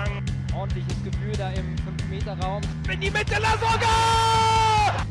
lang. 0.00 0.24
Ordentliches 0.54 1.04
Gefühl 1.04 1.32
da 1.36 1.50
im 1.50 1.76
5-Meter-Raum. 1.76 2.62
In 2.92 3.00
die 3.00 3.10
Mitte, 3.10 3.34
Lasogga! 3.40 5.06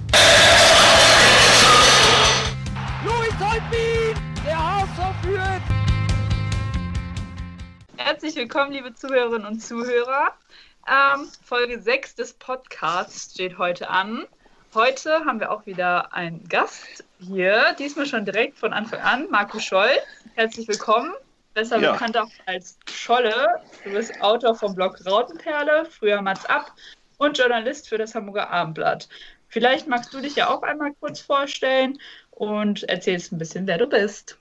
Luis 3.03 3.33
Holtbein! 3.39 4.15
Der 4.45 4.57
HSV 4.57 5.21
führt! 5.21 5.61
Herzlich 7.97 8.35
willkommen, 8.35 8.71
liebe 8.71 8.93
Zuhörerinnen 8.93 9.45
und 9.45 9.59
Zuhörer. 9.59 10.33
Ähm, 10.87 11.27
Folge 11.43 11.79
6 11.79 12.15
des 12.15 12.33
Podcasts 12.33 13.33
steht 13.33 13.57
heute 13.57 13.89
an. 13.89 14.25
Heute 14.73 15.25
haben 15.25 15.39
wir 15.39 15.51
auch 15.51 15.65
wieder 15.65 16.13
einen 16.13 16.47
Gast 16.47 17.03
hier, 17.19 17.75
diesmal 17.79 18.05
schon 18.05 18.25
direkt 18.25 18.57
von 18.59 18.71
Anfang 18.73 18.99
an, 18.99 19.27
Marco 19.29 19.59
Scholl. 19.59 19.89
Herzlich 20.35 20.67
willkommen. 20.67 21.11
Besser 21.59 21.77
Ja. 21.79 21.91
bekannt 21.91 22.17
auch 22.17 22.29
als 22.45 22.77
Scholle. 22.89 23.61
Du 23.83 23.91
bist 23.91 24.21
Autor 24.21 24.55
vom 24.55 24.73
Blog 24.75 24.97
Rautenperle, 25.05 25.83
früher 25.89 26.21
Mats 26.21 26.45
Ab 26.45 26.71
und 27.17 27.37
Journalist 27.37 27.89
für 27.89 27.97
das 27.97 28.15
Hamburger 28.15 28.49
Abendblatt. 28.49 29.09
Vielleicht 29.49 29.85
magst 29.85 30.13
du 30.13 30.21
dich 30.21 30.37
ja 30.37 30.49
auch 30.49 30.61
einmal 30.61 30.93
kurz 31.01 31.19
vorstellen 31.19 31.97
und 32.31 32.83
erzählst 32.83 33.33
ein 33.33 33.37
bisschen, 33.39 33.67
wer 33.67 33.77
du 33.77 33.87
bist. 33.87 34.37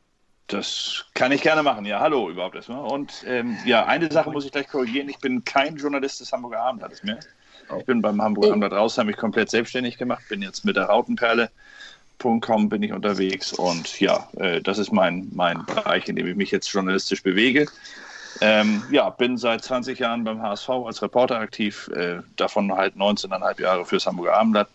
Das 0.46 1.06
kann 1.14 1.32
ich 1.32 1.42
gerne 1.42 1.64
machen. 1.64 1.84
Ja, 1.86 1.98
hallo 1.98 2.30
überhaupt 2.30 2.54
erstmal. 2.54 2.88
Und 2.88 3.24
ähm, 3.26 3.58
ja, 3.64 3.84
eine 3.86 4.12
Sache 4.12 4.30
muss 4.30 4.44
ich 4.44 4.52
gleich 4.52 4.68
korrigieren. 4.68 5.08
Ich 5.08 5.18
bin 5.18 5.44
kein 5.44 5.76
Journalist 5.76 6.20
des 6.20 6.30
Hamburger 6.30 6.60
Abendblattes 6.60 7.02
mehr. 7.02 7.18
Ich 7.78 7.84
bin 7.84 8.00
beim 8.00 8.22
Hamburger 8.22 8.50
Abendblatt 8.50 8.78
raus, 8.78 8.96
habe 8.96 9.08
mich 9.08 9.16
komplett 9.16 9.50
selbstständig 9.50 9.98
gemacht, 9.98 10.22
bin 10.28 10.40
jetzt 10.40 10.64
mit 10.64 10.76
der 10.76 10.88
Rautenperle.com 12.18 12.68
bin 12.68 12.82
ich 12.82 12.92
unterwegs 12.92 13.52
und 13.52 14.00
ja, 14.00 14.28
äh, 14.38 14.60
das 14.60 14.78
ist 14.78 14.92
mein, 14.92 15.28
mein 15.32 15.64
Bereich, 15.66 16.08
in 16.08 16.16
dem 16.16 16.26
ich 16.26 16.36
mich 16.36 16.50
jetzt 16.50 16.68
journalistisch 16.68 17.22
bewege. 17.22 17.66
Ähm, 18.40 18.82
ja, 18.90 19.10
bin 19.10 19.36
seit 19.36 19.64
20 19.64 19.98
Jahren 19.98 20.24
beim 20.24 20.40
HSV 20.42 20.68
als 20.68 21.02
Reporter 21.02 21.38
aktiv, 21.38 21.88
äh, 21.94 22.18
davon 22.36 22.72
halt 22.72 22.94
19,5 22.94 23.60
Jahre 23.60 23.84
fürs 23.84 24.06
Hamburger 24.06 24.34
Abendblatt. 24.34 24.68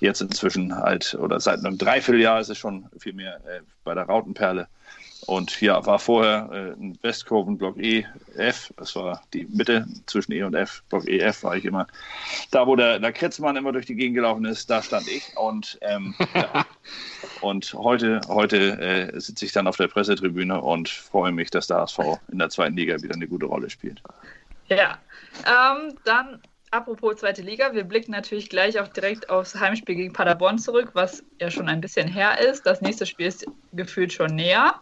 Jetzt 0.00 0.20
inzwischen 0.20 0.76
halt, 0.76 1.14
oder 1.14 1.40
seit 1.40 1.64
einem 1.64 1.76
Dreivierteljahr 1.76 2.40
ist 2.40 2.50
es 2.50 2.58
schon 2.58 2.86
viel 2.98 3.14
mehr 3.14 3.36
äh, 3.46 3.60
bei 3.82 3.94
der 3.94 4.04
Rautenperle. 4.04 4.68
Und 5.28 5.60
ja, 5.60 5.84
war 5.84 5.98
vorher 5.98 6.48
äh, 6.50 6.82
ein 6.82 6.98
Westkurven 7.02 7.58
Block 7.58 7.76
E, 7.76 8.06
F, 8.36 8.72
das 8.78 8.96
war 8.96 9.22
die 9.34 9.46
Mitte 9.50 9.86
zwischen 10.06 10.32
E 10.32 10.42
und 10.42 10.54
F, 10.54 10.82
Block 10.88 11.06
E, 11.06 11.18
F 11.18 11.42
war 11.42 11.54
ich 11.54 11.66
immer. 11.66 11.86
Da, 12.50 12.66
wo 12.66 12.76
der, 12.76 12.98
der 12.98 13.12
Kretzmann 13.12 13.54
immer 13.56 13.72
durch 13.72 13.84
die 13.84 13.94
Gegend 13.94 14.14
gelaufen 14.14 14.46
ist, 14.46 14.70
da 14.70 14.82
stand 14.82 15.06
ich. 15.06 15.36
Und, 15.36 15.78
ähm, 15.82 16.14
ja. 16.34 16.64
und 17.42 17.74
heute, 17.74 18.22
heute 18.26 18.80
äh, 18.80 19.20
sitze 19.20 19.44
ich 19.44 19.52
dann 19.52 19.66
auf 19.66 19.76
der 19.76 19.88
Pressetribüne 19.88 20.62
und 20.62 20.88
freue 20.88 21.30
mich, 21.30 21.50
dass 21.50 21.66
der 21.66 21.76
HSV 21.76 21.98
in 22.32 22.38
der 22.38 22.48
zweiten 22.48 22.74
Liga 22.74 23.02
wieder 23.02 23.14
eine 23.14 23.28
gute 23.28 23.44
Rolle 23.44 23.68
spielt. 23.68 24.00
Ja, 24.68 24.96
ähm, 25.44 25.92
dann 26.06 26.40
apropos 26.70 27.16
zweite 27.16 27.42
Liga, 27.42 27.72
wir 27.74 27.84
blicken 27.84 28.12
natürlich 28.12 28.48
gleich 28.48 28.78
auch 28.78 28.88
direkt 28.88 29.30
aufs 29.30 29.54
Heimspiel 29.54 29.94
gegen 29.94 30.12
Paderborn 30.12 30.58
zurück, 30.58 30.90
was 30.94 31.24
ja 31.40 31.50
schon 31.50 31.68
ein 31.68 31.80
bisschen 31.80 32.08
her 32.08 32.38
ist. 32.38 32.66
Das 32.66 32.80
nächste 32.80 33.06
Spiel 33.06 33.26
ist 33.26 33.46
gefühlt 33.72 34.12
schon 34.12 34.34
näher 34.34 34.74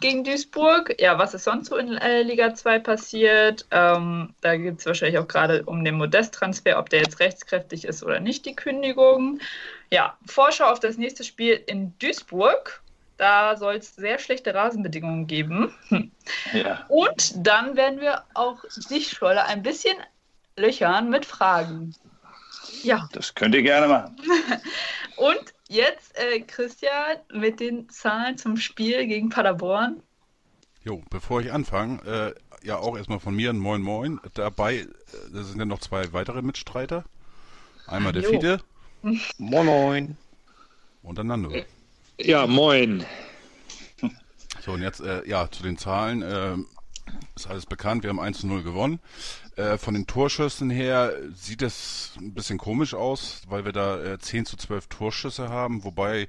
gegen 0.00 0.24
Duisburg. 0.24 0.94
Ja, 1.00 1.18
was 1.18 1.34
ist 1.34 1.44
sonst 1.44 1.68
so 1.68 1.76
in 1.76 1.96
äh, 1.96 2.22
Liga 2.22 2.54
2 2.54 2.78
passiert? 2.80 3.66
Ähm, 3.70 4.34
da 4.40 4.56
gibt 4.56 4.80
es 4.80 4.86
wahrscheinlich 4.86 5.18
auch 5.18 5.28
gerade 5.28 5.62
um 5.64 5.84
den 5.84 5.96
Modest-Transfer, 5.96 6.78
ob 6.78 6.90
der 6.90 7.00
jetzt 7.00 7.20
rechtskräftig 7.20 7.84
ist 7.84 8.02
oder 8.02 8.20
nicht, 8.20 8.46
die 8.46 8.54
Kündigung. 8.54 9.40
Ja, 9.90 10.16
Vorschau 10.26 10.66
auf 10.66 10.80
das 10.80 10.96
nächste 10.96 11.24
Spiel 11.24 11.60
in 11.66 11.96
Duisburg. 11.98 12.82
Da 13.18 13.56
soll 13.56 13.76
es 13.76 13.94
sehr 13.94 14.18
schlechte 14.18 14.54
Rasenbedingungen 14.54 15.26
geben. 15.26 15.74
Hm. 15.88 16.10
Ja. 16.52 16.86
Und 16.88 17.46
dann 17.46 17.76
werden 17.76 18.00
wir 18.00 18.24
auch 18.34 18.64
dich, 18.90 19.10
Scholle, 19.10 19.44
ein 19.44 19.62
bisschen 19.62 19.96
löchern 20.56 21.10
mit 21.10 21.24
Fragen. 21.24 21.94
Ja, 22.82 23.08
Das 23.12 23.34
könnt 23.34 23.54
ihr 23.54 23.62
gerne 23.62 23.88
machen. 23.88 24.16
und 25.16 25.54
jetzt 25.68 26.16
äh, 26.18 26.40
Christian 26.40 27.18
mit 27.32 27.60
den 27.60 27.88
Zahlen 27.88 28.36
zum 28.38 28.56
Spiel 28.56 29.06
gegen 29.06 29.28
Paderborn. 29.28 30.02
Jo, 30.84 31.02
bevor 31.10 31.40
ich 31.40 31.52
anfange, 31.52 32.02
äh, 32.04 32.66
ja 32.66 32.76
auch 32.78 32.96
erstmal 32.96 33.20
von 33.20 33.34
mir 33.34 33.50
ein 33.50 33.58
Moin 33.58 33.82
Moin. 33.82 34.20
Dabei 34.34 34.78
äh, 34.78 34.86
sind 35.32 35.58
ja 35.58 35.64
noch 35.64 35.80
zwei 35.80 36.12
weitere 36.12 36.42
Mitstreiter. 36.42 37.04
Einmal 37.86 38.12
der 38.12 38.22
Jo. 38.22 38.30
Fiete 38.30 38.60
Moin 39.38 39.66
Moin. 39.66 40.16
und 41.02 41.16
der 41.18 41.24
Nando. 41.24 41.52
Ja, 42.18 42.46
moin. 42.46 43.04
So, 44.60 44.72
und 44.72 44.82
jetzt, 44.82 45.00
äh, 45.00 45.26
ja, 45.28 45.50
zu 45.50 45.62
den 45.62 45.76
Zahlen. 45.76 46.22
Äh, 46.22 46.56
ist 47.34 47.48
alles 47.48 47.66
bekannt, 47.66 48.04
wir 48.04 48.10
haben 48.10 48.20
1 48.20 48.40
zu 48.40 48.46
0 48.46 48.62
gewonnen. 48.62 49.00
Äh, 49.56 49.76
von 49.76 49.94
den 49.94 50.06
Torschüssen 50.06 50.70
her 50.70 51.12
sieht 51.34 51.62
es 51.62 52.14
ein 52.18 52.32
bisschen 52.32 52.58
komisch 52.58 52.94
aus, 52.94 53.42
weil 53.48 53.64
wir 53.64 53.72
da 53.72 54.02
äh, 54.02 54.18
10 54.18 54.46
zu 54.46 54.56
12 54.56 54.86
Torschüsse 54.86 55.50
haben, 55.50 55.84
wobei, 55.84 56.28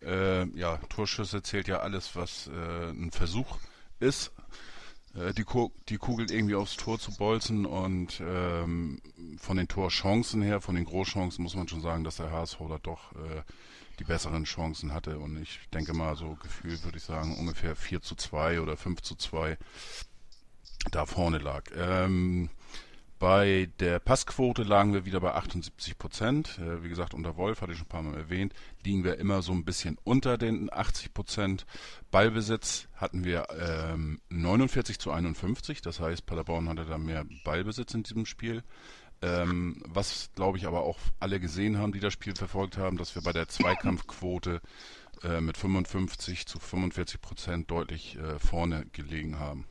äh, 0.00 0.46
ja, 0.56 0.76
Torschüsse 0.88 1.42
zählt 1.42 1.66
ja 1.66 1.80
alles, 1.80 2.14
was 2.14 2.48
äh, 2.48 2.90
ein 2.90 3.10
Versuch 3.10 3.58
ist, 3.98 4.30
äh, 5.14 5.32
die, 5.34 5.42
Ku 5.42 5.70
die 5.88 5.98
Kugel 5.98 6.30
irgendwie 6.30 6.54
aufs 6.54 6.76
Tor 6.76 7.00
zu 7.00 7.12
bolzen 7.16 7.66
und 7.66 8.22
ähm, 8.24 9.02
von 9.38 9.56
den 9.56 9.66
Torchancen 9.66 10.40
her, 10.40 10.60
von 10.60 10.76
den 10.76 10.84
Großchancen 10.84 11.42
muss 11.42 11.56
man 11.56 11.66
schon 11.66 11.82
sagen, 11.82 12.04
dass 12.04 12.16
der 12.16 12.30
HSV 12.30 12.58
da 12.68 12.78
doch 12.80 13.12
äh, 13.12 13.42
die 13.98 14.04
besseren 14.04 14.44
Chancen 14.44 14.94
hatte. 14.94 15.18
Und 15.18 15.40
ich 15.40 15.60
denke 15.74 15.92
mal 15.92 16.16
so 16.16 16.36
gefühlt 16.42 16.84
würde 16.84 16.98
ich 16.98 17.04
sagen 17.04 17.36
ungefähr 17.36 17.76
4 17.76 18.02
zu 18.02 18.14
2 18.14 18.60
oder 18.60 18.76
5 18.76 19.02
zu 19.02 19.16
2 19.16 19.58
da 20.90 21.06
vorne 21.06 21.38
lag. 21.38 21.64
Ähm, 21.76 22.50
bei 23.22 23.68
der 23.78 24.00
Passquote 24.00 24.64
lagen 24.64 24.94
wir 24.94 25.04
wieder 25.04 25.20
bei 25.20 25.32
78 25.32 25.96
Prozent. 25.96 26.58
Äh, 26.58 26.82
wie 26.82 26.88
gesagt, 26.88 27.14
unter 27.14 27.36
Wolf, 27.36 27.60
hatte 27.60 27.70
ich 27.70 27.78
schon 27.78 27.86
ein 27.86 27.88
paar 27.88 28.02
Mal 28.02 28.16
erwähnt, 28.16 28.52
liegen 28.84 29.04
wir 29.04 29.18
immer 29.18 29.42
so 29.42 29.52
ein 29.52 29.64
bisschen 29.64 29.96
unter 30.02 30.36
den 30.38 30.72
80 30.72 31.14
Prozent. 31.14 31.64
Ballbesitz 32.10 32.88
hatten 32.96 33.24
wir 33.24 33.46
ähm, 33.56 34.20
49 34.30 34.98
zu 34.98 35.12
51, 35.12 35.82
das 35.82 36.00
heißt, 36.00 36.26
Paderborn 36.26 36.68
hatte 36.68 36.84
da 36.84 36.98
mehr 36.98 37.24
Ballbesitz 37.44 37.94
in 37.94 38.02
diesem 38.02 38.26
Spiel. 38.26 38.64
Ähm, 39.22 39.80
was, 39.86 40.30
glaube 40.34 40.58
ich, 40.58 40.66
aber 40.66 40.82
auch 40.82 40.98
alle 41.20 41.38
gesehen 41.38 41.78
haben, 41.78 41.92
die 41.92 42.00
das 42.00 42.12
Spiel 42.12 42.34
verfolgt 42.34 42.76
haben, 42.76 42.96
dass 42.96 43.14
wir 43.14 43.22
bei 43.22 43.32
der 43.32 43.46
Zweikampfquote 43.46 44.60
äh, 45.22 45.40
mit 45.40 45.56
55 45.56 46.46
zu 46.46 46.58
45 46.58 47.20
Prozent 47.20 47.70
deutlich 47.70 48.16
äh, 48.16 48.40
vorne 48.40 48.84
gelegen 48.92 49.38
haben. 49.38 49.64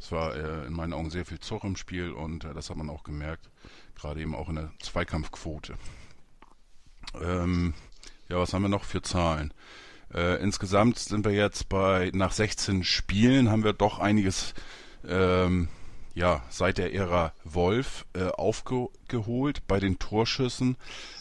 Es 0.00 0.10
war 0.10 0.34
äh, 0.34 0.66
in 0.66 0.72
meinen 0.72 0.94
Augen 0.94 1.10
sehr 1.10 1.26
viel 1.26 1.40
Zug 1.40 1.62
im 1.62 1.76
Spiel 1.76 2.10
und 2.10 2.44
äh, 2.44 2.54
das 2.54 2.70
hat 2.70 2.76
man 2.78 2.88
auch 2.88 3.04
gemerkt, 3.04 3.50
gerade 3.94 4.20
eben 4.20 4.34
auch 4.34 4.48
in 4.48 4.56
der 4.56 4.72
Zweikampfquote. 4.80 5.74
Ähm, 7.20 7.74
ja, 8.30 8.38
was 8.38 8.54
haben 8.54 8.62
wir 8.62 8.70
noch 8.70 8.84
für 8.84 9.02
Zahlen? 9.02 9.52
Äh, 10.14 10.42
insgesamt 10.42 10.98
sind 10.98 11.26
wir 11.26 11.32
jetzt 11.32 11.68
bei, 11.68 12.10
nach 12.14 12.32
16 12.32 12.82
Spielen 12.82 13.50
haben 13.50 13.62
wir 13.62 13.74
doch 13.74 13.98
einiges, 13.98 14.54
ähm, 15.06 15.68
ja, 16.14 16.42
seit 16.48 16.78
der 16.78 16.94
Ära 16.94 17.34
Wolf 17.44 18.06
äh, 18.14 18.24
aufgeholt. 18.28 19.66
Bei 19.68 19.80
den 19.80 19.98
Torschüssen 19.98 20.78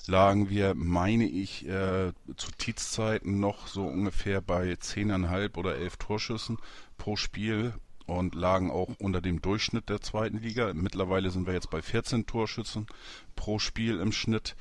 lagen 0.08 0.50
wir, 0.50 0.74
meine 0.74 1.26
ich, 1.26 1.68
äh, 1.68 2.14
zu 2.38 2.52
Tietzzeiten 2.58 3.42
noch 3.42 3.68
so 3.68 3.86
ungefähr 3.86 4.40
bei 4.40 4.72
10,5 4.72 5.58
oder 5.58 5.76
11 5.76 5.98
Torschüssen 5.98 6.58
pro 6.98 7.18
Spiel 7.18 7.74
und 8.10 8.36
lagen 8.36 8.72
auch 8.72 8.90
unter 9.00 9.22
dem 9.22 9.42
Durchschnitt 9.42 9.90
der 9.90 10.02
zweiten 10.02 10.40
Liga. 10.40 10.74
Mittlerweile 10.74 11.32
sind 11.32 11.48
wir 11.48 11.54
jetzt 11.54 11.70
bei 11.70 11.82
14 11.82 12.26
Torschüssen 12.26 12.88
pro 13.36 13.60
Spiel 13.60 14.00
im 14.00 14.12
Schnitt 14.12 14.56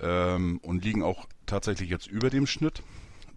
ähm, 0.00 0.58
und 0.62 0.84
liegen 0.84 1.02
auch 1.02 1.26
tatsächlich 1.46 1.90
jetzt 1.90 2.06
über 2.06 2.30
dem 2.30 2.46
Schnitt, 2.46 2.82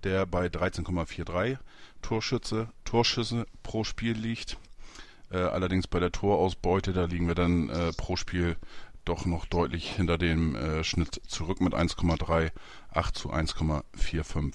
der 0.03 0.25
bei 0.25 0.47
13,43 0.47 1.57
Torschütze, 2.01 2.69
Torschüsse 2.85 3.45
pro 3.63 3.83
Spiel 3.83 4.13
liegt. 4.13 4.57
Äh, 5.31 5.37
allerdings 5.37 5.87
bei 5.87 5.99
der 5.99 6.11
Torausbeute, 6.11 6.93
da 6.93 7.05
liegen 7.05 7.27
wir 7.27 7.35
dann 7.35 7.69
äh, 7.69 7.91
pro 7.93 8.15
Spiel 8.15 8.57
doch 9.05 9.25
noch 9.25 9.45
deutlich 9.45 9.91
hinter 9.91 10.17
dem 10.17 10.55
äh, 10.55 10.83
Schnitt 10.83 11.21
zurück 11.27 11.61
mit 11.61 11.73
1,38 11.73 13.13
zu 13.13 13.31
1,45. 13.31 14.53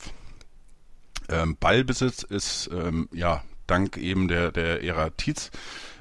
Ähm, 1.29 1.57
Ballbesitz 1.59 2.23
ist 2.23 2.71
ähm, 2.73 3.09
ja 3.13 3.43
dank 3.67 3.97
eben 3.97 4.29
der 4.29 4.53
der 4.53 4.83
Ära 4.83 5.11
Tietz 5.11 5.51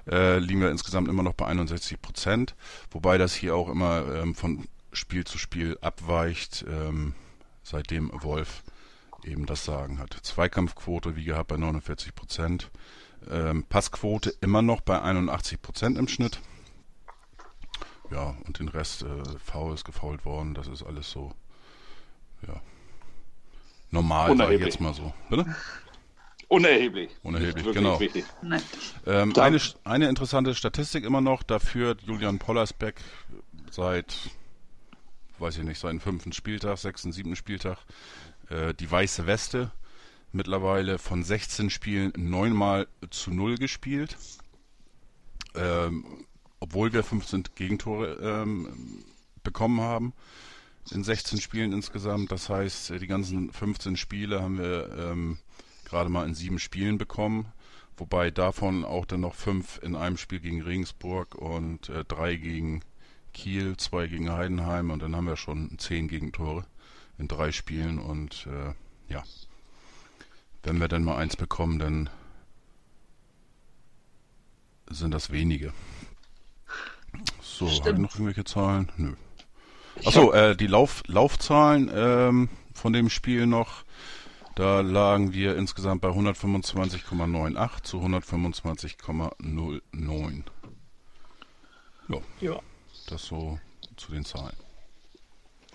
äh, 0.10 0.40
liegen 0.40 0.62
wir 0.62 0.70
insgesamt 0.70 1.08
immer 1.08 1.24
noch 1.24 1.34
bei 1.34 1.46
61 1.46 2.02
Prozent, 2.02 2.56
wobei 2.92 3.18
das 3.18 3.34
hier 3.34 3.56
auch 3.56 3.70
immer 3.70 4.06
ähm, 4.14 4.36
von 4.36 4.68
Spiel 4.92 5.24
zu 5.26 5.38
Spiel 5.38 5.78
abweicht, 5.82 6.66
ähm, 6.68 7.16
seitdem 7.64 8.12
Wolf 8.14 8.64
eben 9.24 9.46
das 9.46 9.66
Sagen 9.66 10.00
hat. 10.00 10.14
Zweikampfquote, 10.22 11.16
wie 11.16 11.24
gehabt, 11.24 11.48
bei 11.50 11.58
49 11.58 12.14
Prozent. 12.14 12.70
Ähm, 13.30 13.64
Passquote 13.64 14.34
immer 14.42 14.62
noch 14.62 14.82
bei 14.82 15.02
81 15.02 15.62
Prozent 15.62 15.98
im 15.98 16.08
Schnitt. 16.08 16.42
Ja, 18.12 18.36
und 18.46 18.60
den 18.60 18.68
Rest, 18.68 19.04
äh, 19.04 19.24
Foul 19.44 19.74
ist 19.74 19.86
gefault 19.86 20.26
worden, 20.26 20.54
das 20.54 20.68
ist 20.68 20.84
alles 20.84 21.10
so, 21.10 21.34
ja, 22.46 22.62
normal, 23.90 24.36
sag 24.38 24.52
ich 24.52 24.60
jetzt 24.60 24.82
mal 24.82 24.94
so. 24.94 25.14
Bitte? 25.30 25.56
Unerheblich. 26.54 27.10
Unerheblich, 27.24 27.66
genau. 27.74 28.00
Ähm, 29.08 29.34
eine, 29.36 29.60
eine 29.86 30.08
interessante 30.08 30.54
Statistik 30.54 31.04
immer 31.04 31.20
noch, 31.20 31.42
da 31.42 31.58
führt 31.58 32.04
Julian 32.04 32.38
Pollersbeck 32.38 33.02
seit, 33.72 34.16
weiß 35.40 35.58
ich 35.58 35.64
nicht, 35.64 35.80
seinen 35.80 36.00
fünften 36.00 36.32
Spieltag, 36.32 36.78
sechsten, 36.78 37.12
siebten 37.12 37.36
Spieltag, 37.36 37.80
äh, 38.50 38.76
die 38.76 38.90
weiße 38.90 39.26
Weste. 39.26 39.72
Mittlerweile 40.32 41.00
von 41.00 41.24
16 41.24 41.72
Spielen 41.72 42.14
neunmal 42.16 42.88
zu 43.10 43.32
null 43.32 43.58
gespielt. 43.58 44.16
Ähm, 45.56 46.06
obwohl 46.60 46.94
wir 46.94 47.04
15 47.04 47.46
Gegentore 47.56 48.14
ähm, 48.22 49.04
bekommen 49.44 49.82
haben 49.82 50.14
in 50.92 51.04
16 51.04 51.42
Spielen 51.42 51.74
insgesamt. 51.74 52.32
Das 52.32 52.50
heißt, 52.50 52.92
die 53.02 53.08
ganzen 53.08 53.52
15 53.52 53.98
Spiele 53.98 54.40
haben 54.44 54.60
wir 54.60 54.96
ähm, 55.00 55.40
gerade 55.94 56.10
mal 56.10 56.28
in 56.28 56.34
sieben 56.34 56.58
Spielen 56.58 56.98
bekommen. 56.98 57.46
Wobei 57.98 58.32
davon 58.32 58.84
auch 58.84 59.06
dann 59.06 59.22
noch 59.22 59.36
fünf 59.36 59.80
in 59.84 59.96
einem 59.96 60.18
Spiel 60.18 60.40
gegen 60.40 60.64
Regensburg 60.64 61.36
und 61.36 61.90
äh, 61.90 62.04
drei 62.04 62.36
gegen 62.36 62.82
Kiel, 63.34 63.78
zwei 63.78 64.08
gegen 64.08 64.32
Heidenheim 64.32 64.90
und 64.90 65.04
dann 65.04 65.16
haben 65.16 65.28
wir 65.28 65.38
schon 65.38 65.78
zehn 65.78 66.08
Gegentore 66.08 66.66
in 67.20 67.28
drei 67.28 67.52
Spielen 67.52 68.00
und 68.00 68.48
äh, 68.48 68.74
ja, 69.14 69.24
wenn 70.64 70.80
wir 70.80 70.88
dann 70.88 71.04
mal 71.04 71.18
eins 71.18 71.36
bekommen, 71.36 71.78
dann 71.78 72.10
sind 74.90 75.14
das 75.14 75.32
wenige. 75.32 75.74
So, 77.42 77.70
habe 77.70 77.92
ich 77.92 77.98
noch 77.98 78.16
irgendwelche 78.16 78.44
Zahlen? 78.44 78.92
Nö. 78.98 79.14
Achso, 80.04 80.32
äh, 80.32 80.56
die 80.56 80.66
Lauf, 80.66 81.04
Laufzahlen 81.06 81.92
ähm, 81.94 82.50
von 82.74 82.94
dem 82.94 83.12
Spiel 83.12 83.46
noch. 83.46 83.84
Da 84.56 84.82
lagen 84.82 85.34
wir 85.34 85.58
insgesamt 85.58 86.02
bei 86.02 86.10
125,98 86.10 87.84
zu 87.84 87.98
125,09. 87.98 90.44
Ja. 92.10 92.18
ja. 92.40 92.60
Das 93.08 93.26
so 93.26 93.58
zu 93.98 94.12
den 94.12 94.26
Zahlen. 94.26 94.56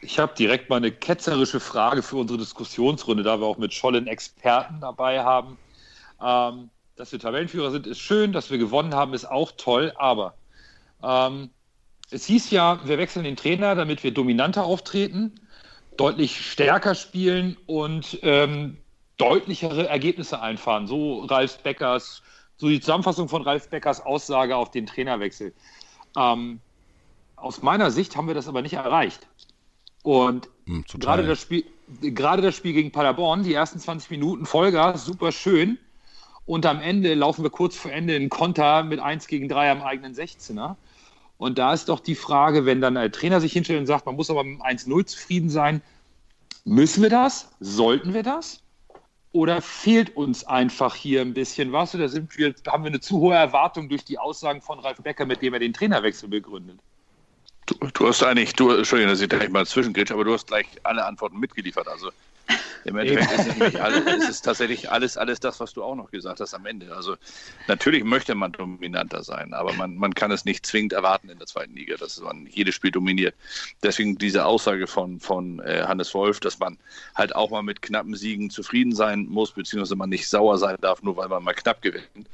Ich 0.01 0.21
habe 0.21 0.33
direkt 0.37 0.71
mal 0.71 0.77
eine 0.77 0.93
ketzerische 0.93 1.59
Frage 1.59 2.03
für 2.03 2.15
unsere 2.17 2.39
Diskussionsrunde, 2.39 3.25
da 3.25 3.41
wir 3.41 3.47
auch 3.47 3.59
mit 3.59 3.75
Schollen 3.75 4.07
Experten 4.07 4.81
dabei 4.81 5.25
haben. 5.25 5.59
Ähm, 6.23 6.71
dass 6.95 7.11
wir 7.11 7.19
Tabellenführer 7.19 7.73
sind, 7.73 7.87
ist 7.87 7.99
schön, 7.99 8.33
dass 8.33 8.51
wir 8.51 8.59
gewonnen 8.59 8.95
haben, 8.95 9.15
ist 9.15 9.25
auch 9.25 9.53
toll, 9.57 9.93
aber 9.97 10.35
ähm, 11.03 11.51
es 12.11 12.27
hieß 12.27 12.51
ja, 12.51 12.81
wir 12.85 12.99
wechseln 12.99 13.25
den 13.25 13.37
Trainer, 13.37 13.75
damit 13.75 14.03
wir 14.03 14.13
dominanter 14.13 14.65
auftreten 14.65 15.41
deutlich 15.99 16.41
stärker 16.51 16.95
spielen 16.95 17.57
und 17.67 18.19
ähm, 18.23 18.79
deutlichere 19.19 19.89
Ergebnisse 19.89 20.41
einfahren. 20.41 20.87
So 20.87 21.25
Ralf 21.25 21.59
Beckers, 21.59 22.23
so 22.57 22.69
die 22.69 22.81
Zusammenfassung 22.81 23.29
von 23.29 23.43
Ralf 23.43 23.69
Beckers 23.69 24.01
Aussage 24.01 24.57
auf 24.57 24.71
den 24.71 24.87
Trainerwechsel. 24.87 25.53
Ähm, 26.17 26.61
aus 27.37 27.63
meiner 27.63 27.91
Sicht 27.91 28.17
haben 28.17 28.29
wir 28.29 28.35
das 28.35 28.49
aber 28.49 28.63
nicht 28.63 28.75
erreicht. 28.75 29.27
Und 30.03 30.49
hm, 30.67 30.85
gerade, 30.95 31.27
das 31.27 31.43
Spiel, 31.43 31.65
gerade 32.01 32.43
das 32.43 32.57
Spiel 32.57 32.73
gegen 32.73 32.93
Paderborn, 32.93 33.43
die 33.43 33.53
ersten 33.53 33.79
20 33.79 34.11
Minuten 34.11 34.47
Vollgas, 34.47 35.05
super 35.05 35.33
schön. 35.33 35.79
Und 36.47 36.65
am 36.65 36.81
Ende 36.81 37.15
laufen 37.15 37.43
wir 37.43 37.51
kurz 37.51 37.77
vor 37.77 37.91
Ende 37.91 38.17
in 38.17 38.31
Konter 38.31 38.83
mit 38.83 39.01
1 39.01 39.27
gegen 39.27 39.49
3 39.49 39.73
am 39.73 39.83
eigenen 39.83 40.15
16er. 40.15 40.77
Und 41.39 41.59
da 41.59 41.73
ist 41.73 41.89
doch 41.89 42.01
die 42.01 42.17
Frage, 42.17 42.67
wenn 42.67 42.81
dann 42.81 42.97
ein 42.97 43.13
Trainer 43.13 43.41
sich 43.41 43.53
hinstellt 43.53 43.79
und 43.79 43.87
sagt, 43.87 44.07
man 44.07 44.17
muss 44.17 44.29
aber 44.29 44.45
mit 44.45 44.61
1-0 44.61 45.07
zufrieden 45.07 45.49
sein, 45.49 45.81
müssen 46.65 47.03
wir 47.03 47.11
das? 47.11 47.49
Sollten 47.61 48.13
wir 48.13 48.25
das? 48.25 48.61
Oder 49.31 49.63
fehlt 49.63 50.17
uns 50.17 50.45
einfach 50.45 50.97
hier 50.97 51.21
ein 51.21 51.35
bisschen 51.35 51.71
was? 51.73 51.95
Oder 51.95 52.09
sind 52.09 52.37
wir, 52.37 52.55
haben 52.67 52.83
wir 52.83 52.89
eine 52.89 53.01
zu 53.01 53.19
hohe 53.19 53.37
Erwartung 53.37 53.89
durch 53.89 54.05
die 54.05 54.19
Aussagen 54.19 54.61
von 54.61 54.81
Ralf 54.81 54.99
Becker, 55.01 55.27
mit 55.27 55.41
dem 55.41 55.55
er 55.55 55.61
den 55.61 55.73
Trainerwechsel 55.73 56.29
begründet? 56.29 56.81
Du, 57.67 57.75
du 57.93 58.09
hast 58.09 58.23
eigentlich, 58.25 58.55
du, 58.55 58.71
Entschuldigung, 58.71 59.13
dass 59.13 59.21
ich 59.21 59.29
gleich 59.29 59.51
mal 59.51 59.67
zwischengrätsche, 59.67 60.15
aber 60.15 60.25
du 60.25 60.33
hast 60.33 60.49
gleich 60.49 60.67
alle 60.83 61.05
Antworten 61.05 61.39
mitgeliefert. 61.39 61.87
Also 61.87 62.11
im 62.85 62.97
Endeffekt 62.97 63.33
ist 63.33 63.47
es, 63.47 63.57
nämlich 63.57 63.83
alles, 63.83 64.03
es 64.07 64.29
ist 64.29 64.43
tatsächlich 64.43 64.91
alles, 64.91 65.17
alles 65.17 65.41
das, 65.41 65.61
was 65.61 65.73
du 65.73 65.83
auch 65.83 65.95
noch 65.95 66.11
gesagt 66.11 66.41
hast 66.41 66.55
am 66.55 66.67
Ende. 66.67 66.95
Also 66.95 67.17
natürlich 67.67 68.05
möchte 68.05 68.35
man 68.35 68.53
dominanter 68.53 69.23
sein, 69.23 69.55
aber 69.55 69.73
man, 69.75 69.97
man 69.97 70.15
kann 70.15 70.31
es 70.31 70.45
nicht 70.45 70.65
zwingend 70.67 70.93
erwarten 70.93 71.29
in 71.29 71.39
der 71.39 71.47
zweiten 71.47 71.75
Liga, 71.75 71.97
dass 71.97 72.21
man 72.21 72.47
jedes 72.47 72.75
Spiel 72.75 72.91
dominiert. 72.91 73.35
Deswegen 73.83 74.19
diese 74.19 74.45
Aussage 74.47 74.87
von, 74.87 75.21
von 75.21 75.61
äh, 75.61 75.85
Hannes 75.87 76.15
Wolf, 76.15 76.41
dass 76.41 76.59
man 76.59 76.79
halt 77.15 77.35
auch 77.35 77.51
mal 77.51 77.63
mit 77.63 77.83
knappen 77.83 78.15
Siegen 78.15 78.51
zufrieden 78.51 78.95
sein 78.95 79.27
muss, 79.29 79.53
beziehungsweise 79.53 79.97
man 79.97 80.11
nicht 80.11 80.29
sauer 80.29 80.59
sein 80.59 80.77
darf, 80.81 81.03
nur 81.03 81.17
weil 81.17 81.29
man 81.29 81.43
mal 81.43 81.55
knapp 81.55 81.83
gewinnt. 81.83 82.29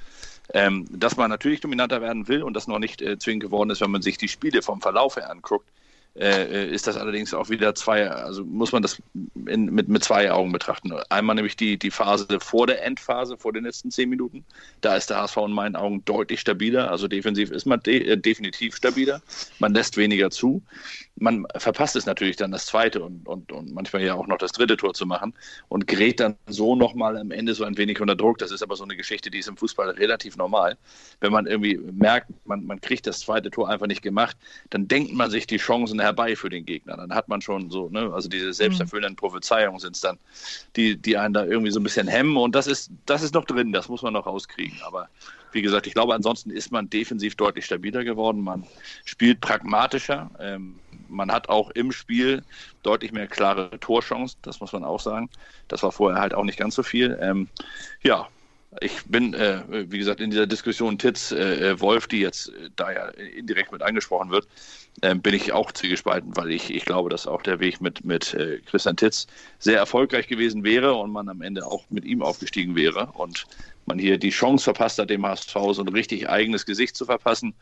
Ähm, 0.53 0.87
dass 0.91 1.17
man 1.17 1.31
natürlich 1.31 1.61
dominanter 1.61 2.03
werden 2.03 2.29
will 2.29 2.43
und 2.43 2.53
das 2.55 2.69
noch 2.69 2.79
nicht 2.79 3.01
äh, 3.01 3.19
zwingend 3.19 3.45
geworden 3.45 3.71
ist, 3.71 3.81
wenn 3.81 3.91
man 3.91 4.03
sich 4.03 4.19
die 4.19 4.29
Spiele 4.29 4.61
vom 4.61 4.83
Verlauf 4.83 5.17
her 5.17 5.31
anguckt, 5.31 5.67
äh, 6.17 6.69
ist 6.69 6.87
das 6.87 6.97
allerdings 6.97 7.35
auch 7.35 7.49
wieder 7.49 7.75
zwei, 7.75 8.09
also 8.09 8.45
muss 8.45 8.73
man 8.73 8.83
das 8.83 9.03
in, 9.47 9.67
mit, 9.67 9.89
mit 9.89 10.05
zwei 10.05 10.31
Augen 10.31 10.53
betrachten. 10.53 10.93
Einmal 11.09 11.35
nämlich 11.35 11.57
die, 11.57 11.77
die 11.77 11.91
Phase 11.91 12.27
vor 12.39 12.67
der 12.67 12.85
Endphase, 12.85 13.37
vor 13.37 13.53
den 13.53 13.65
letzten 13.65 13.91
zehn 13.91 14.09
Minuten. 14.09 14.45
Da 14.81 14.97
ist 14.97 15.11
der 15.11 15.19
HSV 15.19 15.37
in 15.39 15.53
meinen 15.53 15.75
Augen 15.75 16.05
deutlich 16.05 16.41
stabiler. 16.41 16.91
Also 16.91 17.09
defensiv 17.09 17.51
ist 17.51 17.67
man 17.67 17.81
de 17.81 18.07
äh, 18.07 18.17
definitiv 18.17 18.77
stabiler. 18.77 19.23
Man 19.59 19.75
lässt 19.75 19.97
weniger 19.97 20.31
zu. 20.31 20.63
Man 21.17 21.47
verpasst 21.57 21.95
es 21.95 22.07
natürlich 22.07 22.37
dann 22.37 22.51
das 22.51 22.67
zweite 22.67 23.03
und, 23.03 23.29
und, 23.29 23.53
und 23.53 23.73
manchmal 23.73 24.03
ja 24.03 24.15
auch 24.15 24.27
noch 24.27 24.39
das 24.39 24.51
dritte 24.51 24.77
Tor 24.77 24.95
zu 24.95 25.07
machen 25.07 25.33
und 25.69 25.87
gerät 25.87 26.19
dann 26.19 26.37
so 26.47 26.75
nochmal 26.75 27.17
am 27.17 27.31
Ende 27.31 27.55
so 27.55 27.65
ein 27.65 27.77
wenig 27.77 28.01
unter 28.01 28.17
Druck. 28.17 28.39
Das 28.39 28.51
ist 28.51 28.63
aber 28.63 28.75
so 28.75 28.83
eine 28.83 28.97
Geschichte, 28.97 29.31
die 29.31 29.39
ist 29.39 29.49
im 29.49 29.57
Fußball 29.57 29.91
relativ 29.91 30.37
normal. 30.37 30.77
Wenn 31.21 31.33
man 31.33 31.47
irgendwie 31.47 31.77
merkt, 31.77 32.31
man, 32.47 32.67
man 32.67 32.81
kriegt 32.81 33.07
das 33.07 33.21
zweite 33.21 33.51
Tor 33.51 33.69
einfach 33.69 33.87
nicht 33.87 34.03
gemacht, 34.03 34.37
dann 34.71 34.89
denkt 34.89 35.13
man 35.13 35.31
sich 35.31 35.47
die 35.47 35.59
Chancen 35.59 36.01
herbei 36.01 36.35
für 36.35 36.49
den 36.49 36.65
Gegner. 36.67 36.97
Dann 36.97 37.15
hat 37.15 37.29
man 37.29 37.41
schon 37.41 37.71
so, 37.71 37.89
ne, 37.89 38.13
also 38.13 38.29
diese 38.29 38.53
selbsterfüllenden 38.53 39.17
Prophezeiungen 39.17 39.79
sind 39.79 39.95
es 39.95 40.01
dann, 40.01 40.19
die, 40.75 40.97
die 40.97 41.17
einen 41.17 41.35
da 41.35 41.45
irgendwie 41.45 41.71
so 41.71 41.79
ein 41.79 41.85
bisschen 41.85 42.09
hemmen. 42.09 42.37
Und 42.37 42.57
das 42.57 42.67
ist, 42.67 42.91
das 43.07 43.23
ist 43.23 43.35
noch 43.35 43.45
drin, 43.45 43.73
das 43.73 43.89
muss 43.89 44.03
man 44.03 44.13
noch 44.13 44.27
rauskriegen. 44.27 44.81
Aber 44.85 45.09
wie 45.55 45.63
gesagt, 45.63 45.87
ich 45.87 45.95
glaube, 45.95 46.15
ansonsten 46.15 46.51
ist 46.51 46.73
man 46.73 46.91
defensiv 46.91 47.37
deutlich 47.37 47.65
stabiler 47.65 48.05
geworden. 48.05 48.43
Man 48.43 48.67
spielt 49.05 49.41
pragmatischer. 49.41 50.31
Ähm, 50.39 50.79
man 51.09 51.31
hat 51.31 51.49
auch 51.49 51.71
im 51.71 51.93
Spiel 51.93 52.43
deutlich 52.83 53.13
mehr 53.13 53.27
klare 53.27 53.79
Torchancen, 53.81 54.39
das 54.43 54.61
muss 54.61 54.73
man 54.73 54.85
auch 54.85 55.01
sagen. 55.01 55.31
Das 55.69 55.83
war 55.83 55.93
vorher 55.93 56.21
halt 56.21 56.35
auch 56.35 56.45
nicht 56.45 56.59
ganz 56.59 56.75
so 56.75 56.83
viel. 56.83 57.17
Ähm, 57.21 57.49
ja, 58.03 58.29
ich 58.81 59.05
bin, 59.07 59.35
äh, 59.35 59.63
wie 59.69 59.99
gesagt, 59.99 60.21
in 60.21 60.31
dieser 60.31 60.47
Diskussion 60.47 60.99
Titz, 60.99 61.31
äh, 61.31 61.71
äh 61.71 61.81
Wolf, 61.81 62.09
die 62.09 62.21
jetzt 62.21 62.49
äh, 62.49 62.71
da 62.75 62.93
ja 62.93 63.09
indirekt 63.09 63.73
mit 63.73 63.83
angesprochen 63.83 64.31
wird, 64.31 64.49
äh, 65.03 65.15
bin 65.15 65.35
ich 65.35 65.53
auch 65.53 65.71
zwiegespalten, 65.73 66.37
weil 66.37 66.51
ich, 66.51 66.75
ich 66.75 66.85
glaube, 66.85 67.11
dass 67.11 67.27
auch 67.27 67.43
der 67.43 67.61
Weg 67.61 67.81
mit, 67.81 68.05
mit 68.05 68.35
äh, 68.35 68.59
Christian 68.67 68.97
Titz 68.97 69.27
sehr 69.59 69.79
erfolgreich 69.79 70.27
gewesen 70.27 70.65
wäre 70.65 70.95
und 70.95 71.13
man 71.13 71.29
am 71.29 71.43
Ende 71.43 71.67
auch 71.67 71.85
mit 71.91 72.05
ihm 72.05 72.23
aufgestiegen 72.23 72.75
wäre 72.75 73.13
und 73.15 73.47
man 73.87 73.99
hier 73.99 74.19
die 74.19 74.31
Chance 74.31 74.65
verpasst 74.65 74.99
hat, 74.99 75.11
dem 75.11 75.27
HSV 75.27 75.53
so 75.73 75.83
ein 75.83 75.89
richtig 75.89 76.29
eigenes 76.29 76.67
Gesicht 76.67 76.97
zu 76.97 77.05
verpassen. 77.05 77.55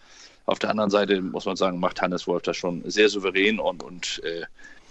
Auf 0.46 0.58
der 0.58 0.70
anderen 0.70 0.90
Seite 0.90 1.20
muss 1.20 1.46
man 1.46 1.56
sagen, 1.56 1.78
macht 1.78 2.02
Hannes 2.02 2.26
Wolf 2.26 2.42
das 2.42 2.56
schon 2.56 2.82
sehr 2.90 3.08
souverän 3.08 3.60
und, 3.60 3.82
und 3.82 4.22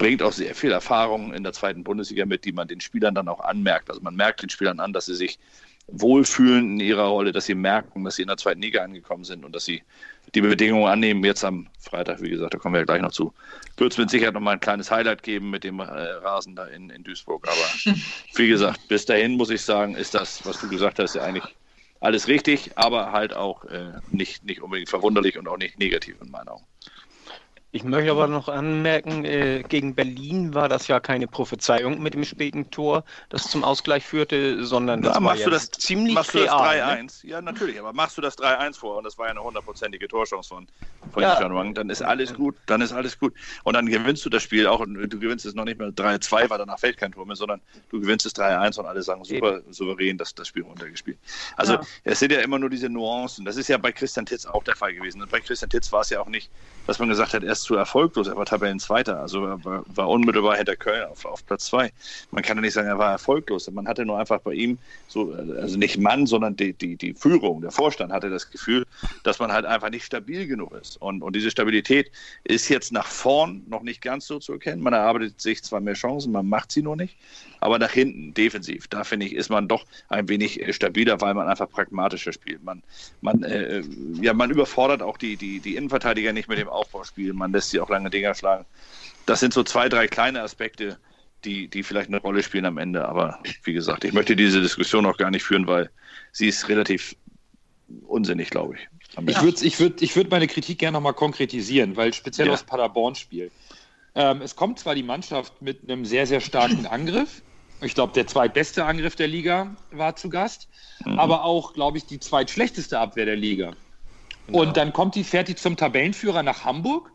bringt 0.01 0.23
auch 0.23 0.31
sehr 0.31 0.55
viel 0.55 0.71
Erfahrung 0.71 1.31
in 1.31 1.43
der 1.43 1.53
zweiten 1.53 1.83
Bundesliga 1.83 2.25
mit, 2.25 2.43
die 2.45 2.53
man 2.53 2.67
den 2.67 2.81
Spielern 2.81 3.13
dann 3.13 3.27
auch 3.27 3.39
anmerkt. 3.39 3.89
Also 3.89 4.01
man 4.01 4.15
merkt 4.15 4.41
den 4.41 4.49
Spielern 4.49 4.79
an, 4.79 4.93
dass 4.93 5.05
sie 5.05 5.13
sich 5.13 5.37
wohlfühlen 5.91 6.73
in 6.73 6.79
ihrer 6.79 7.05
Rolle, 7.05 7.31
dass 7.31 7.45
sie 7.45 7.55
merken, 7.55 8.03
dass 8.03 8.15
sie 8.15 8.23
in 8.23 8.27
der 8.27 8.37
zweiten 8.37 8.61
Liga 8.61 8.83
angekommen 8.83 9.23
sind 9.23 9.45
und 9.45 9.55
dass 9.55 9.65
sie 9.65 9.83
die 10.33 10.41
Bedingungen 10.41 10.87
annehmen. 10.87 11.23
Jetzt 11.23 11.43
am 11.43 11.67
Freitag, 11.79 12.21
wie 12.21 12.29
gesagt, 12.29 12.53
da 12.53 12.57
kommen 12.57 12.73
wir 12.73 12.79
ja 12.79 12.85
gleich 12.85 13.01
noch 13.01 13.11
zu. 13.11 13.33
Wird 13.77 13.91
es 13.91 13.97
mit 13.97 14.09
Sicherheit 14.09 14.33
noch 14.33 14.41
mal 14.41 14.53
ein 14.53 14.59
kleines 14.59 14.89
Highlight 14.91 15.23
geben 15.23 15.49
mit 15.49 15.63
dem 15.63 15.79
äh, 15.79 15.83
Rasen 15.83 16.55
da 16.55 16.65
in, 16.65 16.89
in 16.89 17.03
Duisburg. 17.03 17.47
Aber 17.47 17.95
wie 18.35 18.47
gesagt, 18.47 18.87
bis 18.87 19.05
dahin 19.05 19.37
muss 19.37 19.49
ich 19.49 19.61
sagen, 19.61 19.95
ist 19.95 20.13
das, 20.13 20.45
was 20.45 20.59
du 20.59 20.69
gesagt 20.69 20.99
hast, 20.99 21.15
ja 21.15 21.23
eigentlich 21.23 21.55
alles 21.99 22.27
richtig, 22.27 22.71
aber 22.75 23.11
halt 23.11 23.33
auch 23.33 23.63
äh, 23.65 23.91
nicht, 24.09 24.43
nicht 24.43 24.61
unbedingt 24.61 24.89
verwunderlich 24.89 25.37
und 25.37 25.47
auch 25.47 25.57
nicht 25.57 25.77
negativ 25.77 26.15
in 26.21 26.31
meinen 26.31 26.47
Augen. 26.47 26.65
Ich 27.73 27.85
möchte 27.85 28.11
aber 28.11 28.27
noch 28.27 28.49
anmerken, 28.49 29.23
äh, 29.23 29.63
gegen 29.67 29.95
Berlin 29.95 30.53
war 30.53 30.67
das 30.67 30.87
ja 30.87 30.99
keine 30.99 31.27
Prophezeiung 31.27 32.01
mit 32.01 32.13
dem 32.13 32.25
späten 32.25 32.69
Tor, 32.69 33.05
das 33.29 33.49
zum 33.49 33.63
Ausgleich 33.63 34.05
führte, 34.05 34.65
sondern 34.65 35.01
das 35.01 35.17
Na, 35.17 35.25
war 35.25 35.35
ja 35.37 35.49
das, 35.49 35.71
ziemlich 35.71 36.13
machst 36.13 36.35
real. 36.35 36.47
Du 36.47 37.05
das 37.05 37.21
3-1? 37.21 37.25
Ne? 37.25 37.31
Ja, 37.31 37.41
natürlich, 37.41 37.79
aber 37.79 37.93
machst 37.93 38.17
du 38.17 38.21
das 38.21 38.37
3-1 38.37 38.77
vor 38.77 38.97
und 38.97 39.05
das 39.05 39.17
war 39.17 39.27
ja 39.27 39.31
eine 39.31 39.41
hundertprozentige 39.41 40.09
Torchance 40.09 40.49
von, 40.49 40.67
von 41.13 41.23
ja. 41.23 41.39
Wang, 41.39 41.73
dann 41.73 41.89
ist 41.89 42.01
alles 42.01 42.33
gut, 42.33 42.55
dann 42.65 42.81
ist 42.81 42.91
alles 42.91 43.17
gut. 43.17 43.33
Und 43.63 43.73
dann 43.73 43.85
gewinnst 43.85 44.25
du 44.25 44.29
das 44.29 44.43
Spiel 44.43 44.67
auch 44.67 44.81
und 44.81 44.95
du 44.95 45.19
gewinnst 45.19 45.45
es 45.45 45.53
noch 45.53 45.63
nicht 45.63 45.79
mehr 45.79 45.89
3-2, 45.89 46.49
weil 46.49 46.57
danach 46.57 46.79
fällt 46.79 46.97
kein 46.97 47.13
Tor 47.13 47.25
mehr, 47.25 47.37
sondern 47.37 47.61
du 47.89 48.01
gewinnst 48.01 48.25
es 48.25 48.35
3-1 48.35 48.79
und 48.79 48.85
alle 48.85 49.01
sagen 49.01 49.23
super 49.23 49.59
Eben. 49.59 49.71
souverän, 49.71 50.17
dass 50.17 50.35
das 50.35 50.49
Spiel 50.49 50.63
runtergespielt. 50.63 51.17
Also 51.55 51.73
ja. 51.73 51.81
es 52.03 52.19
sind 52.19 52.33
ja 52.33 52.41
immer 52.41 52.59
nur 52.59 52.69
diese 52.69 52.89
Nuancen. 52.89 53.45
Das 53.45 53.55
ist 53.55 53.69
ja 53.69 53.77
bei 53.77 53.93
Christian 53.93 54.25
Titz 54.25 54.45
auch 54.45 54.63
der 54.65 54.75
Fall 54.75 54.93
gewesen. 54.93 55.21
Und 55.21 55.31
bei 55.31 55.39
Christian 55.39 55.69
Titz 55.69 55.89
war 55.93 56.01
es 56.01 56.09
ja 56.09 56.19
auch 56.19 56.27
nicht, 56.27 56.51
dass 56.87 56.99
man 56.99 57.09
gesagt 57.09 57.33
hat, 57.33 57.43
er 57.43 57.55
nahezu 57.71 57.75
erfolglos. 57.75 58.27
Er 58.27 58.35
war 58.35 58.45
Tabellenzweiter, 58.45 59.19
also 59.19 59.45
er 59.45 59.63
war, 59.63 59.83
war 59.87 60.09
unmittelbar 60.09 60.57
hinter 60.57 60.75
Köln 60.75 61.03
auf, 61.09 61.25
auf 61.25 61.45
Platz 61.45 61.65
zwei. 61.65 61.91
Man 62.31 62.43
kann 62.43 62.57
ja 62.57 62.61
nicht 62.61 62.73
sagen, 62.73 62.87
er 62.87 62.97
war 62.97 63.11
erfolglos. 63.11 63.69
Man 63.71 63.87
hatte 63.87 64.05
nur 64.05 64.19
einfach 64.19 64.39
bei 64.41 64.53
ihm 64.53 64.77
so, 65.07 65.33
also 65.59 65.77
nicht 65.77 65.97
Mann, 65.97 66.25
sondern 66.25 66.55
die, 66.55 66.73
die, 66.73 66.95
die 66.95 67.13
Führung, 67.13 67.61
der 67.61 67.71
Vorstand 67.71 68.11
hatte 68.11 68.29
das 68.29 68.49
Gefühl, 68.49 68.85
dass 69.23 69.39
man 69.39 69.51
halt 69.51 69.65
einfach 69.65 69.89
nicht 69.89 70.05
stabil 70.05 70.47
genug 70.47 70.73
ist. 70.73 71.01
Und, 71.01 71.21
und 71.21 71.35
diese 71.35 71.51
Stabilität 71.51 72.11
ist 72.43 72.69
jetzt 72.69 72.91
nach 72.91 73.07
vorn 73.07 73.63
noch 73.67 73.81
nicht 73.81 74.01
ganz 74.01 74.27
so 74.27 74.39
zu 74.39 74.53
erkennen. 74.53 74.81
Man 74.81 74.93
erarbeitet 74.93 75.39
sich 75.41 75.63
zwar 75.63 75.81
mehr 75.81 75.93
Chancen, 75.93 76.31
man 76.31 76.47
macht 76.47 76.71
sie 76.71 76.81
nur 76.81 76.95
nicht, 76.95 77.17
aber 77.59 77.79
nach 77.79 77.91
hinten, 77.91 78.33
defensiv, 78.33 78.87
da 78.87 79.03
finde 79.03 79.27
ich, 79.27 79.33
ist 79.33 79.49
man 79.49 79.67
doch 79.67 79.85
ein 80.09 80.27
wenig 80.29 80.61
äh, 80.61 80.73
stabiler, 80.73 81.21
weil 81.21 81.33
man 81.33 81.47
einfach 81.47 81.69
pragmatischer 81.69 82.33
spielt. 82.33 82.63
Man, 82.63 82.81
man, 83.21 83.43
äh, 83.43 83.83
ja, 84.21 84.33
man 84.33 84.49
überfordert 84.49 85.01
auch 85.01 85.17
die, 85.17 85.37
die, 85.37 85.59
die 85.59 85.75
Innenverteidiger 85.75 86.33
nicht 86.33 86.49
mit 86.49 86.57
dem 86.57 86.69
Aufbauspiel. 86.69 87.33
Man 87.33 87.51
lässt 87.51 87.69
sie 87.69 87.79
auch 87.79 87.89
lange 87.89 88.09
Dinger 88.09 88.33
schlagen. 88.33 88.65
Das 89.25 89.39
sind 89.39 89.53
so 89.53 89.63
zwei, 89.63 89.89
drei 89.89 90.07
kleine 90.07 90.41
Aspekte, 90.41 90.97
die, 91.45 91.67
die 91.67 91.83
vielleicht 91.83 92.07
eine 92.07 92.19
Rolle 92.19 92.43
spielen 92.43 92.65
am 92.65 92.77
Ende. 92.77 93.07
Aber 93.07 93.39
wie 93.63 93.73
gesagt, 93.73 94.03
ich 94.03 94.13
möchte 94.13 94.35
diese 94.35 94.61
Diskussion 94.61 95.05
auch 95.05 95.17
gar 95.17 95.31
nicht 95.31 95.43
führen, 95.43 95.67
weil 95.67 95.89
sie 96.31 96.47
ist 96.47 96.67
relativ 96.69 97.15
unsinnig, 98.07 98.49
glaube 98.49 98.75
ich. 98.75 98.87
Ich 99.27 99.41
würde 99.41 99.65
ich 99.65 99.79
würd, 99.79 100.01
ich 100.01 100.15
würd 100.15 100.31
meine 100.31 100.47
Kritik 100.47 100.79
gerne 100.79 100.95
nochmal 100.95 101.13
konkretisieren, 101.13 101.97
weil 101.97 102.13
speziell 102.13 102.47
ja. 102.47 102.53
aus 102.53 102.63
Paderborn-Spiel. 102.63 103.51
Ähm, 104.15 104.41
es 104.41 104.55
kommt 104.55 104.79
zwar 104.79 104.95
die 104.95 105.03
Mannschaft 105.03 105.61
mit 105.61 105.83
einem 105.83 106.05
sehr, 106.05 106.25
sehr 106.27 106.41
starken 106.41 106.85
Angriff, 106.85 107.41
ich 107.81 107.95
glaube, 107.95 108.13
der 108.13 108.27
zweitbeste 108.27 108.85
Angriff 108.85 109.15
der 109.15 109.27
Liga 109.27 109.75
war 109.91 110.15
zu 110.15 110.29
Gast, 110.29 110.67
mhm. 111.03 111.19
aber 111.19 111.43
auch, 111.43 111.73
glaube 111.73 111.97
ich, 111.97 112.05
die 112.05 112.19
zweitschlechteste 112.19 112.99
Abwehr 112.99 113.25
der 113.25 113.35
Liga. 113.35 113.73
Genau. 114.47 114.61
Und 114.61 114.77
dann 114.77 114.93
kommt 114.93 115.15
die, 115.15 115.23
fährt 115.23 115.47
die 115.47 115.55
zum 115.55 115.77
Tabellenführer 115.77 116.43
nach 116.43 116.63
Hamburg, 116.63 117.11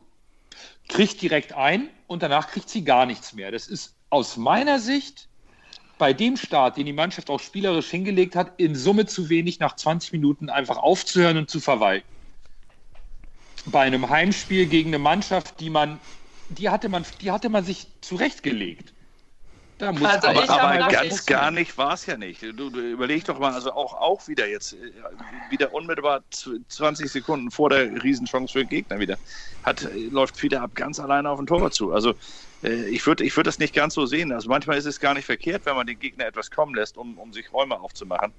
kriegt 0.88 1.22
direkt 1.22 1.52
ein 1.52 1.88
und 2.08 2.22
danach 2.22 2.48
kriegt 2.48 2.68
sie 2.68 2.84
gar 2.84 3.06
nichts 3.06 3.32
mehr. 3.32 3.52
Das 3.52 3.68
ist 3.68 3.94
aus 4.10 4.36
meiner 4.36 4.80
Sicht 4.80 5.28
bei 5.98 6.12
dem 6.12 6.36
Start, 6.36 6.76
den 6.76 6.86
die 6.86 6.92
Mannschaft 6.92 7.30
auch 7.30 7.40
spielerisch 7.40 7.88
hingelegt 7.88 8.36
hat, 8.36 8.52
in 8.58 8.74
Summe 8.74 9.06
zu 9.06 9.28
wenig, 9.28 9.60
nach 9.60 9.76
20 9.76 10.12
Minuten 10.12 10.50
einfach 10.50 10.76
aufzuhören 10.76 11.38
und 11.38 11.50
zu 11.50 11.60
verwalten. 11.60 12.06
Bei 13.66 13.80
einem 13.80 14.08
Heimspiel 14.08 14.66
gegen 14.66 14.90
eine 14.90 14.98
Mannschaft, 14.98 15.58
die 15.60 15.70
man, 15.70 15.98
die 16.50 16.68
hatte 16.68 16.88
man, 16.88 17.04
die 17.20 17.30
hatte 17.30 17.48
man 17.48 17.64
sich 17.64 17.86
zurechtgelegt. 18.00 18.92
Da 19.78 19.92
muss 19.92 20.04
also 20.04 20.28
aber, 20.28 20.48
aber 20.48 20.88
ganz 20.90 21.26
gar 21.26 21.50
nicht 21.50 21.76
war 21.76 21.92
es 21.92 22.06
ja 22.06 22.16
nicht. 22.16 22.40
Du, 22.40 22.70
du, 22.70 22.80
überleg 22.80 23.24
doch 23.24 23.38
mal, 23.38 23.52
also 23.52 23.72
auch, 23.72 23.92
auch 23.92 24.26
wieder 24.26 24.48
jetzt, 24.48 24.72
äh, 24.72 24.76
wieder 25.50 25.74
unmittelbar 25.74 26.22
20 26.68 27.10
Sekunden 27.10 27.50
vor 27.50 27.68
der 27.68 28.02
Riesenchance 28.02 28.52
für 28.54 28.60
den 28.60 28.70
Gegner 28.70 28.98
wieder, 28.98 29.18
hat, 29.64 29.82
äh, 29.82 30.08
läuft 30.08 30.42
wieder 30.42 30.62
ab 30.62 30.74
ganz 30.74 30.98
alleine 30.98 31.28
auf 31.28 31.38
den 31.38 31.46
Torwart 31.46 31.74
zu. 31.74 31.92
Also 31.92 32.14
ich 32.66 33.06
würde 33.06 33.24
ich 33.24 33.36
würd 33.36 33.46
das 33.46 33.58
nicht 33.58 33.74
ganz 33.74 33.94
so 33.94 34.06
sehen. 34.06 34.32
Also 34.32 34.48
manchmal 34.48 34.76
ist 34.76 34.86
es 34.86 34.98
gar 34.98 35.14
nicht 35.14 35.24
verkehrt, 35.24 35.66
wenn 35.66 35.76
man 35.76 35.86
den 35.86 35.98
Gegner 35.98 36.26
etwas 36.26 36.50
kommen 36.50 36.74
lässt, 36.74 36.96
um, 36.96 37.18
um 37.18 37.32
sich 37.32 37.52
Räume 37.52 37.78
aufzumachen. 37.78 38.32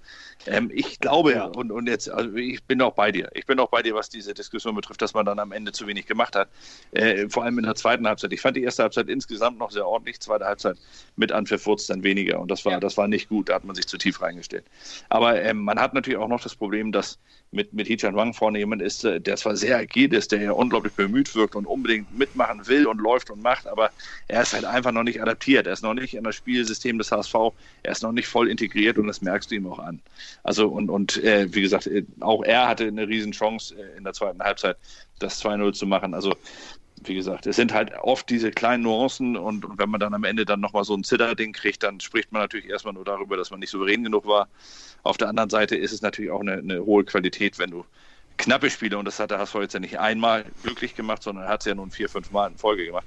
Ähm, 0.45 0.69
ich 0.73 0.99
glaube, 0.99 1.33
ja. 1.33 1.45
und, 1.45 1.71
und 1.71 1.87
jetzt, 1.87 2.09
also 2.09 2.35
ich 2.35 2.63
bin 2.63 2.81
auch 2.81 2.93
bei 2.93 3.11
dir. 3.11 3.29
Ich 3.33 3.45
bin 3.45 3.59
auch 3.59 3.69
bei 3.69 3.81
dir, 3.81 3.95
was 3.95 4.09
diese 4.09 4.33
Diskussion 4.33 4.75
betrifft, 4.75 5.01
dass 5.01 5.13
man 5.13 5.25
dann 5.25 5.39
am 5.39 5.51
Ende 5.51 5.71
zu 5.71 5.87
wenig 5.87 6.07
gemacht 6.07 6.35
hat. 6.35 6.49
Äh, 6.91 7.29
vor 7.29 7.43
allem 7.43 7.57
in 7.57 7.65
der 7.65 7.75
zweiten 7.75 8.07
Halbzeit. 8.07 8.33
Ich 8.33 8.41
fand 8.41 8.57
die 8.57 8.63
erste 8.63 8.83
Halbzeit 8.83 9.07
insgesamt 9.07 9.59
noch 9.59 9.71
sehr 9.71 9.87
ordentlich, 9.87 10.19
zweite 10.19 10.45
Halbzeit 10.45 10.77
mit 11.15 11.31
Anpfiff 11.31 11.65
wurde 11.65 11.83
dann 11.87 12.03
weniger. 12.03 12.39
Und 12.39 12.51
das 12.51 12.65
war, 12.65 12.73
ja. 12.73 12.79
das 12.79 12.97
war 12.97 13.07
nicht 13.07 13.29
gut. 13.29 13.49
Da 13.49 13.55
hat 13.55 13.63
man 13.63 13.75
sich 13.75 13.87
zu 13.87 13.97
tief 13.97 14.21
reingestellt. 14.21 14.65
Aber 15.09 15.41
ähm, 15.41 15.63
man 15.63 15.79
hat 15.79 15.93
natürlich 15.93 16.19
auch 16.19 16.27
noch 16.27 16.41
das 16.41 16.55
Problem, 16.55 16.91
dass 16.91 17.17
mit, 17.51 17.73
mit 17.73 17.87
Hichan 17.87 18.15
Wang 18.15 18.33
vorne 18.33 18.59
jemand 18.59 18.81
ist, 18.81 19.05
äh, 19.05 19.21
der 19.21 19.37
zwar 19.37 19.55
sehr 19.55 19.77
agil 19.77 20.13
ist, 20.13 20.31
der 20.31 20.41
ja 20.41 20.51
unglaublich 20.51 20.93
bemüht 20.93 21.33
wirkt 21.35 21.55
und 21.55 21.65
unbedingt 21.65 22.17
mitmachen 22.17 22.67
will 22.67 22.87
und 22.87 22.99
läuft 22.99 23.29
und 23.29 23.41
macht, 23.41 23.67
aber 23.67 23.91
er 24.27 24.41
ist 24.41 24.53
halt 24.53 24.65
einfach 24.65 24.91
noch 24.91 25.03
nicht 25.03 25.21
adaptiert. 25.21 25.67
Er 25.67 25.73
ist 25.73 25.83
noch 25.83 25.93
nicht 25.93 26.13
in 26.13 26.23
das 26.23 26.35
Spielsystem 26.35 26.97
des 26.97 27.11
HSV, 27.11 27.33
er 27.83 27.91
ist 27.91 28.03
noch 28.03 28.11
nicht 28.11 28.27
voll 28.27 28.49
integriert 28.49 28.97
und 28.97 29.07
das 29.07 29.21
merkst 29.21 29.51
du 29.51 29.55
ihm 29.55 29.67
auch 29.67 29.79
an. 29.79 30.01
Also 30.43 30.67
und, 30.67 30.89
und 30.89 31.23
äh, 31.23 31.53
wie 31.53 31.61
gesagt, 31.61 31.87
äh, 31.87 32.03
auch 32.19 32.43
er 32.43 32.67
hatte 32.67 32.85
eine 32.85 33.07
Riesenchance 33.07 33.75
äh, 33.75 33.97
in 33.97 34.03
der 34.03 34.13
zweiten 34.13 34.41
Halbzeit, 34.41 34.77
das 35.19 35.43
2-0 35.43 35.73
zu 35.73 35.85
machen. 35.85 36.13
Also 36.13 36.35
wie 37.03 37.15
gesagt, 37.15 37.45
es 37.45 37.55
sind 37.55 37.73
halt 37.73 37.93
oft 38.01 38.29
diese 38.29 38.51
kleinen 38.51 38.83
Nuancen 38.83 39.37
und, 39.37 39.65
und 39.65 39.77
wenn 39.77 39.89
man 39.89 39.99
dann 39.99 40.13
am 40.13 40.23
Ende 40.23 40.45
dann 40.45 40.59
nochmal 40.59 40.83
so 40.83 40.95
ein 40.95 41.03
Zitterding 41.03 41.53
kriegt, 41.53 41.83
dann 41.83 41.99
spricht 41.99 42.31
man 42.31 42.41
natürlich 42.41 42.69
erstmal 42.69 42.93
nur 42.93 43.05
darüber, 43.05 43.37
dass 43.37 43.51
man 43.51 43.59
nicht 43.59 43.69
souverän 43.69 44.03
genug 44.03 44.25
war. 44.25 44.47
Auf 45.03 45.17
der 45.17 45.29
anderen 45.29 45.49
Seite 45.49 45.75
ist 45.75 45.91
es 45.91 46.01
natürlich 46.01 46.31
auch 46.31 46.41
eine, 46.41 46.53
eine 46.53 46.83
hohe 46.83 47.03
Qualität, 47.03 47.59
wenn 47.59 47.71
du 47.71 47.85
knappe 48.37 48.69
Spiele, 48.69 48.97
und 48.97 49.05
das 49.05 49.19
hat 49.19 49.31
der 49.31 49.39
HSV 49.39 49.55
jetzt 49.55 49.73
ja 49.73 49.79
nicht 49.79 49.99
einmal 49.99 50.45
glücklich 50.63 50.95
gemacht, 50.95 51.23
sondern 51.23 51.47
hat 51.47 51.61
es 51.61 51.65
ja 51.65 51.75
nun 51.75 51.91
vier, 51.91 52.09
fünf 52.09 52.31
Mal 52.31 52.51
in 52.51 52.57
Folge 52.57 52.85
gemacht. 52.85 53.05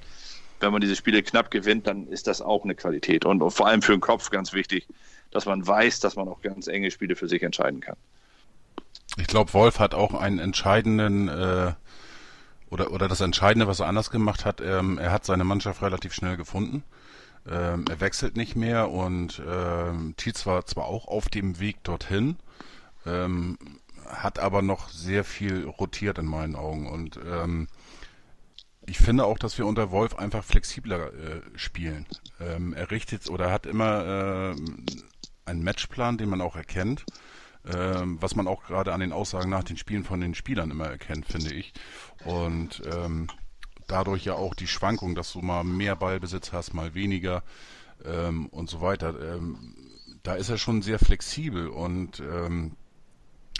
Wenn 0.60 0.72
man 0.72 0.80
diese 0.80 0.96
Spiele 0.96 1.22
knapp 1.22 1.50
gewinnt, 1.50 1.86
dann 1.86 2.06
ist 2.08 2.26
das 2.26 2.40
auch 2.40 2.64
eine 2.64 2.74
Qualität. 2.74 3.24
Und, 3.24 3.42
und 3.42 3.50
vor 3.50 3.66
allem 3.66 3.82
für 3.82 3.92
den 3.92 4.00
Kopf 4.00 4.30
ganz 4.30 4.52
wichtig, 4.52 4.86
dass 5.30 5.46
man 5.46 5.66
weiß, 5.66 6.00
dass 6.00 6.16
man 6.16 6.28
auch 6.28 6.42
ganz 6.42 6.66
enge 6.66 6.90
Spiele 6.90 7.16
für 7.16 7.28
sich 7.28 7.42
entscheiden 7.42 7.80
kann. 7.80 7.96
Ich 9.16 9.26
glaube, 9.26 9.52
Wolf 9.54 9.78
hat 9.78 9.94
auch 9.94 10.14
einen 10.14 10.38
entscheidenden 10.38 11.28
äh, 11.28 11.72
oder, 12.70 12.92
oder 12.92 13.08
das 13.08 13.20
Entscheidende, 13.20 13.66
was 13.66 13.80
er 13.80 13.86
anders 13.86 14.10
gemacht 14.10 14.44
hat, 14.44 14.60
ähm, 14.60 14.98
er 14.98 15.10
hat 15.10 15.24
seine 15.24 15.44
Mannschaft 15.44 15.82
relativ 15.82 16.14
schnell 16.14 16.36
gefunden. 16.36 16.84
Ähm, 17.48 17.84
er 17.88 18.00
wechselt 18.00 18.36
nicht 18.36 18.54
mehr 18.54 18.90
und 18.90 19.42
ähm, 19.46 20.14
Tietz 20.16 20.46
war 20.46 20.66
zwar 20.66 20.84
auch 20.84 21.08
auf 21.08 21.28
dem 21.28 21.58
Weg 21.58 21.82
dorthin, 21.82 22.36
ähm, 23.06 23.58
hat 24.06 24.38
aber 24.38 24.62
noch 24.62 24.88
sehr 24.90 25.24
viel 25.24 25.64
rotiert 25.64 26.18
in 26.18 26.26
meinen 26.26 26.54
Augen 26.54 26.88
und 26.88 27.18
ähm, 27.26 27.68
ich 28.90 28.98
finde 28.98 29.24
auch, 29.24 29.38
dass 29.38 29.56
wir 29.56 29.66
unter 29.66 29.92
Wolf 29.92 30.16
einfach 30.16 30.42
flexibler 30.42 31.12
äh, 31.14 31.42
spielen. 31.54 32.06
Ähm, 32.40 32.72
er 32.74 32.90
richtet 32.90 33.30
oder 33.30 33.52
hat 33.52 33.64
immer 33.64 34.04
äh, 34.04 34.56
einen 35.44 35.62
Matchplan, 35.62 36.18
den 36.18 36.28
man 36.28 36.40
auch 36.40 36.56
erkennt, 36.56 37.04
äh, 37.64 37.72
was 37.74 38.34
man 38.34 38.48
auch 38.48 38.64
gerade 38.64 38.92
an 38.92 38.98
den 38.98 39.12
Aussagen 39.12 39.48
nach 39.48 39.62
den 39.62 39.76
Spielen 39.76 40.02
von 40.02 40.20
den 40.20 40.34
Spielern 40.34 40.72
immer 40.72 40.88
erkennt, 40.88 41.26
finde 41.26 41.54
ich. 41.54 41.72
Und 42.24 42.82
ähm, 42.92 43.28
dadurch 43.86 44.24
ja 44.24 44.34
auch 44.34 44.56
die 44.56 44.66
Schwankung, 44.66 45.14
dass 45.14 45.32
du 45.34 45.40
mal 45.40 45.62
mehr 45.62 45.94
Ballbesitz 45.94 46.52
hast, 46.52 46.74
mal 46.74 46.92
weniger 46.92 47.44
ähm, 48.04 48.48
und 48.48 48.68
so 48.68 48.80
weiter. 48.80 49.14
Ähm, 49.36 49.76
da 50.24 50.34
ist 50.34 50.48
er 50.48 50.58
schon 50.58 50.82
sehr 50.82 50.98
flexibel 50.98 51.68
und 51.68 52.18
ähm, 52.18 52.74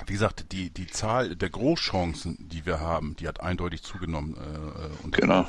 wie 0.07 0.13
gesagt, 0.13 0.53
die, 0.53 0.71
die 0.71 0.87
Zahl 0.87 1.37
der 1.37 1.51
Großchancen, 1.51 2.37
die 2.49 2.65
wir 2.67 2.81
haben, 2.81 3.17
die 3.17 3.29
hat 3.29 3.41
eindeutig 3.41 3.83
zugenommen. 3.83 4.37
Äh, 4.37 5.07
äh 5.07 5.11
genau. 5.11 5.47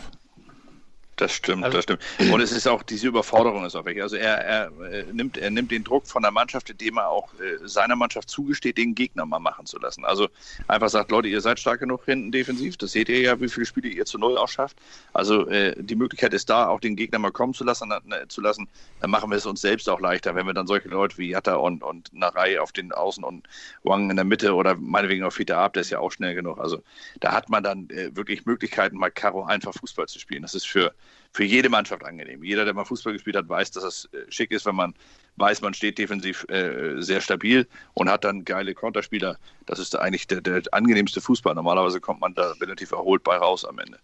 Das 1.22 1.34
stimmt, 1.34 1.64
also, 1.64 1.78
das 1.78 1.84
stimmt. 1.84 2.02
Und 2.32 2.42
es 2.42 2.52
ist 2.52 2.68
auch, 2.68 2.82
diese 2.82 3.08
Überforderung 3.08 3.64
ist 3.64 3.76
auch 3.76 3.86
weg. 3.86 4.02
Also 4.02 4.16
er, 4.16 4.40
er, 4.40 4.72
er, 4.92 5.14
nimmt, 5.14 5.38
er 5.38 5.52
nimmt 5.52 5.70
den 5.70 5.84
Druck 5.84 6.08
von 6.08 6.24
der 6.24 6.32
Mannschaft, 6.32 6.72
indem 6.72 6.98
er 6.98 7.10
auch 7.10 7.32
äh, 7.36 7.60
seiner 7.64 7.96
Mannschaft 7.96 8.28
zugesteht, 8.28 8.80
den 8.80 8.96
Gegner 8.96 9.28
mal 9.28 9.38
machen 9.38 9.68
zu 9.68 9.78
lassen. 9.78 10.04
Also 10.04 10.30
einfach 10.68 10.90
sagt, 10.90 11.12
Leute, 11.12 11.28
ihr 11.28 11.40
seid 11.40 11.60
stark 11.60 11.80
genug 11.80 12.06
hinten 12.06 12.32
defensiv. 12.32 12.76
Das 12.78 12.94
seht 12.94 13.08
ihr 13.08 13.22
ja, 13.22 13.40
wie 13.40 13.50
viele 13.50 13.68
Spiele 13.68 13.90
ihr 13.90 14.06
zu 14.06 14.18
Null 14.18 14.36
ausschafft. 14.36 14.78
Also 15.14 15.48
äh, 15.48 15.76
die 15.78 15.94
Möglichkeit 15.94 16.34
ist 16.34 16.50
da, 16.50 16.70
auch 16.70 16.80
den 16.80 16.96
Gegner 16.96 17.20
mal 17.20 17.32
kommen 17.32 17.54
zu 17.54 17.64
lassen, 17.64 17.92
äh, 17.92 18.28
zu 18.28 18.42
lassen. 18.42 18.68
Dann 19.00 19.12
machen 19.12 19.30
wir 19.30 19.38
es 19.38 19.46
uns 19.46 19.62
selbst 19.62 19.88
auch 19.90 20.00
leichter, 20.00 20.34
wenn 20.34 20.48
wir 20.48 20.56
dann 20.56 20.66
solche 20.66 20.90
Leute 20.90 21.20
wie 21.20 21.30
Jatta 21.30 21.54
und, 21.54 21.84
und 21.84 22.12
Narei 22.14 22.60
auf 22.60 22.72
den 22.72 22.94
Außen 22.94 23.24
und 23.24 23.48
Wang 23.84 24.10
in 24.10 24.16
der 24.16 24.26
Mitte 24.26 24.56
oder 24.56 24.76
meinetwegen 24.76 25.24
auf 25.24 25.38
Vita 25.38 25.64
Ab, 25.64 25.74
der 25.74 25.82
ist 25.82 25.92
ja 25.92 26.00
auch 26.00 26.12
schnell 26.12 26.34
genug. 26.34 26.58
Also 26.58 26.82
da 27.20 27.32
hat 27.32 27.48
man 27.48 27.64
dann 27.64 27.92
äh, 27.92 28.16
wirklich 28.16 28.48
Möglichkeiten, 28.48 28.98
mal 28.98 29.12
Karo 29.12 29.44
einfach 29.44 29.76
Fußball 29.76 30.08
zu 30.08 30.18
spielen. 30.18 30.42
Das 30.42 30.56
ist 30.56 30.68
für 30.68 30.96
für 31.32 31.44
jede 31.44 31.70
Mannschaft 31.70 32.04
angenehm. 32.04 32.44
Jeder, 32.44 32.66
der 32.66 32.74
mal 32.74 32.86
Fußball 32.86 33.14
gespielt 33.14 33.36
hat, 33.36 33.48
weiß, 33.48 33.72
dass 33.72 33.84
es 33.84 34.10
äh, 34.14 34.30
schick 34.30 34.52
ist, 34.52 34.66
wenn 34.66 34.76
man 34.76 34.94
weiß, 35.38 35.62
man 35.62 35.74
steht 35.74 35.98
defensiv 35.98 36.46
äh, 36.50 37.02
sehr 37.02 37.22
stabil 37.22 37.68
und 37.94 38.10
hat 38.10 38.24
dann 38.24 38.44
geile 38.44 38.74
Konterspieler. 38.74 39.38
Das 39.66 39.80
ist 39.80 39.98
eigentlich 39.98 40.28
der, 40.28 40.42
der 40.42 40.62
angenehmste 40.72 41.22
Fußball. 41.22 41.56
Normalerweise 41.56 42.02
kommt 42.02 42.22
man 42.22 42.34
da 42.34 42.52
relativ 42.62 42.92
erholt 42.92 43.24
bei 43.24 43.38
raus 43.38 43.66
am 43.66 43.80
Ende. 43.80 44.00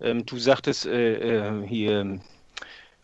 Ähm, 0.00 0.26
du 0.26 0.38
sagtest 0.38 0.86
äh, 0.86 1.38
äh 1.38 1.66
hier 1.66 2.20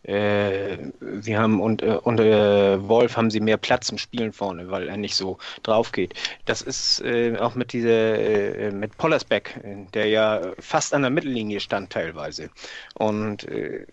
äh, 0.02 0.78
sie 1.21 1.37
haben 1.37 1.61
und, 1.61 1.83
äh, 1.83 1.99
und 2.02 2.21
äh, 2.21 2.88
Wolf 2.88 3.16
haben 3.16 3.30
sie 3.30 3.40
mehr 3.40 3.59
Platz 3.59 3.90
im 3.90 3.99
Spielen 3.99 4.33
vorne, 4.33 4.71
weil 4.71 4.88
er 4.88 4.97
nicht 4.97 5.14
so 5.14 5.38
drauf 5.62 5.92
geht. 5.92 6.14
Das 6.47 6.62
ist 6.62 7.02
äh, 7.02 7.37
auch 7.38 7.54
mit 7.54 7.73
dieser 7.73 8.19
äh, 8.19 8.71
mit 8.71 8.97
Pollersbeck, 8.97 9.61
der 9.92 10.07
ja 10.07 10.40
fast 10.59 10.95
an 10.95 11.02
der 11.02 11.11
Mittellinie 11.11 11.61
stand 11.61 11.90
teilweise. 11.90 12.50
Und 12.95 13.45
äh, 13.49 13.87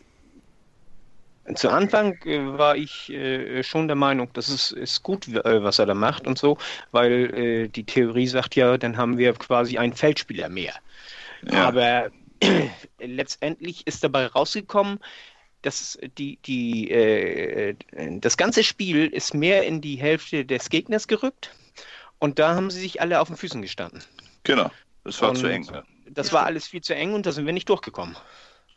zu 1.56 1.70
Anfang 1.70 2.20
war 2.58 2.76
ich 2.76 3.10
schon 3.62 3.88
der 3.88 3.96
Meinung, 3.96 4.28
das 4.34 4.50
ist, 4.50 4.72
ist 4.72 5.02
gut, 5.02 5.34
was 5.34 5.80
er 5.80 5.86
da 5.86 5.94
macht 5.94 6.28
und 6.28 6.38
so, 6.38 6.58
weil 6.92 7.70
die 7.70 7.86
Theorie 7.86 8.28
sagt 8.28 8.58
ja, 8.58 8.78
dann 8.78 8.98
haben 8.98 9.18
wir 9.18 9.32
quasi 9.32 9.78
einen 9.78 9.94
Feldspieler 9.94 10.50
mehr. 10.50 10.74
Ja. 11.50 11.70
Aber 11.70 12.12
letztendlich 13.00 13.88
ist 13.88 14.04
dabei 14.04 14.26
rausgekommen, 14.26 15.00
das, 15.68 16.00
die, 16.18 16.38
die, 16.46 16.90
äh, 16.90 17.76
das 18.22 18.38
ganze 18.38 18.64
Spiel 18.64 19.08
ist 19.08 19.34
mehr 19.34 19.64
in 19.64 19.82
die 19.82 19.98
Hälfte 19.98 20.46
des 20.46 20.70
Gegners 20.70 21.08
gerückt 21.08 21.52
und 22.20 22.40
da 22.40 22.56
haben 22.56 22.72
sie 22.72 22.80
sich 22.80 23.02
alle 23.02 23.20
auf 23.20 23.28
den 23.28 23.36
Füßen 23.36 23.62
gestanden. 23.62 24.02
Genau, 24.44 24.72
das 25.04 25.22
war 25.22 25.32
und, 25.32 25.36
zu 25.36 25.48
eng. 25.48 25.68
das 26.10 26.32
war 26.32 26.46
alles 26.46 26.68
viel 26.68 26.80
zu 26.82 26.96
eng 26.96 27.14
und 27.14 27.26
da 27.26 27.34
sind 27.34 27.46
wir 27.46 27.52
nicht 27.54 27.68
durchgekommen. 27.68 28.16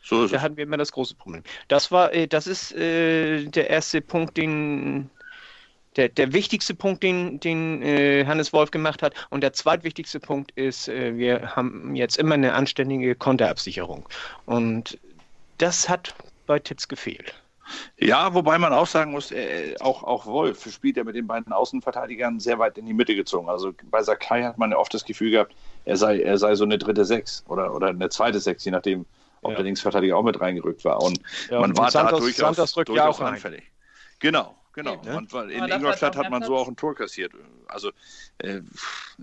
So 0.03 0.25
ist 0.25 0.31
Da 0.33 0.37
es. 0.37 0.43
hatten 0.43 0.57
wir 0.57 0.65
immer 0.65 0.77
das 0.77 0.91
große 0.91 1.15
Problem. 1.15 1.43
Das 1.69 1.91
war, 1.91 2.11
äh, 2.13 2.27
das 2.27 2.45
ist 2.45 2.73
äh, 2.73 3.45
der 3.45 3.69
erste 3.69 4.01
Punkt, 4.01 4.35
den 4.35 5.09
der, 5.95 6.09
der 6.09 6.33
wichtigste 6.33 6.73
Punkt, 6.73 7.03
den, 7.03 7.39
den 7.39 7.81
äh, 7.81 8.25
Hannes 8.25 8.53
Wolf 8.53 8.71
gemacht 8.71 9.01
hat. 9.01 9.13
Und 9.29 9.41
der 9.41 9.53
zweitwichtigste 9.53 10.19
Punkt 10.19 10.51
ist, 10.55 10.87
äh, 10.87 11.17
wir 11.17 11.55
haben 11.55 11.95
jetzt 11.95 12.17
immer 12.17 12.35
eine 12.35 12.53
anständige 12.53 13.13
Konterabsicherung. 13.15 14.07
Und 14.45 14.97
das 15.57 15.89
hat 15.89 16.15
bei 16.51 16.59
Titz 16.59 16.87
gefehlt. 16.89 17.33
Ja, 17.97 18.33
wobei 18.33 18.57
man 18.57 18.73
auch 18.73 18.85
sagen 18.87 19.11
muss, 19.11 19.31
äh, 19.31 19.75
auch, 19.79 20.03
auch 20.03 20.25
Wolf 20.25 20.69
spielt 20.69 20.97
ja 20.97 21.05
mit 21.05 21.15
den 21.15 21.25
beiden 21.27 21.53
Außenverteidigern 21.53 22.41
sehr 22.41 22.59
weit 22.59 22.77
in 22.77 22.85
die 22.85 22.93
Mitte 22.93 23.15
gezogen. 23.15 23.47
Also 23.47 23.71
bei 23.85 24.03
Sakai 24.03 24.43
hat 24.43 24.57
man 24.57 24.71
ja 24.71 24.77
oft 24.77 24.93
das 24.93 25.05
Gefühl 25.05 25.31
gehabt, 25.31 25.55
er 25.85 25.95
sei, 25.95 26.19
er 26.19 26.37
sei 26.37 26.55
so 26.55 26.65
eine 26.65 26.77
dritte 26.77 27.05
Sechs 27.05 27.45
oder, 27.47 27.73
oder 27.73 27.87
eine 27.87 28.09
zweite 28.09 28.41
Sechs, 28.41 28.65
je 28.65 28.71
nachdem, 28.71 29.05
ob 29.41 29.51
Ja. 29.51 29.55
der 29.55 29.63
Linksverteidiger 29.63 30.17
auch 30.17 30.23
mit 30.23 30.41
reingerückt 30.41 30.83
war. 30.83 31.01
Und 31.01 31.21
Ja, 31.49 31.61
man 31.61 31.69
und 31.71 31.77
war 31.77 31.89
Santos- 31.89 32.11
da 32.11 32.17
durchaus, 32.19 32.55
Santos 32.57 32.75
rückt 32.75 32.89
ja 32.89 32.95
durchaus 32.95 33.15
auch 33.15 33.21
rein. 33.21 33.33
anfällig. 33.35 33.63
Genau, 34.19 34.57
genau. 34.73 35.01
Ja. 35.05 35.21
War, 35.31 35.49
in 35.49 35.63
Ingolstadt 35.69 36.17
hat 36.17 36.29
man 36.29 36.43
so 36.43 36.57
auch 36.57 36.67
ein 36.67 36.75
Tor 36.75 36.93
kassiert. 36.93 37.31
Also, 37.67 37.91
äh, 38.39 38.59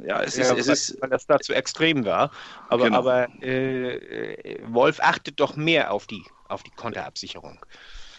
ja, 0.07 0.23
es 0.23 0.37
Ja, 0.39 0.55
ist, 0.55 0.59
es 0.61 0.67
weil, 0.69 0.73
ist 0.73 1.03
weil 1.03 1.11
das 1.11 1.27
da 1.27 1.39
zu 1.39 1.53
extrem 1.55 2.07
war. 2.07 2.31
Aber, 2.71 2.85
Genau. 2.85 2.97
aber 2.99 3.29
äh, 3.43 3.91
äh, 3.97 4.61
Wolf 4.69 5.01
achtet 5.01 5.39
doch 5.39 5.55
mehr 5.55 5.93
auf 5.93 6.07
die, 6.07 6.25
auf 6.49 6.62
die 6.62 6.71
Konterabsicherung. 6.73 7.61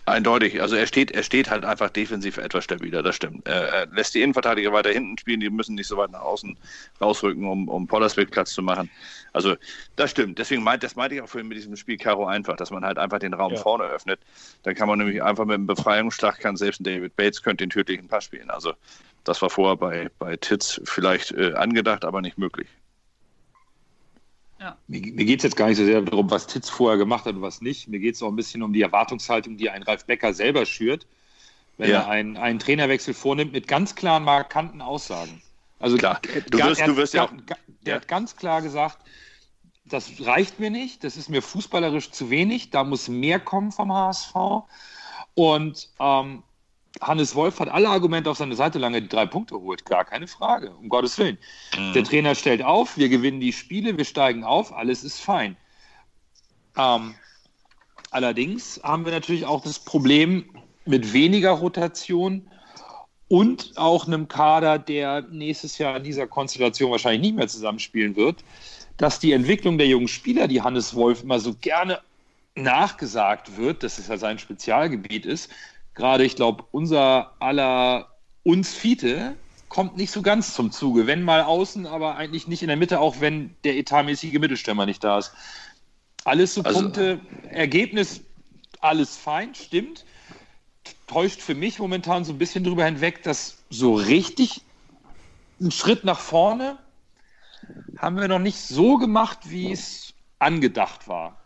Eindeutig. 0.05 0.61
Also 0.61 0.75
er 0.75 0.87
steht, 0.87 1.11
er 1.11 1.21
steht 1.23 1.51
halt 1.51 1.65
einfach 1.65 1.89
defensiv 1.91 2.37
etwas 2.37 2.63
stabiler, 2.63 3.03
das 3.03 3.15
stimmt. 3.15 3.47
Er, 3.47 3.69
er 3.69 3.85
lässt 3.87 4.15
die 4.15 4.21
Innenverteidiger 4.21 4.73
weiter 4.73 4.89
hinten 4.89 5.17
spielen, 5.19 5.39
die 5.39 5.49
müssen 5.51 5.75
nicht 5.75 5.87
so 5.87 5.97
weit 5.97 6.09
nach 6.11 6.21
außen 6.21 6.57
rausrücken, 6.99 7.45
um, 7.47 7.67
um 7.67 7.85
Pollersbeck 7.87 8.31
Platz 8.31 8.53
zu 8.53 8.63
machen. 8.63 8.89
Also 9.33 9.55
das 9.97 10.09
stimmt. 10.11 10.39
Deswegen 10.39 10.63
meint, 10.63 10.81
das 10.83 10.95
meinte 10.95 11.15
ich 11.15 11.21
auch 11.21 11.29
vorhin 11.29 11.47
mit 11.47 11.57
diesem 11.57 11.75
Spiel 11.75 11.97
Karo 11.97 12.25
einfach, 12.25 12.55
dass 12.55 12.71
man 12.71 12.83
halt 12.85 12.97
einfach 12.97 13.19
den 13.19 13.35
Raum 13.35 13.53
Ja. 13.53 13.59
vorne 13.61 13.83
öffnet. 13.83 14.19
Dann 14.63 14.73
kann 14.73 14.87
man 14.87 14.97
nämlich 14.99 15.21
einfach 15.21 15.45
mit 15.45 15.55
einem 15.55 15.67
Befreiungsschlag, 15.67 16.39
kann 16.39 16.55
selbst 16.57 16.81
ein 16.81 16.85
David 16.85 17.15
Bates 17.15 17.43
könnte 17.43 17.63
den 17.65 17.69
tödlichen 17.69 18.07
Pass 18.07 18.23
spielen. 18.23 18.49
Also 18.49 18.73
das 19.23 19.41
war 19.43 19.49
vorher 19.51 19.77
bei, 19.77 20.09
bei 20.17 20.37
Titz 20.37 20.81
vielleicht 20.85 21.31
äh, 21.33 21.53
angedacht, 21.53 22.03
aber 22.03 22.21
nicht 22.21 22.37
möglich. 22.39 22.78
Mir, 24.87 24.99
mir 25.13 25.25
geht 25.25 25.39
es 25.39 25.43
jetzt 25.43 25.55
gar 25.55 25.67
nicht 25.67 25.77
so 25.77 25.85
sehr 25.85 26.01
darum, 26.01 26.29
was 26.29 26.45
Titz 26.47 26.69
vorher 26.69 26.97
gemacht 26.97 27.25
hat 27.25 27.35
und 27.35 27.41
was 27.41 27.61
nicht. 27.61 27.87
Mir 27.87 27.99
geht 27.99 28.15
es 28.15 28.21
auch 28.23 28.27
ein 28.27 28.35
bisschen 28.35 28.61
um 28.61 28.73
die 28.73 28.81
Erwartungshaltung, 28.81 29.57
die 29.57 29.69
ein 29.69 29.83
Ralf 29.83 30.05
Becker 30.05 30.33
selber 30.33 30.65
schürt, 30.65 31.07
wenn 31.77 31.89
Ja. 31.91 32.01
er 32.01 32.09
einen, 32.09 32.35
einen 32.37 32.59
Trainerwechsel 32.59 33.13
vornimmt 33.13 33.53
mit 33.53 33.67
ganz 33.67 33.95
klaren, 33.95 34.23
markanten 34.23 34.81
Aussagen. 34.81 35.41
Also 35.79 35.95
Klar. 35.97 36.19
Du 36.49 36.57
wirst- 36.59 36.81
er 36.81 36.87
du 36.87 36.97
wirst 36.97 37.13
ja 37.13 37.23
auch- 37.23 37.31
der 37.85 37.93
ja. 37.93 37.95
hat 37.95 38.07
ganz 38.09 38.35
klar 38.35 38.61
gesagt, 38.61 38.97
das 39.85 40.11
reicht 40.19 40.59
mir 40.59 40.69
nicht, 40.69 41.03
das 41.05 41.15
ist 41.15 41.29
mir 41.29 41.41
fußballerisch 41.41 42.11
zu 42.11 42.29
wenig, 42.29 42.69
da 42.69 42.83
muss 42.83 43.07
mehr 43.07 43.39
kommen 43.39 43.71
vom 43.71 43.93
HSV. 43.93 44.65
Und 45.35 45.89
ähm, 45.99 46.43
Hannes 47.01 47.35
Wolf 47.35 47.59
hat 47.59 47.69
alle 47.69 47.89
Argumente 47.89 48.29
auf 48.29 48.37
seine 48.37 48.55
Seite, 48.55 48.79
lange 48.79 49.01
die 49.01 49.07
drei 49.07 49.25
Punkte 49.25 49.55
holt, 49.55 49.85
gar 49.85 50.05
keine 50.05 50.27
Frage, 50.27 50.71
um 50.71 50.89
Gottes 50.89 51.17
Willen. 51.17 51.37
Der 51.93 52.03
Trainer 52.03 52.35
stellt 52.35 52.63
auf, 52.63 52.97
wir 52.97 53.09
gewinnen 53.09 53.39
die 53.39 53.53
Spiele, 53.53 53.97
wir 53.97 54.05
steigen 54.05 54.43
auf, 54.43 54.73
alles 54.73 55.03
ist 55.03 55.19
fein. 55.19 55.55
Ähm, 56.77 57.15
allerdings 58.11 58.81
haben 58.83 59.05
wir 59.05 59.11
natürlich 59.11 59.45
auch 59.45 59.61
das 59.61 59.79
Problem 59.79 60.45
mit 60.85 61.13
weniger 61.13 61.51
Rotation 61.51 62.49
und 63.27 63.73
auch 63.75 64.07
einem 64.07 64.27
Kader, 64.27 64.79
der 64.79 65.21
nächstes 65.21 65.77
Jahr 65.77 65.97
in 65.97 66.03
dieser 66.03 66.27
Konstellation 66.27 66.91
wahrscheinlich 66.91 67.21
nicht 67.21 67.35
mehr 67.35 67.47
zusammenspielen 67.47 68.15
wird, 68.15 68.43
dass 68.97 69.19
die 69.19 69.31
Entwicklung 69.31 69.77
der 69.77 69.87
jungen 69.87 70.07
Spieler, 70.07 70.47
die 70.47 70.61
Hannes 70.61 70.95
Wolf 70.95 71.23
immer 71.23 71.39
so 71.39 71.53
gerne 71.53 72.01
nachgesagt 72.55 73.55
wird, 73.55 73.83
dass 73.83 73.99
es 73.99 74.07
ja 74.07 74.17
sein 74.17 74.39
Spezialgebiet 74.39 75.25
ist, 75.25 75.49
gerade 75.99 76.23
ich 76.23 76.35
glaube, 76.35 76.63
unser 76.71 77.33
aller 77.39 78.07
uns 78.43 78.73
Fiete 78.73 79.35
kommt 79.67 79.97
nicht 79.97 80.11
so 80.11 80.21
ganz 80.21 80.55
zum 80.55 80.71
Zuge. 80.71 81.05
Wenn 81.05 81.21
mal 81.21 81.43
außen, 81.43 81.85
aber 81.85 82.15
eigentlich 82.15 82.47
nicht 82.47 82.63
in 82.63 82.69
der 82.69 82.77
Mitte, 82.77 82.99
auch 82.99 83.17
wenn 83.19 83.55
der 83.63 83.77
etatmäßige 83.77 84.39
Mittelstürmer 84.39 84.85
nicht 84.85 85.03
da 85.03 85.19
ist. 85.19 85.33
Alles 86.23 86.55
so 86.55 86.63
Also- 86.63 86.81
Punkte, 86.81 87.19
Ergebnis, 87.49 88.21
alles 88.79 89.17
fein, 89.17 89.53
stimmt. 89.53 90.05
Täuscht 91.05 91.41
für 91.41 91.53
mich 91.53 91.79
momentan 91.79 92.23
so 92.23 92.31
ein 92.31 92.37
bisschen 92.37 92.63
drüber 92.63 92.85
hinweg, 92.85 93.21
dass 93.23 93.57
so 93.69 93.93
richtig 93.93 94.61
einen 95.59 95.71
Schritt 95.71 96.05
nach 96.05 96.19
vorne 96.19 96.77
haben 97.97 98.15
wir 98.17 98.29
noch 98.29 98.39
nicht 98.39 98.57
so 98.59 98.97
gemacht, 98.97 99.39
wie 99.43 99.71
es 99.71 100.13
angedacht 100.39 101.07
war. 101.09 101.38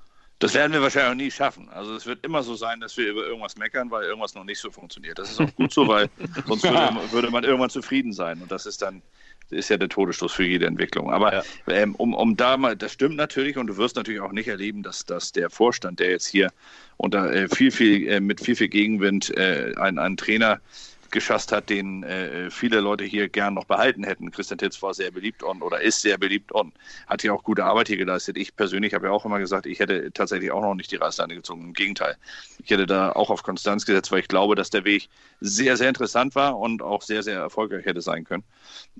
Das 0.43 0.53
werden 0.53 0.73
wir 0.73 0.81
wahrscheinlich 0.81 1.11
auch 1.11 1.15
nie 1.15 1.31
schaffen. 1.31 1.69
Also 1.69 1.95
es 1.95 2.05
wird 2.05 2.25
immer 2.25 2.43
so 2.43 2.55
sein, 2.55 2.81
dass 2.81 2.97
wir 2.97 3.09
über 3.09 3.25
irgendwas 3.25 3.55
meckern, 3.55 3.89
weil 3.91 4.03
irgendwas 4.03 4.35
noch 4.35 4.43
nicht 4.43 4.59
so 4.59 4.71
funktioniert. 4.71 5.17
Das 5.17 5.29
ist 5.31 5.39
auch 5.39 5.55
gut 5.55 5.71
so, 5.71 5.87
weil 5.87 6.09
sonst 6.45 6.63
würde, 6.63 7.11
würde 7.13 7.31
man 7.31 7.45
irgendwann 7.45 7.69
zufrieden 7.69 8.11
sein. 8.11 8.41
Und 8.41 8.51
das 8.51 8.65
ist 8.65 8.81
dann, 8.81 9.01
das 9.49 9.59
ist 9.59 9.69
ja 9.69 9.77
der 9.77 9.87
Todesstoß 9.87 10.33
für 10.33 10.43
jede 10.43 10.65
Entwicklung. 10.65 11.11
Aber 11.11 11.33
Ja. 11.33 11.43
ähm, 11.67 11.95
um, 11.95 12.13
um 12.13 12.35
da 12.35 12.57
mal, 12.57 12.75
das 12.75 12.91
stimmt 12.91 13.15
natürlich 13.15 13.55
und 13.57 13.67
du 13.67 13.77
wirst 13.77 13.95
natürlich 13.95 14.19
auch 14.19 14.33
nicht 14.33 14.49
erleben, 14.49 14.83
dass, 14.83 15.05
dass 15.05 15.31
der 15.31 15.49
Vorstand, 15.49 16.01
der 16.01 16.09
jetzt 16.09 16.27
hier 16.27 16.51
unter 16.97 17.31
äh, 17.33 17.47
viel, 17.47 17.71
viel, 17.71 18.05
äh, 18.09 18.19
mit 18.19 18.41
viel, 18.41 18.57
viel 18.57 18.67
Gegenwind 18.67 19.29
äh, 19.37 19.73
einen, 19.77 19.97
einen 19.97 20.17
Trainer 20.17 20.59
geschasst 21.13 21.53
hat, 21.53 21.69
den 21.69 22.03
äh, 22.03 22.49
viele 22.51 22.81
Leute 22.81 23.05
hier 23.05 23.29
gern 23.29 23.53
noch 23.53 23.63
behalten 23.65 24.03
hätten. 24.03 24.31
Christian 24.31 24.57
Titz 24.57 24.81
war 24.81 24.93
sehr 24.93 25.11
beliebt 25.11 25.43
und 25.43 25.61
oder 25.61 25.79
ist 25.79 26.01
sehr 26.01 26.17
beliebt 26.17 26.51
und 26.51 26.73
hat 27.07 27.23
ja 27.23 27.31
auch 27.31 27.43
gute 27.43 27.63
Arbeit 27.63 27.87
hier 27.87 27.97
geleistet. 27.97 28.35
Ich 28.37 28.55
persönlich 28.55 28.93
habe 28.93 29.05
ja 29.05 29.11
auch 29.13 29.23
immer 29.23 29.39
gesagt, 29.39 29.65
ich 29.65 29.79
hätte 29.79 30.11
tatsächlich 30.11 30.51
auch 30.51 30.61
noch 30.61 30.75
nicht 30.75 30.91
die 30.91 30.97
Reißleine 30.97 31.35
gezogen. 31.35 31.61
Im 31.61 31.73
Gegenteil, 31.73 32.17
ich 32.61 32.69
hätte 32.69 32.85
da 32.85 33.13
auch 33.13 33.29
auf 33.29 33.43
Konstanz 33.43 33.85
gesetzt, 33.85 34.11
weil 34.11 34.19
ich 34.19 34.27
glaube, 34.27 34.55
dass 34.55 34.71
der 34.71 34.83
Weg 34.83 35.07
sehr, 35.39 35.77
sehr 35.77 35.87
interessant 35.87 36.35
war 36.35 36.57
und 36.57 36.81
auch 36.81 37.01
sehr, 37.01 37.23
sehr 37.23 37.39
erfolgreich 37.39 37.85
hätte 37.85 38.01
sein 38.01 38.25
können. 38.25 38.43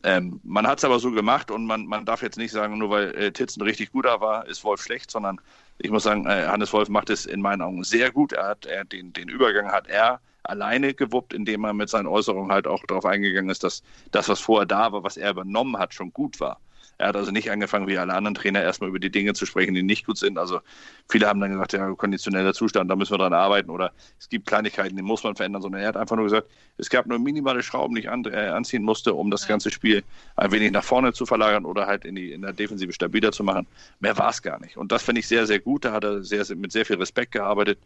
Ähm, 0.04 0.40
man 0.44 0.68
hat 0.68 0.78
es 0.78 0.86
aber 0.86 1.00
so 1.00 1.12
gemacht 1.12 1.52
und 1.52 1.66
man, 1.66 1.86
man 1.86 2.06
darf 2.06 2.22
jetzt 2.22 2.38
nicht 2.38 2.52
sagen, 2.52 2.78
nur 2.78 2.92
weil 2.92 3.16
äh, 3.16 3.32
Titz 3.32 3.58
ein 3.58 3.64
richtig 3.64 3.92
guter 3.92 4.22
war, 4.22 4.48
ist 4.48 4.64
Wolf 4.64 4.82
schlecht, 4.82 5.12
sondern 5.12 5.42
ich 5.80 5.90
muss 5.90 6.04
sagen, 6.04 6.28
äh, 6.28 6.46
Hannes 6.46 6.72
Wolf 6.72 6.90
macht 6.90 7.10
es 7.10 7.26
in 7.26 7.42
meinen 7.42 7.62
Augen 7.62 7.84
sehr 7.84 8.12
gut. 8.12 8.34
Er 8.34 8.48
hat 8.50 8.66
er, 8.66 8.86
den, 8.86 9.12
den 9.14 9.28
Übergang 9.28 9.72
hat 9.72 9.88
er 9.88 10.22
alleine 10.44 10.94
gewuppt, 10.94 11.34
indem 11.34 11.64
er 11.64 11.74
mit 11.74 11.90
seinen 11.90 12.08
Äußerungen 12.08 12.52
halt 12.52 12.68
auch 12.68 12.84
darauf 12.86 13.06
eingegangen 13.06 13.50
ist, 13.50 13.64
dass 13.64 13.84
das, 14.12 14.30
was 14.30 14.40
vorher 14.40 14.66
da 14.66 14.92
war, 14.92 15.04
was 15.04 15.18
er 15.18 15.32
übernommen 15.32 15.78
hat, 15.78 15.94
schon 15.94 16.14
gut 16.14 16.40
war. 16.40 16.60
Er 16.98 17.08
hat 17.08 17.16
also 17.16 17.32
nicht 17.32 17.50
angefangen, 17.50 17.88
wie 17.88 17.98
alle 17.98 18.14
anderen 18.14 18.36
Trainer, 18.36 18.62
erstmal 18.62 18.90
über 18.90 19.00
die 19.00 19.10
Dinge 19.10 19.34
zu 19.34 19.46
sprechen, 19.46 19.74
die 19.74 19.84
nicht 19.84 20.06
gut 20.06 20.18
sind. 20.18 20.38
Also 20.38 20.62
viele 21.10 21.28
haben 21.28 21.40
dann 21.40 21.52
gesagt, 21.52 21.74
ja, 21.74 21.92
konditioneller 21.96 22.54
Zustand, 22.54 22.90
da 22.90 22.96
müssen 22.96 23.14
wir 23.14 23.18
dran 23.18 23.34
arbeiten 23.34 23.72
oder 23.72 23.92
es 24.20 24.30
gibt 24.30 24.48
Kleinigkeiten, 24.48 24.96
die 24.96 25.02
muss 25.02 25.24
man 25.24 25.36
verändern, 25.36 25.62
sondern 25.62 25.82
er 25.82 25.88
hat 25.88 25.98
einfach 25.98 26.16
nur 26.16 26.26
gesagt, 26.26 26.48
es 26.78 26.90
gab 26.90 27.08
nur 27.08 27.20
minimale 27.20 27.64
Schrauben, 27.64 27.96
die 27.96 28.02
ich 28.02 28.10
an, 28.10 28.24
äh, 28.26 28.48
anziehen 28.48 28.84
musste, 28.84 29.16
um 29.16 29.32
das 29.32 29.48
ganze 29.48 29.72
Spiel 29.72 30.04
ein 30.36 30.52
wenig 30.52 30.72
nach 30.72 30.84
vorne 30.84 31.14
zu 31.14 31.26
verlagern 31.26 31.66
oder 31.66 31.88
halt 31.88 32.06
in, 32.06 32.16
die, 32.16 32.32
in 32.32 32.42
der 32.42 32.54
Defensive 32.54 32.94
stabiler 32.94 33.32
zu 33.32 33.44
machen. 33.44 33.66
Mehr 34.00 34.18
war 34.18 34.30
es 34.30 34.42
gar 34.42 34.60
nicht. 34.60 34.78
Und 34.78 34.92
das 34.92 35.04
finde 35.04 35.20
ich 35.20 35.28
sehr, 35.28 35.48
sehr 35.48 35.60
gut. 35.60 35.86
Da 35.86 35.94
hat 35.94 36.04
er 36.04 36.24
sehr, 36.24 36.46
sehr, 36.46 36.56
mit 36.56 36.72
sehr 36.72 36.86
viel 36.86 36.98
Respekt 36.98 37.32
gearbeitet. 37.32 37.80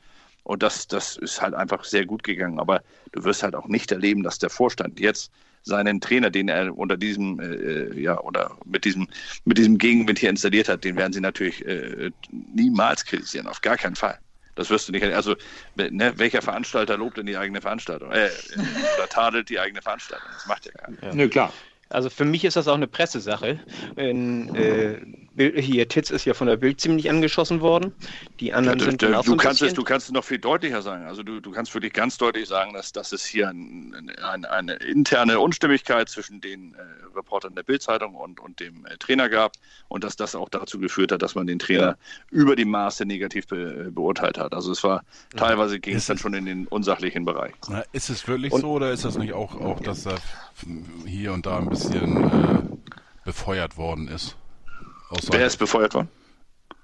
Und 0.47 0.63
das, 0.63 0.87
das 0.87 1.17
ist 1.17 1.41
halt 1.41 1.53
einfach 1.53 1.83
sehr 1.83 2.05
gut 2.05 2.23
gegangen. 2.23 2.57
Aber 2.57 2.81
du 3.11 3.25
wirst 3.25 3.43
halt 3.43 3.53
auch 3.53 3.67
nicht 3.67 3.91
erleben, 3.91 4.23
dass 4.23 4.39
der 4.39 4.49
Vorstand 4.49 4.97
jetzt 4.97 5.29
seinen 5.63 5.99
Trainer, 5.99 6.29
den 6.29 6.47
er 6.47 6.77
unter 6.77 6.95
diesem, 6.95 7.41
äh, 7.41 7.99
ja, 7.99 8.17
oder 8.21 8.57
mit 8.63 8.85
diesem, 8.85 9.09
mit 9.43 9.57
diesem 9.57 9.77
Gegenwind 9.77 10.19
hier 10.19 10.29
installiert 10.29 10.69
hat, 10.69 10.85
den 10.85 10.95
werden 10.95 11.11
sie 11.11 11.19
natürlich 11.19 11.65
äh, 11.65 12.11
niemals 12.31 13.03
kritisieren, 13.03 13.47
auf 13.47 13.59
gar 13.59 13.75
keinen 13.75 13.97
Fall. 13.97 14.17
Das 14.55 14.69
wirst 14.69 14.87
du 14.87 14.93
nicht. 14.93 15.03
Also, 15.03 15.35
ne, 15.75 16.13
welcher 16.15 16.41
Veranstalter 16.41 16.97
lobt 16.97 17.17
denn 17.17 17.25
die 17.25 17.35
eigene 17.35 17.59
Veranstaltung? 17.59 18.09
Äh, 18.13 18.29
oder 18.97 19.09
tadelt 19.09 19.49
die 19.49 19.59
eigene 19.59 19.81
Veranstaltung? 19.81 20.29
Das 20.33 20.47
macht 20.47 20.65
ja 20.65 20.71
keiner. 20.71 20.97
Ja. 21.01 21.13
Nö, 21.13 21.27
klar. 21.27 21.51
Also 21.89 22.09
für 22.09 22.25
mich 22.25 22.45
ist 22.45 22.55
das 22.55 22.69
auch 22.69 22.75
eine 22.75 22.87
Pressesache. 22.87 23.59
Wenn, 23.95 24.55
äh, 24.55 25.01
Bild- 25.37 25.59
hier 25.59 25.87
Titz 25.87 26.09
ist 26.09 26.25
ja 26.25 26.33
von 26.33 26.47
der 26.47 26.57
Bild 26.57 26.81
ziemlich 26.81 27.09
angeschossen 27.09 27.61
worden. 27.61 27.93
Die 28.39 28.51
anderen 28.53 28.79
Ja, 28.79 28.85
sind 28.85 29.01
du, 29.01 29.07
du, 29.21 29.37
kannst 29.37 29.61
es, 29.61 29.73
du 29.73 29.83
kannst 29.83 30.07
es 30.07 30.11
noch 30.11 30.23
viel 30.25 30.39
deutlicher 30.39 30.81
sagen. 30.81 31.05
Also 31.05 31.23
du, 31.23 31.39
du 31.39 31.51
kannst 31.51 31.73
wirklich 31.73 31.93
ganz 31.93 32.17
deutlich 32.17 32.47
sagen, 32.47 32.73
dass, 32.73 32.91
dass 32.91 33.11
es 33.13 33.23
hier 33.25 33.49
ein, 33.49 34.11
ein, 34.21 34.45
eine 34.45 34.73
interne 34.73 35.39
Unstimmigkeit 35.39 36.09
zwischen 36.09 36.41
den 36.41 36.73
äh, 36.73 36.77
Reportern 37.15 37.55
der 37.55 37.63
Bildzeitung 37.63 38.15
und, 38.15 38.39
und 38.39 38.59
dem 38.59 38.85
äh, 38.85 38.97
Trainer 38.97 39.29
gab 39.29 39.53
und 39.87 40.03
dass 40.03 40.15
das 40.15 40.35
auch 40.35 40.49
dazu 40.49 40.79
geführt 40.79 41.11
hat, 41.11 41.21
dass 41.21 41.35
man 41.35 41.47
den 41.47 41.59
Trainer 41.59 41.97
über 42.31 42.55
die 42.55 42.65
Maße 42.65 43.05
negativ 43.05 43.47
be, 43.47 43.91
beurteilt 43.91 44.37
hat. 44.37 44.53
Also 44.53 44.71
es 44.71 44.83
war 44.83 45.03
teilweise 45.35 45.79
ging 45.79 45.95
es 45.95 46.07
dann 46.07 46.17
schon 46.17 46.33
in 46.33 46.45
den 46.45 46.67
unsachlichen 46.67 47.25
Bereich. 47.25 47.53
Na, 47.69 47.83
ist 47.93 48.09
es 48.09 48.27
wirklich 48.27 48.51
Und- 48.51 48.61
so 48.61 48.71
oder 48.71 48.91
ist 48.91 49.05
das 49.05 49.17
nicht 49.17 49.33
auch, 49.33 49.55
auch 49.59 49.79
dass 49.79 50.03
da 50.03 50.15
hier 51.05 51.33
und 51.33 51.45
da 51.45 51.57
ein 51.57 51.69
bisschen 51.69 52.23
äh, 52.23 52.91
befeuert 53.23 53.77
worden 53.77 54.07
ist? 54.07 54.35
Aus 55.09 55.31
Wer 55.31 55.45
ist 55.45 55.57
befeuert 55.57 55.93
worden? 55.93 56.09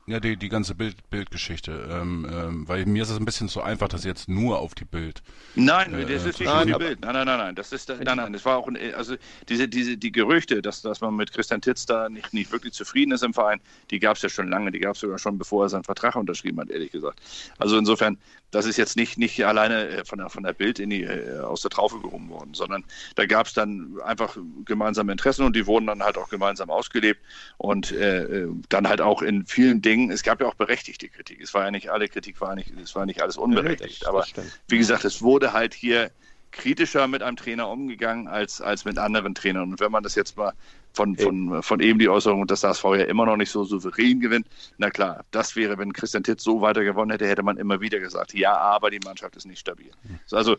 Ja, 0.05 0.19
die, 0.19 0.35
die 0.35 0.49
ganze 0.49 0.75
Bild, 0.75 1.09
Bildgeschichte. 1.09 1.87
Ähm, 1.89 2.27
ähm, 2.29 2.67
weil 2.67 2.85
mir 2.85 3.03
ist 3.03 3.09
es 3.09 3.17
ein 3.17 3.23
bisschen 3.25 3.47
zu 3.47 3.61
einfach, 3.61 3.87
das 3.87 4.03
jetzt 4.03 4.27
nur 4.27 4.59
auf 4.59 4.75
die 4.75 4.83
Bild. 4.83 5.23
Nein, 5.55 5.93
Äh, 5.93 6.05
das 6.05 6.25
ist 6.25 6.41
äh, 6.41 6.43
nicht 6.43 6.53
nein, 6.53 6.55
nur 6.55 6.65
die 6.65 6.73
Bild. 6.75 6.99
Nein, 7.01 7.13
nein, 7.13 7.25
nein, 7.25 7.37
nein. 7.37 7.55
Das 7.55 7.71
ist, 7.71 7.87
nein, 7.87 8.17
nein, 8.17 8.33
das 8.33 8.43
war 8.43 8.57
auch, 8.57 8.67
ein, 8.67 8.77
also 8.95 9.15
diese, 9.47 9.69
diese, 9.69 9.95
die 9.97 10.11
Gerüchte, 10.11 10.61
dass, 10.61 10.81
dass 10.81 10.99
man 10.99 11.15
mit 11.15 11.31
Christian 11.31 11.61
Titz 11.61 11.85
da 11.85 12.09
nicht, 12.09 12.33
nicht 12.33 12.51
wirklich 12.51 12.73
zufrieden 12.73 13.11
ist 13.13 13.23
im 13.23 13.33
Verein, 13.33 13.61
die 13.91 13.99
gab 13.99 14.17
es 14.17 14.23
ja 14.23 14.29
schon 14.29 14.49
lange. 14.49 14.71
Die 14.71 14.79
gab 14.79 14.95
es 14.95 15.01
sogar 15.01 15.19
schon, 15.19 15.37
bevor 15.37 15.65
er 15.65 15.69
seinen 15.69 15.85
Vertrag 15.85 16.15
unterschrieben 16.17 16.59
hat, 16.59 16.69
ehrlich 16.69 16.91
gesagt. 16.91 17.21
Also 17.57 17.77
insofern, 17.77 18.17
das 18.51 18.65
ist 18.65 18.77
jetzt 18.77 18.97
nicht, 18.97 19.17
nicht 19.17 19.45
alleine 19.45 19.87
äh, 19.87 20.05
von 20.05 20.19
der, 20.19 20.29
von 20.29 20.43
der 20.43 20.53
Bild 20.53 20.79
in 20.79 20.89
die, 20.89 21.03
äh, 21.03 21.39
aus 21.39 21.61
der 21.61 21.71
Traufe 21.71 21.99
gehoben 22.01 22.29
worden, 22.29 22.53
sondern 22.55 22.83
da 23.15 23.25
gab 23.25 23.47
es 23.47 23.53
dann 23.53 23.95
einfach 24.03 24.37
gemeinsame 24.65 25.11
Interessen 25.13 25.45
und 25.45 25.55
die 25.55 25.65
wurden 25.65 25.87
dann 25.87 26.03
halt 26.03 26.17
auch 26.17 26.29
gemeinsam 26.29 26.69
ausgelebt 26.69 27.21
und 27.57 27.91
äh, 27.91 28.47
dann 28.69 28.87
halt 28.87 28.99
auch 29.01 29.21
in 29.21 29.45
vielen 29.45 29.81
Dingen, 29.81 29.92
es 30.11 30.23
gab 30.23 30.41
ja 30.41 30.47
auch 30.47 30.55
berechtigte 30.55 31.09
Kritik. 31.09 31.41
Es 31.41 31.53
war 31.53 31.65
ja 31.65 31.71
nicht 31.71 31.89
alle 31.89 32.07
Kritik, 32.07 32.39
war 32.41 32.55
nicht, 32.55 32.71
es 32.77 32.95
war 32.95 33.05
nicht 33.05 33.21
alles 33.21 33.37
unberechtigt. 33.37 34.01
das 34.01 34.09
aber 34.09 34.25
wie 34.67 34.77
gesagt, 34.77 35.05
es 35.05 35.21
wurde 35.21 35.53
halt 35.53 35.73
hier 35.73 36.11
kritischer 36.51 37.07
mit 37.07 37.23
einem 37.23 37.35
Trainer 37.35 37.69
umgegangen 37.69 38.27
als, 38.27 38.61
als 38.61 38.85
mit 38.85 38.97
anderen 38.97 39.35
Trainern. 39.35 39.71
Und 39.71 39.79
wenn 39.79 39.91
man 39.91 40.03
das 40.03 40.15
jetzt 40.15 40.37
mal 40.37 40.53
von, 40.93 41.17
von, 41.17 41.63
von 41.63 41.79
eben 41.79 41.99
die 41.99 42.07
Äußerung, 42.09 42.45
dass 42.47 42.61
das 42.61 42.77
HSV 42.83 42.83
ja 42.99 43.05
immer 43.05 43.25
noch 43.25 43.35
nicht 43.37 43.49
so 43.49 43.63
souverän 43.63 44.19
gewinnt, 44.19 44.47
na 44.77 44.89
klar, 44.89 45.25
das 45.31 45.55
wäre, 45.55 45.77
wenn 45.77 45.91
Christian 45.93 46.23
Titz 46.23 46.43
so 46.43 46.61
weiter 46.61 46.83
gewonnen 46.83 47.11
hätte, 47.11 47.27
hätte 47.27 47.43
man 47.43 47.57
immer 47.57 47.81
wieder 47.81 47.99
gesagt, 47.99 48.33
ja, 48.33 48.55
aber 48.57 48.91
die 48.91 48.99
Mannschaft 49.03 49.35
ist 49.35 49.45
nicht 49.45 49.59
stabil. 49.59 49.91
Also 50.31 50.55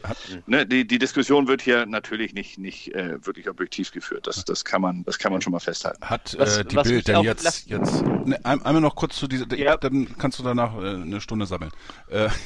ne, 0.46 0.66
die, 0.66 0.86
die 0.86 0.98
Diskussion 0.98 1.46
wird 1.48 1.62
hier 1.62 1.86
natürlich 1.86 2.34
nicht, 2.34 2.58
nicht 2.58 2.94
äh, 2.94 3.24
wirklich 3.24 3.48
objektiv 3.48 3.92
geführt. 3.92 4.26
Das, 4.26 4.44
das, 4.44 4.64
kann 4.64 4.82
man, 4.82 5.04
das 5.04 5.18
kann 5.18 5.32
man 5.32 5.40
schon 5.40 5.52
mal 5.52 5.60
festhalten. 5.60 6.02
Hat 6.04 6.34
Was- 6.38 6.58
äh, 6.58 6.64
die 6.64 6.76
Bild 6.76 7.08
denn 7.08 7.20
jetzt, 7.22 7.66
jetzt 7.68 8.02
ne, 8.02 8.38
ein, 8.44 8.60
einmal 8.62 8.80
noch 8.82 8.96
kurz 8.96 9.16
zu 9.16 9.28
dieser, 9.28 9.46
Ja. 9.56 9.76
dann 9.76 10.16
kannst 10.18 10.38
du 10.38 10.42
danach 10.42 10.76
äh, 10.76 10.88
eine 10.94 11.20
Stunde 11.20 11.46
sammeln. 11.46 11.70
Äh, 12.08 12.28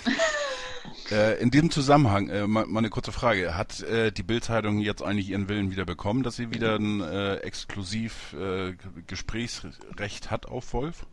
äh, 1.10 1.40
in 1.40 1.50
diesem 1.50 1.70
Zusammenhang, 1.70 2.28
äh, 2.28 2.46
mal, 2.46 2.66
mal 2.66 2.80
eine 2.80 2.90
kurze 2.90 3.12
Frage. 3.12 3.56
Hat 3.56 3.80
äh, 3.82 4.12
die 4.12 4.22
Bild-Zeitung 4.22 4.78
jetzt 4.78 5.02
eigentlich 5.02 5.30
ihren 5.30 5.48
Willen 5.48 5.70
wieder 5.70 5.84
bekommen, 5.84 6.22
dass 6.22 6.36
sie 6.36 6.50
wieder 6.50 6.76
ein 6.76 7.00
äh, 7.00 7.36
exklusiv 7.36 8.34
äh, 8.34 8.74
Gesprächsrecht 9.06 10.30
hat 10.30 10.46
auf 10.46 10.72
Wolf? 10.72 11.06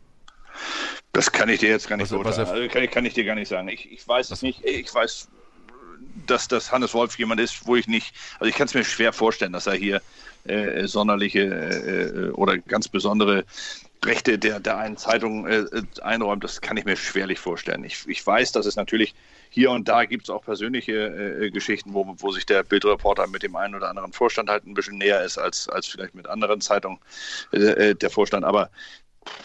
Das 1.12 1.32
kann 1.32 1.48
ich 1.48 1.60
dir 1.60 1.70
jetzt 1.70 1.88
gar 1.88 1.96
nicht 1.96 2.10
Was-. 2.10 2.38
Also 2.38 2.68
kann, 2.68 2.82
ich, 2.82 2.90
kann 2.90 3.04
ich 3.04 3.14
dir 3.14 3.24
gar 3.24 3.34
nicht 3.34 3.48
sagen. 3.48 3.68
Ich, 3.68 3.90
ich 3.90 4.06
weiß 4.06 4.30
es 4.30 4.42
nicht. 4.42 4.64
Ich 4.64 4.94
weiß, 4.94 5.28
dass, 6.26 6.48
dass 6.48 6.72
Hannes 6.72 6.94
Wolf 6.94 7.18
jemand 7.18 7.40
ist, 7.40 7.66
wo 7.66 7.76
ich 7.76 7.88
nicht, 7.88 8.14
also 8.38 8.48
ich 8.48 8.56
kann 8.56 8.66
es 8.66 8.74
mir 8.74 8.84
schwer 8.84 9.12
vorstellen, 9.12 9.52
dass 9.52 9.66
er 9.66 9.74
hier 9.74 10.02
äh, 10.44 10.86
sonderliche 10.86 11.40
äh, 11.40 12.30
oder 12.30 12.58
ganz 12.58 12.88
besondere 12.88 13.44
Rechte 14.04 14.38
der, 14.38 14.60
der 14.60 14.78
einen 14.78 14.96
Zeitung 14.96 15.46
äh, 15.46 15.64
einräumt. 16.02 16.44
Das 16.44 16.60
kann 16.60 16.76
ich 16.76 16.84
mir 16.84 16.96
schwerlich 16.96 17.38
vorstellen. 17.38 17.84
Ich, 17.84 18.06
ich 18.06 18.24
weiß, 18.26 18.52
dass 18.52 18.66
es 18.66 18.76
natürlich 18.76 19.14
hier 19.50 19.70
und 19.70 19.88
da 19.88 20.04
gibt 20.04 20.24
es 20.24 20.30
auch 20.30 20.44
persönliche 20.44 20.92
äh, 20.92 21.50
Geschichten, 21.50 21.94
wo, 21.94 22.14
wo 22.18 22.30
sich 22.30 22.46
der 22.46 22.62
Bildreporter 22.62 23.26
mit 23.26 23.42
dem 23.42 23.56
einen 23.56 23.74
oder 23.74 23.88
anderen 23.88 24.12
Vorstand 24.12 24.48
halt 24.48 24.66
ein 24.66 24.74
bisschen 24.74 24.98
näher 24.98 25.22
ist 25.22 25.38
als, 25.38 25.68
als 25.68 25.86
vielleicht 25.86 26.14
mit 26.14 26.26
anderen 26.26 26.60
Zeitungen 26.60 26.98
äh, 27.52 27.90
äh, 27.90 27.94
der 27.94 28.10
Vorstand. 28.10 28.44
Aber 28.44 28.70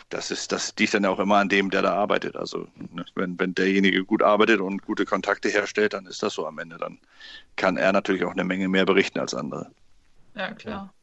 das 0.10 0.32
ist, 0.32 0.52
das 0.52 0.74
liegt 0.78 0.94
dann 0.94 1.04
ja 1.04 1.10
auch 1.10 1.20
immer 1.20 1.38
an 1.38 1.50
dem, 1.50 1.70
der 1.70 1.82
da 1.82 1.94
arbeitet. 1.94 2.36
Also 2.36 2.68
ne, 2.76 3.06
wenn, 3.16 3.40
wenn 3.40 3.56
derjenige 3.56 4.04
gut 4.04 4.22
arbeitet 4.22 4.60
und 4.60 4.82
gute 4.84 5.06
Kontakte 5.06 5.50
herstellt, 5.50 5.94
dann 5.94 6.06
ist 6.06 6.22
das 6.22 6.34
so 6.34 6.46
am 6.46 6.60
Ende. 6.60 6.78
Dann 6.78 7.00
kann 7.56 7.78
er 7.78 7.92
natürlich 7.92 8.24
auch 8.24 8.32
eine 8.32 8.44
Menge 8.44 8.68
mehr 8.68 8.86
berichten 8.86 9.20
als 9.20 9.34
andere. 9.34 9.72
Ja, 10.36 10.54
klar. 10.54 10.94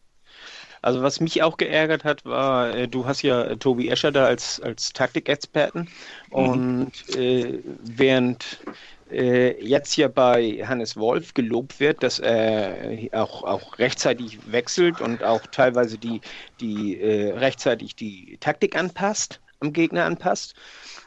Also 0.83 1.03
was 1.03 1.21
mich 1.21 1.43
auch 1.43 1.57
geärgert 1.57 2.05
hat, 2.05 2.25
war, 2.25 2.75
äh, 2.75 2.89
du 2.89 3.07
hast 3.07 3.23
ja 3.23 3.43
äh, 3.45 3.57
Tobi 3.57 3.89
Escher 3.89 4.13
da 4.13 4.27
als, 4.27 4.61
als 4.61 4.93
Taktikexperten 4.93 5.89
und 6.31 6.93
äh, 7.17 7.61
während 7.83 8.59
äh, 9.11 9.63
jetzt 9.65 9.97
ja 9.97 10.09
bei 10.09 10.63
Hannes 10.67 10.97
Wolf 10.97 11.35
gelobt 11.35 11.81
wird, 11.81 12.03
dass 12.03 12.19
er 12.19 12.99
auch, 13.13 13.43
auch 13.43 13.79
rechtzeitig 13.79 14.39
wechselt 14.51 15.01
und 15.01 15.23
auch 15.23 15.43
teilweise 15.47 15.99
die, 15.99 16.21
die 16.61 17.01
äh, 17.01 17.33
rechtzeitig 17.33 17.97
die 17.97 18.37
Taktik 18.41 18.77
anpasst, 18.77 19.41
am 19.61 19.73
Gegner 19.73 20.05
anpasst. 20.05 20.55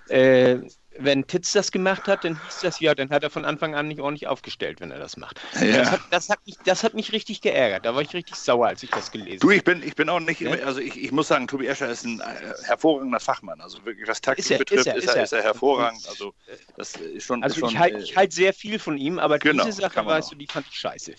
Äh, 0.09 0.59
wenn 0.97 1.25
Titz 1.25 1.53
das 1.53 1.71
gemacht 1.71 2.07
hat, 2.07 2.23
dann 2.23 2.39
hieß 2.45 2.59
das 2.61 2.79
ja, 2.79 2.93
dann 2.93 3.09
hat 3.09 3.23
er 3.23 3.29
von 3.29 3.45
Anfang 3.45 3.75
an 3.75 3.87
nicht 3.87 4.01
ordentlich 4.01 4.27
aufgestellt, 4.27 4.79
wenn 4.81 4.91
er 4.91 4.99
das 4.99 5.17
macht. 5.17 5.39
Ja. 5.61 5.77
Das, 5.77 5.91
hat, 5.91 6.01
das, 6.09 6.29
hat 6.29 6.39
mich, 6.45 6.57
das 6.65 6.83
hat 6.83 6.93
mich 6.93 7.11
richtig 7.13 7.41
geärgert. 7.41 7.85
Da 7.85 7.95
war 7.95 8.01
ich 8.01 8.13
richtig 8.13 8.35
sauer, 8.35 8.67
als 8.67 8.83
ich 8.83 8.89
das 8.89 9.11
gelesen 9.11 9.39
Du, 9.39 9.47
habe. 9.47 9.55
ich 9.55 9.63
bin, 9.63 9.83
ich 9.83 9.95
bin 9.95 10.09
auch 10.09 10.19
nicht, 10.19 10.41
Ja? 10.41 10.51
also 10.65 10.79
ich, 10.79 11.01
ich 11.01 11.11
muss 11.11 11.27
sagen, 11.27 11.47
Tobi 11.47 11.67
Escher 11.67 11.89
ist 11.89 12.05
ein 12.05 12.19
äh, 12.19 12.23
hervorragender 12.65 13.19
Fachmann. 13.19 13.61
Also 13.61 13.83
wirklich, 13.85 14.07
was 14.07 14.21
Taktik 14.21 14.45
Ist 14.45 14.51
er, 14.51 14.57
betrifft, 14.59 14.81
ist 14.81 14.87
er, 14.87 14.95
ist 14.95 15.03
ist 15.05 15.15
er, 15.15 15.23
ist 15.23 15.31
er 15.33 15.43
hervorragend. 15.43 16.05
Also 16.09 16.33
das 16.77 16.95
ist 16.95 17.25
schon, 17.25 17.39
ist 17.39 17.43
Also 17.45 17.59
schon 17.61 17.69
ich 17.69 17.77
halte 17.77 17.97
äh, 17.97 18.15
halt 18.15 18.33
sehr 18.33 18.53
viel 18.53 18.77
von 18.77 18.97
ihm, 18.97 19.17
aber 19.19 19.39
Genau, 19.39 19.63
diese 19.65 19.81
Sache, 19.81 20.05
weißt 20.05 20.31
du, 20.31 20.35
die 20.35 20.47
fand 20.47 20.67
ich 20.67 20.75
scheiße. 20.75 21.13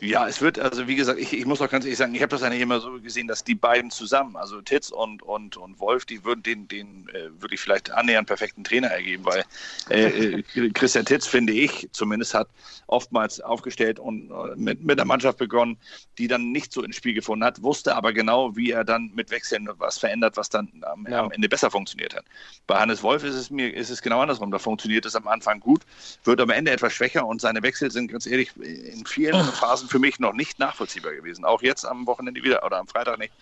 Ja, 0.00 0.26
es 0.26 0.40
wird, 0.40 0.58
also 0.58 0.88
wie 0.88 0.96
gesagt, 0.96 1.18
ich, 1.20 1.32
ich 1.32 1.44
muss 1.46 1.60
auch 1.60 1.68
ganz 1.70 1.84
ehrlich 1.84 1.98
sagen, 1.98 2.14
ich 2.14 2.22
habe 2.22 2.30
das 2.30 2.42
eigentlich 2.42 2.62
immer 2.62 2.80
so 2.80 3.00
gesehen, 3.00 3.28
dass 3.28 3.44
die 3.44 3.54
beiden 3.54 3.90
zusammen, 3.90 4.36
also 4.36 4.60
Titz 4.62 4.90
und, 4.90 5.22
und, 5.22 5.56
und 5.56 5.78
Wolf, 5.80 6.06
die 6.06 6.24
würden 6.24 6.42
den, 6.42 6.66
den 6.66 7.08
äh, 7.10 7.28
wirklich 7.40 7.60
vielleicht 7.60 7.90
annähernd 7.90 8.26
perfekten 8.26 8.64
Trainer 8.64 8.88
ergeben, 8.88 9.01
weil 9.22 9.44
äh, 9.90 10.38
äh, 10.38 10.70
Christian 10.70 11.04
Titz, 11.04 11.26
finde 11.26 11.52
ich, 11.52 11.88
zumindest 11.92 12.34
hat 12.34 12.48
oftmals 12.86 13.40
aufgestellt 13.40 13.98
und 13.98 14.30
äh, 14.30 14.56
mit, 14.56 14.82
mit 14.82 14.98
einer 14.98 15.06
Mannschaft 15.06 15.38
begonnen, 15.38 15.78
die 16.18 16.28
dann 16.28 16.52
nicht 16.52 16.72
so 16.72 16.82
ins 16.82 16.96
Spiel 16.96 17.14
gefunden 17.14 17.44
hat, 17.44 17.62
wusste 17.62 17.96
aber 17.96 18.12
genau, 18.12 18.54
wie 18.56 18.70
er 18.70 18.84
dann 18.84 19.10
mit 19.14 19.30
Wechseln 19.30 19.68
was 19.78 19.98
verändert, 19.98 20.36
was 20.36 20.48
dann 20.50 20.68
am, 20.82 21.06
Ja. 21.08 21.24
am 21.24 21.30
Ende 21.32 21.48
besser 21.48 21.70
funktioniert 21.70 22.14
hat. 22.14 22.24
Bei 22.66 22.78
Hannes 22.78 23.02
Wolf 23.02 23.24
ist 23.24 23.34
es 23.34 23.50
mir 23.50 23.74
ist 23.74 23.90
es 23.90 24.02
genau 24.02 24.20
andersrum. 24.20 24.50
Da 24.50 24.58
funktioniert 24.58 25.06
es 25.06 25.16
am 25.16 25.26
Anfang 25.28 25.60
gut, 25.60 25.82
wird 26.24 26.40
am 26.40 26.50
Ende 26.50 26.70
etwas 26.70 26.92
schwächer 26.92 27.26
und 27.26 27.40
seine 27.40 27.62
Wechsel 27.62 27.90
sind 27.90 28.10
ganz 28.10 28.26
ehrlich 28.26 28.50
in 28.56 29.04
vielen 29.06 29.34
Phasen 29.52 29.88
für 29.88 29.98
mich 29.98 30.18
noch 30.18 30.32
nicht 30.34 30.58
nachvollziehbar 30.58 31.12
gewesen. 31.12 31.44
Auch 31.44 31.62
jetzt 31.62 31.84
am 31.84 32.06
Wochenende 32.06 32.42
wieder 32.42 32.64
oder 32.64 32.78
am 32.78 32.86
Freitag 32.86 33.18
nicht, 33.18 33.32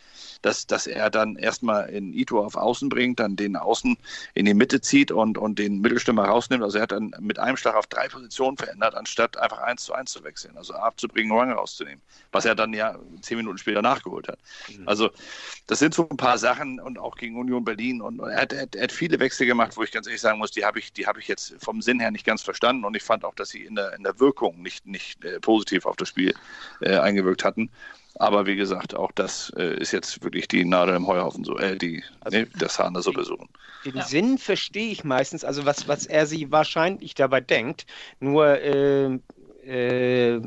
dass, 0.43 0.67
dass 0.67 0.87
er 0.87 1.11
dann 1.11 1.37
erstmal 1.37 1.89
in 1.91 2.13
Ito 2.13 2.45
auf 2.45 2.57
Außen 2.57 2.89
bringt, 2.89 3.21
dann 3.21 3.37
den 3.37 3.57
Außen 3.57 3.97
in 4.35 4.47
die 4.47 4.55
Mitte 4.55 4.81
zieht 4.81 5.13
und, 5.13 5.39
und 5.39 5.59
den 5.59 5.81
Mittelstürmer 5.81 6.25
rausnimmt. 6.25 6.63
Also 6.63 6.79
er 6.79 6.83
hat 6.83 6.93
dann 6.93 7.15
mit 7.21 7.39
einem 7.39 7.57
Schlag 7.57 7.75
auf 7.75 7.87
drei 7.87 8.09
Positionen 8.09 8.57
verändert, 8.57 8.95
anstatt 8.95 9.37
einfach 9.37 9.59
eins 9.59 9.85
zu 9.85 9.93
eins 9.93 10.13
zu 10.13 10.25
wechseln. 10.25 10.57
Also 10.57 10.75
abzubringen, 10.75 11.37
Rang 11.37 11.53
rauszunehmen. 11.53 12.01
Was 12.33 12.45
er 12.45 12.55
dann 12.55 12.73
ja 12.73 12.99
zehn 13.21 13.37
Minuten 13.37 13.59
später 13.59 13.83
nachgeholt 13.83 14.29
hat. 14.29 14.39
Also 14.87 15.11
das 15.67 15.79
sind 15.79 15.95
so 15.95 16.09
ein 16.09 16.17
paar 16.17 16.39
Sachen 16.39 16.81
und 16.81 16.99
auch 16.99 17.17
gegen 17.17 17.37
Union 17.37 17.65
Berlin 17.65 18.01
und 18.01 18.21
er 18.21 18.43
hat, 18.43 18.53
er 18.53 18.69
er 18.75 18.85
hat 18.85 18.93
viele 18.93 19.19
Wechsel 19.21 19.47
gemacht, 19.47 19.77
wo 19.77 19.83
ich 19.83 19.93
ganz 19.93 20.07
ehrlich 20.07 20.21
sagen 20.21 20.39
muss, 20.39 20.51
die 20.51 20.65
habe 20.65 20.79
ich, 20.79 20.93
die 20.93 21.07
habe 21.07 21.21
ich 21.21 21.29
jetzt 21.29 21.55
vom 21.59 21.83
Sinn 21.83 22.01
her 22.01 22.11
nicht 22.11 22.25
ganz 22.25 22.43
verstanden 22.43 22.85
und 22.85 22.97
ich 22.97 23.03
fand 23.03 23.25
auch, 23.25 23.35
dass 23.35 23.51
sie 23.51 23.65
in 23.65 23.75
der, 23.75 23.95
in 23.95 24.03
der 24.03 24.19
Wirkung 24.21 24.63
nicht, 24.63 24.87
nicht 24.87 25.25
äh, 25.25 25.41
positiv 25.41 25.87
auf 25.87 25.97
das 25.97 26.09
Spiel 26.09 26.35
äh, 26.81 26.97
eingewirkt 26.97 27.45
hatten. 27.45 27.71
Aber 28.17 28.47
wie 28.47 28.57
gesagt, 28.57 28.95
auch 28.95 29.13
das 29.13 29.53
äh, 29.57 29.77
ist 29.79 29.93
jetzt 29.93 30.23
wirklich 30.25 30.49
die 30.49 30.65
Nadel 30.65 30.97
im 30.97 31.07
Heuhaufen 31.07 31.45
so, 31.45 31.57
äh, 31.59 31.77
die, 31.77 32.03
Also- 32.21 32.39
nee, 32.39 32.47
das 32.59 32.79
Haar 32.79 32.89
in 32.89 32.95
der 32.95 33.03
Suppe 33.03 33.25
suchen. 33.25 33.49
Den 33.85 33.97
Ja. 33.97 34.03
Sinn 34.03 34.37
verstehe 34.37 34.91
ich 34.91 35.05
meistens, 35.05 35.45
also 35.45 35.65
was, 35.65 35.89
was 35.89 36.07
er 36.07 36.27
sie 36.27 36.51
wahrscheinlich 36.53 37.15
dabei 37.15 37.41
denkt. 37.41 37.87
Nur 38.19 38.61
äh, 38.61 39.19
äh, 39.65 40.41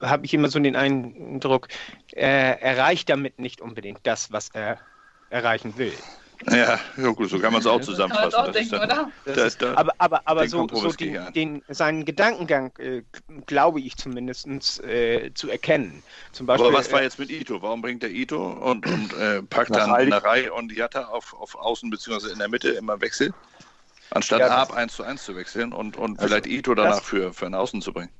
habe 0.00 0.24
ich 0.24 0.32
immer 0.32 0.48
so 0.48 0.58
den 0.58 0.76
Eindruck, 0.76 1.68
er 2.12 2.62
erreicht 2.62 3.08
damit 3.10 3.38
nicht 3.38 3.60
unbedingt 3.60 4.00
das, 4.04 4.32
was 4.32 4.48
er 4.50 4.78
erreichen 5.28 5.76
will. 5.76 5.92
Ja, 6.46 6.80
ja 6.96 7.10
gut, 7.10 7.28
so 7.28 7.38
kann 7.38 7.52
man 7.52 7.60
es 7.60 7.66
auch 7.66 7.80
zusammenfassen. 7.80 8.34
auch 8.34 8.50
denken, 8.50 8.70
dann-? 8.70 9.12
Das 9.24 9.58
aber 9.60 9.92
aber, 9.98 10.22
aber 10.24 10.42
den 10.42 10.50
so, 10.50 10.66
so 10.72 10.92
den, 10.92 11.32
den, 11.34 11.62
seinen 11.68 12.04
Gedankengang, 12.04 12.72
äh, 12.78 13.02
glaube 13.46 13.80
ich 13.80 13.96
zumindest, 13.96 14.46
äh, 14.82 15.32
zu 15.34 15.50
erkennen. 15.50 16.02
Zum 16.32 16.46
Beispiel, 16.46 16.68
Aber 16.68 16.78
was 16.78 16.90
war 16.92 17.00
äh, 17.00 17.04
jetzt 17.04 17.18
mit 17.18 17.30
Ito? 17.30 17.60
Warum 17.60 17.82
bringt 17.82 18.02
der 18.02 18.10
Ito 18.10 18.52
und, 18.52 18.86
und 18.86 19.12
äh, 19.14 19.42
packt 19.42 19.74
dann 19.74 20.08
Narei 20.08 20.50
und 20.50 20.72
Jatta 20.72 21.04
auf, 21.04 21.34
auf 21.34 21.54
Außen 21.54 21.90
bzw. 21.90 22.32
in 22.32 22.38
der 22.38 22.48
Mitte 22.48 22.70
immer 22.70 23.00
Wechsel? 23.00 23.34
Anstatt 24.10 24.40
Ja, 24.40 24.48
Ab 24.48 24.72
1 24.72 24.94
zu 24.94 25.04
1 25.04 25.22
zu 25.22 25.36
wechseln 25.36 25.72
und, 25.72 25.96
und 25.96 26.18
Also, 26.18 26.28
vielleicht 26.28 26.46
Ito 26.46 26.74
danach 26.74 27.02
für, 27.02 27.32
für 27.32 27.46
einen 27.46 27.54
Außen 27.54 27.80
zu 27.80 27.92
bringen. 27.92 28.10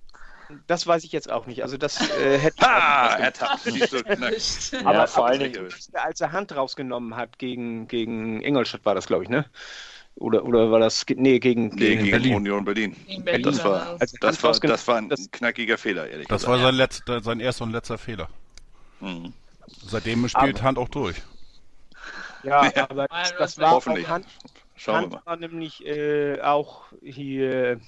Das 0.66 0.86
weiß 0.86 1.04
ich 1.04 1.12
jetzt 1.12 1.30
auch 1.30 1.46
nicht. 1.46 1.62
Also 1.62 1.76
das 1.76 2.00
äh, 2.18 2.38
hätte 2.38 2.64
nicht 2.64 3.20
Ertappt. 3.22 3.66
Erwischt. 3.66 4.74
Aber, 4.84 4.92
Ja, 4.94 5.06
vor 5.06 5.26
allen 5.26 5.40
Dingen- 5.52 5.68
als 5.94 6.20
er 6.20 6.32
Hand 6.32 6.54
rausgenommen 6.54 7.16
hat 7.16 7.38
gegen, 7.38 7.88
gegen 7.88 8.40
Ingolstadt 8.42 8.84
war 8.84 8.94
das, 8.94 9.06
glaube 9.06 9.24
ich, 9.24 9.30
ne? 9.30 9.46
Oder, 10.16 10.44
oder 10.44 10.70
war 10.70 10.80
das, 10.80 11.06
nee, 11.08 11.38
gegen, 11.38 11.68
Nee, 11.68 11.76
gegen, 11.76 11.98
gegen 12.04 12.10
Berlin. 12.10 12.34
Union 12.34 12.64
Berlin. 12.64 12.96
Gegen 13.06 13.24
Berlin 13.24 13.42
Das 13.42 13.64
war 13.64 13.92
das. 13.92 14.00
Also 14.00 14.16
das, 14.20 14.42
war, 14.42 14.52
das 14.60 14.88
war 14.88 14.96
ein 14.96 15.08
das- 15.08 15.30
knackiger 15.30 15.78
Fehler, 15.78 16.08
ehrlich 16.08 16.26
Das 16.28 16.42
gesagt. 16.42 16.58
war 16.60 16.66
sein, 16.66 16.74
letzter, 16.74 17.22
sein 17.22 17.40
erster 17.40 17.64
und 17.64 17.72
letzter 17.72 17.96
Fehler. 17.96 18.28
Mhm. 19.00 19.32
Seitdem 19.86 20.28
spielt 20.28 20.56
Aber- 20.56 20.62
Hand 20.64 20.78
auch 20.78 20.88
durch. 20.88 21.16
ja, 22.42 22.66
Ja. 22.76 22.90
aber 22.90 23.06
das, 23.08 23.30
das 23.30 23.38
das 23.38 23.58
war 23.58 23.68
auch 23.70 23.74
Hoffentlich. 23.76 24.08
Hand, 24.08 24.26
Schauen 24.76 24.94
wir 24.94 25.00
Hand 25.02 25.12
mal. 25.12 25.22
war 25.24 25.36
nämlich 25.36 25.86
äh, 25.86 26.40
auch 26.42 26.84
hier, 27.02 27.80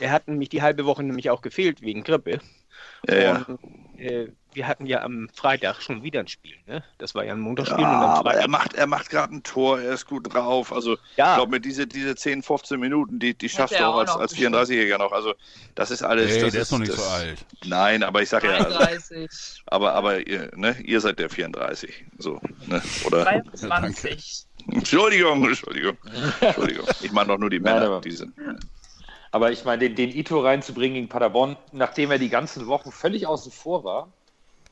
er 0.00 0.12
hat 0.12 0.28
nämlich 0.28 0.48
die 0.48 0.62
halbe 0.62 0.86
Woche 0.86 1.02
nämlich 1.02 1.30
auch 1.30 1.42
gefehlt 1.42 1.82
wegen 1.82 2.02
Grippe. 2.02 2.40
Ja, 3.08 3.44
und, 3.46 3.58
äh, 3.98 4.28
wir 4.52 4.66
hatten 4.66 4.86
ja 4.86 5.02
am 5.02 5.28
Freitag 5.32 5.80
schon 5.80 6.02
wieder 6.02 6.20
ein 6.20 6.28
Spiel, 6.28 6.56
ne? 6.66 6.82
Das 6.98 7.14
war 7.14 7.24
ja 7.24 7.32
ein 7.32 7.40
Montagsspiel. 7.40 7.80
Ja, 7.80 8.14
aber 8.14 8.34
er 8.34 8.48
macht, 8.48 8.74
er 8.74 8.86
macht 8.86 9.10
gerade 9.10 9.34
ein 9.34 9.42
Tor, 9.42 9.80
er 9.80 9.92
ist 9.92 10.06
gut 10.06 10.32
drauf. 10.32 10.72
Also 10.72 10.96
ja. 11.16 11.32
ich 11.32 11.36
glaube, 11.36 11.52
mit 11.52 11.64
diese, 11.64 11.86
diese 11.86 12.16
10, 12.16 12.42
15 12.42 12.80
Minuten, 12.80 13.18
die, 13.18 13.34
die 13.34 13.48
schaffst 13.48 13.78
du 13.78 13.86
auch, 13.86 13.98
als, 13.98 14.10
als 14.10 14.36
34-Jähriger 14.36 14.98
noch. 14.98 15.12
Also 15.12 15.34
das 15.74 15.90
ist 15.90 16.02
alles. 16.02 16.32
Hey, 16.32 16.40
das 16.40 16.52
der 16.52 16.62
ist, 16.62 16.68
ist 16.68 16.72
noch 16.72 16.78
nicht 16.80 16.92
das, 16.92 17.04
so 17.04 17.10
alt. 17.10 17.38
Nein, 17.64 18.02
aber 18.02 18.22
ich 18.22 18.28
sage 18.28 18.48
ja. 18.48 18.64
33. 18.64 19.16
Also, 19.16 19.62
aber 19.66 19.94
aber 19.94 20.26
ihr, 20.26 20.50
ne, 20.56 20.76
ihr 20.82 21.00
seid 21.00 21.18
der 21.18 21.30
34. 21.30 22.04
So, 22.18 22.40
ne? 22.66 22.82
Oder? 23.04 23.24
23. 23.24 24.46
Entschuldigung, 24.72 25.46
Entschuldigung. 25.46 25.96
Entschuldigung. 26.40 26.86
Ich 27.02 27.12
meine 27.12 27.28
doch 27.28 27.38
nur 27.38 27.50
die 27.50 27.60
Männer, 27.60 28.00
die 28.00 28.12
sind. 28.12 28.34
Aber 29.32 29.52
ich 29.52 29.64
meine, 29.64 29.88
den, 29.88 29.94
den 29.94 30.10
Ito 30.10 30.40
reinzubringen 30.40 30.94
gegen 30.94 31.08
Paderborn, 31.08 31.56
nachdem 31.72 32.10
er 32.10 32.18
die 32.18 32.28
ganzen 32.28 32.66
Wochen 32.66 32.90
völlig 32.90 33.26
außen 33.26 33.52
vor 33.52 33.84
war, 33.84 34.12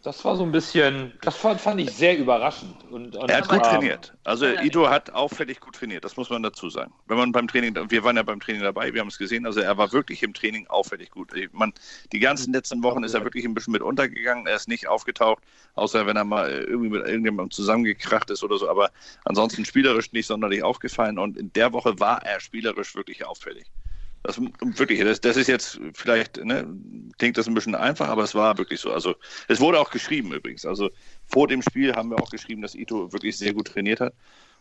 das 0.02 0.24
war 0.24 0.36
so 0.36 0.44
ein 0.44 0.52
bisschen, 0.52 1.12
das 1.22 1.36
fand, 1.36 1.60
fand 1.60 1.80
ich 1.80 1.90
sehr 1.90 2.16
überraschend. 2.16 2.76
Und, 2.90 3.16
und 3.16 3.28
er 3.28 3.38
hat 3.38 3.48
gut 3.48 3.64
trainiert. 3.64 4.14
Also 4.22 4.46
Ito 4.46 4.88
hat 4.88 5.10
auffällig 5.10 5.58
gut 5.58 5.74
trainiert, 5.74 6.04
das 6.04 6.16
muss 6.16 6.30
man 6.30 6.42
dazu 6.42 6.70
sagen. 6.70 6.92
Wenn 7.06 7.18
man 7.18 7.32
beim 7.32 7.48
Training, 7.48 7.74
wir 7.90 8.04
waren 8.04 8.16
ja 8.16 8.22
beim 8.22 8.38
Training 8.38 8.62
dabei, 8.62 8.94
wir 8.94 9.00
haben 9.00 9.08
es 9.08 9.18
gesehen, 9.18 9.44
also 9.44 9.58
er 9.58 9.76
war 9.76 9.92
wirklich 9.92 10.22
im 10.22 10.34
Training 10.34 10.68
auffällig 10.68 11.10
gut. 11.10 11.32
Man, 11.52 11.72
die 12.12 12.20
ganzen 12.20 12.52
letzten 12.52 12.82
Wochen 12.84 13.02
ist 13.02 13.14
er 13.14 13.24
wirklich 13.24 13.44
ein 13.44 13.54
bisschen 13.54 13.72
mit 13.72 13.82
untergegangen, 13.82 14.46
er 14.46 14.54
ist 14.54 14.68
nicht 14.68 14.86
aufgetaucht, 14.86 15.42
außer 15.74 16.06
wenn 16.06 16.16
er 16.16 16.24
mal 16.24 16.48
irgendwie 16.48 16.90
mit 16.90 17.04
irgendjemandem 17.04 17.50
zusammengekracht 17.50 18.30
ist 18.30 18.44
oder 18.44 18.56
so, 18.56 18.68
aber 18.68 18.90
ansonsten 19.24 19.64
spielerisch 19.64 20.12
nicht 20.12 20.26
sonderlich 20.26 20.62
aufgefallen 20.62 21.18
und 21.18 21.36
in 21.36 21.52
der 21.54 21.72
Woche 21.72 21.98
war 21.98 22.22
er 22.24 22.38
spielerisch 22.38 22.94
wirklich 22.94 23.26
auffällig. 23.26 23.66
Das, 24.28 24.38
wirklich, 24.60 25.00
das, 25.00 25.22
das 25.22 25.38
ist 25.38 25.46
jetzt 25.46 25.80
vielleicht, 25.94 26.36
ne, 26.44 26.68
klingt 27.16 27.38
das 27.38 27.46
ein 27.46 27.54
bisschen 27.54 27.74
einfach, 27.74 28.08
aber 28.08 28.24
es 28.24 28.34
war 28.34 28.58
wirklich 28.58 28.78
so. 28.78 28.92
Also 28.92 29.14
es 29.48 29.58
wurde 29.58 29.80
auch 29.80 29.90
geschrieben 29.90 30.34
übrigens. 30.34 30.66
Also 30.66 30.90
vor 31.26 31.48
dem 31.48 31.62
Spiel 31.62 31.94
haben 31.94 32.10
wir 32.10 32.20
auch 32.20 32.28
geschrieben, 32.28 32.60
dass 32.60 32.74
Ito 32.74 33.10
wirklich 33.10 33.38
sehr 33.38 33.54
gut 33.54 33.68
trainiert 33.68 34.00
hat. 34.00 34.12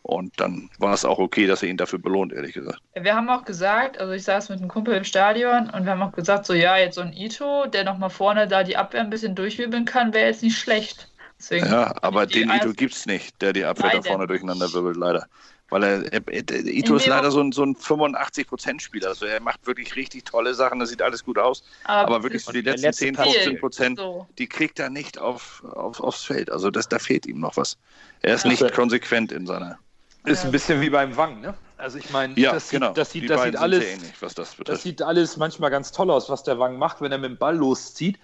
Und 0.04 0.40
dann 0.40 0.70
war 0.80 0.94
es 0.94 1.04
auch 1.04 1.20
okay, 1.20 1.48
dass 1.48 1.64
er 1.64 1.68
ihn 1.68 1.76
dafür 1.76 2.00
belohnt, 2.00 2.32
ehrlich 2.32 2.54
gesagt. 2.54 2.80
Wir 2.94 3.14
haben 3.14 3.30
auch 3.30 3.44
gesagt, 3.44 4.00
also 4.00 4.14
ich 4.14 4.24
saß 4.24 4.48
mit 4.48 4.60
einem 4.60 4.70
Kumpel 4.70 4.96
im 4.96 5.04
Stadion 5.04 5.70
und 5.70 5.84
wir 5.84 5.92
haben 5.92 6.02
auch 6.02 6.14
gesagt, 6.14 6.46
so 6.46 6.54
ja, 6.54 6.78
jetzt 6.78 6.96
so 6.96 7.02
ein 7.02 7.12
Ito, 7.12 7.66
der 7.66 7.84
nochmal 7.84 8.10
vorne 8.10 8.48
da 8.48 8.64
die 8.64 8.78
Abwehr 8.78 9.02
ein 9.02 9.10
bisschen 9.10 9.36
durchwirbeln 9.36 9.84
kann, 9.84 10.14
wäre 10.14 10.28
jetzt 10.28 10.44
nicht 10.44 10.58
schlecht. 10.58 11.12
Deswegen 11.38 11.66
ja, 11.66 11.94
aber 12.02 12.26
den 12.26 12.50
Ito 12.50 12.72
gibt 12.72 12.94
es 12.94 13.06
nicht, 13.06 13.42
der 13.42 13.52
die 13.52 13.66
Abwehr 13.66 13.92
da 13.92 14.02
vorne 14.02 14.28
durcheinander 14.28 14.72
wirbelt, 14.72 14.96
leider. 14.96 15.28
Weil 15.70 15.84
er, 15.84 16.14
er, 16.14 16.22
er 16.28 16.66
Ito 16.66 16.96
ist 16.96 17.08
leider 17.08 17.30
so 17.30 17.42
ein, 17.42 17.52
so 17.52 17.64
ein 17.64 17.76
85%-Spieler. 17.76 19.10
Also 19.10 19.26
er 19.26 19.42
macht 19.42 19.68
wirklich 19.68 19.96
richtig 19.96 20.24
tolle 20.26 20.54
Sachen, 20.54 20.80
das 20.80 20.90
sieht 20.90 21.02
alles 21.02 21.24
gut 21.26 21.38
aus. 21.38 21.64
Aber, 21.84 22.16
aber 22.16 22.24
wirklich 22.24 22.46
so 22.46 22.54
die 22.54 22.62
letzten 22.62 22.94
10, 22.94 23.16
15 23.16 23.60
Prozent, 23.60 24.00
so. 24.00 24.28
die 24.38 24.48
kriegt 24.48 24.80
er 24.80 24.90
nicht 24.90 25.18
auf, 25.18 25.64
auf, 25.66 26.00
aufs 26.00 26.24
Feld. 26.24 26.50
Also 26.50 26.72
das, 26.72 26.88
da 26.88 27.00
fehlt 27.00 27.26
ihm 27.26 27.40
noch 27.40 27.58
was. 27.58 27.78
Er 28.22 28.36
ist 28.36 28.46
nicht 28.46 28.74
konsequent 28.74 29.32
in 29.32 29.46
seiner. 29.46 29.78
Ist 30.24 30.46
ein 30.46 30.52
bisschen 30.52 30.82
wie 30.82 30.90
beim 30.90 31.16
Wang, 31.16 31.42
ne? 31.42 31.54
Also 31.78 32.00
ich 32.00 32.10
meine, 32.10 32.38
ja, 32.40 32.54
das, 32.54 32.70
genau. 32.70 32.88
sieht, 32.88 32.98
das, 32.98 33.12
sieht, 33.12 33.30
das 33.30 33.44
sieht 33.44 33.56
alles, 33.56 33.84
ähnlich, 33.84 34.14
das, 34.20 34.34
das, 34.34 34.82
sieht 34.82 35.02
alles 35.02 35.38
manchmal 35.38 35.70
ganz 35.70 35.92
toll 35.92 36.10
aus, 36.10 36.28
was 36.28 36.44
der 36.44 36.58
Wang 36.58 36.78
macht, 36.78 37.02
wenn 37.02 37.12
er 37.12 37.20
mit 37.20 37.30
dem 37.30 37.38
Ball 37.38 37.56
loszieht. 37.56 38.18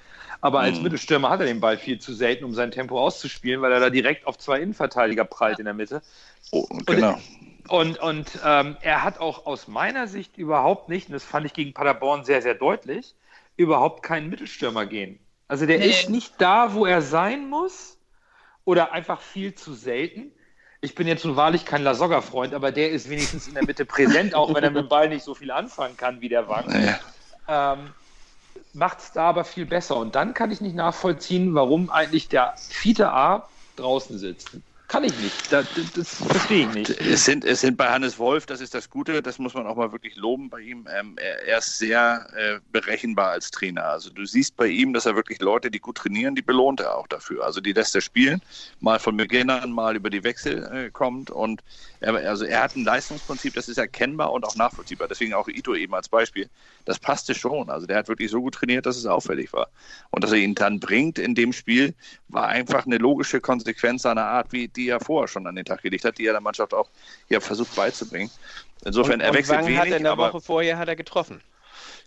Aber 0.43 0.59
als 0.59 0.75
hm. 0.75 0.83
Mittelstürmer 0.83 1.29
hat 1.29 1.39
er 1.39 1.45
den 1.45 1.61
Ball 1.61 1.77
viel 1.77 1.99
zu 1.99 2.13
selten, 2.13 2.43
um 2.43 2.53
sein 2.53 2.69
Tempo 2.69 2.99
auszuspielen, 2.99 3.61
weil 3.61 3.71
er 3.71 3.79
da 3.79 3.89
direkt 3.89 4.27
auf 4.27 4.37
zwei 4.37 4.59
Innenverteidiger 4.59 5.23
prallt 5.23 5.59
in 5.59 5.63
der 5.63 5.73
Mitte. 5.73 6.01
Oh, 6.51 6.67
genau. 6.85 7.17
Und, 7.69 7.97
und 7.99 8.39
ähm, 8.45 8.75
er 8.81 9.03
hat 9.03 9.21
auch 9.21 9.45
aus 9.45 9.69
meiner 9.69 10.05
Sicht 10.09 10.37
überhaupt 10.37 10.89
nicht, 10.89 11.07
und 11.07 11.13
das 11.13 11.23
fand 11.23 11.45
ich 11.45 11.53
gegen 11.53 11.73
Paderborn 11.73 12.25
sehr, 12.25 12.41
sehr 12.41 12.55
deutlich, 12.55 13.15
überhaupt 13.55 14.03
keinen 14.03 14.29
Mittelstürmer 14.29 14.85
gehen. 14.85 15.17
Also 15.47 15.65
der 15.65 15.79
nee. 15.79 15.87
ist 15.87 16.09
nicht 16.09 16.33
da, 16.39 16.73
wo 16.73 16.85
er 16.85 17.01
sein 17.01 17.49
muss 17.49 17.97
oder 18.65 18.91
einfach 18.91 19.21
viel 19.21 19.55
zu 19.55 19.73
selten. 19.73 20.33
Ich 20.81 20.93
bin 20.93 21.07
jetzt 21.07 21.23
nun 21.23 21.37
wahrlich 21.37 21.63
kein 21.63 21.83
Lasogga-Freund, 21.83 22.53
aber 22.53 22.73
der 22.73 22.91
ist 22.91 23.09
wenigstens 23.09 23.47
in 23.47 23.53
der 23.53 23.63
Mitte 23.63 23.85
präsent, 23.85 24.35
auch 24.35 24.53
wenn 24.53 24.61
er 24.61 24.71
mit 24.71 24.83
dem 24.83 24.89
Ball 24.89 25.07
nicht 25.07 25.23
so 25.23 25.35
viel 25.35 25.51
anfangen 25.51 25.95
kann 25.95 26.19
wie 26.19 26.27
der 26.27 26.49
Wang. 26.49 26.65
Ja. 27.47 27.75
Ähm, 27.75 27.93
Macht 28.73 28.99
es 28.99 29.11
da 29.11 29.29
aber 29.29 29.43
viel 29.45 29.65
besser. 29.65 29.97
Und 29.97 30.15
dann 30.15 30.33
kann 30.33 30.51
ich 30.51 30.61
nicht 30.61 30.75
nachvollziehen, 30.75 31.53
warum 31.55 31.89
eigentlich 31.89 32.27
der 32.29 32.55
Fiete 32.67 33.11
A 33.11 33.49
draußen 33.75 34.17
sitzt. 34.17 34.57
Kann 34.87 35.05
ich 35.05 35.17
nicht. 35.19 35.51
Das, 35.51 35.65
das 35.95 36.15
verstehe 36.15 36.67
ich 36.67 36.73
nicht. 36.73 36.89
Es 37.01 37.25
sind, 37.25 37.45
es 37.45 37.61
sind 37.61 37.77
bei 37.77 37.89
Hannes 37.89 38.19
Wolf, 38.19 38.45
das 38.45 38.61
ist 38.61 38.75
das 38.75 38.89
Gute, 38.89 39.21
das 39.21 39.39
muss 39.39 39.53
man 39.53 39.65
auch 39.65 39.75
mal 39.75 39.91
wirklich 39.91 40.15
loben 40.17 40.49
bei 40.49 40.59
ihm. 40.59 40.87
Ähm, 40.93 41.15
er, 41.17 41.47
er, 41.47 41.57
ist 41.59 41.77
sehr 41.77 42.27
äh, 42.35 42.59
berechenbar 42.71 43.29
als 43.29 43.49
Trainer. 43.49 43.85
Also 43.85 44.11
du 44.11 44.25
siehst 44.25 44.55
bei 44.55 44.67
ihm, 44.67 44.93
dass 44.93 45.05
er 45.05 45.15
wirklich 45.15 45.41
Leute, 45.41 45.71
die 45.71 45.79
gut 45.79 45.97
trainieren, 45.97 46.35
die 46.35 46.41
belohnt 46.41 46.81
er 46.81 46.95
auch 46.95 47.07
dafür. 47.07 47.45
Also 47.45 47.61
die 47.61 47.73
lässt 47.73 47.95
er 47.95 48.01
spielen, 48.01 48.41
mal 48.81 48.99
von 48.99 49.17
Beginn 49.17 49.49
an, 49.49 49.71
mal 49.71 49.95
über 49.95 50.09
die 50.09 50.23
Wechsel 50.23 50.63
äh, 50.71 50.91
kommt. 50.91 51.31
Und 51.31 51.63
er, 52.01 52.15
also 52.15 52.45
er 52.45 52.61
hat 52.61 52.75
ein 52.75 52.83
Leistungsprinzip, 52.83 53.53
das 53.53 53.69
ist 53.69 53.77
erkennbar 53.77 54.31
und 54.33 54.45
auch 54.45 54.55
nachvollziehbar. 54.55 55.07
Deswegen 55.07 55.33
auch 55.33 55.47
Ito 55.47 55.73
eben 55.73 55.95
als 55.95 56.09
Beispiel. 56.09 56.49
Das 56.85 56.99
passte 56.99 57.33
schon. 57.33 57.69
Also 57.69 57.87
der 57.87 57.97
hat 57.97 58.09
wirklich 58.09 58.29
so 58.29 58.41
gut 58.41 58.55
trainiert, 58.55 58.85
dass 58.85 58.97
es 58.97 59.05
auffällig 59.05 59.53
war. 59.53 59.69
Und 60.11 60.23
dass 60.23 60.31
er 60.31 60.37
ihn 60.37 60.55
dann 60.55 60.79
bringt 60.79 61.17
in 61.17 61.33
dem 61.33 61.53
Spiel, 61.53 61.95
war 62.27 62.47
einfach 62.47 62.85
eine 62.85 62.97
logische 62.97 63.39
Konsequenz 63.39 64.03
seiner 64.03 64.25
Art, 64.25 64.51
wie 64.51 64.67
die 64.75 64.89
er 64.89 64.99
vorher 64.99 65.27
schon 65.27 65.47
an 65.47 65.55
den 65.55 65.65
Tag 65.65 65.81
gelegt 65.81 66.05
hat, 66.05 66.17
die 66.17 66.25
er 66.25 66.33
der 66.33 66.41
Mannschaft 66.41 66.73
auch 66.73 66.89
ja, 67.29 67.39
versucht 67.39 67.75
beizubringen. 67.75 68.29
Insofern, 68.85 69.15
und, 69.15 69.21
er 69.21 69.33
wechselt 69.33 69.59
und 69.59 69.65
Wang 69.65 69.71
wenig. 69.71 69.79
Hat 69.79 69.97
in 69.97 70.03
der 70.03 70.11
aber, 70.11 70.33
Woche 70.33 70.41
vorher 70.41 70.77
hat 70.77 70.87
er 70.87 70.95
getroffen. 70.95 71.41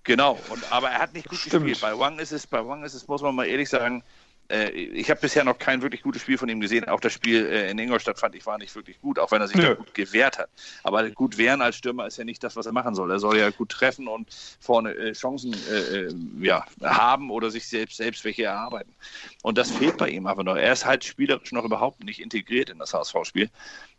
Genau, 0.05 0.39
und, 0.51 0.73
aber 0.73 0.91
er 0.91 1.01
hat 1.01 1.15
nicht 1.15 1.29
gut 1.29 1.39
Stimmt. 1.39 1.67
gespielt. 1.67 1.81
Bei 1.81 1.99
Wang 1.99 2.19
ist 2.19 2.33
es, 2.33 2.47
bei 2.47 2.65
Wang 2.67 2.85
ist 2.85 2.95
es, 2.95 3.09
muss 3.09 3.23
man 3.23 3.35
mal 3.35 3.47
ehrlich 3.47 3.69
sagen, 3.69 4.05
äh, 4.51 4.71
ich 4.71 5.11
habe 5.11 5.21
bisher 5.21 5.45
noch 5.45 5.59
kein 5.59 5.83
wirklich 5.83 6.03
gutes 6.03 6.23
Spiel 6.23 6.39
von 6.39 6.49
ihm 6.49 6.61
gesehen. 6.61 6.89
Auch 6.89 7.01
das 7.01 7.13
Spiel 7.13 7.47
äh, 7.47 7.71
in 7.71 7.79
Ingolstadt 7.79 8.19
fand 8.19 8.35
ich 8.35 8.47
war 8.47 8.59
nicht 8.59 8.75
wirklich 8.75 9.01
gut, 9.01 9.19
auch 9.19 9.31
wenn 9.31 9.41
er 9.41 9.49
sich 9.49 9.61
da 9.61 9.75
gut 9.75 9.95
gewehrt 9.95 10.39
hat. 10.39 10.49
Aber 10.83 11.09
gut 11.11 11.39
wehren 11.39 11.63
als 11.63 11.77
Stürmer 11.77 12.07
ist 12.07 12.19
ja 12.19 12.25
nicht 12.25 12.43
das, 12.43 12.57
was 12.57 12.67
er 12.67 12.73
machen 12.73 12.95
soll. 12.95 13.11
Er 13.11 13.19
soll 13.19 13.39
ja 13.39 13.51
gut 13.51 13.71
treffen 13.71 14.09
und 14.09 14.29
vorne 14.61 14.93
äh, 14.95 15.13
Chancen 15.13 15.55
äh, 15.71 16.07
äh, 16.07 16.15
ja, 16.41 16.65
haben 16.83 17.31
oder 17.31 17.51
sich 17.51 17.67
selbst, 17.67 17.97
selbst 17.97 18.25
welche 18.25 18.45
erarbeiten. 18.45 18.95
Und 19.43 19.59
das 19.59 19.71
fehlt 19.71 19.97
bei 19.97 20.09
ihm 20.09 20.27
aber 20.27 20.45
noch. 20.45 20.57
Er 20.57 20.73
ist 20.73 20.87
halt 20.87 21.05
spielerisch 21.05 21.53
noch 21.53 21.65
überhaupt 21.65 22.05
nicht 22.05 22.21
integriert 22.21 22.71
in 22.71 22.79
das 22.79 22.95
HSV-Spiel. 22.95 23.51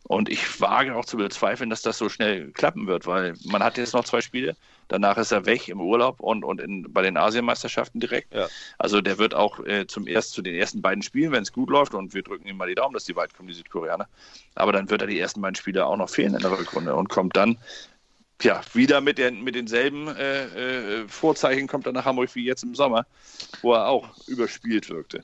Und 0.08 0.30
ich 0.30 0.62
wage 0.62 0.96
auch 0.96 1.04
zu 1.04 1.18
bezweifeln, 1.18 1.70
dass 1.70 1.82
das 1.82 1.98
so 1.98 2.08
schnell 2.08 2.52
klappen 2.52 2.88
wird, 2.88 3.06
weil 3.06 3.34
man 3.44 3.62
hat 3.62 3.78
jetzt 3.78 3.94
noch 3.94 4.06
zwei 4.06 4.22
Spiele. 4.22 4.56
Danach 4.88 5.18
ist 5.18 5.34
er 5.34 5.46
weg 5.46 5.68
im 5.68 5.82
Urlaub 5.82 6.22
und, 6.22 6.46
und 6.46 6.62
in, 6.62 6.94
bei 6.94 7.02
den 7.02 7.18
Asienmeisterschaften 7.18 8.00
direkt. 8.00 8.34
Ja. 8.34 8.48
Also 8.78 9.02
der 9.02 9.18
wird 9.18 9.34
auch 9.34 9.60
äh, 9.66 9.86
zum 9.86 10.08
erst 10.08 10.32
zu 10.32 10.42
den 10.42 10.56
ersten 10.56 10.82
beiden 10.82 11.04
Spielen, 11.04 11.34
wenn 11.34 11.44
es 11.44 11.52
gut 11.52 11.70
läuft, 11.70 11.94
und 11.94 12.14
wir 12.14 12.24
drücken 12.24 12.48
ihm 12.48 12.56
mal 12.56 12.70
die 12.70 12.76
Daumen, 12.76 12.94
dass 12.94 13.04
die 13.04 13.18
weit 13.18 13.34
kommen, 13.34 13.50
die 13.50 13.54
Südkoreaner. 13.54 14.08
Aber 14.56 14.72
dann 14.72 14.90
wird 14.90 15.02
er 15.02 15.08
die 15.08 15.20
ersten 15.20 15.42
beiden 15.42 15.56
Spiele 15.56 15.86
auch 15.86 15.98
noch 15.98 16.10
fehlen 16.10 16.36
in 16.36 16.40
der 16.40 16.58
Rückrunde 16.58 16.96
und 16.96 17.10
kommt 17.10 17.36
dann 17.36 17.58
ja, 18.42 18.62
wieder 18.74 19.02
mit, 19.02 19.18
den, 19.18 19.44
mit 19.44 19.56
denselben 19.56 20.08
äh, 20.08 21.02
äh, 21.02 21.08
Vorzeichen 21.10 21.68
kommt 21.68 21.86
er 21.86 21.92
nach 21.92 22.06
Hamburg 22.06 22.34
wie 22.36 22.46
jetzt 22.46 22.64
im 22.64 22.76
Sommer, 22.76 23.06
wo 23.62 23.74
er 23.74 23.88
auch 23.88 24.16
überspielt 24.28 24.90
wirkte. 24.90 25.24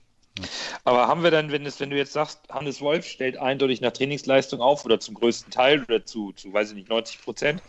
Aber 0.83 1.07
haben 1.07 1.23
wir 1.23 1.31
dann, 1.31 1.51
wenn, 1.51 1.65
es, 1.65 1.79
wenn 1.79 1.89
du 1.89 1.97
jetzt 1.97 2.13
sagst, 2.13 2.39
Hannes 2.49 2.81
Wolf 2.81 3.05
stellt 3.05 3.37
eindeutig 3.37 3.81
nach 3.81 3.91
Trainingsleistung 3.91 4.61
auf 4.61 4.83
oder 4.85 4.99
zum 4.99 5.15
größten 5.15 5.51
Teil 5.51 5.83
oder 5.83 6.05
zu, 6.05 6.31
zu 6.33 6.51
weiß 6.51 6.69
ich 6.69 6.75
nicht, 6.75 6.89
90 6.89 7.21
Prozent, 7.21 7.61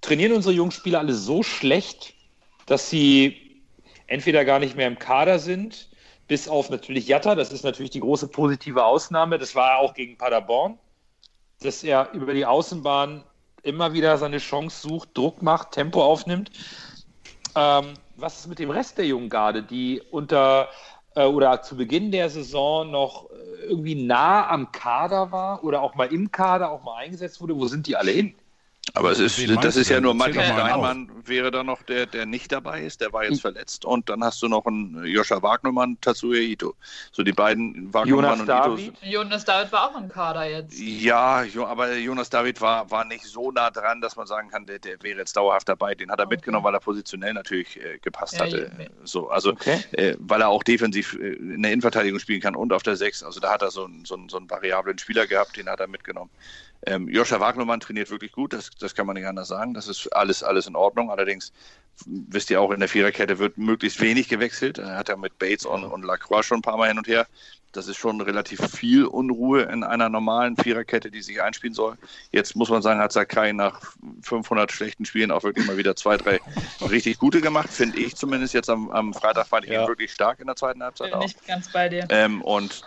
trainieren 0.00 0.32
unsere 0.32 0.54
jungen 0.54 0.70
Spieler 0.70 1.00
alle 1.00 1.12
so 1.12 1.42
schlecht, 1.42 2.14
dass 2.66 2.88
sie 2.90 3.62
entweder 4.06 4.44
gar 4.44 4.58
nicht 4.58 4.76
mehr 4.76 4.86
im 4.86 4.98
Kader 4.98 5.38
sind, 5.38 5.90
bis 6.28 6.48
auf 6.48 6.70
natürlich 6.70 7.08
Jatta, 7.08 7.34
das 7.34 7.52
ist 7.52 7.64
natürlich 7.64 7.90
die 7.90 8.00
große 8.00 8.28
positive 8.28 8.84
Ausnahme, 8.84 9.38
das 9.38 9.54
war 9.54 9.72
er 9.72 9.78
auch 9.78 9.94
gegen 9.94 10.16
Paderborn, 10.16 10.78
dass 11.60 11.82
er 11.84 12.10
über 12.12 12.34
die 12.34 12.46
Außenbahn 12.46 13.24
immer 13.62 13.92
wieder 13.92 14.16
seine 14.18 14.38
Chance 14.38 14.88
sucht, 14.88 15.10
Druck 15.16 15.42
macht, 15.42 15.72
Tempo 15.72 16.02
aufnimmt. 16.02 16.50
Ähm, 17.54 17.94
was 18.16 18.40
ist 18.40 18.46
mit 18.46 18.58
dem 18.58 18.70
Rest 18.70 18.98
der 18.98 19.06
jungen 19.06 19.28
Garde, 19.28 19.62
die 19.62 20.02
unter 20.10 20.68
äh, 21.14 21.24
oder 21.24 21.62
zu 21.62 21.76
Beginn 21.76 22.10
der 22.12 22.30
Saison 22.30 22.90
noch 22.90 23.30
äh, 23.30 23.66
irgendwie 23.66 23.94
nah 23.94 24.48
am 24.48 24.72
Kader 24.72 25.32
war 25.32 25.64
oder 25.64 25.82
auch 25.82 25.94
mal 25.94 26.12
im 26.12 26.30
Kader 26.30 26.70
auch 26.70 26.82
mal 26.84 26.96
eingesetzt 26.96 27.40
wurde? 27.40 27.56
Wo 27.56 27.66
sind 27.66 27.86
die 27.86 27.96
alle 27.96 28.12
hin? 28.12 28.34
Aber 28.94 29.10
es 29.10 29.18
ist, 29.18 29.38
das 29.62 29.76
ist 29.76 29.90
ja 29.90 30.00
nur 30.00 30.14
Martin 30.14 30.42
Steinmann 30.42 31.10
wäre 31.28 31.50
da 31.50 31.62
noch 31.62 31.82
der, 31.82 32.06
der 32.06 32.26
nicht 32.26 32.50
dabei 32.52 32.82
ist, 32.82 33.00
der 33.00 33.12
war 33.12 33.24
jetzt 33.24 33.40
verletzt. 33.40 33.84
Und 33.84 34.08
dann 34.08 34.24
hast 34.24 34.42
du 34.42 34.48
noch 34.48 34.66
einen 34.66 35.04
Joscha 35.04 35.42
Wagnermann, 35.42 35.98
Tatsuya 36.00 36.40
Ito. 36.40 36.74
So 37.12 37.22
die 37.22 37.32
beiden 37.32 37.92
Wagnermann 37.92 38.40
und 38.40 38.46
David. 38.46 38.86
Ito. 38.86 38.96
Jonas 39.02 39.44
David 39.44 39.72
war 39.72 39.90
auch 39.90 40.00
im 40.00 40.08
Kader 40.08 40.48
jetzt. 40.48 40.78
Ja, 40.78 41.44
aber 41.56 41.96
Jonas 41.96 42.30
David 42.30 42.60
war, 42.60 42.90
war 42.90 43.04
nicht 43.04 43.24
so 43.24 43.50
nah 43.50 43.70
dran, 43.70 44.00
dass 44.00 44.16
man 44.16 44.26
sagen 44.26 44.50
kann, 44.50 44.66
der, 44.66 44.78
der 44.78 45.02
wäre 45.02 45.18
jetzt 45.18 45.36
dauerhaft 45.36 45.68
dabei. 45.68 45.94
Den 45.94 46.10
hat 46.10 46.18
er 46.18 46.26
okay. 46.26 46.36
mitgenommen, 46.36 46.64
weil 46.64 46.74
er 46.74 46.80
positionell 46.80 47.34
natürlich 47.34 47.76
äh, 47.76 47.98
gepasst 47.98 48.34
ja, 48.34 48.46
hatte. 48.46 48.70
So, 49.04 49.28
also 49.28 49.50
okay. 49.50 49.84
äh, 49.92 50.16
weil 50.18 50.40
er 50.40 50.48
auch 50.48 50.62
defensiv 50.62 51.14
äh, 51.14 51.34
in 51.34 51.62
der 51.62 51.72
Innenverteidigung 51.72 52.18
spielen 52.18 52.40
kann 52.40 52.56
und 52.56 52.72
auf 52.72 52.82
der 52.82 52.96
6. 52.96 53.22
Also 53.22 53.40
da 53.40 53.50
hat 53.52 53.62
er 53.62 53.70
so 53.70 53.84
einen, 53.84 54.04
so, 54.04 54.14
einen, 54.14 54.28
so 54.28 54.38
einen 54.38 54.50
variablen 54.50 54.98
Spieler 54.98 55.26
gehabt, 55.26 55.56
den 55.56 55.68
hat 55.68 55.80
er 55.80 55.88
mitgenommen. 55.88 56.30
Ähm, 56.86 57.08
Joscha 57.08 57.40
Wagnermann 57.40 57.80
trainiert 57.80 58.10
wirklich 58.10 58.32
gut, 58.32 58.52
das, 58.52 58.70
das 58.78 58.94
kann 58.94 59.06
man 59.06 59.14
nicht 59.14 59.26
anders 59.26 59.48
sagen. 59.48 59.74
Das 59.74 59.88
ist 59.88 60.06
alles, 60.08 60.42
alles 60.42 60.66
in 60.66 60.76
Ordnung. 60.76 61.10
Allerdings 61.10 61.52
wisst 62.06 62.50
ihr 62.50 62.60
auch, 62.60 62.70
in 62.70 62.80
der 62.80 62.88
Viererkette 62.88 63.38
wird 63.38 63.58
möglichst 63.58 64.00
wenig 64.00 64.28
gewechselt. 64.28 64.78
Er 64.78 64.96
hat 64.96 65.08
ja 65.08 65.16
mit 65.16 65.38
Bates 65.38 65.66
und, 65.66 65.84
und 65.84 66.04
Lacroix 66.04 66.44
schon 66.44 66.58
ein 66.58 66.62
paar 66.62 66.76
Mal 66.76 66.88
hin 66.88 66.98
und 66.98 67.08
her. 67.08 67.26
Das 67.72 67.86
ist 67.86 67.98
schon 67.98 68.20
relativ 68.20 68.60
viel 68.70 69.04
Unruhe 69.04 69.62
in 69.62 69.84
einer 69.84 70.08
normalen 70.08 70.56
Viererkette, 70.56 71.10
die 71.10 71.20
sich 71.20 71.42
einspielen 71.42 71.74
soll. 71.74 71.98
Jetzt 72.32 72.56
muss 72.56 72.70
man 72.70 72.80
sagen, 72.80 72.98
hat 72.98 73.12
Sakai 73.12 73.52
nach 73.52 73.92
500 74.22 74.72
schlechten 74.72 75.04
Spielen 75.04 75.30
auch 75.30 75.42
wirklich 75.42 75.66
mal 75.66 75.76
wieder 75.76 75.94
zwei, 75.94 76.16
drei 76.16 76.40
richtig 76.80 77.18
gute 77.18 77.42
gemacht, 77.42 77.68
finde 77.68 77.98
ich 77.98 78.16
zumindest. 78.16 78.54
Jetzt 78.54 78.70
am, 78.70 78.90
am 78.90 79.12
Freitag 79.12 79.48
fand 79.48 79.66
ich 79.66 79.72
ja. 79.72 79.82
ihn 79.82 79.88
wirklich 79.88 80.12
stark 80.12 80.40
in 80.40 80.46
der 80.46 80.56
zweiten 80.56 80.82
Halbzeit. 80.82 81.10
Bin 81.10 81.18
auch. 81.18 81.22
nicht 81.22 81.46
ganz 81.46 81.70
bei 81.70 81.90
dir. 81.90 82.06
Ähm, 82.08 82.40
und 82.40 82.84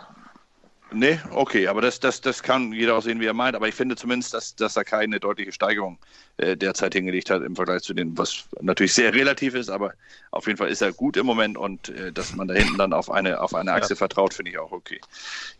Nee, 0.94 1.18
okay, 1.30 1.68
aber 1.68 1.80
das, 1.80 2.00
das, 2.00 2.20
das 2.20 2.42
kann 2.42 2.72
jeder 2.72 2.96
auch 2.96 3.02
sehen, 3.02 3.20
wie 3.20 3.26
er 3.26 3.34
meint. 3.34 3.56
Aber 3.56 3.68
ich 3.68 3.74
finde 3.74 3.96
zumindest, 3.96 4.34
dass, 4.34 4.54
dass 4.56 4.76
er 4.76 4.84
keine 4.84 5.20
deutliche 5.20 5.52
Steigerung 5.52 5.98
äh, 6.36 6.56
derzeit 6.56 6.94
hingelegt 6.94 7.30
hat 7.30 7.42
im 7.42 7.56
Vergleich 7.56 7.82
zu 7.82 7.94
dem, 7.94 8.16
was 8.16 8.44
natürlich 8.60 8.94
sehr 8.94 9.12
relativ 9.14 9.54
ist, 9.54 9.70
aber 9.70 9.94
auf 10.30 10.46
jeden 10.46 10.58
Fall 10.58 10.68
ist 10.68 10.82
er 10.82 10.92
gut 10.92 11.16
im 11.16 11.26
Moment 11.26 11.56
und 11.56 11.88
äh, 11.90 12.12
dass 12.12 12.34
man 12.34 12.48
da 12.48 12.54
hinten 12.54 12.78
dann 12.78 12.92
auf 12.92 13.10
eine, 13.10 13.40
auf 13.40 13.54
eine 13.54 13.72
Achse 13.72 13.94
ja. 13.94 13.96
vertraut, 13.96 14.34
finde 14.34 14.50
ich 14.50 14.58
auch 14.58 14.72
okay. 14.72 15.00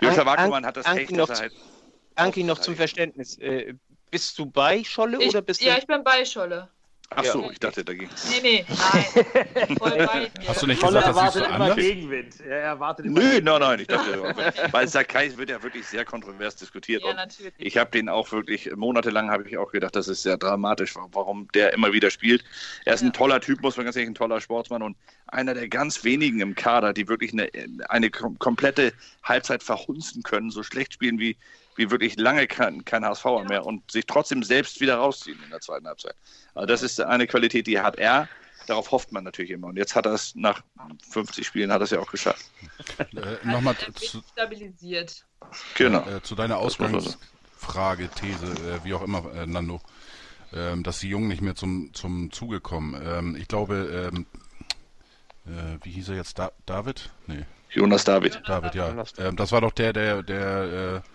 Joscha 0.00 0.24
Wackermann 0.26 0.66
hat 0.66 0.76
das 0.76 0.86
An 0.86 0.96
Pech, 0.96 1.08
dass 1.08 1.30
er 1.30 1.38
halt. 1.38 1.52
Anki, 2.14 2.44
noch 2.44 2.58
zum 2.58 2.76
Verständnis. 2.76 3.38
Äh, 3.38 3.74
bist 4.10 4.38
du 4.38 4.46
bei 4.46 4.84
Scholle 4.84 5.22
ich, 5.22 5.30
oder 5.30 5.42
bist 5.42 5.62
du. 5.62 5.66
Ja, 5.66 5.78
ich 5.78 5.86
bin 5.86 6.04
bei 6.04 6.24
Scholle. 6.24 6.68
Ach 7.16 7.24
so, 7.24 7.50
ich 7.50 7.58
dachte, 7.58 7.84
da 7.84 7.92
ging 7.92 8.08
Nee, 8.30 8.40
nee, 8.42 8.66
nein. 8.68 9.76
Voll 9.78 9.90
bei 9.90 10.30
Hast 10.46 10.62
du 10.62 10.66
nicht 10.66 10.80
gesagt, 10.80 11.06
das 11.06 11.16
erwartet 11.16 11.44
immer 11.44 11.54
anders? 11.54 11.76
Gegenwind. 11.76 12.40
Er 12.40 12.58
erwartet 12.58 13.06
immer 13.06 13.20
Nö, 13.20 13.40
nein, 13.40 13.60
nein, 13.60 13.80
ich 13.80 13.86
dachte, 13.86 14.34
weil 14.72 14.88
Sakai 14.88 15.36
wird 15.36 15.50
ja 15.50 15.62
wirklich 15.62 15.86
sehr 15.86 16.04
kontrovers 16.04 16.56
diskutiert. 16.56 17.02
Ja, 17.02 17.14
natürlich. 17.14 17.52
Ich 17.58 17.76
habe 17.76 17.90
den 17.90 18.08
auch 18.08 18.30
wirklich, 18.32 18.74
monatelang 18.74 19.30
habe 19.30 19.48
ich 19.48 19.56
auch 19.58 19.72
gedacht, 19.72 19.96
das 19.96 20.08
ist 20.08 20.22
sehr 20.22 20.36
dramatisch, 20.36 20.94
warum 21.12 21.48
der 21.54 21.72
immer 21.72 21.92
wieder 21.92 22.10
spielt. 22.10 22.44
Er 22.84 22.94
ist 22.94 23.02
ja. 23.02 23.08
ein 23.08 23.12
toller 23.12 23.40
Typ, 23.40 23.62
muss 23.62 23.76
man 23.76 23.84
ganz 23.84 23.96
ehrlich, 23.96 24.10
ein 24.10 24.14
toller 24.14 24.40
Sportsmann 24.40 24.82
und 24.82 24.96
einer 25.26 25.54
der 25.54 25.68
ganz 25.68 26.04
wenigen 26.04 26.40
im 26.40 26.54
Kader, 26.54 26.92
die 26.92 27.08
wirklich 27.08 27.32
eine, 27.32 27.48
eine 27.88 28.10
komplette 28.10 28.92
Halbzeit 29.22 29.62
verhunzen 29.62 30.22
können, 30.22 30.50
so 30.50 30.62
schlecht 30.62 30.92
spielen 30.92 31.18
wie, 31.18 31.36
wie 31.76 31.90
wirklich 31.90 32.16
lange 32.16 32.46
kein, 32.46 32.84
kein 32.84 33.04
HSVer 33.04 33.44
mehr 33.44 33.64
und 33.64 33.90
sich 33.90 34.06
trotzdem 34.06 34.42
selbst 34.42 34.80
wieder 34.80 34.96
rausziehen 34.96 35.42
in 35.42 35.50
der 35.50 35.60
zweiten 35.60 35.86
Halbzeit. 35.86 36.14
Also 36.54 36.66
das 36.66 36.82
ist 36.82 37.00
eine 37.00 37.26
Qualität, 37.26 37.66
die 37.66 37.80
hat 37.80 37.96
er. 37.96 38.28
Darauf 38.66 38.92
hofft 38.92 39.10
man 39.10 39.24
natürlich 39.24 39.50
immer. 39.50 39.68
Und 39.68 39.76
jetzt 39.76 39.96
hat 39.96 40.06
er 40.06 40.12
es 40.12 40.34
nach 40.36 40.62
50 41.10 41.44
Spielen 41.44 41.72
hat 41.72 41.80
er 41.80 41.84
es 41.84 41.90
ja 41.90 41.98
auch 41.98 42.10
geschafft. 42.10 42.44
Äh, 42.98 43.46
Nochmal 43.46 43.76
zu, 43.94 44.22
stabilisiert. 44.32 45.24
Genau. 45.74 46.06
Äh, 46.08 46.22
zu 46.22 46.34
deiner 46.34 46.58
Ausgangsfrage, 46.58 48.08
These, 48.08 48.46
äh, 48.46 48.84
wie 48.84 48.94
auch 48.94 49.02
immer, 49.02 49.32
äh, 49.34 49.46
Nando, 49.46 49.80
ähm, 50.52 50.82
dass 50.82 51.00
die 51.00 51.08
Jungen 51.08 51.28
nicht 51.28 51.42
mehr 51.42 51.54
zum, 51.54 51.92
zum 51.94 52.30
Zuge 52.32 52.60
kommen. 52.60 53.00
Ähm, 53.04 53.36
ich 53.36 53.48
glaube, 53.48 54.10
ähm, 54.12 54.26
äh, 55.46 55.78
wie 55.82 55.90
hieß 55.90 56.10
er 56.10 56.16
jetzt? 56.16 56.38
Da 56.38 56.52
David? 56.66 57.10
Nee. 57.26 57.44
Jonas 57.70 58.04
David. 58.04 58.42
David, 58.46 58.74
ja. 58.74 59.04
Ähm, 59.18 59.36
das 59.36 59.50
war 59.50 59.60
doch 59.60 59.72
der, 59.72 59.92
der, 59.92 60.22
der 60.22 61.02
äh, 61.04 61.08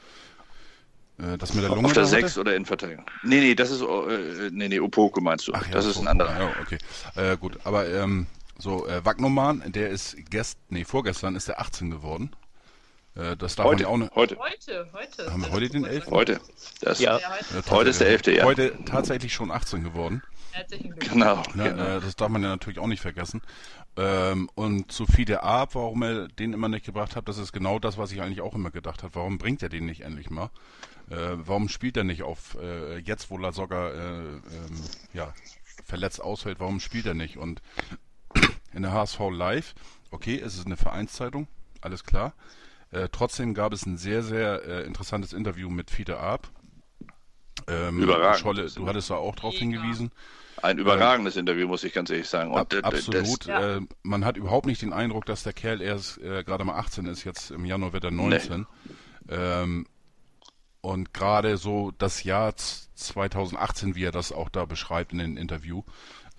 das 1.17 1.53
mit 1.53 1.63
der 1.63 1.71
Lunge? 1.71 1.85
Auf 1.85 1.93
der 1.93 2.05
6 2.05 2.37
oder 2.37 2.55
in 2.55 2.65
Verteidigung? 2.65 3.05
Nee, 3.23 3.39
nee, 3.39 3.55
das 3.55 3.71
ist, 3.71 3.81
äh, 3.81 4.49
nee, 4.51 4.67
nee, 4.67 4.79
Opoko 4.79 5.19
meinst 5.19 5.47
du. 5.47 5.53
Ach, 5.53 5.65
ja, 5.65 5.73
das 5.73 5.85
ist 5.85 5.97
ein 5.97 6.07
anderer. 6.07 6.39
Ja, 6.39 6.51
okay. 6.61 6.77
Äh, 7.15 7.37
gut, 7.37 7.57
aber 7.63 7.89
ähm, 7.89 8.27
so, 8.59 8.87
äh, 8.87 9.03
Wagnoman, 9.03 9.63
der 9.71 9.89
ist 9.89 10.15
gest, 10.29 10.59
nee, 10.69 10.83
vorgestern 10.83 11.35
ist 11.35 11.47
der 11.47 11.59
18 11.59 11.89
geworden. 11.89 12.31
Äh, 13.15 13.35
das 13.35 13.55
darf 13.55 13.65
heute, 13.65 13.83
man 13.83 13.89
ja 13.89 13.93
auch 13.93 13.97
nicht. 13.97 14.15
Heute. 14.15 14.37
Heute, 14.37 14.89
heute. 14.93 15.31
Haben 15.31 15.43
wir 15.43 15.51
heute 15.51 15.69
den 15.69 15.85
11? 15.85 16.07
Heute. 16.07 16.39
Das, 16.81 16.99
ja. 16.99 17.19
heute. 17.53 17.71
heute 17.71 17.89
ist 17.89 18.01
der 18.01 18.09
11. 18.09 18.27
Ja. 18.27 18.43
Heute 18.45 18.73
tatsächlich 18.85 19.33
schon 19.33 19.51
18 19.51 19.83
geworden. 19.83 20.21
Herzlichen 20.51 20.91
Glückwunsch. 20.91 21.13
Genau. 21.13 21.43
Ja, 21.55 21.69
genau. 21.69 21.83
Äh, 21.83 22.01
das 22.01 22.15
darf 22.15 22.29
man 22.29 22.43
ja 22.43 22.49
natürlich 22.49 22.79
auch 22.79 22.87
nicht 22.87 23.01
vergessen. 23.01 23.41
Ähm, 23.95 24.49
und 24.55 24.91
Sophie 24.91 25.25
der 25.25 25.43
Arp, 25.43 25.75
warum 25.75 26.03
er 26.03 26.27
den 26.27 26.53
immer 26.53 26.69
nicht 26.69 26.85
gebracht 26.85 27.15
hat, 27.15 27.27
das 27.27 27.37
ist 27.37 27.51
genau 27.51 27.79
das, 27.79 27.97
was 27.97 28.11
ich 28.11 28.21
eigentlich 28.21 28.41
auch 28.41 28.53
immer 28.53 28.69
gedacht 28.69 29.03
habe. 29.03 29.15
Warum 29.15 29.37
bringt 29.37 29.63
er 29.63 29.69
den 29.69 29.85
nicht 29.85 30.01
endlich 30.01 30.29
mal? 30.29 30.49
Äh, 31.09 31.15
warum 31.37 31.69
spielt 31.69 31.97
er 31.97 32.03
nicht 32.03 32.23
auf 32.23 32.57
äh, 32.61 32.97
jetzt, 32.97 33.29
wo 33.29 33.37
Lasogga 33.37 33.89
äh, 33.89 34.19
ähm, 34.19 34.41
ja, 35.13 35.33
verletzt 35.85 36.21
ausfällt, 36.21 36.59
warum 36.59 36.79
spielt 36.79 37.05
er 37.05 37.13
nicht? 37.13 37.37
Und 37.37 37.61
in 38.73 38.81
der 38.81 38.91
HSV 38.91 39.19
Live, 39.31 39.73
okay, 40.11 40.39
es 40.39 40.55
ist 40.55 40.65
eine 40.65 40.77
Vereinszeitung, 40.77 41.47
alles 41.81 42.03
klar. 42.03 42.33
Äh, 42.91 43.09
trotzdem 43.11 43.53
gab 43.53 43.73
es 43.73 43.85
ein 43.85 43.97
sehr, 43.97 44.23
sehr 44.23 44.63
äh, 44.65 44.83
interessantes 44.83 45.33
Interview 45.33 45.69
mit 45.69 45.91
Fiete 45.91 46.19
Arp. 46.19 46.49
Ähm, 47.67 48.01
Überragend. 48.01 48.39
Scholle, 48.39 48.69
du 48.69 48.87
hattest 48.87 49.09
da 49.09 49.15
auch 49.15 49.35
drauf 49.35 49.55
hingewiesen. 49.55 50.11
Ein 50.61 50.79
überragendes 50.79 51.35
ähm, 51.35 51.41
Interview, 51.41 51.67
muss 51.67 51.83
ich 51.83 51.93
ganz 51.93 52.09
ehrlich 52.09 52.27
sagen. 52.27 52.55
Ab, 52.55 52.73
absolut. 52.81 53.47
Das, 53.47 53.77
äh, 53.77 53.81
man 54.03 54.25
hat 54.25 54.37
überhaupt 54.37 54.65
nicht 54.65 54.81
den 54.81 54.93
Eindruck, 54.93 55.25
dass 55.25 55.43
der 55.43 55.53
Kerl 55.53 55.81
erst 55.81 56.17
äh, 56.19 56.43
gerade 56.43 56.63
mal 56.63 56.75
18 56.75 57.05
ist, 57.05 57.23
jetzt 57.23 57.51
im 57.51 57.65
Januar 57.65 57.93
wird 57.93 58.05
er 58.05 58.11
19. 58.11 58.59
Nee. 58.59 59.35
Ähm, 59.35 59.85
und 60.81 61.13
gerade 61.13 61.57
so 61.57 61.91
das 61.97 62.23
Jahr 62.23 62.55
2018, 62.55 63.95
wie 63.95 64.03
er 64.03 64.11
das 64.11 64.31
auch 64.31 64.49
da 64.49 64.65
beschreibt 64.65 65.11
in 65.11 65.19
dem 65.19 65.37
Interview, 65.37 65.83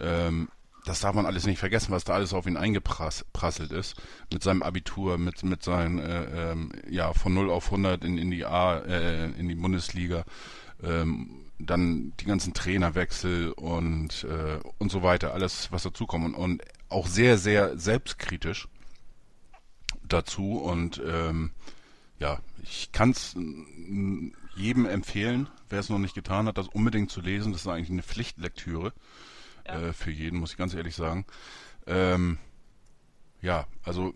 ähm, 0.01 0.49
das 0.89 1.01
darf 1.01 1.15
man 1.15 1.27
alles 1.27 1.47
nicht 1.47 1.59
vergessen, 1.59 1.93
was 1.93 2.05
da 2.05 2.15
alles 2.15 2.33
auf 2.33 2.47
ihn 2.47 2.57
eingeprasselt 2.57 3.73
ist. 3.73 3.95
Mit 4.33 4.43
seinem 4.43 4.63
Abitur, 4.63 5.19
mit, 5.19 5.43
mit 5.43 5.63
seinen, 5.63 5.99
äh, 5.99 6.53
ähm, 6.53 6.73
ja, 6.89 7.13
von 7.13 7.35
0 7.35 7.51
auf 7.51 7.67
100 7.67 8.05
in, 8.05 8.17
in 8.17 8.31
die 8.31 8.47
A, 8.47 8.79
äh, 8.79 9.27
in 9.33 9.49
die 9.49 9.55
Bundesliga, 9.55 10.25
ähm, 10.83 11.45
dann 11.59 12.15
die 12.21 12.25
ganzen 12.25 12.55
Trainerwechsel 12.55 13.53
und, 13.53 14.25
äh, 14.25 14.61
und 14.79 14.91
so 14.91 15.03
weiter, 15.03 15.35
alles, 15.35 15.71
was 15.73 15.83
dazukommt. 15.83 16.25
Und, 16.25 16.35
und 16.35 16.63
auch 16.89 17.07
sehr, 17.07 17.37
sehr 17.37 17.77
selbstkritisch 17.77 18.69
dazu 20.05 20.59
und, 20.59 21.03
ähm, 21.05 21.51
ja, 22.19 22.39
ich 22.63 22.93
kann 22.93 23.11
es 23.11 23.37
jedem 24.57 24.87
empfehlen, 24.87 25.49
wer 25.69 25.81
es 25.81 25.89
noch 25.89 25.99
nicht 25.99 26.15
getan 26.15 26.47
hat, 26.47 26.59
das 26.59 26.69
unbedingt 26.69 27.11
zu 27.11 27.21
lesen. 27.21 27.53
Das 27.53 27.63
ist 27.63 27.67
eigentlich 27.69 27.91
eine 27.91 28.03
Pflichtlektüre 28.03 28.93
ja. 29.67 29.81
äh, 29.81 29.93
für 29.93 30.11
jeden, 30.11 30.39
muss 30.39 30.53
ich 30.53 30.57
ganz 30.57 30.75
ehrlich 30.75 30.97
sagen. 30.97 31.27
Ähm, 31.87 32.39
ja, 33.41 33.67
also 33.85 34.15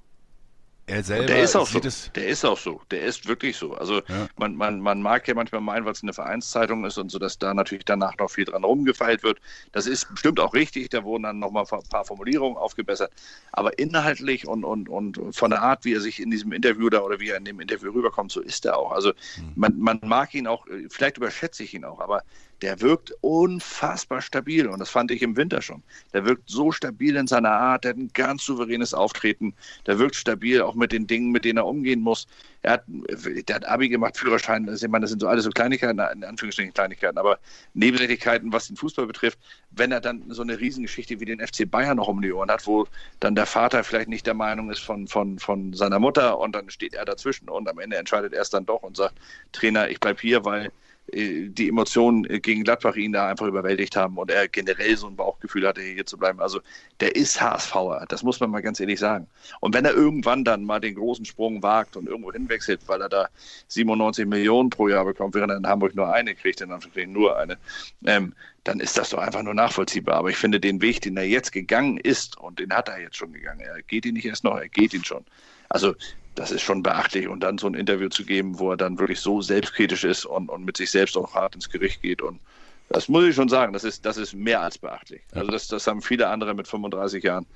er 0.93 1.03
selber 1.03 1.27
der 1.27 1.43
ist 1.43 1.57
auch 1.57 1.67
so. 1.67 1.81
der 1.81 2.29
ist 2.29 2.45
auch 2.45 2.59
so. 2.59 2.83
Der 2.91 3.03
ist 3.03 3.27
wirklich 3.27 3.57
so. 3.57 3.75
Also 3.75 4.03
ja. 4.09 4.29
man, 4.37 4.55
man, 4.57 4.81
man 4.81 5.01
mag 5.01 5.27
ja 5.27 5.35
manchmal 5.35 5.63
meinen, 5.63 5.87
weil 5.87 5.93
es 5.93 6.03
eine 6.03 6.13
Vereinszeitung 6.13 6.85
ist 6.85 6.99
und 6.99 7.11
so, 7.11 7.19
dass 7.19 7.39
da 7.39 7.55
natürlich 7.55 7.87
danach 7.87 8.19
noch 8.19 8.31
viel 8.31 8.45
dran 8.45 8.63
rumgefeilt 8.63 9.23
wird. 9.23 9.39
Das 9.73 9.87
ist 9.87 10.11
bestimmt 10.11 10.39
auch 10.39 10.53
richtig. 10.53 10.91
Da 10.91 11.03
wurden 11.03 11.23
dann 11.23 11.39
nochmal 11.39 11.65
ein 11.71 11.89
paar 11.89 12.05
Formulierungen 12.05 12.59
aufgebessert. 12.59 13.11
Aber 13.53 13.79
inhaltlich 13.79 14.47
und, 14.47 14.65
und, 14.65 14.89
und 14.91 15.35
von 15.35 15.51
der 15.51 15.63
Art, 15.63 15.85
wie 15.87 15.95
er 15.95 16.01
sich 16.01 16.21
in 16.21 16.31
diesem 16.31 16.53
Interview 16.53 16.91
da 16.91 17.01
oder 17.01 17.21
wie 17.21 17.31
er 17.31 17.39
in 17.39 17.45
dem 17.45 17.61
Interview 17.61 17.91
rüberkommt, 17.93 18.31
so 18.31 18.41
ist 18.41 18.67
er 18.67 18.77
auch. 18.77 18.93
Also 18.93 19.13
mhm. 19.39 19.53
man, 19.55 19.79
man 19.79 20.01
mag 20.05 20.35
ihn 20.35 20.47
auch, 20.47 20.67
vielleicht 20.91 21.17
überschätze 21.17 21.63
ich 21.63 21.73
ihn 21.73 21.85
auch, 21.85 22.01
aber 22.01 22.23
der 22.63 22.81
wirkt 22.81 23.13
unfassbar 23.21 24.23
stabil 24.23 24.69
und 24.69 24.79
das 24.79 24.89
fand 24.89 25.11
ich 25.11 25.21
im 25.21 25.37
Winter 25.37 25.61
schon. 25.61 25.83
Der 26.13 26.25
wirkt 26.25 26.49
so 26.49 26.71
stabil 26.71 27.17
in 27.17 27.27
seiner 27.27 27.51
Art, 27.51 27.83
der 27.83 27.91
hat 27.91 27.99
ein 27.99 28.11
ganz 28.15 28.45
souveränes 28.45 28.95
Auftreten, 28.95 29.53
der 29.87 29.99
wirkt 29.99 30.15
stabil 30.15 30.63
auch 30.63 30.77
mit 30.77 30.93
den 30.93 31.09
Dingen, 31.09 31.33
mit 31.33 31.45
denen 31.45 31.59
er 31.59 31.67
umgehen 31.67 32.01
muss. 32.01 32.29
Er 32.63 32.75
hat, 32.75 32.85
der 32.87 33.57
hat 33.57 33.65
Abi 33.67 33.89
gemacht, 33.89 34.17
Führerschein, 34.17 34.69
also 34.69 34.87
ich 34.87 34.91
meine, 34.91 35.03
das 35.03 35.11
sind 35.11 35.21
so 35.21 35.27
alles 35.27 35.45
so 35.45 35.51
Kleinigkeiten, 35.51 35.99
in 35.99 36.23
Anführungsstrichen 36.23 36.73
Kleinigkeiten, 36.73 37.19
aber 37.19 37.41
Nebensächlichkeiten, 37.75 38.53
was 38.53 38.69
den 38.69 38.77
Fußball 38.77 39.07
betrifft, 39.07 39.41
wenn 39.73 39.91
er 39.91 40.01
dann 40.01 40.23
so 40.29 40.43
eine 40.43 40.61
Riesengeschichte 40.61 41.19
wie 41.19 41.25
den 41.25 41.41
FC 41.41 41.69
Bayern 41.69 41.97
noch 41.97 42.07
um 42.07 42.23
die 42.23 42.33
Ohren 42.33 42.51
hat, 42.51 42.65
wo 42.69 42.87
dann 43.19 43.35
der 43.35 43.47
Vater 43.47 43.83
vielleicht 43.83 44.09
nicht 44.09 44.27
der 44.29 44.35
Meinung 44.35 44.71
ist 44.71 44.81
von, 44.81 45.09
von, 45.09 45.41
von 45.41 45.73
seiner 45.73 45.99
Mutter 45.99 46.39
und 46.39 46.55
dann 46.55 46.71
steht 46.71 46.95
er 46.95 47.05
dazwischen 47.05 47.49
und 47.49 47.69
am 47.69 47.81
Ende 47.81 47.97
entscheidet 47.97 48.33
er 48.33 48.43
es 48.43 48.51
dann 48.51 48.65
doch 48.65 48.85
und 48.85 48.97
sagt, 48.97 49.17
Trainer, 49.51 49.91
ich 49.91 49.99
bleib 49.99 50.21
hier, 50.21 50.45
weil 50.45 50.71
die 51.09 51.69
Emotionen 51.69 52.25
äh, 52.25 52.41
gegen 52.41 52.65
Gladbach 52.65 52.97
ihn 52.97 53.13
da 53.13 53.29
einfach 53.29 53.47
überwältigt 53.47 53.97
haben 53.97 54.17
und 54.17 54.31
er 54.31 54.49
generell 54.49 54.97
so 54.97 55.09
ein 55.09 55.17
Bauchgefühl 55.17 55.67
hatte, 55.67 55.83
hier 55.83 56.07
zu 56.07 56.17
bleiben. 56.17 56.41
Also 56.41 56.61
der 57.01 57.17
ist 57.17 57.41
HSVer, 57.41 58.07
das 58.09 58.23
muss 58.23 58.41
man 58.41 58.51
mal 58.51 58.63
ganz 58.63 58.81
ehrlich 58.81 58.99
sagen. 58.99 59.27
Und 59.61 59.75
wenn 59.75 59.85
er 59.85 59.93
irgendwann 59.93 60.45
dann 60.45 60.65
mal 60.65 60.81
den 60.81 60.95
großen 60.95 61.25
Sprung 61.25 61.63
wagt 61.63 61.97
und 61.97 62.09
irgendwo 62.09 62.33
hinwechselt, 62.33 62.81
weil 62.87 63.03
er 63.03 63.09
da 63.09 63.29
97 63.69 64.27
Millionen 64.27 64.71
pro 64.71 64.89
Jahr 64.89 65.05
bekommt, 65.05 65.35
während 65.35 65.51
er 65.51 65.59
in 65.59 65.67
Hamburg 65.67 65.95
nur 65.95 66.13
eine 66.13 66.35
kriegt, 66.35 66.61
in 66.61 66.71
Anführungsstrichen 66.71 67.13
nur 67.13 67.37
eine, 67.37 67.59
ähm, 68.07 68.33
dann 68.65 68.81
ist 68.81 68.97
das 68.97 69.11
doch 69.11 69.19
einfach 69.19 69.43
nur 69.43 69.55
nachvollziehbar. 69.55 70.15
Aber 70.15 70.31
ich 70.31 70.37
finde 70.37 70.61
den 70.61 70.81
Weg, 70.81 71.01
den 71.03 71.17
er 71.17 71.25
jetzt 71.25 71.53
gegangen 71.53 71.99
ist, 71.99 72.39
und 72.39 72.59
den 72.59 72.73
hat 72.73 72.89
er 72.89 73.01
jetzt 73.01 73.17
schon 73.17 73.33
gegangen, 73.33 73.61
er 73.61 73.83
geht 73.83 74.07
ihn 74.07 74.15
nicht 74.15 74.27
erst 74.27 74.45
noch, 74.45 74.57
er 74.57 74.69
geht 74.69 74.95
ihn 74.95 75.05
schon. 75.05 75.25
Also 75.69 75.95
das 76.35 76.51
ist 76.51 76.63
schon 76.63 76.83
beachtlich. 76.83 77.29
Und 77.29 77.41
dann 77.41 77.59
so 77.59 77.67
ein 77.67 77.75
Interview 77.75 78.09
zu 78.09 78.25
geben, 78.25 78.59
wo 78.59 78.71
er 78.71 78.77
dann 78.77 78.99
wirklich 78.99 79.21
so 79.21 79.43
selbstkritisch 79.43 80.05
ist 80.05 80.25
und, 80.25 80.49
und 80.49 80.65
mit 80.65 80.77
sich 80.77 80.91
selbst 80.91 81.17
auch 81.17 81.35
hart 81.35 81.55
ins 81.55 81.69
Gericht 81.69 82.03
geht. 82.03 82.23
Und 82.23 82.41
das 82.89 83.09
muss 83.09 83.25
ich 83.25 83.35
schon 83.35 83.49
sagen, 83.49 83.73
das 83.73 83.85
ist, 83.85 84.05
das 84.05 84.17
ist 84.17 84.35
mehr 84.35 84.61
als 84.61 84.79
beachtlich. 84.79 85.23
Also 85.35 85.51
das, 85.51 85.69
das 85.69 85.87
haben 85.87 86.03
viele 86.03 86.29
andere 86.29 86.55
mit 86.55 86.69
35 86.69 87.25
Jahren 87.25 87.47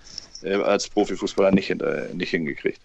äh, 0.43 0.55
als 0.55 0.89
Profifußballer 0.89 1.53
nicht, 1.53 1.70
äh, 1.70 2.09
nicht 2.14 2.31
hingekriegt. 2.31 2.81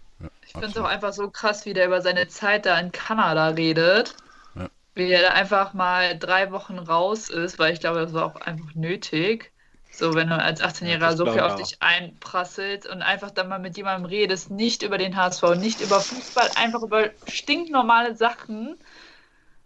ich 0.46 0.52
finde 0.52 0.68
es 0.68 0.78
auch 0.78 0.86
einfach 0.86 1.14
so 1.14 1.30
krass, 1.30 1.66
wie 1.66 1.74
der 1.74 1.88
über 1.88 2.02
seine 2.02 2.28
Zeit 2.28 2.66
da 2.66 2.80
in 2.80 2.92
Kanada 2.92 3.50
redet. 3.50 4.16
Ja. 4.56 4.68
wie 4.96 5.10
er 5.12 5.22
da 5.22 5.30
einfach 5.30 5.74
mal 5.74 6.18
drei 6.18 6.52
Wochen 6.52 6.78
raus 6.78 7.30
ist, 7.30 7.58
weil 7.58 7.74
ich 7.74 7.80
glaube, 7.80 8.00
das 8.00 8.14
war 8.14 8.26
auch 8.26 8.36
einfach 8.42 8.76
nötig. 8.76 9.52
So, 9.92 10.16
wenn 10.16 10.30
du 10.30 10.36
als 10.38 10.62
18-Jähriger 10.62 11.12
Ja, 11.12 11.16
so 11.16 11.28
viel 11.28 11.42
auf 11.42 11.56
ich 11.56 11.70
dich 11.70 11.82
einprasselt 11.82 12.86
und 12.86 13.02
einfach 13.02 13.30
dann 13.32 13.50
mal 13.50 13.60
mit 13.60 13.78
jemandem 13.78 14.06
redest, 14.10 14.50
nicht 14.50 14.84
über 14.84 14.98
den 14.98 15.16
HSV, 15.16 15.56
nicht 15.56 15.82
über 15.82 16.02
Fußball, 16.02 16.52
einfach 16.56 16.82
über 16.82 17.12
stinknormale 17.26 18.16
Sachen, 18.16 18.80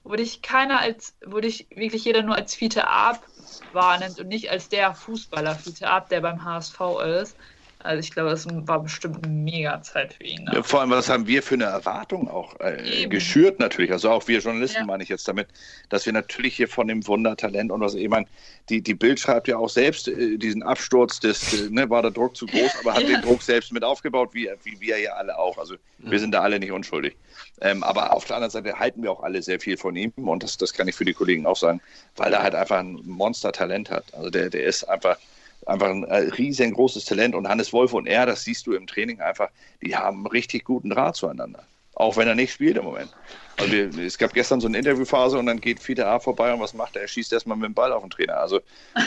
wo 0.03 0.15
dich 0.15 0.41
keiner 0.41 0.80
als, 0.82 1.17
wo 1.26 1.39
dich 1.41 1.67
wirklich 1.71 2.05
jeder 2.05 2.23
nur 2.23 2.36
als 2.36 2.55
Fiete 2.55 2.88
Ab 2.88 3.30
wahrnimmt 3.71 4.19
und 4.19 4.28
nicht 4.30 4.49
als 4.51 4.69
der 4.69 4.95
Fußballer 4.95 5.57
Fiete 5.57 5.89
Ab, 5.89 6.09
der 6.09 6.21
beim 6.21 6.43
HSV 6.45 6.80
ist. 7.21 7.38
Also 7.86 7.99
ich 7.99 8.11
glaube, 8.11 8.31
das 8.31 8.47
war 8.49 8.81
bestimmt 8.81 9.23
eine 9.23 9.31
mega 9.31 9.81
Zeit 9.81 10.13
für 10.13 10.23
ihn. 10.23 10.49
Ja, 10.51 10.63
Vor 10.63 10.81
allem, 10.81 10.89
was 10.89 11.07
haben 11.07 11.27
wir 11.27 11.43
für 11.43 11.53
eine 11.53 11.65
Erwartung 11.65 12.27
auch 12.27 12.59
äh, 12.59 13.07
geschürt 13.07 13.59
natürlich, 13.59 13.91
also 13.91 14.09
auch 14.09 14.27
wir 14.27 14.39
Journalisten 14.39 14.79
Ja. 14.79 14.86
meine 14.86 15.03
ich 15.03 15.09
jetzt 15.09 15.27
damit, 15.27 15.47
dass 15.89 16.05
wir 16.07 16.13
natürlich 16.13 16.55
hier 16.55 16.67
von 16.67 16.88
dem 16.88 17.05
Wundertalent 17.07 17.71
und 17.71 17.81
was 17.81 17.93
ich 17.93 18.09
meine, 18.09 18.25
die, 18.69 18.81
die 18.81 18.95
Bild 18.95 19.19
schreibt 19.19 19.47
ja 19.47 19.57
auch 19.57 19.69
selbst 19.69 20.07
äh, 20.07 20.38
diesen 20.38 20.63
Absturz 20.63 21.19
des, 21.19 21.53
äh, 21.53 21.69
ne, 21.69 21.89
war 21.89 22.01
der 22.01 22.11
Druck 22.11 22.36
zu 22.36 22.47
groß, 22.47 22.75
aber 22.77 22.93
hat 22.95 23.03
Ja. 23.07 23.17
den 23.17 23.21
Druck 23.21 23.43
selbst 23.43 23.71
mit 23.71 23.83
aufgebaut, 23.83 24.33
wie, 24.33 24.49
wie 24.63 24.79
wir 24.79 24.99
ja 24.99 25.13
alle 25.13 25.38
auch. 25.38 25.57
Also 25.59 25.75
wir 25.99 26.19
sind 26.19 26.31
da 26.31 26.41
alle 26.41 26.59
nicht 26.59 26.71
unschuldig. 26.71 27.15
Ähm, 27.61 27.83
aber 27.83 28.13
auf 28.13 28.25
der 28.25 28.38
anderen 28.38 28.51
Seite 28.51 28.79
halten 28.79 29.03
wir 29.03 29.11
auch 29.11 29.21
alle 29.23 29.41
sehr 29.43 29.59
viel 29.59 29.77
von 29.77 29.95
ihm 29.95 30.11
und 30.15 30.41
das, 30.43 30.57
das 30.57 30.73
kann 30.73 30.88
ich 30.88 30.95
für 30.95 31.05
die 31.05 31.13
Kollegen 31.13 31.45
auch 31.45 31.55
sagen, 31.55 31.81
weil 32.15 32.33
er 32.33 32.41
halt 32.41 32.55
einfach 32.55 32.79
ein 32.79 32.99
Monstertalent 33.05 33.91
hat. 33.91 34.13
Also 34.13 34.29
der, 34.31 34.49
der 34.49 34.63
ist 34.63 34.83
einfach 34.86 35.17
einfach 35.66 35.89
ein 35.89 36.03
äh, 36.03 36.18
riesengroßes 36.18 37.05
Talent. 37.05 37.36
Und 37.36 37.47
Hannes 37.47 37.74
Wolf 37.74 37.93
und 37.93 38.07
er, 38.07 38.26
das 38.26 38.43
siehst 38.43 38.68
du 38.68 38.74
im 38.74 38.88
Training 38.88 39.22
einfach, 39.22 39.49
die 39.82 39.95
haben 39.95 40.26
richtig 40.28 40.63
guten 40.63 40.89
Draht 40.89 41.16
zueinander. 41.16 41.63
Auch 41.95 42.18
wenn 42.18 42.28
er 42.28 42.36
nicht 42.36 42.51
spielt 42.51 42.78
im 42.78 42.84
Moment. 42.84 43.09
Also 43.57 43.74
es 43.74 44.18
gab 44.18 44.34
gestern 44.34 44.59
so 44.59 44.68
eine 44.68 44.78
Interviewphase 44.78 45.39
und 45.39 45.45
dann 45.45 45.61
geht 45.61 45.80
Fiete 45.80 46.05
A 46.05 46.20
vorbei 46.20 46.53
und 46.53 46.59
was 46.59 46.74
macht 46.74 46.97
er? 46.97 47.03
Er 47.03 47.07
schießt 47.07 47.32
erstmal 47.32 47.57
mit 47.57 47.68
dem 47.68 47.74
Ball 47.74 47.93
auf 47.93 48.03
den 48.03 48.09
Trainer. 48.09 48.38
Also 48.38 48.59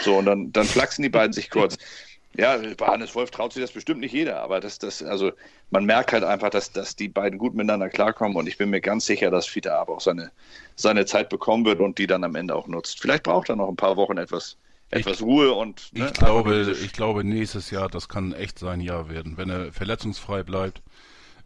so, 0.02 0.16
und 0.16 0.24
dann, 0.24 0.52
dann 0.52 0.64
flachsen 0.64 1.02
die 1.02 1.10
beiden 1.10 1.34
sich 1.34 1.50
kurz. 1.50 1.76
Ja, 2.34 2.56
bei 2.76 2.86
Hannes 2.86 3.14
Wolf 3.14 3.30
traut 3.30 3.52
sich 3.52 3.62
das 3.62 3.72
bestimmt 3.72 4.00
nicht 4.00 4.12
jeder, 4.12 4.40
aber 4.40 4.60
das, 4.60 4.78
das, 4.78 5.02
also 5.02 5.32
man 5.70 5.84
merkt 5.84 6.12
halt 6.12 6.24
einfach, 6.24 6.50
dass, 6.50 6.70
dass 6.72 6.94
die 6.94 7.08
beiden 7.08 7.38
gut 7.38 7.54
miteinander 7.54 7.88
klarkommen 7.88 8.36
und 8.36 8.46
ich 8.46 8.56
bin 8.56 8.70
mir 8.70 8.80
ganz 8.80 9.06
sicher, 9.06 9.30
dass 9.30 9.46
Fiete 9.46 9.74
A 9.74 9.82
auch 9.82 10.00
seine, 10.00 10.30
seine 10.76 11.04
Zeit 11.04 11.30
bekommen 11.30 11.64
wird 11.64 11.80
und 11.80 11.98
die 11.98 12.06
dann 12.06 12.24
am 12.24 12.36
Ende 12.36 12.54
auch 12.54 12.68
nutzt. 12.68 13.00
Vielleicht 13.00 13.24
braucht 13.24 13.48
er 13.48 13.56
noch 13.56 13.68
ein 13.68 13.76
paar 13.76 13.96
Wochen 13.96 14.18
etwas, 14.18 14.56
etwas 14.90 15.20
Ruhe 15.22 15.52
und 15.52 15.90
Ich 15.92 16.00
ne, 16.00 16.10
glaube, 16.12 16.50
einfach 16.50 16.72
diese- 16.72 16.84
ich 16.84 16.92
glaube, 16.92 17.24
nächstes 17.24 17.70
Jahr, 17.70 17.88
das 17.88 18.08
kann 18.08 18.32
echt 18.32 18.58
sein 18.58 18.80
Jahr 18.80 19.08
werden, 19.08 19.36
wenn 19.36 19.50
er 19.50 19.72
verletzungsfrei 19.72 20.42
bleibt. 20.42 20.82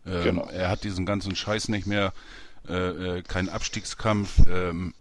Ähm, 0.07 0.23
Genau. 0.25 0.49
Er 0.49 0.69
hat 0.69 0.85
diesen 0.85 1.07
ganzen 1.07 1.35
Scheiß 1.37 1.69
nicht 1.69 1.87
mehr, 1.87 2.13
äh, 2.69 3.19
äh, 3.19 3.23
kein 3.23 3.49
Abstiegskampf. 3.49 4.43
Ähm, 4.49 4.95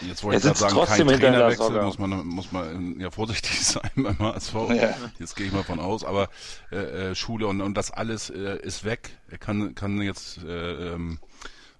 jetzt 0.00 0.22
wollte 0.24 0.48
ich 0.48 0.56
sagen, 0.58 0.74
trotzdem 0.74 1.08
kein 1.08 1.20
Trainerwechsel, 1.20 1.82
muss 1.82 1.98
man, 1.98 2.26
muss 2.26 2.52
man 2.52 3.00
ja 3.00 3.10
vorsichtig 3.10 3.60
sein 3.66 3.90
beim 3.96 4.18
HSV. 4.18 4.54
Ja. 4.74 4.94
Jetzt 5.18 5.36
gehe 5.36 5.46
ich 5.46 5.52
mal 5.52 5.64
von 5.64 5.80
aus, 5.80 6.04
aber 6.04 6.28
äh, 6.70 7.10
äh, 7.10 7.14
Schule 7.14 7.46
und, 7.46 7.60
und 7.60 7.74
das 7.74 7.90
alles 7.90 8.30
äh, 8.30 8.58
ist 8.62 8.84
weg. 8.84 9.10
Er 9.28 9.38
kann, 9.38 9.74
kann 9.74 10.00
jetzt 10.00 10.38
äh, 10.44 10.92
ähm, 10.94 11.18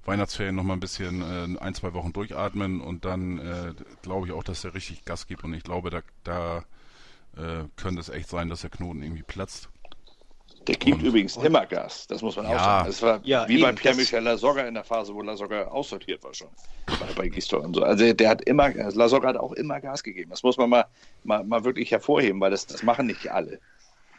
Weihnachtsferien 0.05 0.55
noch 0.55 0.64
mal 0.64 0.74
ein 0.74 0.80
bisschen 0.80 1.22
äh, 1.22 1.59
ein, 1.61 1.74
zwei 1.74 1.92
Wochen 1.94 2.12
durchatmen 2.12 2.80
und 2.80 3.05
dann 3.05 3.38
äh, 3.38 3.72
glaube 4.03 4.26
ich 4.26 4.32
auch, 4.32 4.42
dass 4.42 4.64
er 4.64 4.74
richtig 4.74 5.05
Gas 5.05 5.26
gibt 5.26 5.44
und 5.44 5.55
ich 5.55 5.62
glaube, 5.62 5.90
da, 5.90 6.00
da 6.24 6.59
äh, 7.36 7.64
könnte 7.76 8.00
es 8.00 8.09
echt 8.09 8.28
sein, 8.28 8.48
dass 8.48 8.62
der 8.62 8.70
Knoten 8.70 9.03
irgendwie 9.03 9.22
platzt. 9.22 9.68
Der 10.68 10.76
gibt 10.76 10.98
Und- 10.98 11.05
übrigens 11.09 11.36
immer 11.38 11.66
Gas, 11.66 12.07
das 12.07 12.22
muss 12.22 12.36
man 12.36 12.46
auch 12.46 12.50
Ja. 12.53 12.59
sagen. 12.59 12.86
Das 12.86 13.03
war 13.03 13.20
Ja, 13.24 13.48
wie 13.48 13.61
bei 13.61 13.72
Pierre-Michel 13.72 14.22
Lasogga 14.22 14.62
in 14.62 14.74
der 14.74 14.84
Phase, 14.84 15.12
wo 15.12 15.20
Lasogga 15.22 15.64
aussortiert 15.64 16.22
war 16.22 16.32
schon. 16.34 16.48
Bei, 16.86 17.12
bei 17.16 17.28
Gisdol 17.28 17.61
und 17.61 17.74
so. 17.74 17.82
Also 17.82 18.12
der 18.12 18.28
hat 18.28 18.42
immer, 18.42 18.68
Lasogga 18.70 19.28
hat 19.28 19.36
auch 19.36 19.53
immer 19.53 19.80
Gas 19.80 20.05
gegeben. 20.05 20.30
Das 20.30 20.42
muss 20.44 20.57
man 20.59 20.70
mal, 20.70 20.84
mal, 21.24 21.42
mal 21.42 21.64
wirklich 21.64 21.90
hervorheben, 21.90 22.40
weil 22.40 22.53
das, 22.53 22.66
das 22.66 22.82
machen 22.84 23.07
nicht 23.07 23.28
alle. 23.32 23.59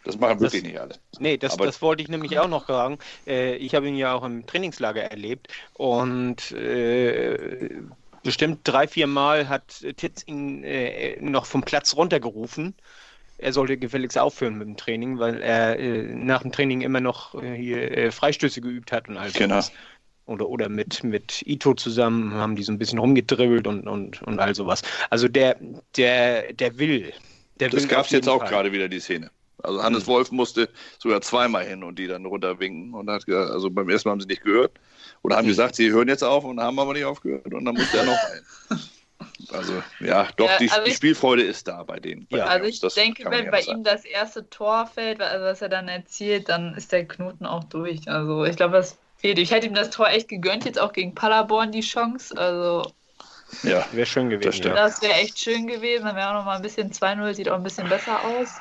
Das 0.06 0.18
machen 0.20 0.39
wirklich 0.39 0.64
nicht 0.64 0.80
alle. 0.80 0.95
Nee, 1.20 1.38
das, 1.38 1.54
Aber- 1.54 1.66
das 1.66 1.82
wollte 1.82 2.04
ich 2.04 2.10
nämlich 2.10 2.38
auch 2.39 2.47
noch 2.49 2.68
sagen. 2.68 2.97
Äh, 3.26 3.56
ich 3.56 3.74
habe 3.76 3.88
ihn 3.88 3.95
ja 3.95 4.14
auch 4.14 4.24
im 4.24 4.45
Trainingslager 4.45 5.01
erlebt 5.04 5.47
und 5.74 6.51
äh, 6.51 7.70
bestimmt 8.24 8.60
drei, 8.64 8.88
vier 8.88 9.08
Mal 9.08 9.47
hat 9.49 9.86
Titz 9.97 10.24
ihn 10.26 10.64
äh, 10.64 11.20
noch 11.22 11.45
vom 11.45 11.62
Platz 11.64 11.95
runtergerufen. 11.95 12.76
Er 13.38 13.51
sollte 13.51 13.78
gefälligst 13.78 14.18
aufhören 14.18 14.58
mit 14.58 14.68
dem 14.68 14.78
Training, 14.78 15.20
weil 15.20 15.41
er 15.41 15.80
äh, 15.80 16.04
nach 16.04 16.43
dem 16.43 16.51
Training 16.51 16.82
immer 16.82 17.01
noch 17.01 17.41
äh, 17.41 17.56
hier 17.56 17.91
äh, 17.97 18.12
Freistöße 18.12 18.62
geübt 18.62 18.91
hat 18.91 19.10
und 19.10 19.18
all 19.18 19.32
Genau. 19.32 19.56
sowas. 19.56 19.72
Oder, 20.26 20.47
oder 20.47 20.70
mit, 20.70 21.04
mit 21.04 21.43
Ito 21.45 21.74
zusammen 21.74 22.34
haben 22.34 22.56
die 22.56 22.64
so 22.64 22.72
ein 22.72 22.78
bisschen 22.78 22.99
rumgedribbelt 22.99 23.68
und, 23.68 23.88
und, 23.89 24.22
und 24.22 24.39
all 24.39 24.56
sowas. 24.56 24.82
Also 25.10 25.28
der, 25.28 25.58
der, 25.97 26.54
der 26.54 26.78
will. 26.78 27.12
Der 27.60 27.70
Das 27.70 27.88
gab 27.89 28.06
es 28.06 28.12
jetzt 28.12 28.30
auch 28.30 28.45
gerade 28.45 28.72
wieder, 28.72 28.88
die 28.88 29.01
Szene. 29.01 29.32
Also 29.62 29.84
Hannes 29.84 30.08
Wolf 30.08 30.32
musste 30.32 30.70
sogar 30.99 31.22
zweimal 31.22 31.66
hin 31.66 31.84
und 31.84 31.99
die 31.99 32.08
dann 32.08 32.26
runterwinken 32.26 32.93
und 32.93 33.10
hat 33.10 33.26
gesagt, 33.26 33.51
also 33.51 33.70
beim 33.70 33.89
ersten 33.89 34.10
Mal 34.10 34.14
haben 34.14 34.22
sie 34.22 34.28
nicht 34.28 34.43
gehört 34.43 34.72
oder 35.22 35.38
haben 35.38 35.47
gesagt, 35.47 35.76
sie 35.76 35.91
hören 35.91 36.08
jetzt 36.08 36.24
auf 36.24 36.43
und 36.43 36.60
haben 36.60 36.80
aber 36.80 36.93
nicht 36.93 37.06
aufgehört 37.06 37.54
und 37.54 37.64
dann 37.66 37.76
musste 37.76 37.97
er 37.97 38.06
noch 38.06 38.18
ein. 38.32 38.80
Also 39.51 39.82
ja, 39.99 40.28
doch, 40.36 40.49
Ja, 40.49 40.58
die, 40.58 40.70
also 40.70 40.84
die 40.84 40.89
ich- 40.91 40.97
Spielfreude 40.97 41.43
ist 41.43 41.68
da 41.68 41.84
bei 41.84 41.99
denen. 41.99 42.28
Bei 42.30 42.38
Ja, 42.39 42.45
Also 42.45 42.66
ich 42.66 42.80
Das 42.82 42.93
denke, 42.95 43.24
wenn 43.30 43.49
bei 43.51 43.62
ihm 43.62 43.84
das 43.84 44.04
erste 44.06 44.49
Tor 44.49 44.86
fällt, 44.86 45.22
also 45.22 45.45
was 45.45 45.62
er 45.62 45.70
dann 45.70 45.88
erzielt, 45.88 46.49
dann 46.49 46.74
ist 46.76 46.91
der 46.91 47.08
Knoten 47.08 47.45
auch 47.45 47.64
durch. 47.66 48.08
Also 48.10 48.43
ich 48.45 48.56
glaube, 48.58 48.74
das 48.78 48.97
fehlt. 49.16 49.39
Ich 49.39 49.51
hätte 49.51 49.68
ihm 49.68 49.74
das 49.76 49.89
Tor 49.91 50.10
echt 50.10 50.28
gegönnt, 50.28 50.66
jetzt 50.66 50.80
auch 50.80 50.91
gegen 50.93 51.16
Paderborn 51.16 51.72
die 51.72 51.82
Chance. 51.82 52.36
Also 52.38 52.91
Ja, 53.64 53.86
Wäre 53.91 54.06
schön 54.06 54.30
gewesen. 54.30 54.49
Das 54.49 54.60
ja. 54.60 54.74
das 54.74 55.01
wäre 55.01 55.14
echt 55.14 55.39
schön 55.39 55.68
gewesen. 55.68 56.06
Dann 56.06 56.16
wäre 56.16 56.30
auch 56.30 56.34
noch 56.34 56.45
mal 56.45 56.56
ein 56.58 56.62
bisschen 56.62 56.91
2-0, 56.91 57.34
sieht 57.34 57.49
auch 57.49 57.56
ein 57.58 57.64
bisschen 57.64 57.88
besser 57.89 58.24
aus. 58.24 58.60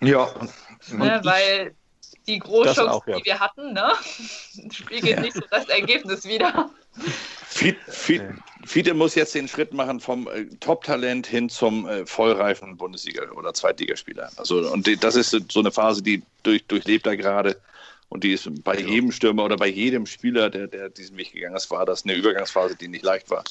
Ja. 0.00 0.28
Ne, 0.92 1.20
weil 1.24 1.74
die 2.26 2.38
Großchance, 2.38 2.90
auch, 2.90 3.06
ja. 3.06 3.18
die 3.18 3.24
wir 3.24 3.40
hatten, 3.40 3.72
ne, 3.72 3.92
spiegelt 4.70 5.20
nicht 5.20 5.34
so 5.34 5.42
das 5.50 5.68
Ergebnis 5.68 6.24
wieder. 6.24 6.70
Fiete, 7.48 8.94
muss 8.94 9.14
jetzt 9.14 9.34
den 9.34 9.48
Schritt 9.48 9.72
machen 9.72 9.98
vom 9.98 10.28
äh, 10.28 10.44
Top-Talent 10.60 11.26
hin 11.26 11.48
zum 11.48 11.88
äh, 11.88 12.06
vollreifen 12.06 12.76
Bundesliga- 12.76 13.30
oder 13.32 13.54
Zweitligaspieler. 13.54 14.30
Also, 14.36 14.70
und 14.70 14.86
die, 14.86 14.96
das 14.96 15.16
ist 15.16 15.30
so 15.50 15.60
eine 15.60 15.72
Phase, 15.72 16.02
die 16.02 16.22
durch, 16.42 16.64
durchlebt 16.66 17.06
er 17.06 17.16
gerade. 17.16 17.56
Und 18.10 18.24
die 18.24 18.32
ist 18.32 18.48
bei 18.64 18.78
jedem 18.78 19.12
Stürmer 19.12 19.44
oder 19.44 19.56
bei 19.56 19.66
jedem 19.66 20.06
Spieler, 20.06 20.48
der, 20.50 20.66
der 20.66 20.88
diesen 20.88 21.16
Weg 21.16 21.32
gegangen 21.32 21.56
ist, 21.56 21.70
war 21.70 21.84
das 21.84 22.04
eine 22.04 22.14
Übergangsphase, 22.14 22.76
die 22.76 22.88
nicht 22.88 23.04
leicht 23.04 23.30
war. 23.30 23.44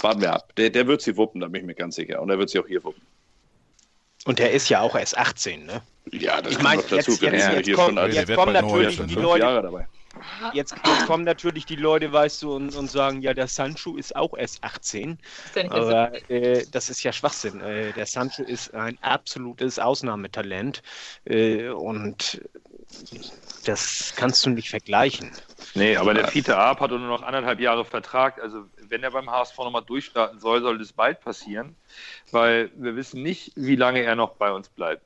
Warten 0.00 0.20
wir 0.22 0.32
ab. 0.32 0.54
Der, 0.56 0.70
der 0.70 0.86
wird 0.86 1.02
sie 1.02 1.16
wuppen, 1.16 1.40
da 1.40 1.48
bin 1.48 1.62
ich 1.62 1.66
mir 1.66 1.74
ganz 1.74 1.96
sicher. 1.96 2.22
Und 2.22 2.30
er 2.30 2.38
wird 2.38 2.50
sie 2.50 2.58
auch 2.58 2.66
hier 2.66 2.82
wuppen. 2.82 3.02
Und 4.26 4.38
der 4.38 4.52
ist 4.52 4.68
ja 4.68 4.80
auch 4.80 4.94
erst 4.96 5.16
18, 5.16 5.64
ne? 5.66 5.82
Ja, 6.12 6.42
das 6.42 6.52
Ich 6.52 6.58
kommt 6.58 6.64
meine, 6.64 6.82
noch 6.82 6.88
dazu. 6.88 7.12
jetzt, 7.12 7.20
Wir 7.22 7.32
jetzt, 7.32 7.44
ja 7.46 7.52
jetzt, 7.52 7.66
Der 8.14 8.22
jetzt 8.22 8.28
wird 8.28 8.38
kommen 8.38 8.52
natürlich 8.52 8.98
19, 8.98 9.06
die 9.08 9.16
ne? 9.16 9.22
Leute, 9.22 9.44
Jahre 9.44 9.62
dabei. 9.62 9.86
jetzt, 10.52 10.74
jetzt 10.84 11.06
kommen 11.06 11.24
natürlich 11.24 11.66
die 11.66 11.76
Leute, 11.76 12.12
weißt 12.12 12.42
du, 12.42 12.54
und, 12.54 12.74
und 12.74 12.90
sagen, 12.90 13.22
ja, 13.22 13.32
der 13.32 13.46
Sancho 13.48 13.96
ist 13.96 14.14
auch 14.16 14.36
erst 14.36 14.62
18. 14.64 15.18
Ist 15.44 15.56
der 15.56 15.64
nicht 15.64 15.74
jetzt 15.74 15.92
Aber 15.92 16.30
äh, 16.30 16.66
das 16.70 16.90
ist 16.90 17.02
ja 17.02 17.12
Schwachsinn. 17.12 17.60
Äh, 17.60 17.92
der 17.92 18.06
Sancho 18.06 18.42
ist 18.42 18.74
ein 18.74 18.98
absolutes 19.02 19.78
Ausnahmetalent 19.78 20.82
äh, 21.24 21.68
und 21.68 22.42
das 23.64 24.14
kannst 24.16 24.44
du 24.44 24.50
nicht 24.50 24.70
vergleichen. 24.70 25.30
Nee, 25.74 25.96
aber 25.96 26.14
der 26.14 26.26
Fiete 26.26 26.56
Arp 26.56 26.80
hat 26.80 26.90
nur 26.90 26.98
noch 27.00 27.22
anderthalb 27.22 27.60
Jahre 27.60 27.84
Vertrag. 27.84 28.40
Also 28.42 28.64
wenn 28.88 29.02
er 29.02 29.10
beim 29.10 29.30
HSV 29.30 29.56
nochmal 29.58 29.82
durchstarten 29.84 30.38
soll, 30.38 30.62
soll 30.62 30.78
das 30.78 30.92
bald 30.92 31.20
passieren, 31.20 31.76
weil 32.32 32.70
wir 32.76 32.96
wissen 32.96 33.22
nicht, 33.22 33.52
wie 33.56 33.76
lange 33.76 34.00
er 34.02 34.16
noch 34.16 34.30
bei 34.34 34.50
uns 34.50 34.68
bleibt. 34.68 35.02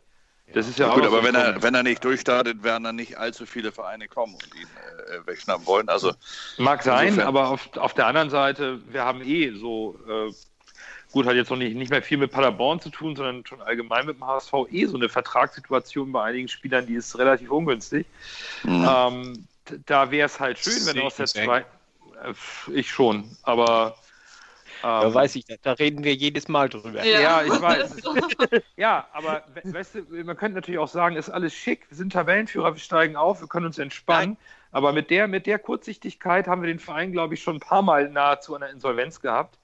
Das 0.52 0.68
ist 0.68 0.78
ja, 0.78 0.90
auch 0.90 0.94
Gut, 0.94 1.04
so 1.04 1.08
aber 1.08 1.18
ein 1.18 1.24
wenn 1.24 1.34
er, 1.34 1.62
wenn 1.62 1.74
er 1.74 1.82
nicht 1.82 2.04
durchstartet, 2.04 2.62
werden 2.62 2.84
dann 2.84 2.96
nicht 2.96 3.16
allzu 3.18 3.46
viele 3.46 3.72
Vereine 3.72 4.08
kommen 4.08 4.34
und 4.34 4.54
ihn 4.54 4.68
äh, 5.10 5.26
wegschnappen 5.26 5.66
wollen. 5.66 5.88
Also 5.88 6.12
Mag 6.58 6.82
sein, 6.82 7.08
Insofern- 7.08 7.26
aber 7.28 7.48
auf, 7.48 7.76
auf 7.76 7.94
der 7.94 8.06
anderen 8.06 8.30
Seite, 8.30 8.80
wir 8.92 9.04
haben 9.04 9.22
eh 9.22 9.52
so, 9.52 9.98
äh, 10.06 10.32
gut, 11.14 11.26
hat 11.26 11.34
jetzt 11.36 11.50
noch 11.50 11.56
nicht, 11.56 11.76
nicht 11.76 11.90
mehr 11.90 12.02
viel 12.02 12.18
mit 12.18 12.30
Paderborn 12.32 12.80
zu 12.80 12.90
tun, 12.90 13.16
sondern 13.16 13.46
schon 13.46 13.62
allgemein 13.62 14.06
mit 14.06 14.16
dem 14.16 14.26
HSV 14.26 14.52
eh 14.70 14.86
so 14.86 14.96
eine 14.96 15.08
Vertragssituation 15.08 16.12
bei 16.12 16.22
einigen 16.24 16.48
Spielern, 16.48 16.86
die 16.86 16.94
ist 16.94 17.16
relativ 17.18 17.50
ungünstig. 17.50 18.06
Mhm. 18.64 18.86
Ähm, 18.88 19.48
da 19.86 20.10
wäre 20.10 20.26
es 20.26 20.40
halt 20.40 20.58
schön, 20.58 20.84
wenn 20.86 21.00
aus 21.00 21.16
der 21.16 21.26
zweiten, 21.26 21.66
äh, 22.22 22.34
ich 22.72 22.90
schon, 22.90 23.36
aber 23.42 23.96
Da 24.82 25.06
ähm, 25.08 25.14
weiß 25.14 25.36
ich, 25.36 25.46
da 25.62 25.72
reden 25.72 26.04
wir 26.04 26.14
jedes 26.14 26.48
Mal 26.48 26.68
drüber. 26.68 27.04
Ja, 27.04 27.42
ich 27.42 27.50
weiß. 27.50 27.96
Ja, 28.76 29.08
aber 29.12 29.44
we- 29.54 29.72
weißt 29.72 29.94
du, 29.94 30.24
man 30.24 30.36
könnte 30.36 30.56
natürlich 30.56 30.78
auch 30.78 30.88
sagen, 30.88 31.16
ist 31.16 31.30
alles 31.30 31.54
schick, 31.54 31.88
wir 31.90 31.96
sind 31.96 32.12
Tabellenführer, 32.12 32.74
wir 32.74 32.80
steigen 32.80 33.16
auf, 33.16 33.40
wir 33.40 33.48
können 33.48 33.66
uns 33.66 33.78
entspannen. 33.78 34.36
Aber 34.72 34.92
mit 34.92 35.10
der, 35.10 35.28
mit 35.28 35.46
der 35.46 35.58
Kurzsichtigkeit 35.60 36.48
haben 36.48 36.62
wir 36.62 36.66
den 36.66 36.80
Verein, 36.80 37.12
glaube 37.12 37.34
ich, 37.34 37.42
schon 37.42 37.56
ein 37.56 37.60
paar 37.60 37.82
Mal 37.82 38.10
nahezu 38.10 38.54
an 38.56 38.62
der 38.62 38.70
Insolvenz 38.70 39.20
gehabt. 39.20 39.56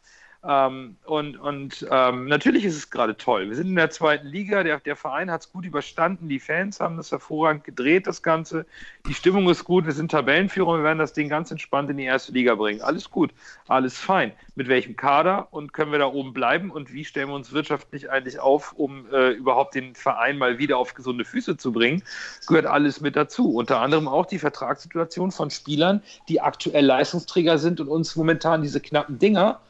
Ähm, 0.42 0.96
und 1.04 1.36
und 1.36 1.86
ähm, 1.90 2.24
natürlich 2.24 2.64
ist 2.64 2.76
es 2.76 2.90
gerade 2.90 3.14
toll. 3.14 3.48
Wir 3.50 3.56
sind 3.56 3.68
in 3.68 3.76
der 3.76 3.90
zweiten 3.90 4.26
Liga, 4.26 4.62
der, 4.62 4.80
der 4.80 4.96
Verein 4.96 5.30
hat 5.30 5.42
es 5.42 5.52
gut 5.52 5.66
überstanden, 5.66 6.30
die 6.30 6.40
Fans 6.40 6.80
haben 6.80 6.96
das 6.96 7.10
hervorragend 7.10 7.64
gedreht, 7.64 8.06
das 8.06 8.22
Ganze. 8.22 8.64
Die 9.06 9.12
Stimmung 9.12 9.50
ist 9.50 9.64
gut, 9.64 9.84
wir 9.84 9.92
sind 9.92 10.10
Tabellenführer, 10.10 10.78
wir 10.78 10.84
werden 10.84 10.98
das 10.98 11.12
Ding 11.12 11.28
ganz 11.28 11.50
entspannt 11.50 11.90
in 11.90 11.98
die 11.98 12.04
erste 12.04 12.32
Liga 12.32 12.54
bringen. 12.54 12.80
Alles 12.80 13.10
gut, 13.10 13.32
alles 13.68 13.98
fein. 13.98 14.32
Mit 14.54 14.68
welchem 14.68 14.96
Kader 14.96 15.48
und 15.50 15.74
können 15.74 15.92
wir 15.92 15.98
da 15.98 16.06
oben 16.06 16.32
bleiben 16.32 16.70
und 16.70 16.90
wie 16.90 17.04
stellen 17.04 17.28
wir 17.28 17.34
uns 17.34 17.52
wirtschaftlich 17.52 18.10
eigentlich 18.10 18.40
auf, 18.40 18.72
um 18.72 19.12
äh, 19.12 19.32
überhaupt 19.32 19.74
den 19.74 19.94
Verein 19.94 20.38
mal 20.38 20.56
wieder 20.56 20.78
auf 20.78 20.94
gesunde 20.94 21.26
Füße 21.26 21.58
zu 21.58 21.70
bringen, 21.70 22.02
gehört 22.46 22.64
alles 22.64 23.02
mit 23.02 23.14
dazu. 23.14 23.54
Unter 23.54 23.80
anderem 23.80 24.08
auch 24.08 24.24
die 24.24 24.38
Vertragssituation 24.38 25.32
von 25.32 25.50
Spielern, 25.50 26.02
die 26.28 26.40
aktuell 26.40 26.86
Leistungsträger 26.86 27.58
sind 27.58 27.78
und 27.78 27.88
uns 27.88 28.16
momentan 28.16 28.62
diese 28.62 28.80
knappen 28.80 29.18
Dinger 29.18 29.60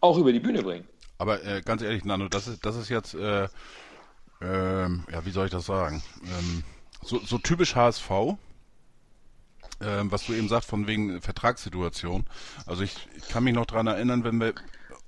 auch 0.00 0.18
über 0.18 0.32
die 0.32 0.40
Bühne 0.40 0.62
bringen. 0.62 0.86
Aber 1.18 1.44
äh, 1.44 1.62
ganz 1.62 1.82
ehrlich, 1.82 2.04
Nano, 2.04 2.28
das 2.28 2.46
ist, 2.46 2.64
das 2.64 2.76
ist 2.76 2.88
jetzt, 2.88 3.14
äh, 3.14 3.44
äh, 3.44 3.48
ja, 4.40 5.24
wie 5.24 5.30
soll 5.30 5.46
ich 5.46 5.52
das 5.52 5.66
sagen? 5.66 6.02
Ähm, 6.24 6.62
so, 7.02 7.18
so 7.18 7.38
typisch 7.38 7.74
HSV, 7.74 8.10
ähm, 9.80 10.10
was 10.10 10.26
du 10.26 10.32
eben 10.32 10.48
sagst, 10.48 10.68
von 10.68 10.86
wegen 10.86 11.20
Vertragssituation. 11.20 12.24
Also 12.66 12.82
ich, 12.82 12.94
ich 13.16 13.28
kann 13.28 13.44
mich 13.44 13.54
noch 13.54 13.66
dran 13.66 13.86
erinnern, 13.86 14.24
wenn 14.24 14.40
wir, 14.40 14.54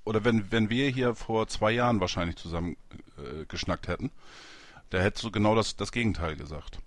oder 0.04 0.24
wenn, 0.24 0.50
wenn 0.50 0.70
wir 0.70 0.88
hier 0.90 1.14
vor 1.14 1.46
zwei 1.48 1.70
Jahren 1.70 2.00
wahrscheinlich 2.00 2.36
zusammen 2.36 2.76
äh, 3.18 3.44
geschnackt 3.46 3.88
hätten, 3.88 4.10
da 4.90 4.98
hättest 4.98 5.24
du 5.24 5.30
genau 5.30 5.54
das, 5.54 5.76
das 5.76 5.92
Gegenteil 5.92 6.36
gesagt. 6.36 6.78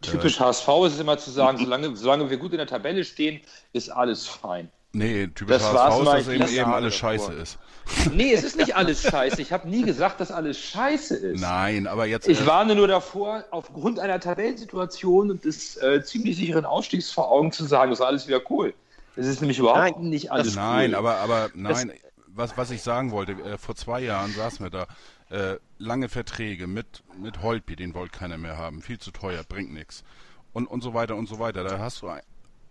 Typisch 0.00 0.40
HSV 0.40 0.68
ist 0.86 0.94
es 0.94 1.00
immer 1.00 1.18
zu 1.18 1.30
sagen, 1.30 1.58
solange, 1.58 1.96
solange 1.96 2.30
wir 2.30 2.36
gut 2.36 2.52
in 2.52 2.58
der 2.58 2.66
Tabelle 2.66 3.04
stehen, 3.04 3.40
ist 3.72 3.88
alles 3.88 4.26
fein. 4.26 4.70
Nee, 4.92 5.26
typisch 5.28 5.58
das 5.58 5.62
HSV 5.62 6.00
ist, 6.00 6.28
dass 6.28 6.28
eben, 6.28 6.48
eben 6.48 6.72
alles 6.72 6.94
scheiße 6.94 7.26
davor. 7.26 7.42
ist. 7.42 7.58
Nee, 8.14 8.32
es 8.32 8.42
ist 8.42 8.56
nicht 8.56 8.74
alles 8.74 9.02
scheiße. 9.02 9.40
Ich 9.40 9.52
habe 9.52 9.68
nie 9.68 9.82
gesagt, 9.82 10.20
dass 10.20 10.32
alles 10.32 10.58
scheiße 10.58 11.16
ist. 11.16 11.40
Nein, 11.40 11.86
aber 11.86 12.06
jetzt. 12.06 12.26
Ich 12.26 12.40
äh, 12.40 12.46
warne 12.46 12.74
nur 12.74 12.88
davor, 12.88 13.44
aufgrund 13.50 14.00
einer 14.00 14.18
Tabellensituation 14.18 15.30
und 15.30 15.44
des 15.44 15.76
äh, 15.76 16.02
ziemlich 16.02 16.36
sicheren 16.36 16.64
Ausstiegs 16.64 17.12
vor 17.12 17.30
Augen 17.30 17.52
zu 17.52 17.64
sagen, 17.64 17.90
das 17.90 18.00
ist 18.00 18.04
alles 18.06 18.26
wieder 18.26 18.40
cool. 18.50 18.74
Es 19.14 19.26
ist 19.26 19.40
nämlich 19.40 19.58
überhaupt 19.58 19.98
nein, 19.98 20.08
nicht 20.08 20.32
alles 20.32 20.48
das, 20.48 20.56
cool. 20.56 20.62
Nein, 20.62 20.94
aber, 20.94 21.16
aber 21.18 21.50
nein, 21.54 21.90
es, 21.90 22.00
was, 22.26 22.56
was 22.56 22.70
ich 22.70 22.82
sagen 22.82 23.12
wollte, 23.12 23.32
äh, 23.32 23.56
vor 23.56 23.74
zwei 23.76 24.00
Jahren 24.00 24.32
saßen 24.32 24.66
wir 24.66 24.70
da, 24.70 24.86
äh, 25.30 25.58
lange 25.78 26.08
Verträge 26.08 26.66
mit, 26.66 27.02
mit 27.18 27.42
Holpi, 27.42 27.76
den 27.76 27.94
wollte 27.94 28.18
keiner 28.18 28.38
mehr 28.38 28.56
haben, 28.56 28.82
viel 28.82 28.98
zu 28.98 29.10
teuer, 29.10 29.42
bringt 29.48 29.72
nichts. 29.72 30.04
Und, 30.52 30.66
und 30.66 30.82
so 30.82 30.94
weiter 30.94 31.16
und 31.16 31.28
so 31.28 31.38
weiter. 31.38 31.64
Da 31.64 31.78
hast 31.78 32.02
du 32.02 32.08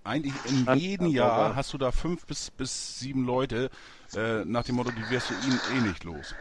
eigentlich 0.05 0.33
in 0.45 0.77
jedem 0.77 1.07
Jahr 1.07 1.55
hast 1.55 1.73
du 1.73 1.77
da 1.77 1.91
fünf 1.91 2.25
bis, 2.25 2.51
bis 2.51 2.99
sieben 2.99 3.25
Leute 3.25 3.69
äh, 4.15 4.45
nach 4.45 4.63
dem 4.63 4.75
Motto, 4.75 4.91
die 4.91 5.09
wirst 5.09 5.29
du 5.29 5.33
ihn 5.33 5.59
eh 5.77 5.87
nicht 5.87 6.03
los. 6.03 6.35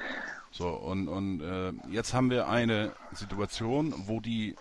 So, 0.51 0.69
und, 0.69 1.09
und 1.09 1.41
äh, 1.41 1.73
jetzt 1.91 2.15
haben 2.15 2.31
wir 2.31 2.47
eine 2.49 2.93
Situation, 3.13 3.95
wo 4.07 4.21
die 4.21 4.55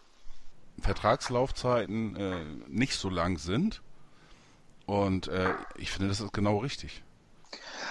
Vertragslaufzeiten 0.82 2.16
äh, 2.16 2.36
nicht 2.68 2.96
so 2.96 3.10
lang 3.10 3.38
sind. 3.38 3.82
Und 4.86 5.28
äh, 5.28 5.52
ich 5.78 5.92
finde, 5.92 6.08
das 6.10 6.20
ist 6.20 6.34
genau 6.34 6.58
richtig. 6.58 7.04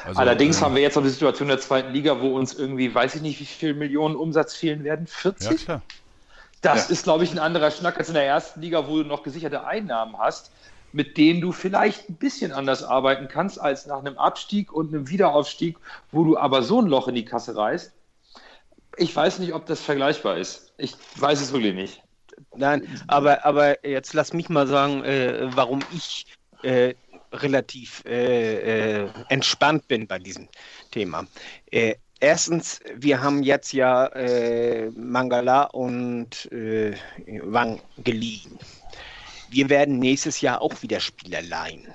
Also, 0.05 0.19
Allerdings 0.19 0.61
äh, 0.61 0.65
haben 0.65 0.75
wir 0.75 0.83
jetzt 0.83 0.97
noch 0.97 1.03
die 1.03 1.11
Situation 1.11 1.49
der 1.49 1.61
zweiten 1.61 1.93
Liga, 1.93 2.21
wo 2.21 2.37
uns 2.37 2.55
irgendwie, 2.55 2.93
weiß 2.93 3.15
ich 3.15 3.23
nicht, 3.23 3.39
wie 3.39 3.45
viele 3.45 3.75
Millionen 3.75 4.17
Umsatz 4.17 4.55
fehlen 4.55 4.83
werden. 4.83 5.07
40? 5.07 5.51
Ja, 5.51 5.57
klar. 5.57 5.83
Das 6.61 6.89
ja. 6.89 6.93
ist, 6.93 7.05
glaube 7.05 7.25
ich, 7.25 7.33
ein 7.33 7.39
anderer 7.39 7.71
Schnack 7.71 7.99
als 7.99 8.09
in 8.09 8.15
der 8.15 8.27
ersten 8.27 8.61
Liga, 8.61 8.87
wo 8.87 9.03
du 9.03 9.05
noch 9.05 9.23
gesicherte 9.23 9.65
Einnahmen 9.65 10.19
hast 10.19 10.51
mit 10.93 11.17
denen 11.17 11.41
du 11.41 11.53
vielleicht 11.53 12.09
ein 12.09 12.15
bisschen 12.15 12.53
anders 12.53 12.83
arbeiten 12.83 13.29
kannst 13.29 13.61
als 13.61 13.87
nach 13.87 13.99
einem 13.99 14.19
Abstieg 14.19 14.73
und 14.73 14.89
einem 14.89 15.09
Wiederaufstieg, 15.09 15.79
wo 16.11 16.25
du 16.25 16.37
aber 16.37 16.63
so 16.63 16.81
ein 16.81 16.87
Loch 16.87 17.09
in 17.09 17.15
die 17.15 17.25
Kasse 17.25 17.57
reißt. 17.57 17.93
Ich 18.99 19.15
weiß 19.15 19.39
nicht, 19.39 19.55
ob 19.55 19.67
das 19.67 19.81
vergleichbar 19.81 20.37
ist. 20.37 20.75
Ich 20.77 20.95
weiß 21.17 21.41
es 21.41 21.53
wirklich 21.53 21.75
nicht. 21.75 22.03
Nein, 22.55 22.87
aber, 23.09 23.45
aber 23.45 23.87
jetzt 23.87 24.13
lass 24.15 24.33
mich 24.33 24.49
mal 24.49 24.67
sagen, 24.67 25.03
äh, 25.05 25.49
warum 25.55 25.81
ich 25.95 26.27
äh, 26.63 26.95
relativ 27.33 28.05
äh, 28.05 29.05
äh 29.05 29.09
entspannt 29.31 29.89
bin 29.89 30.07
bei 30.07 30.19
diesem 30.19 30.49
Thema. 30.91 31.27
Äh, 31.71 31.95
erstens, 32.21 32.81
wir 32.95 33.23
haben 33.23 33.43
jetzt 33.43 33.73
ja 33.73 34.07
äh, 34.09 34.91
Mangala 34.91 35.65
und 35.65 36.51
Wang 36.51 37.81
geliehen 37.99 38.59
wir 39.53 39.69
werden 39.69 39.99
nächstes 39.99 40.41
Jahr 40.41 40.63
auch 40.63 40.83
wieder 40.83 41.01
Spieler 41.01 41.43
leihen. 41.43 41.87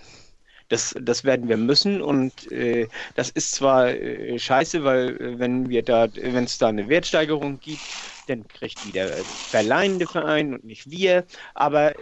Das, 0.69 0.93
das 0.99 1.23
werden 1.23 1.47
wir 1.47 1.55
müssen 1.55 2.01
und 2.01 2.51
äh, 2.51 2.87
das 3.15 3.29
ist 3.29 3.53
zwar 3.53 3.87
äh, 3.87 4.37
scheiße, 4.37 4.83
weil 4.83 5.15
äh, 5.15 5.39
wenn 5.39 5.69
wir 5.69 5.81
da, 5.81 6.07
wenn 6.13 6.43
es 6.43 6.57
da 6.57 6.67
eine 6.67 6.89
Wertsteigerung 6.89 7.59
gibt, 7.61 7.81
dann 8.27 8.45
kriegt 8.49 8.85
wieder 8.85 9.09
verleihende 9.49 10.05
Verein 10.05 10.53
und 10.53 10.65
nicht 10.65 10.91
wir. 10.91 11.23
Aber 11.53 11.91
äh, 11.91 11.95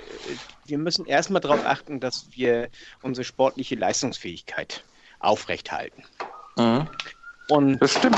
wir 0.66 0.80
müssen 0.80 1.06
erstmal 1.06 1.42
darauf 1.42 1.64
achten, 1.64 2.00
dass 2.00 2.26
wir 2.32 2.70
unsere 3.04 3.24
sportliche 3.24 3.76
Leistungsfähigkeit 3.76 4.84
aufrechthalten. 5.20 6.04
Mhm. 6.58 6.88
Und 7.50 7.80
das 7.80 7.94
stimmt. 7.94 8.18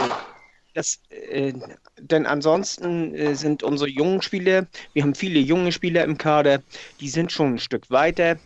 Das, 0.78 1.00
äh, 1.10 1.54
denn 1.98 2.28
ansonsten 2.28 3.16
äh, 3.16 3.34
sind 3.34 3.64
unsere 3.64 3.90
jungen 3.90 4.22
Spieler, 4.22 4.68
wir 4.94 5.02
haben 5.02 5.16
viele 5.16 5.40
junge 5.40 5.72
Spieler 5.72 6.04
im 6.04 6.20
Kader, 6.20 6.62
die 7.00 7.10
sind 7.10 7.32
schon 7.32 7.56
ein 7.56 7.60
Stück 7.60 7.90
weiter. 7.90 8.38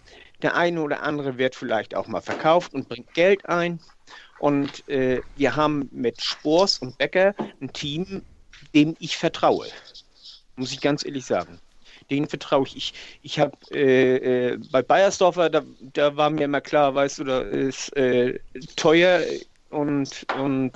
Der 0.41 0.55
eine 0.55 0.81
oder 0.81 1.03
andere 1.03 1.37
wird 1.37 1.55
vielleicht 1.55 1.93
auch 1.93 2.07
mal 2.07 2.21
verkauft 2.21 2.73
und 2.73 2.87
bringt 2.87 3.13
Geld 3.15 3.45
ein. 3.49 3.81
Und 4.39 4.87
äh, 4.87 5.19
wir 5.35 5.57
haben 5.57 5.89
mit 5.91 6.21
Spors 6.21 6.77
und 6.77 6.97
Becker 6.97 7.35
ein 7.59 7.73
Team, 7.73 8.21
dem 8.73 8.95
ich 8.99 9.17
vertraue. 9.17 9.67
Muss 10.55 10.71
ich 10.71 10.79
ganz 10.79 11.03
ehrlich 11.03 11.25
sagen. 11.25 11.59
Den 12.09 12.29
vertraue 12.29 12.65
ich. 12.65 12.77
Ich, 12.77 12.93
ich 13.23 13.39
habe 13.41 13.57
äh, 13.71 14.51
äh, 14.53 14.57
bei 14.71 14.81
Bayersdorfer, 14.81 15.49
da, 15.49 15.63
da 15.81 16.15
war 16.15 16.29
mir 16.29 16.45
immer 16.45 16.61
klar, 16.61 16.95
weißt 16.95 17.19
du, 17.19 17.23
da 17.25 17.41
ist 17.41 17.93
äh, 17.97 18.39
teuer 18.77 19.19
und, 19.69 20.25
und 20.39 20.71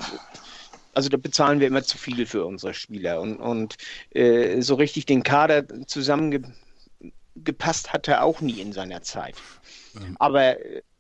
also 0.96 1.10
da 1.10 1.18
bezahlen 1.18 1.60
wir 1.60 1.68
immer 1.68 1.84
zu 1.84 1.98
viel 1.98 2.26
für 2.26 2.46
unsere 2.46 2.74
Spieler 2.74 3.22
und, 3.22 3.38
und 3.38 3.76
äh, 4.12 4.62
so 4.62 4.76
richtig 4.76 5.06
den 5.06 5.24
Kader 5.24 5.66
zusammengepasst 5.86 7.93
hat 7.93 8.08
er 8.08 8.24
auch 8.24 8.41
nie 8.41 8.62
in 8.62 8.74
seiner 8.74 9.04
Zeit. 9.04 9.36
Mhm. 9.93 10.16
Aber 10.20 10.56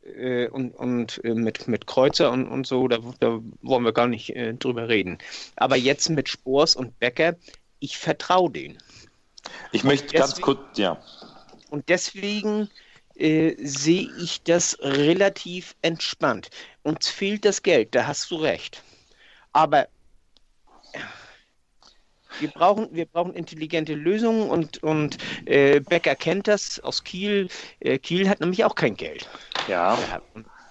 äh, 0.05 0.47
und, 0.49 0.71
und 0.71 1.23
äh, 1.23 1.33
mit, 1.33 1.67
mit 1.67 1.87
Kreuzer 1.87 2.31
und, 2.31 2.47
und 2.47 2.67
so, 2.67 2.87
da, 2.87 2.99
da 3.19 3.39
wollen 3.61 3.83
wir 3.83 3.93
gar 3.93 4.07
nicht 4.07 4.35
äh, 4.35 4.53
drüber 4.53 4.89
reden. 4.89 5.17
Aber 5.55 5.77
jetzt 5.77 6.09
mit 6.09 6.29
Spors 6.29 6.75
und 6.75 6.99
Becker, 6.99 7.35
ich 7.79 7.97
vertraue 7.97 8.51
denen. 8.51 8.77
Ich 9.71 9.83
möchte 9.83 10.07
deswegen, 10.07 10.21
ganz 10.21 10.41
kurz, 10.41 10.77
ja. 10.77 11.01
Und 11.69 11.89
deswegen 11.89 12.69
äh, 13.15 13.55
sehe 13.57 14.09
ich 14.19 14.43
das 14.43 14.77
relativ 14.81 15.75
entspannt. 15.81 16.49
Uns 16.83 17.07
fehlt 17.07 17.45
das 17.45 17.63
Geld, 17.63 17.95
da 17.95 18.07
hast 18.07 18.29
du 18.31 18.35
recht. 18.35 18.83
Aber 19.55 19.87
wir 22.41 22.49
brauchen, 22.49 22.89
wir 22.91 23.05
brauchen 23.05 23.33
intelligente 23.33 23.93
Lösungen 23.93 24.49
und, 24.49 24.83
und 24.83 25.17
äh, 25.45 25.79
Becker 25.79 26.13
kennt 26.13 26.49
das 26.49 26.81
aus 26.81 27.05
Kiel. 27.05 27.47
Äh, 27.79 27.97
Kiel 27.97 28.27
hat 28.27 28.41
nämlich 28.41 28.65
auch 28.65 28.75
kein 28.75 28.97
Geld. 28.97 29.29
Ja. 29.69 29.97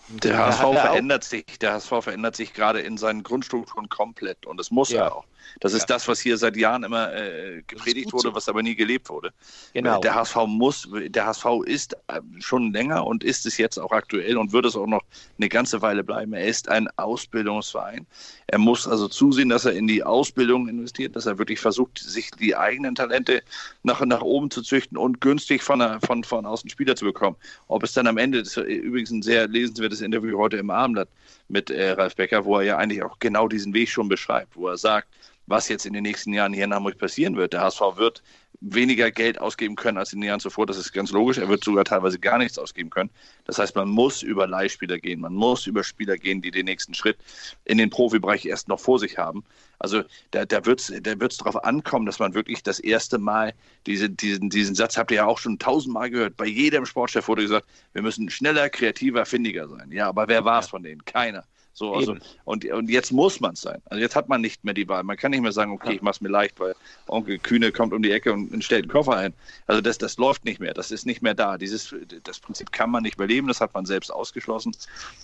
Der 0.09 0.37
HSV 0.37 0.61
verändert 0.61 1.24
sich, 1.24 1.59
der 1.59 1.72
HSV 1.72 1.89
verändert 2.03 2.37
sich 2.37 2.53
gerade 2.53 2.80
in 2.80 2.99
seinen 2.99 3.22
Grundstrukturen 3.22 3.89
komplett 3.89 4.45
und 4.45 4.59
das 4.59 4.70
muss 4.70 4.91
ja. 4.91 5.05
er 5.05 5.16
auch. 5.16 5.24
Das 5.61 5.72
ist 5.72 5.86
das, 5.86 6.09
was 6.09 6.20
hier 6.20 6.36
seit 6.36 6.57
Jahren 6.57 6.84
immer 6.84 7.12
äh, 7.12 7.62
gepredigt 7.66 8.12
wurde, 8.12 8.28
so. 8.28 8.34
was 8.34 8.49
aber 8.49 8.62
nie 8.62 8.74
gelebt 8.74 9.09
wurde. 9.09 9.32
Genau. 9.72 10.01
Der 10.01 10.14
HSV 10.14 10.36
muss, 10.47 10.88
der 10.92 11.26
HSV 11.26 11.47
ist 11.64 11.95
äh, 12.09 12.20
schon 12.40 12.72
länger 12.72 13.07
und 13.07 13.24
ist 13.24 13.47
es 13.47 13.57
jetzt 13.57 13.78
auch 13.78 13.92
aktuell 13.92 14.36
und 14.36 14.53
wird 14.53 14.66
es 14.66 14.76
auch 14.76 14.86
noch 14.86 15.03
eine 15.38 15.49
ganze 15.49 15.82
Weile 15.82 16.05
bleiben. 16.05 16.32
Er 16.32 16.47
ist 16.47 16.68
ein 16.68 16.88
Ausbildungsverein. 16.97 18.07
Er 18.47 18.59
muss 18.59 18.86
also 18.86 19.09
zusehen, 19.09 19.49
dass 19.49 19.64
er 19.64 19.72
in 19.72 19.86
die 19.86 20.03
Ausbildung 20.03 20.68
investiert, 20.68 21.16
dass 21.16 21.26
er 21.26 21.38
wirklich 21.38 21.61
versucht, 21.61 21.99
sich 21.99 22.30
die 22.32 22.57
eigenen 22.57 22.95
Talente 22.95 23.42
nach, 23.82 24.05
nach 24.05 24.22
oben 24.22 24.51
zu 24.51 24.62
züchten 24.62 24.99
und 24.99 25.20
günstig 25.20 25.62
von, 25.62 26.01
von, 26.01 26.24
von 26.24 26.47
außen 26.47 26.68
Spieler 26.70 26.97
zu 26.97 27.05
bekommen. 27.05 27.36
Ob 27.68 27.82
es 27.82 27.92
dann 27.92 28.07
am 28.07 28.18
Ende, 28.18 28.42
das 28.42 28.57
ist 28.57 28.66
übrigens 28.66 29.11
ein 29.11 29.22
sehr 29.22 29.49
lesenswertes 29.49 30.01
Interview 30.01 30.38
heute 30.38 30.57
im 30.57 30.70
Abendblatt 30.70 31.09
mit 31.49 31.70
äh, 31.70 31.90
Ralf 31.92 32.16
Becker, 32.16 32.45
wo 32.45 32.59
er 32.59 32.64
ja 32.64 32.76
eigentlich 32.78 33.03
auch 33.03 33.18
genau 33.18 33.49
diesen 33.49 33.74
Weg 33.74 33.88
schon 33.88 34.09
beschreibt, 34.09 34.57
wo 34.57 34.68
er 34.68 34.76
sagt, 34.76 35.09
was 35.47 35.68
jetzt 35.68 35.86
in 35.86 35.92
den 35.92 36.03
nächsten 36.03 36.32
Jahren 36.32 36.53
hier 36.53 36.64
in 36.64 36.74
Hamburg 36.74 36.99
passieren 36.99 37.36
wird. 37.36 37.53
Der 37.53 37.61
HSV 37.61 37.80
wird 37.97 38.22
weniger 38.61 39.11
Geld 39.11 39.38
ausgeben 39.40 39.76
können 39.76 39.99
als 39.99 40.12
in 40.12 40.20
den 40.20 40.28
Jahren 40.28 40.40
zuvor. 40.40 40.66
Das 40.66 40.78
ist 40.78 40.92
ganz 40.92 41.11
logisch. 41.11 41.38
Er 41.38 41.49
wird 41.49 41.62
sogar 41.62 41.84
teilweise 41.84 42.18
gar 42.18 42.38
nichts 42.38 42.59
ausgeben 42.59 42.90
können. 42.90 43.11
Das 43.45 43.59
heißt, 43.59 43.76
man 43.76 43.88
muss 43.88 44.22
über 44.22 44.47
Leihspieler 44.47 44.99
gehen. 44.99 45.20
Man 45.20 45.34
muss 45.34 45.66
über 45.66 45.84
Spieler 45.84 46.16
gehen, 46.16 46.40
die 46.40 46.51
den 46.51 46.64
nächsten 46.64 46.95
Schritt 46.95 47.18
in 47.64 47.78
den 47.78 47.90
Profibereich 47.90 48.47
erst 48.47 48.68
noch 48.68 48.80
vor 48.80 48.99
sich 48.99 49.18
haben. 49.18 49.45
Also 49.78 50.03
da, 50.30 50.47
da 50.47 50.64
wird 50.64 50.80
es 50.80 50.92
da 51.03 51.20
wird's 51.20 51.36
darauf 51.36 51.62
ankommen, 51.62 52.07
dass 52.07 52.18
man 52.18 52.32
wirklich 52.32 52.62
das 52.62 52.80
erste 52.80 53.18
Mal 53.18 53.53
diese, 53.86 54.09
diesen, 54.09 54.49
diesen 54.49 54.74
Satz 54.74 54.97
habt 54.97 55.11
ihr 55.11 55.18
ja 55.18 55.26
auch 55.26 55.38
schon 55.38 55.59
tausendmal 55.59 56.09
gehört. 56.09 56.36
Bei 56.36 56.47
jedem 56.47 56.86
Sportchef 56.86 57.28
wurde 57.28 57.42
gesagt, 57.42 57.66
wir 57.92 58.03
müssen 58.03 58.30
schneller, 58.30 58.70
kreativer, 58.70 59.26
findiger 59.26 59.68
sein. 59.68 59.92
Ja, 59.92 60.09
aber 60.09 60.28
wer 60.28 60.45
war 60.45 60.61
es 60.61 60.68
von 60.68 60.82
denen? 60.82 61.05
Keiner. 61.05 61.45
So, 61.77 61.93
also, 61.93 62.16
und, 62.45 62.64
und 62.66 62.89
jetzt 62.89 63.11
muss 63.11 63.41
man 63.41 63.55
es 63.55 63.61
sein. 63.61 63.83
Also 63.87 64.01
jetzt 64.01 64.14
hat 64.14 64.29
man 64.29 64.41
nicht 64.41 64.62
mehr 64.64 64.75
die 64.75 64.89
Wahl. 64.89 65.03
Man 65.03 65.16
kann 65.16 65.33
nicht 65.33 65.41
mehr 65.41 65.51
sagen, 65.51 65.72
okay, 65.72 65.95
ich 65.95 66.03
mache 66.03 66.12
es 66.14 66.20
mir 66.20 66.29
leicht, 66.29 66.61
weil 66.61 66.77
Onkel 67.09 67.37
Kühne 67.41 67.72
kommt 67.72 67.93
um 67.93 68.01
die 68.01 68.12
Ecke 68.12 68.33
und, 68.33 68.53
und 68.53 68.62
stellt 68.62 68.85
einen 68.85 68.93
Koffer 68.93 69.16
ein. 69.16 69.35
Also 69.66 69.81
das, 69.81 69.99
das 69.99 70.16
läuft 70.16 70.45
nicht 70.45 70.61
mehr. 70.61 70.72
Das 70.72 70.93
ist 70.93 71.05
nicht 71.05 71.20
mehr 71.20 71.35
da. 71.35 71.59
Dieses, 71.59 71.93
das 72.22 72.39
Prinzip 72.39 72.70
kann 72.70 72.91
man 72.91 73.03
nicht 73.03 73.16
überleben. 73.16 73.49
Das 73.49 73.61
hat 73.61 73.75
man 73.75 73.87
selbst 73.87 74.11
ausgeschlossen. 74.11 74.70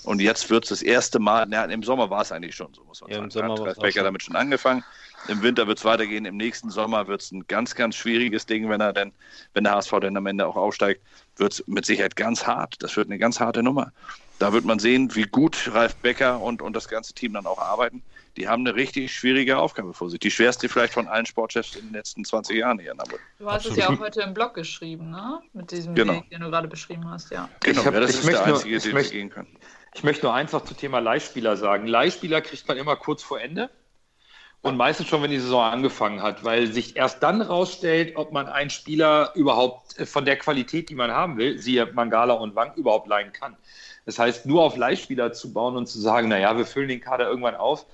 Und 0.02 0.20
jetzt 0.20 0.50
wird 0.50 0.64
es 0.64 0.70
das 0.70 0.82
erste 0.82 1.20
Mal, 1.20 1.46
na, 1.48 1.64
im 1.66 1.84
Sommer 1.84 2.10
war 2.10 2.22
es 2.22 2.32
eigentlich 2.32 2.56
schon 2.56 2.74
so, 2.74 2.82
muss 2.82 3.00
man 3.00 3.10
Ja, 3.10 3.16
sagen. 3.16 3.26
im 3.26 3.30
Sommer 3.30 3.52
hat 3.52 3.60
auch 3.78 3.80
Becker 3.82 4.00
so. 4.00 4.04
damit 4.04 4.24
schon 4.24 4.34
angefangen. 4.34 4.82
Im 5.28 5.42
Winter 5.42 5.68
wird 5.68 5.78
es 5.78 5.84
weitergehen. 5.84 6.24
Im 6.24 6.36
nächsten 6.36 6.70
Sommer 6.70 7.06
wird 7.06 7.22
es 7.22 7.30
ein 7.30 7.46
ganz, 7.46 7.76
ganz 7.76 7.94
schwieriges 7.94 8.46
Ding, 8.46 8.68
wenn 8.68 8.80
er 8.80 8.92
denn, 8.92 9.12
wenn 9.54 9.62
der 9.62 9.74
HSV 9.74 9.92
dann 10.00 10.16
am 10.16 10.26
Ende 10.26 10.46
auch 10.48 10.56
aufsteigt, 10.56 11.00
wird 11.36 11.52
es 11.52 11.64
mit 11.68 11.86
Sicherheit 11.86 12.16
ganz 12.16 12.44
hart. 12.44 12.82
Das 12.82 12.96
wird 12.96 13.06
eine 13.08 13.18
ganz 13.18 13.38
harte 13.38 13.62
Nummer. 13.62 13.92
Da 14.40 14.54
wird 14.54 14.64
man 14.64 14.78
sehen, 14.78 15.14
wie 15.14 15.24
gut 15.24 15.70
Ralf 15.72 15.96
Becker 15.96 16.40
und, 16.40 16.62
und 16.62 16.74
das 16.74 16.88
ganze 16.88 17.12
Team 17.12 17.34
dann 17.34 17.44
auch 17.46 17.58
arbeiten. 17.58 18.02
Die 18.38 18.48
haben 18.48 18.66
eine 18.66 18.74
richtig 18.74 19.12
schwierige 19.14 19.58
Aufgabe 19.58 19.92
vor 19.92 20.08
sich. 20.08 20.18
Die 20.18 20.30
schwerste 20.30 20.66
vielleicht 20.70 20.94
von 20.94 21.08
allen 21.08 21.26
Sportchefs 21.26 21.76
in 21.76 21.86
den 21.88 21.92
letzten 21.92 22.24
20 22.24 22.56
Jahren 22.56 22.78
hier 22.78 22.92
in 22.92 22.98
Hamburg. 22.98 23.20
Du 23.38 23.50
hast 23.50 23.66
es 23.66 23.76
ja 23.76 23.90
auch 23.90 23.98
heute 23.98 24.22
im 24.22 24.32
Blog 24.32 24.54
geschrieben, 24.54 25.10
ne? 25.10 25.40
Mit 25.52 25.70
diesem 25.70 25.94
Genau. 25.94 26.14
Weg, 26.14 26.30
den 26.30 26.40
du 26.40 26.48
gerade 26.50 26.68
beschrieben 26.68 27.08
hast, 27.10 27.30
ja. 27.30 27.50
Genau, 27.60 27.80
Ich 27.82 27.86
hab- 27.86 27.92
ja, 27.92 28.00
das 28.00 28.10
ich 28.12 28.16
ist 28.20 28.24
möchte 28.24 28.38
der 28.40 28.46
nur- 28.48 28.56
einzige, 28.56 28.76
ich 28.76 28.82
den 28.82 28.92
möchte- 28.94 29.08
sie 29.10 29.14
gehen 29.16 29.30
können. 29.30 29.58
Ich 29.94 30.04
möchte 30.04 30.24
nur 30.24 30.34
eins 30.34 30.52
noch 30.52 30.64
zum 30.64 30.76
Thema 30.76 31.00
Leihspieler 31.00 31.58
sagen. 31.58 31.86
Leihspieler 31.86 32.40
kriegt 32.40 32.66
man 32.66 32.78
immer 32.78 32.96
kurz 32.96 33.22
vor 33.22 33.40
Ende 33.40 33.68
und 34.62 34.76
meistens 34.78 35.08
schon, 35.08 35.22
wenn 35.22 35.32
die 35.32 35.38
Saison 35.40 35.64
angefangen 35.64 36.22
hat, 36.22 36.44
weil 36.44 36.68
sich 36.72 36.96
erst 36.96 37.22
dann 37.22 37.42
rausstellt, 37.42 38.16
ob 38.16 38.32
man 38.32 38.46
einen 38.46 38.70
Spieler 38.70 39.32
überhaupt 39.34 39.98
äh, 39.98 40.06
von 40.06 40.24
der 40.24 40.36
Qualität, 40.36 40.88
die 40.88 40.94
man 40.94 41.10
haben 41.10 41.36
will, 41.36 41.58
siehe 41.58 41.86
Mangala 41.92 42.32
und 42.34 42.54
Wang, 42.54 42.72
überhaupt 42.76 43.06
leihen 43.08 43.32
kann. 43.32 43.56
Das 44.06 44.18
heißt, 44.18 44.46
nur 44.46 44.62
auf 44.62 44.76
Leihspieler 44.76 45.32
zu 45.32 45.52
bauen 45.52 45.76
und 45.76 45.86
zu 45.86 46.00
sagen, 46.00 46.28
naja, 46.28 46.56
wir 46.56 46.66
füllen 46.66 46.88
den 46.88 47.00
Kader 47.00 47.28
irgendwann 47.28 47.54
auf, 47.54 47.86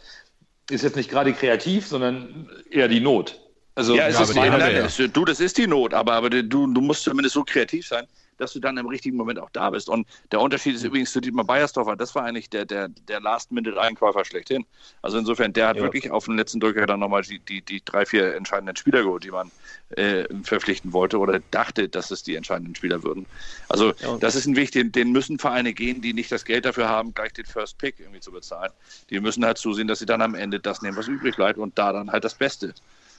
ist 0.71 0.83
jetzt 0.83 0.97
nicht 0.97 1.11
gerade 1.11 1.33
kreativ, 1.33 1.87
sondern 1.87 2.49
eher 2.71 2.89
die 2.89 3.01
Not. 3.01 3.41
Also, 3.75 3.95
Ja, 3.95 4.09
es 4.09 4.17
Ja, 4.17 4.23
ist 4.23 4.35
die 4.35 5.03
ja. 5.03 5.09
du, 5.09 5.25
das 5.25 5.41
ist 5.41 5.59
die 5.59 5.67
Not, 5.67 5.95
aber, 5.95 6.15
aber 6.15 6.31
du, 6.31 6.43
du 6.43 6.81
musst 6.81 7.03
zumindest 7.05 7.35
so 7.35 7.45
kreativ 7.45 7.87
sein, 7.87 8.07
dass 8.39 8.53
du 8.53 8.61
dann 8.61 8.76
im 8.76 8.87
richtigen 8.87 9.16
Moment 9.16 9.39
auch 9.39 9.51
da 9.51 9.70
bist. 9.70 9.89
Und 9.89 10.07
der 10.32 10.41
Unterschied 10.41 10.74
ist 10.74 10.84
übrigens 10.84 11.12
zu 11.12 11.20
Dietmar 11.20 11.45
Beiersdorfer, 11.45 11.97
das 11.97 12.14
war 12.14 12.24
eigentlich 12.24 12.51
der, 12.51 12.64
der, 12.66 12.89
der 12.89 13.20
Last-Minute-Einkäufer 13.20 14.24
schlechthin. 14.24 14.64
Also 15.03 15.18
insofern, 15.18 15.53
der 15.53 15.68
hat 15.68 15.76
Ja. 15.76 15.82
wirklich 15.82 16.11
auf 16.11 16.26
den 16.26 16.37
letzten 16.37 16.61
Drücker 16.61 16.87
dann 16.87 17.01
nochmal 17.01 17.22
die, 17.22 17.41
die, 17.41 17.62
die 17.62 17.84
drei, 17.84 18.07
vier 18.07 18.34
entscheidenden 18.34 18.76
Spieler 18.76 19.03
geholt, 19.03 19.24
die 19.24 19.30
man 19.30 19.53
äh, 19.91 20.24
verpflichten 20.43 20.93
wollte 20.93 21.18
oder 21.18 21.41
dachte, 21.51 21.89
dass 21.89 22.11
es 22.11 22.22
die 22.22 22.34
entscheidenden 22.37 22.74
Spieler 22.74 23.03
würden. 23.03 23.26
Also 23.68 23.95
Ja. 24.01 24.18
das 24.18 24.34
ist 24.34 24.47
ein 24.47 24.57
Weg, 24.57 24.72
den, 24.72 24.93
den 24.93 25.12
müssen 25.12 25.39
Vereine 25.39 25.72
gehen, 25.74 26.01
die 26.03 26.12
nicht 26.14 26.30
das 26.32 26.45
Geld 26.45 26.64
dafür 26.64 26.89
haben, 26.89 27.14
gleich 27.14 27.32
den 27.32 27.47
First 27.47 27.78
Pick 27.78 28.01
irgendwie 28.01 28.20
zu 28.20 28.32
bezahlen. 28.32 28.72
Die 29.11 29.20
müssen 29.20 29.45
halt 29.45 29.59
zusehen, 29.59 29.89
dass 29.89 29.99
sie 30.01 30.07
dann 30.07 30.22
am 30.22 30.34
Ende 30.34 30.61
das 30.61 30.82
nehmen, 30.82 30.97
was 30.97 31.09
übrig 31.09 31.37
bleibt 31.37 31.59
und 31.59 31.78
da 31.78 31.93
dann 31.93 32.11
halt 32.11 32.24
das 32.24 32.34
Beste. 32.34 32.74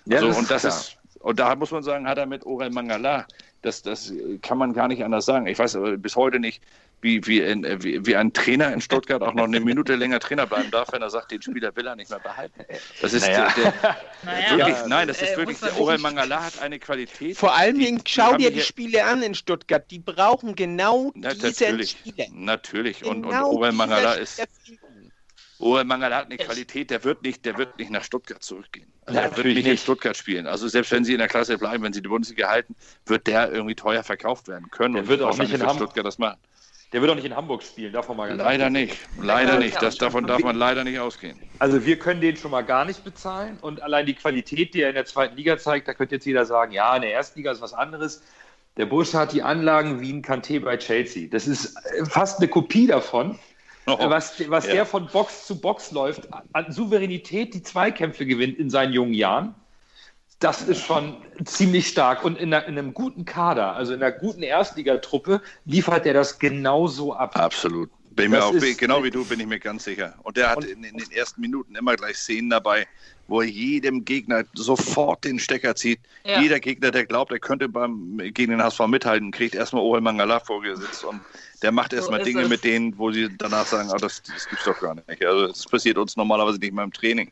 Ja, 0.05 0.21
Also, 0.21 0.27
das 0.27 0.37
und 0.37 0.43
ist 0.43 0.51
das 0.51 0.61
klar. 0.61 0.79
ist, 0.81 0.97
und 1.27 1.39
da 1.39 1.53
muss 1.55 1.71
man 1.71 1.83
sagen, 1.83 2.07
hat 2.07 2.17
er 2.17 2.25
mit 2.25 2.45
Orel 2.45 2.69
Mangala, 2.69 3.27
das, 3.61 3.81
das 3.81 4.13
kann 4.41 4.57
man 4.57 4.71
gar 4.71 4.87
nicht 4.87 5.03
anders 5.03 5.25
sagen. 5.25 5.45
Ich 5.45 5.59
weiß 5.59 5.77
bis 5.97 6.15
heute 6.15 6.39
nicht, 6.39 6.63
wie, 7.01 7.27
wie, 7.27 7.43
ein, 7.43 7.63
wie, 7.83 8.05
wie 8.05 8.15
ein 8.15 8.31
Trainer 8.31 8.71
in 8.71 8.79
Stuttgart 8.79 9.21
auch 9.21 9.33
noch 9.33 9.43
eine 9.43 9.59
Minute 9.59 9.95
länger 9.95 10.19
Trainer 10.21 10.47
bleiben 10.47 10.71
darf, 10.71 10.93
wenn 10.93 11.01
er 11.01 11.09
sagt, 11.09 11.31
den 11.31 11.41
Spieler 11.41 11.75
will 11.75 11.85
er 11.85 11.97
nicht 11.97 12.09
mehr 12.09 12.19
behalten. 12.19 12.63
Das 13.01 13.11
ist 13.11 13.23
Naja. 13.27 13.53
der, 13.57 13.73
der, 13.73 13.97
wirklich, 14.57 14.77
nein, 14.87 15.09
das 15.09 15.21
ist 15.21 15.33
äh, 15.33 15.37
wirklich, 15.37 15.59
der 15.59 15.77
Orel 15.77 15.97
Mangala 15.97 16.45
hat 16.45 16.61
eine 16.61 16.79
Qualität. 16.79 17.35
Vor 17.37 17.53
allem, 17.53 17.77
die- 17.77 17.95
die 17.97 18.01
schau 18.07 18.37
dir 18.37 18.49
die 18.49 18.61
Spiele 18.61 19.03
an 19.03 19.21
in 19.21 19.35
Stuttgart. 19.35 19.83
Die 19.91 19.99
brauchen 19.99 20.55
genau 20.55 21.11
Na, 21.13 21.33
diesen 21.33 21.47
natürlich, 21.49 21.91
Spieler. 21.91 22.25
natürlich. 22.31 23.03
Und, 23.03 23.25
und 23.25 23.31
Genau 23.31 23.51
Orel 23.51 23.71
dieser 23.71 23.85
Mangala 23.85 24.13
ist. 24.13 24.41
Orel 25.59 25.83
Mangala 25.83 26.15
hat 26.19 26.25
eine 26.27 26.37
Qualität, 26.37 26.89
der 26.89 27.03
wird 27.03 27.21
nicht, 27.23 27.43
der 27.43 27.57
wird 27.57 27.77
nicht 27.79 27.91
nach 27.91 28.03
Stuttgart 28.05 28.41
zurückgehen. 28.41 28.87
Also 29.07 29.19
er 29.19 29.29
natürlich 29.29 29.55
nicht 29.55 29.67
in. 29.67 29.77
Stuttgart 29.77 30.17
spielen. 30.17 30.47
Also 30.47 30.67
selbst 30.67 30.91
wenn 30.91 31.05
sie 31.05 31.13
in 31.13 31.19
der 31.19 31.29
Klasse 31.29 31.57
bleiben, 31.57 31.83
wenn 31.83 31.93
sie 31.93 32.01
die 32.01 32.09
Bundesliga 32.09 32.49
halten, 32.49 32.75
wird 33.05 33.25
der 33.27 33.51
irgendwie 33.51 33.73
teuer 33.75 34.03
verkauft 34.03 34.47
werden 34.49 34.69
können. 34.69 34.93
Der 34.95 35.03
und 35.03 35.09
wird 35.09 35.21
auch 35.21 35.37
nicht 35.37 35.53
in 35.53 35.61
Hamburg- 35.61 35.77
Stuttgart 35.77 36.05
das 36.05 36.17
machen. 36.17 36.37
Der 36.93 37.01
wird 37.01 37.11
auch 37.11 37.15
nicht 37.15 37.25
in 37.25 37.35
Hamburg 37.35 37.63
spielen, 37.63 37.91
davon 37.91 38.15
mal 38.15 38.27
ganz 38.29 38.41
Leider 38.41 38.69
nicht. 38.69 38.97
Leider 39.21 39.53
Ja, 39.53 39.59
nicht. 39.59 39.81
Das, 39.81 39.97
davon 39.97 40.25
darf 40.25 40.41
man 40.41 40.55
leider 40.55 40.83
nicht 40.85 40.99
ausgehen. 40.99 41.37
Also 41.59 41.85
wir 41.85 41.99
können 41.99 42.21
den 42.21 42.37
schon 42.37 42.51
mal 42.51 42.61
gar 42.61 42.85
nicht 42.85 43.03
bezahlen 43.03 43.57
und 43.61 43.81
allein 43.81 44.05
die 44.05 44.13
Qualität, 44.13 44.73
die 44.73 44.81
er 44.81 44.89
in 44.89 44.95
der 44.95 45.05
zweiten 45.05 45.35
Liga 45.35 45.57
zeigt, 45.57 45.87
da 45.87 45.93
könnte 45.93 46.15
jetzt 46.15 46.25
jeder 46.25 46.45
sagen, 46.45 46.71
ja, 46.71 46.95
in 46.95 47.01
der 47.01 47.13
ersten 47.13 47.39
Liga 47.39 47.51
ist 47.51 47.61
was 47.61 47.73
anderes. 47.73 48.23
Der 48.77 48.85
Bursche 48.85 49.17
hat 49.17 49.33
die 49.33 49.41
Anlagen 49.41 49.99
wie 50.01 50.13
ein 50.13 50.21
Kanté 50.21 50.61
bei 50.61 50.77
Chelsea. 50.77 51.27
Das 51.29 51.47
ist 51.47 51.75
äh, 51.75 52.05
fast 52.05 52.39
eine 52.39 52.47
Kopie 52.47 52.87
davon, 52.87 53.37
Oh, 53.87 53.97
was, 54.09 54.33
was 54.49 54.67
ja. 54.67 54.73
der 54.73 54.85
von 54.85 55.07
Box 55.07 55.47
zu 55.47 55.59
Box 55.59 55.91
läuft, 55.91 56.27
an 56.51 56.71
Souveränität 56.71 57.53
die 57.53 57.63
Zweikämpfe 57.63 58.25
gewinnt 58.25 58.59
in 58.59 58.69
seinen 58.69 58.91
jungen 58.91 59.13
Jahren. 59.13 59.55
Das 60.39 60.61
ist 60.61 60.83
schon 60.83 61.17
ziemlich 61.45 61.87
stark. 61.87 62.23
Und 62.23 62.37
in, 62.37 62.53
einer, 62.53 62.67
in 62.67 62.77
einem 62.77 62.93
guten 62.93 63.23
Kader, 63.23 63.75
also 63.75 63.93
in 63.93 64.03
einer 64.03 64.11
guten 64.11 64.43
Erstligatruppe, 64.43 65.41
liefert 65.65 66.05
er 66.05 66.13
das 66.13 66.37
genauso 66.37 67.13
ab. 67.13 67.35
Absolut. 67.39 67.89
Bin 68.11 68.31
mir 68.31 68.43
auch, 68.43 68.53
ist- 68.53 68.77
genau 68.77 69.03
wie 69.03 69.09
du, 69.09 69.23
bin 69.23 69.39
ich 69.39 69.47
mir 69.47 69.59
ganz 69.59 69.85
sicher. 69.85 70.15
Und 70.23 70.37
der 70.37 70.49
hat 70.49 70.65
in, 70.65 70.83
in 70.83 70.97
den 70.97 71.11
ersten 71.11 71.39
Minuten 71.39 71.75
immer 71.75 71.95
gleich 71.95 72.17
Szenen 72.17 72.49
dabei, 72.49 72.87
wo 73.27 73.41
er 73.41 73.47
jedem 73.47 74.05
Gegner 74.05 74.43
sofort 74.53 75.23
den 75.23 75.39
Stecker 75.39 75.75
zieht. 75.75 75.99
Ja. 76.25 76.41
Jeder 76.41 76.59
Gegner, 76.59 76.91
der 76.91 77.05
glaubt, 77.05 77.31
er 77.31 77.39
könnte 77.39 77.69
beim, 77.69 78.17
gegen 78.17 78.51
den 78.51 78.61
HSV 78.61 78.87
mithalten, 78.87 79.31
kriegt 79.31 79.55
erstmal 79.55 79.83
Orel 79.83 80.01
Mangala 80.01 80.39
vorgesetzt 80.39 81.03
und 81.03 81.21
der 81.61 81.71
macht 81.71 81.93
erstmal 81.93 82.19
ist 82.19 82.25
Dinge 82.27 82.41
es. 82.43 82.49
mit 82.49 82.63
denen, 82.63 82.97
wo 82.97 83.11
sie 83.11 83.29
danach 83.37 83.65
sagen, 83.65 83.89
ah, 83.91 83.97
das, 83.97 84.21
das 84.23 84.47
gibt's 84.47 84.65
doch 84.65 84.79
gar 84.79 84.95
nicht. 84.95 85.25
Also 85.25 85.47
das 85.47 85.65
passiert 85.65 85.97
uns 85.97 86.15
normalerweise 86.17 86.59
nicht 86.59 86.73
mal 86.73 86.83
im 86.83 86.93
Training. 86.93 87.31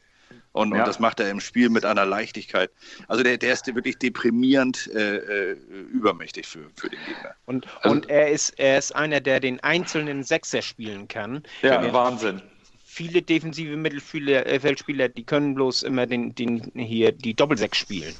Und, 0.53 0.71
Ja. 0.73 0.79
und 0.79 0.87
das 0.87 0.99
macht 0.99 1.19
er 1.19 1.29
im 1.29 1.39
Spiel 1.41 1.69
mit 1.69 1.83
einer 1.85 2.05
Leichtigkeit. 2.05 2.71
Also 3.07 3.23
der, 3.23 3.37
der 3.37 3.53
ist 3.53 3.67
wirklich 3.73 3.97
deprimierend 3.97 4.89
äh, 4.95 5.17
äh, 5.51 5.57
übermächtig 5.91 6.47
für, 6.47 6.69
für 6.75 6.89
den 6.89 6.99
Gegner. 7.05 7.35
Und, 7.45 7.67
Also- 7.81 7.89
und 7.89 8.09
er, 8.09 8.31
ist, 8.31 8.57
er 8.57 8.77
ist 8.77 8.95
einer, 8.95 9.19
der 9.19 9.39
den 9.41 9.59
einzelnen 9.61 10.23
Sechser 10.23 10.61
spielen 10.61 11.07
kann. 11.07 11.43
Ja, 11.61 11.81
Der- 11.81 11.93
Wahnsinn. 11.93 12.41
Viele 12.87 13.21
defensive 13.21 13.75
Mittelfeldspieler, 13.75 15.05
äh, 15.05 15.09
die 15.09 15.25
können 15.25 15.53
bloß 15.55 15.83
immer 15.83 16.05
den, 16.05 16.33
den 16.33 16.71
hier 16.75 17.11
die 17.11 17.33
Doppelsechs 17.33 17.77
spielen. 17.77 18.15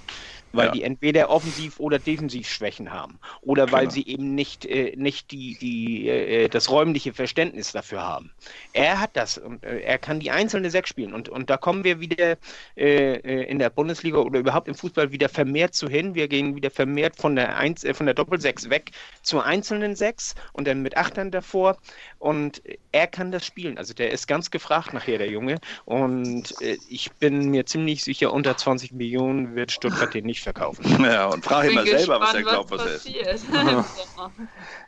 Weil 0.55 0.67
Ja. 0.67 0.71
die 0.71 0.83
entweder 0.83 1.29
offensiv 1.29 1.79
oder 1.79 1.99
defensiv 1.99 2.47
Schwächen 2.49 2.91
haben. 2.91 3.19
Oder 3.41 3.71
weil 3.71 3.81
Genau. 3.83 3.91
sie 3.93 4.07
eben 4.07 4.35
nicht, 4.35 4.65
äh, 4.65 4.93
nicht 4.95 5.31
die, 5.31 5.57
die, 5.57 6.07
äh, 6.09 6.49
das 6.49 6.69
räumliche 6.69 7.13
Verständnis 7.13 7.71
dafür 7.71 8.01
haben. 8.03 8.31
Er 8.73 8.99
hat 8.99 9.11
das 9.15 9.37
und 9.37 9.63
äh, 9.63 9.79
er 9.81 9.97
kann 9.97 10.19
die 10.19 10.31
einzelne 10.31 10.69
Sechs 10.71 10.89
spielen. 10.89 11.13
Und, 11.13 11.29
und 11.29 11.49
da 11.49 11.57
kommen 11.57 11.83
wir 11.83 11.99
wieder 11.99 12.37
äh, 12.77 13.13
äh, 13.15 13.43
in 13.49 13.59
der 13.59 13.69
Bundesliga 13.69 14.17
oder 14.19 14.39
überhaupt 14.39 14.67
im 14.67 14.75
Fußball 14.75 15.11
wieder 15.11 15.29
vermehrt 15.29 15.73
zu 15.75 15.87
hin. 15.89 16.15
Wir 16.15 16.27
gehen 16.27 16.55
wieder 16.55 16.71
vermehrt 16.71 17.15
von 17.17 17.35
der, 17.35 17.57
Einz 17.57 17.83
äh, 17.83 17.93
von 17.93 18.05
der 18.05 18.15
Doppelsechs 18.15 18.69
weg 18.69 18.91
zur 19.21 19.45
einzelnen 19.45 19.95
Sechs 19.95 20.35
und 20.53 20.67
dann 20.67 20.81
mit 20.81 20.97
Achtern 20.97 21.31
davor. 21.31 21.77
Und 22.19 22.61
er 22.91 23.07
kann 23.07 23.31
das 23.31 23.45
spielen. 23.45 23.77
Also 23.77 23.93
der 23.93 24.11
ist 24.11 24.27
ganz 24.27 24.51
gefragt 24.51 24.93
nachher, 24.93 25.17
der 25.17 25.29
Junge. 25.29 25.59
Und 25.85 26.59
äh, 26.61 26.77
ich 26.87 27.11
bin 27.13 27.49
mir 27.49 27.65
ziemlich 27.65 28.03
sicher, 28.03 28.33
unter 28.33 28.57
20 28.57 28.91
Millionen 28.93 29.55
wird 29.55 29.71
Stuttgart 29.71 30.13
den 30.13 30.25
nicht 30.25 30.44
verkaufen. 30.45 30.83
Ja, 31.03 31.25
und 31.27 31.43
frag 31.43 31.63
ihn 31.65 31.69
Bin 31.69 31.75
mal 31.75 31.85
selber, 31.87 32.19
was 32.21 32.33
er 32.33 32.41
glaubt, 32.43 32.71
was 32.71 32.85
er 32.85 33.33
ist. 33.33 33.45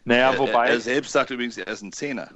Naja, 0.06 0.32
Er- 0.32 0.40
wobei. 0.40 0.68
Er, 0.68 0.74
er 0.76 0.80
selbst 0.80 1.12
sagt 1.12 1.30
übrigens, 1.32 1.58
er 1.58 1.68
ist 1.68 1.82
ein 1.82 1.92
Zehner. 1.92 2.30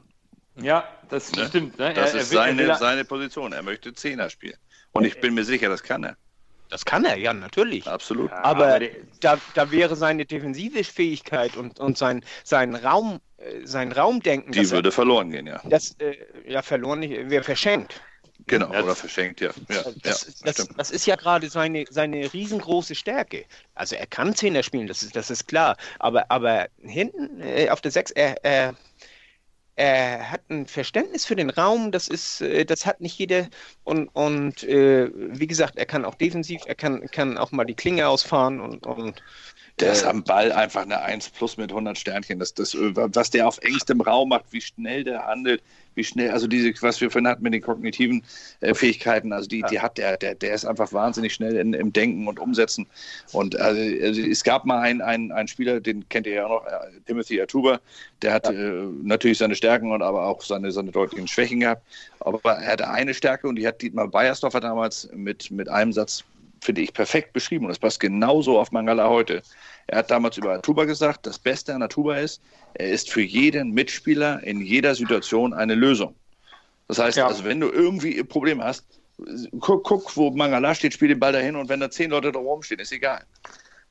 ja, 0.55 0.83
das 1.09 1.31
Ne? 1.31 1.47
stimmt. 1.47 1.77
Ne? 1.79 1.93
Das 1.93 2.13
er, 2.13 2.21
ist 2.21 2.31
er 2.31 2.31
will, 2.31 2.37
er 2.37 2.43
seine, 2.43 2.67
will, 2.67 2.75
seine 2.75 3.05
Position. 3.05 3.53
Er 3.53 3.63
möchte 3.63 3.93
Zehner 3.93 4.29
spielen. 4.29 4.57
Und 4.91 5.05
ich 5.05 5.19
bin 5.21 5.33
mir 5.33 5.45
sicher, 5.45 5.69
das 5.69 5.81
kann 5.83 6.03
er. 6.03 6.17
Das 6.69 6.85
kann 6.85 7.03
er, 7.05 7.17
ja, 7.17 7.33
natürlich. 7.33 7.85
Absolut. 7.87 8.31
Ja, 8.31 8.43
Aber 8.43 8.79
da, 9.19 9.37
da 9.53 9.71
wäre 9.71 9.95
seine 9.95 10.25
defensive 10.25 10.83
Fähigkeit 10.85 11.57
und, 11.57 11.79
und 11.79 11.97
sein, 11.97 12.23
sein 12.45 12.75
Raum, 12.75 13.19
äh, 13.37 13.65
sein 13.65 13.91
Raumdenken, 13.91 14.51
Die 14.53 14.59
das, 14.59 14.71
er- 14.71 14.77
würde 14.77 14.91
verloren 14.91 15.31
gehen, 15.31 15.47
ja. 15.47 15.59
das 15.65 15.95
äh, 15.99 16.15
ja 16.47 16.61
verloren 16.61 16.99
nicht, 17.01 17.29
wäre 17.29 17.43
verschenkt. 17.43 18.01
Genau, 18.47 18.73
Ja, 18.73 18.83
oder 18.83 18.95
verschenkt, 18.95 19.41
ja. 19.41 19.51
ja, 19.69 19.83
Das, 20.03 20.25
ja 20.43 20.51
das, 20.51 20.67
das 20.75 20.91
ist 20.91 21.05
ja 21.05 21.15
gerade 21.15 21.49
seine, 21.49 21.85
seine 21.89 22.31
riesengroße 22.33 22.95
Stärke. 22.95 23.45
Also 23.75 23.95
er 23.95 24.07
kann 24.07 24.35
Zehner 24.35 24.63
spielen, 24.63 24.87
das 24.87 25.03
ist, 25.03 25.15
das 25.15 25.29
ist 25.29 25.47
klar. 25.47 25.77
Aber, 25.99 26.29
aber 26.31 26.67
hinten 26.81 27.41
äh, 27.41 27.69
auf 27.69 27.81
der 27.81 27.91
Sechs, 27.91 28.11
er, 28.11 28.43
er, 28.43 28.75
er 29.75 30.31
hat 30.31 30.41
ein 30.49 30.67
Verständnis 30.67 31.25
für 31.25 31.35
den 31.35 31.49
Raum, 31.49 31.91
das 31.91 32.07
ist, 32.07 32.41
äh, 32.41 32.65
das 32.65 32.85
hat 32.85 33.01
nicht 33.01 33.17
jeder. 33.17 33.47
Und, 33.83 34.07
und 34.09 34.63
äh, 34.63 35.09
wie 35.13 35.47
gesagt, 35.47 35.77
er 35.77 35.85
kann 35.85 36.05
auch 36.05 36.15
defensiv, 36.15 36.61
er 36.65 36.75
kann, 36.75 37.07
kann 37.11 37.37
auch 37.37 37.51
mal 37.51 37.65
die 37.65 37.75
Klinge 37.75 38.07
ausfahren 38.07 38.59
und, 38.59 38.85
und 38.85 39.21
Der 39.81 39.91
ist 39.91 40.05
am 40.05 40.23
Ball 40.23 40.51
einfach 40.51 40.83
eine 40.83 41.01
1 41.01 41.29
plus 41.29 41.57
mit 41.57 41.71
100 41.71 41.97
Sternchen. 41.97 42.39
Das, 42.39 42.53
das, 42.53 42.75
was 42.75 43.29
der 43.31 43.47
auf 43.47 43.57
engstem 43.59 44.01
Raum 44.01 44.29
macht, 44.29 44.45
wie 44.51 44.61
schnell 44.61 45.03
der 45.03 45.25
handelt, 45.25 45.61
wie 45.95 46.03
schnell, 46.03 46.31
also 46.31 46.47
diese, 46.47 46.73
was 46.81 47.01
wir 47.01 47.11
vorhin 47.11 47.27
hatten 47.27 47.43
mit 47.43 47.53
den 47.53 47.61
kognitiven 47.61 48.23
äh, 48.61 48.73
Fähigkeiten, 48.73 49.33
also 49.33 49.47
die, 49.47 49.63
die 49.69 49.79
hat 49.79 49.97
der, 49.97 50.17
der, 50.17 50.35
der 50.35 50.53
ist 50.53 50.65
einfach 50.65 50.93
wahnsinnig 50.93 51.33
schnell 51.33 51.57
in, 51.57 51.73
im 51.73 51.91
Denken 51.91 52.27
und 52.27 52.39
Umsetzen. 52.39 52.87
Und 53.33 53.59
also, 53.59 53.81
also 54.03 54.21
es 54.21 54.43
gab 54.43 54.65
mal 54.65 54.79
einen, 54.79 55.01
einen, 55.01 55.31
einen 55.31 55.47
Spieler, 55.47 55.79
den 55.79 56.07
kennt 56.09 56.27
ihr 56.27 56.33
ja 56.33 56.45
auch 56.45 56.63
noch, 56.63 56.65
äh, 56.65 56.99
Timothy 57.07 57.41
Atuba, 57.41 57.79
der 58.21 58.33
hat 58.33 58.45
ja. 58.45 58.51
äh, 58.51 58.87
natürlich 59.03 59.39
seine 59.39 59.55
Stärken 59.55 59.91
und 59.91 60.01
aber 60.01 60.27
auch 60.27 60.41
seine, 60.41 60.71
seine 60.71 60.91
deutlichen 60.91 61.27
Schwächen 61.27 61.59
gehabt. 61.59 61.81
Aber 62.19 62.39
er 62.53 62.73
hatte 62.73 62.89
eine 62.89 63.13
Stärke 63.13 63.47
und 63.47 63.55
die 63.57 63.67
hat 63.67 63.81
Dietmar 63.81 64.07
Beiersdorfer 64.07 64.61
damals 64.61 65.09
mit, 65.13 65.51
mit 65.51 65.67
einem 65.67 65.91
Satz, 65.91 66.23
finde 66.61 66.81
ich, 66.81 66.93
perfekt 66.93 67.33
beschrieben. 67.33 67.65
Und 67.65 67.69
das 67.69 67.79
passt 67.79 67.99
genauso 67.99 68.59
auf 68.59 68.71
Mangala 68.71 69.09
heute. 69.09 69.41
Er 69.87 69.99
hat 69.99 70.11
damals 70.11 70.37
über 70.37 70.53
Atuba 70.53 70.85
gesagt, 70.85 71.25
das 71.25 71.39
Beste 71.39 71.73
an 71.73 71.81
Atuba 71.81 72.17
ist, 72.17 72.41
er 72.75 72.89
ist 72.89 73.09
für 73.09 73.21
jeden 73.21 73.71
Mitspieler 73.71 74.41
in 74.43 74.61
jeder 74.61 74.95
Situation 74.95 75.53
eine 75.53 75.75
Lösung. 75.75 76.15
Das 76.87 76.99
heißt, 76.99 77.17
ja. 77.17 77.27
also 77.27 77.43
wenn 77.43 77.59
du 77.59 77.69
irgendwie 77.69 78.23
Probleme 78.23 78.63
hast, 78.63 78.85
guck, 79.59 79.83
guck, 79.83 80.15
wo 80.15 80.31
Mangala 80.31 80.75
steht, 80.75 80.93
spiel 80.93 81.09
den 81.09 81.19
Ball 81.19 81.33
dahin 81.33 81.55
und 81.55 81.69
wenn 81.69 81.79
da 81.79 81.89
zehn 81.89 82.11
Leute 82.11 82.31
da 82.31 82.39
rumstehen, 82.39 82.79
ist 82.79 82.91
egal. 82.91 83.23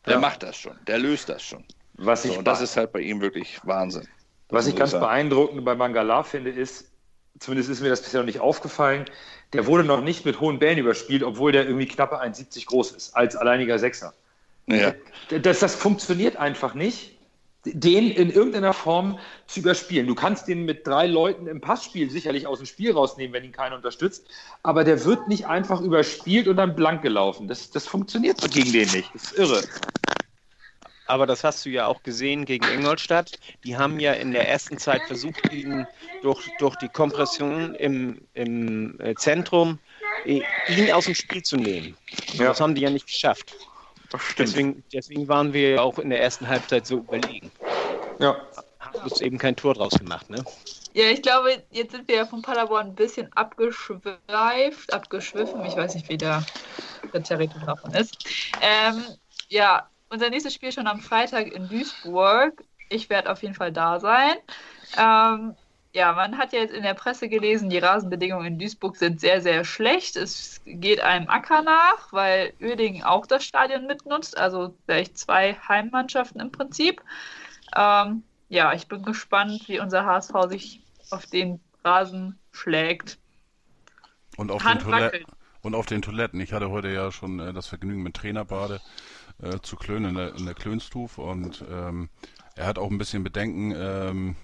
Der 0.06 0.14
ja. 0.14 0.20
macht 0.20 0.42
das 0.42 0.56
schon, 0.56 0.78
der 0.86 0.98
löst 0.98 1.28
das 1.28 1.42
schon. 1.42 1.64
Was 1.94 2.24
ich 2.24 2.32
so, 2.32 2.38
und 2.38 2.46
das 2.46 2.60
ist 2.60 2.76
halt 2.76 2.92
bei 2.92 3.00
ihm 3.00 3.20
wirklich 3.20 3.60
Wahnsinn. 3.64 4.08
Was 4.48 4.66
ich 4.66 4.74
ganz 4.74 4.92
sagen. 4.92 5.02
beeindruckend 5.02 5.64
bei 5.64 5.74
Mangala 5.74 6.22
finde, 6.22 6.50
ist, 6.50 6.90
zumindest 7.38 7.70
ist 7.70 7.80
mir 7.80 7.90
das 7.90 8.02
bisher 8.02 8.20
noch 8.20 8.26
nicht 8.26 8.40
aufgefallen, 8.40 9.04
der 9.52 9.66
wurde 9.66 9.84
noch 9.84 10.00
nicht 10.00 10.24
mit 10.24 10.40
hohen 10.40 10.58
Bällen 10.58 10.78
überspielt, 10.78 11.22
obwohl 11.22 11.52
der 11.52 11.64
irgendwie 11.64 11.86
knappe 11.86 12.22
1,70 12.22 12.66
groß 12.66 12.92
ist, 12.92 13.16
als 13.16 13.36
alleiniger 13.36 13.78
Sechser. 13.78 14.14
Ja. 14.66 14.94
Das, 15.42 15.58
das 15.58 15.74
funktioniert 15.74 16.36
einfach 16.36 16.74
nicht, 16.74 17.16
den 17.64 18.10
in 18.10 18.30
irgendeiner 18.30 18.72
Form 18.72 19.18
zu 19.46 19.60
überspielen. 19.60 20.06
Du 20.06 20.14
kannst 20.14 20.48
den 20.48 20.64
mit 20.64 20.86
drei 20.86 21.06
Leuten 21.06 21.46
im 21.46 21.60
Passspiel 21.60 22.10
sicherlich 22.10 22.46
aus 22.46 22.58
dem 22.58 22.66
Spiel 22.66 22.92
rausnehmen, 22.92 23.34
wenn 23.34 23.44
ihn 23.44 23.52
keiner 23.52 23.76
unterstützt, 23.76 24.26
aber 24.62 24.84
der 24.84 25.04
wird 25.04 25.28
nicht 25.28 25.46
einfach 25.46 25.80
überspielt 25.80 26.48
und 26.48 26.56
dann 26.56 26.74
blank 26.74 27.02
gelaufen. 27.02 27.48
Das, 27.48 27.70
das 27.70 27.86
funktioniert 27.86 28.40
gegen 28.50 28.72
den 28.72 28.88
nicht. 28.90 29.10
Das 29.12 29.24
ist 29.24 29.38
irre. 29.38 29.62
Aber 31.10 31.26
das 31.26 31.42
hast 31.42 31.66
du 31.66 31.70
ja 31.70 31.86
auch 31.86 32.04
gesehen 32.04 32.44
gegen 32.44 32.64
Ingolstadt. 32.68 33.32
Die 33.64 33.76
haben 33.76 33.98
ja 33.98 34.12
in 34.12 34.30
der 34.30 34.48
ersten 34.48 34.78
Zeit 34.78 35.02
versucht, 35.08 35.52
ihn 35.52 35.84
durch, 36.22 36.48
durch 36.60 36.76
die 36.76 36.88
Kompression 36.88 37.74
im, 37.74 38.20
im 38.34 38.96
äh, 39.00 39.16
Zentrum 39.16 39.80
ihn 40.24 40.92
aus 40.92 41.06
dem 41.06 41.16
Spiel 41.16 41.42
zu 41.42 41.56
nehmen. 41.56 41.96
Ja. 42.34 42.46
Das 42.46 42.60
haben 42.60 42.76
die 42.76 42.82
ja 42.82 42.90
nicht 42.90 43.08
geschafft. 43.08 43.56
Deswegen, 44.38 44.84
deswegen 44.92 45.26
waren 45.26 45.52
wir 45.52 45.82
auch 45.82 45.98
in 45.98 46.10
der 46.10 46.22
ersten 46.22 46.46
Halbzeit 46.46 46.86
so 46.86 46.98
überlegen. 46.98 47.50
Ja. 48.20 48.36
Haben 48.78 48.98
uns 49.02 49.20
eben 49.20 49.36
kein 49.36 49.56
Tor 49.56 49.74
draus 49.74 49.98
gemacht, 49.98 50.30
ne? 50.30 50.44
Ja, 50.92 51.06
ich 51.06 51.22
glaube, 51.22 51.60
jetzt 51.70 51.90
sind 51.90 52.06
wir 52.06 52.16
ja 52.16 52.26
von 52.26 52.40
Paderborn 52.40 52.88
ein 52.88 52.94
bisschen 52.94 53.32
abgeschweift, 53.32 54.92
abgeschwiffen. 54.92 55.64
Ich 55.64 55.74
weiß 55.74 55.94
nicht, 55.94 56.08
wie 56.08 56.18
der, 56.18 56.44
der 57.12 57.22
Territor 57.22 57.62
davon 57.62 57.94
ist. 57.94 58.16
Ähm, 58.60 59.04
ja, 59.48 59.88
unser 60.10 60.28
nächstes 60.28 60.54
Spiel 60.54 60.72
schon 60.72 60.86
am 60.86 61.00
Freitag 61.00 61.52
in 61.52 61.68
Duisburg. 61.68 62.62
Ich 62.88 63.08
werde 63.08 63.30
auf 63.30 63.42
jeden 63.42 63.54
Fall 63.54 63.72
da 63.72 64.00
sein. 64.00 64.34
Ähm, 64.98 65.54
ja, 65.92 66.12
man 66.12 66.38
hat 66.38 66.52
ja 66.52 66.60
jetzt 66.60 66.74
in 66.74 66.82
der 66.82 66.94
Presse 66.94 67.28
gelesen, 67.28 67.70
die 67.70 67.78
Rasenbedingungen 67.78 68.46
in 68.46 68.58
Duisburg 68.58 68.96
sind 68.96 69.20
sehr, 69.20 69.40
sehr 69.40 69.64
schlecht. 69.64 70.16
Es 70.16 70.60
geht 70.64 71.00
einem 71.00 71.28
Acker 71.28 71.62
nach, 71.62 72.12
weil 72.12 72.52
Uerdingen 72.60 73.02
auch 73.02 73.26
das 73.26 73.44
Stadion 73.44 73.86
mitnutzt, 73.86 74.36
also 74.36 74.74
gleich 74.86 75.14
zwei 75.14 75.54
Heimmannschaften 75.68 76.40
im 76.40 76.52
Prinzip. 76.52 77.02
Ähm, 77.76 78.22
ja, 78.48 78.72
ich 78.72 78.88
bin 78.88 79.02
gespannt, 79.02 79.68
wie 79.68 79.80
unser 79.80 80.04
HSV 80.04 80.32
sich 80.48 80.80
auf 81.10 81.26
den 81.26 81.60
Rasen 81.84 82.38
schlägt. 82.52 83.18
Und 84.36 84.50
auf, 84.50 84.62
den, 84.62 84.78
Toilet 84.78 85.24
und 85.62 85.74
auf 85.74 85.86
den 85.86 86.02
Toiletten. 86.02 86.40
Ich 86.40 86.52
hatte 86.52 86.70
heute 86.70 86.88
ja 86.88 87.10
schon 87.12 87.40
äh, 87.40 87.52
das 87.52 87.66
Vergnügen 87.66 88.02
mit 88.02 88.14
Trainerbade 88.14 88.80
äh, 89.42 89.58
zu 89.62 89.76
klönen 89.76 90.10
in 90.10 90.14
der, 90.16 90.34
in 90.34 90.46
der 90.46 90.54
Klönstuf 90.54 91.18
und 91.18 91.64
ähm, 91.70 92.08
er 92.56 92.66
hat 92.66 92.78
auch 92.78 92.90
ein 92.90 92.98
bisschen 92.98 93.24
Bedenken, 93.24 93.74
ähm, 93.76 94.36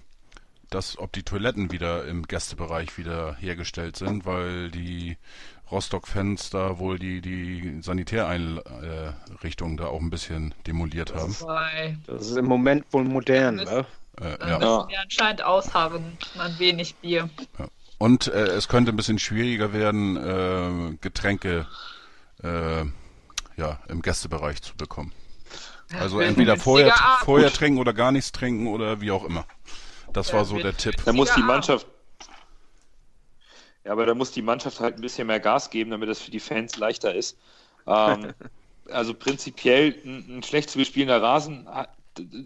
dass 0.70 0.98
ob 0.98 1.12
die 1.12 1.22
Toiletten 1.22 1.70
wieder 1.70 2.06
im 2.06 2.24
Gästebereich 2.24 2.98
wieder 2.98 3.36
hergestellt 3.36 3.96
sind, 3.96 4.26
weil 4.26 4.70
die 4.70 5.16
Rostock-Fans 5.70 6.50
da 6.50 6.78
wohl 6.78 6.98
die, 6.98 7.20
die 7.20 7.82
Sanitäreinrichtungen 7.82 9.76
da 9.76 9.86
auch 9.86 10.00
ein 10.00 10.10
bisschen 10.10 10.54
demoliert 10.66 11.14
haben. 11.14 11.36
Das 12.06 12.30
ist 12.30 12.36
im 12.36 12.46
Moment 12.46 12.84
wohl 12.92 13.04
modern, 13.04 13.56
ne? 13.56 13.86
Äh, 14.20 14.48
ja. 14.48 14.88
wir 14.88 15.00
anscheinend 15.00 15.42
ausharren, 15.44 16.16
man 16.36 16.58
wenig 16.58 16.94
Bier. 16.96 17.28
Ja. 17.58 17.66
Und 17.98 18.28
äh, 18.28 18.46
es 18.46 18.68
könnte 18.68 18.92
ein 18.92 18.96
bisschen 18.96 19.18
schwieriger 19.18 19.72
werden, 19.72 20.16
äh, 20.16 20.96
Getränke 21.00 21.66
äh, 22.42 22.84
ja, 23.56 23.80
im 23.88 24.02
Gästebereich 24.02 24.62
zu 24.62 24.76
bekommen. 24.76 25.12
Also 26.00 26.20
entweder 26.20 26.56
vorher, 26.56 26.92
vorher 27.24 27.52
trinken 27.52 27.78
oder 27.78 27.92
gar 27.92 28.12
nichts 28.12 28.32
trinken 28.32 28.66
oder 28.66 29.00
wie 29.00 29.10
auch 29.10 29.24
immer. 29.24 29.46
Das 30.12 30.32
war 30.32 30.44
so 30.44 30.58
der 30.58 30.76
Tipp. 30.76 30.96
Da 31.04 31.12
muss 31.12 31.32
die 31.34 31.42
Mannschaft. 31.42 31.86
Ja, 33.84 33.92
aber 33.92 34.04
da 34.04 34.14
muss 34.14 34.32
die 34.32 34.42
Mannschaft 34.42 34.80
halt 34.80 34.96
ein 34.96 35.00
bisschen 35.00 35.28
mehr 35.28 35.38
Gas 35.38 35.70
geben, 35.70 35.90
damit 35.90 36.08
das 36.08 36.20
für 36.20 36.30
die 36.30 36.40
Fans 36.40 36.76
leichter 36.76 37.14
ist. 37.14 37.38
Ähm, 37.86 38.34
also 38.90 39.14
prinzipiell 39.14 39.94
ein, 40.04 40.38
ein 40.38 40.42
schlecht 40.42 40.70
zu 40.70 40.78
bespielender 40.78 41.22
Rasen 41.22 41.68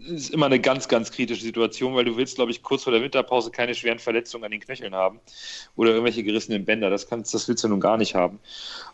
ist 0.07 0.31
immer 0.31 0.47
eine 0.47 0.59
ganz, 0.59 0.87
ganz 0.87 1.11
kritische 1.11 1.43
Situation, 1.43 1.95
weil 1.95 2.05
du 2.05 2.17
willst, 2.17 2.35
glaube 2.35 2.51
ich, 2.51 2.61
kurz 2.61 2.83
vor 2.83 2.93
der 2.93 3.01
Winterpause 3.01 3.51
keine 3.51 3.73
schweren 3.73 3.99
Verletzungen 3.99 4.43
an 4.43 4.51
den 4.51 4.59
Knöcheln 4.59 4.93
haben 4.93 5.19
oder 5.75 5.91
irgendwelche 5.91 6.23
gerissenen 6.23 6.65
Bänder. 6.65 6.89
Das, 6.89 7.07
kannst, 7.07 7.33
das 7.33 7.47
willst 7.47 7.63
du 7.63 7.69
nun 7.69 7.79
gar 7.79 7.97
nicht 7.97 8.13
haben. 8.13 8.39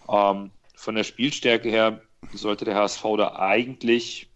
Ähm, 0.07 0.51
von 0.75 0.95
der 0.95 1.03
Spielstärke 1.03 1.69
her 1.69 2.01
sollte 2.33 2.65
der 2.65 2.75
HSV 2.75 3.03
da 3.17 3.35
eigentlich 3.37 4.29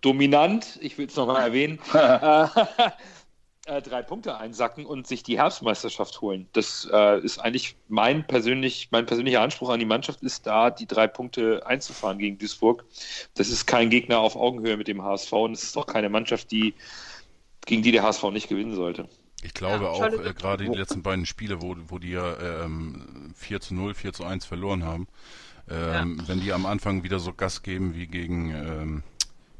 dominant, 0.00 0.78
ich 0.80 0.98
will 0.98 1.06
es 1.06 1.16
nochmal 1.16 1.42
erwähnen, 1.42 1.78
äh, 1.92 2.46
äh, 3.66 3.82
drei 3.82 4.02
Punkte 4.02 4.36
einsacken 4.36 4.86
und 4.86 5.06
sich 5.06 5.22
die 5.22 5.38
Herbstmeisterschaft 5.38 6.20
holen. 6.20 6.48
Das 6.52 6.88
äh, 6.92 7.20
ist 7.20 7.38
eigentlich 7.38 7.76
mein, 7.88 8.26
persönlich, 8.26 8.88
mein 8.90 9.06
persönlicher 9.06 9.42
Anspruch 9.42 9.70
an 9.70 9.80
die 9.80 9.86
Mannschaft, 9.86 10.22
ist 10.22 10.46
da, 10.46 10.70
die 10.70 10.86
drei 10.86 11.06
Punkte 11.06 11.66
einzufahren 11.66 12.18
gegen 12.18 12.38
Duisburg. 12.38 12.84
Das 13.34 13.48
ist 13.48 13.66
kein 13.66 13.90
Gegner 13.90 14.18
auf 14.20 14.36
Augenhöhe 14.36 14.76
mit 14.76 14.88
dem 14.88 15.02
HSV 15.02 15.32
und 15.32 15.52
es 15.52 15.62
ist 15.62 15.76
auch 15.76 15.86
keine 15.86 16.08
Mannschaft, 16.08 16.50
die, 16.50 16.74
gegen 17.66 17.82
die 17.82 17.92
der 17.92 18.02
HSV 18.02 18.24
nicht 18.30 18.48
gewinnen 18.48 18.74
sollte. 18.74 19.08
Ich 19.42 19.54
glaube 19.54 19.84
ja, 19.84 19.90
auch, 19.90 20.02
äh, 20.02 20.34
gerade 20.34 20.64
die 20.64 20.76
letzten 20.76 21.02
beiden 21.02 21.24
Spiele, 21.24 21.62
wo, 21.62 21.74
wo 21.88 21.98
die 21.98 22.10
ja 22.10 22.64
ähm, 22.64 23.32
4 23.36 23.60
zu 23.60 23.74
0, 23.74 23.94
4 23.94 24.12
zu 24.12 24.24
1 24.24 24.44
verloren 24.44 24.84
haben, 24.84 25.08
ähm, 25.70 26.18
ja. 26.18 26.28
wenn 26.28 26.40
die 26.40 26.52
am 26.52 26.66
Anfang 26.66 27.02
wieder 27.02 27.18
so 27.18 27.32
Gas 27.32 27.62
geben 27.62 27.94
wie 27.94 28.06
gegen 28.06 28.50
ähm, 28.50 29.02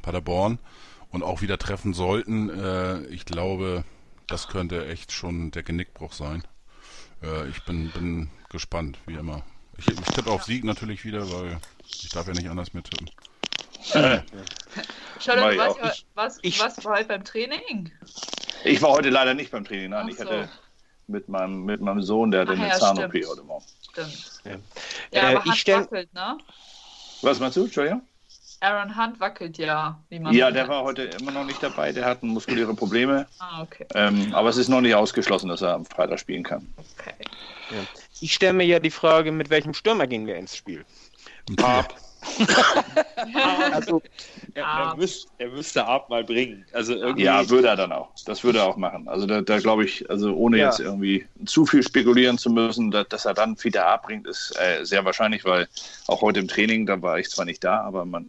Paderborn 0.03 0.59
und 1.11 1.23
auch 1.23 1.43
wieder 1.43 1.59
treffen 1.59 1.95
sollten, 1.95 2.51
äh, 2.51 3.01
ich 3.07 3.25
glaube, 3.25 3.85
das 4.27 4.49
könnte 4.49 4.87
echt 4.87 5.13
schon 5.13 5.51
der 5.51 5.63
Genickbruch 5.63 6.13
sein. 6.13 6.43
Äh, 7.23 7.49
ich 7.49 7.65
bin, 7.65 7.91
bin 7.91 8.31
gespannt, 8.49 8.99
wie 9.07 9.15
immer. 9.15 9.43
Ich, 9.79 9.89
ich 9.89 10.01
tippe 10.01 10.31
auf 10.31 10.45
Sieg 10.45 10.65
natürlich 10.65 11.05
wieder, 11.05 11.31
weil 11.33 11.59
ich 11.87 12.09
darf 12.11 12.27
ja 12.27 12.35
nicht 12.35 12.49
anders 12.49 12.75
mehr 12.75 12.83
tippen. 12.83 13.11
Charlotte, 15.21 15.59
was, 15.59 16.05
was, 16.15 16.39
ich, 16.43 16.61
was 16.61 16.85
war 16.85 16.99
heute 16.99 17.09
beim 17.09 17.25
Training? 17.25 17.91
Ich 18.65 18.83
war 18.83 18.91
heute 18.91 19.11
leider 19.11 19.35
nicht 19.35 19.51
beim 19.51 19.65
Training, 19.65 19.91
nein. 19.91 20.07
So. 20.07 20.13
Ich 20.13 20.21
hatte 20.21 20.49
mit 21.07 21.29
meinem, 21.29 21.65
mit 21.65 21.81
meinem 21.81 22.03
Sohn, 22.03 22.31
der 22.31 22.43
hatte 22.43 22.53
eine 22.53 22.69
ja, 22.69 22.79
Zahn-OP 22.79 23.15
heute 23.15 23.43
Morgen. 23.43 23.65
Stimmt. 23.91 24.43
Ja, 24.45 24.51
ja 25.12 25.30
äh, 25.30 25.36
aber 25.36 25.47
ich 25.47 25.61
stell... 25.61 25.86
ne? 26.12 26.38
Was 27.22 27.38
meinst 27.38 27.57
du, 27.57 27.64
Entschuldigung? 27.64 28.03
Aaron 28.62 28.95
Hunt 28.95 29.20
wackelt 29.20 29.57
ja. 29.57 29.99
ja, 30.11 30.51
der 30.51 30.68
war 30.68 30.82
heute 30.82 31.05
immer 31.05 31.30
noch 31.30 31.45
nicht 31.45 31.62
dabei. 31.62 31.93
Der 31.93 32.05
hat 32.05 32.22
muskuläre 32.22 32.74
Probleme. 32.74 33.26
Ah, 33.38 33.62
okay. 33.62 33.86
Ähm, 33.95 34.34
aber 34.34 34.51
es 34.51 34.59
ist 34.59 34.68
noch 34.68 34.82
nicht 34.82 34.95
ausgeschlossen, 34.95 35.49
dass 35.49 35.62
er 35.62 35.72
am 35.72 35.86
Freitag 35.86 36.20
spielen 36.20 36.43
kann. 36.43 36.70
Okay. 36.76 37.14
Ja. 37.70 37.78
Ich 38.20 38.34
stelle 38.34 38.53
mir 38.53 38.64
ja 38.64 38.78
die 38.78 38.91
Frage, 38.91 39.32
mit 39.32 39.49
welchem 39.49 39.72
Stürmer 39.72 40.07
gehen 40.07 40.26
wir 40.26 40.36
ins 40.36 40.55
Spiel? 40.55 40.84
Ab. 41.62 41.95
also, 43.73 44.03
er, 44.55 44.64
er, 44.64 44.97
müsst, 44.97 45.29
er 45.39 45.49
müsste 45.49 45.85
Ab 45.85 46.11
mal 46.11 46.25
bringen. 46.25 46.64
Also 46.73 46.95
irgendwie... 46.95 47.25
Ja, 47.25 47.49
würde 47.49 47.68
er 47.68 47.77
dann 47.77 47.93
auch. 47.93 48.11
Das 48.27 48.45
würde 48.45 48.59
er 48.59 48.66
auch 48.66 48.77
machen. 48.77 49.09
Also 49.09 49.27
da, 49.27 49.41
da 49.41 49.59
glaube 49.59 49.85
ich, 49.85 50.09
also 50.11 50.35
ohne 50.35 50.59
ja. 50.59 50.66
jetzt 50.66 50.81
irgendwie 50.81 51.27
zu 51.47 51.66
viel 51.66 51.83
spekulieren 51.83 52.39
zu 52.39 52.51
müssen, 52.51 52.91
dass, 52.91 53.09
dass 53.09 53.25
er 53.25 53.35
dann 53.35 53.57
wieder 53.62 53.87
abbringt, 53.87 54.27
ist 54.27 54.55
äh, 54.59 54.85
sehr 54.85 55.05
wahrscheinlich, 55.05 55.45
weil 55.45 55.68
auch 56.07 56.21
heute 56.23 56.41
im 56.41 56.49
Training, 56.49 56.87
da 56.87 57.01
war 57.01 57.18
ich 57.18 57.31
zwar 57.31 57.45
nicht 57.45 57.64
da, 57.64 57.81
aber 57.81 58.05
man 58.05 58.29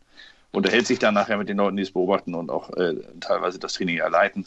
unterhält 0.51 0.87
sich 0.87 0.99
dann 0.99 1.13
nachher 1.13 1.37
mit 1.37 1.49
den 1.49 1.57
Leuten, 1.57 1.77
die 1.77 1.83
es 1.83 1.91
beobachten 1.91 2.35
und 2.35 2.49
auch 2.49 2.69
äh, 2.71 2.95
teilweise 3.19 3.59
das 3.59 3.73
Training 3.73 3.97
erleiten. 3.97 4.45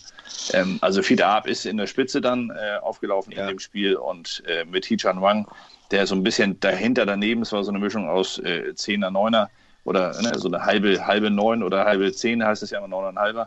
Ähm, 0.52 0.78
also 0.80 1.02
Fida 1.02 1.36
Ab 1.36 1.46
ist 1.46 1.66
in 1.66 1.76
der 1.76 1.86
Spitze 1.86 2.20
dann 2.20 2.50
äh, 2.50 2.78
aufgelaufen 2.80 3.32
ja. 3.32 3.42
in 3.42 3.48
dem 3.48 3.59
Spiel 3.59 3.96
und 3.96 4.42
äh, 4.46 4.64
mit 4.64 4.84
Hichan 4.84 5.22
Wang, 5.22 5.46
der 5.90 6.07
so 6.07 6.14
ein 6.14 6.22
bisschen 6.22 6.61
dahinter 6.61 7.07
daneben, 7.07 7.42
es 7.42 7.52
war 7.52 7.64
so 7.64 7.70
eine 7.70 7.78
Mischung 7.78 8.09
aus 8.09 8.38
äh, 8.38 8.72
10er, 8.74 9.11
9er, 9.11 9.48
oder 9.84 10.20
ne, 10.20 10.32
so 10.36 10.48
eine 10.48 10.64
halbe, 10.64 11.07
halbe 11.07 11.30
neun 11.30 11.62
oder 11.62 11.84
halbe 11.84 12.11
zehn 12.12 12.44
heißt 12.44 12.62
es 12.62 12.70
ja 12.70 12.78
immer 12.78 12.88
neuneinhalber. 12.88 13.46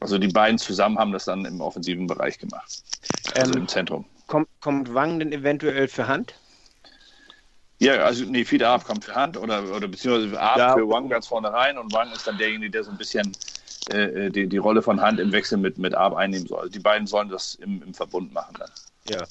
Also 0.00 0.18
die 0.18 0.28
beiden 0.28 0.58
zusammen 0.58 0.98
haben 0.98 1.12
das 1.12 1.24
dann 1.24 1.44
im 1.44 1.60
offensiven 1.60 2.06
Bereich 2.06 2.38
gemacht. 2.38 2.82
Also 3.34 3.52
ähm, 3.52 3.62
im 3.62 3.68
Zentrum. 3.68 4.04
Kommt, 4.26 4.48
kommt 4.60 4.94
Wang 4.94 5.18
denn 5.18 5.32
eventuell 5.32 5.88
für 5.88 6.08
Hand? 6.08 6.34
Ja, 7.78 8.04
also 8.04 8.24
nee, 8.24 8.44
Fiete 8.44 8.66
Arp 8.66 8.84
kommt 8.84 9.04
für 9.04 9.14
Hand 9.14 9.36
oder, 9.36 9.62
oder 9.74 9.86
beziehungsweise 9.86 10.40
Arp 10.40 10.58
ja. 10.58 10.74
für 10.74 10.88
Wang 10.88 11.08
ganz 11.08 11.26
vorne 11.26 11.52
rein 11.52 11.76
und 11.76 11.92
Wang 11.92 12.10
ist 12.12 12.26
dann 12.26 12.38
derjenige, 12.38 12.70
der 12.70 12.84
so 12.84 12.90
ein 12.90 12.96
bisschen 12.96 13.32
äh, 13.92 14.26
äh 14.26 14.30
die, 14.30 14.46
die 14.46 14.56
Rolle 14.56 14.80
von 14.80 15.00
Hand 15.00 15.20
im 15.20 15.30
Wechsel 15.32 15.58
mit, 15.58 15.76
mit 15.76 15.94
Arp 15.94 16.14
einnehmen 16.14 16.46
soll. 16.46 16.60
Also 16.60 16.70
die 16.70 16.78
beiden 16.78 17.06
sollen 17.06 17.28
das 17.28 17.54
im, 17.56 17.82
im 17.82 17.92
Verbund 17.92 18.32
machen 18.32 18.56
dann. 18.58 18.70
Ja. 19.10 19.24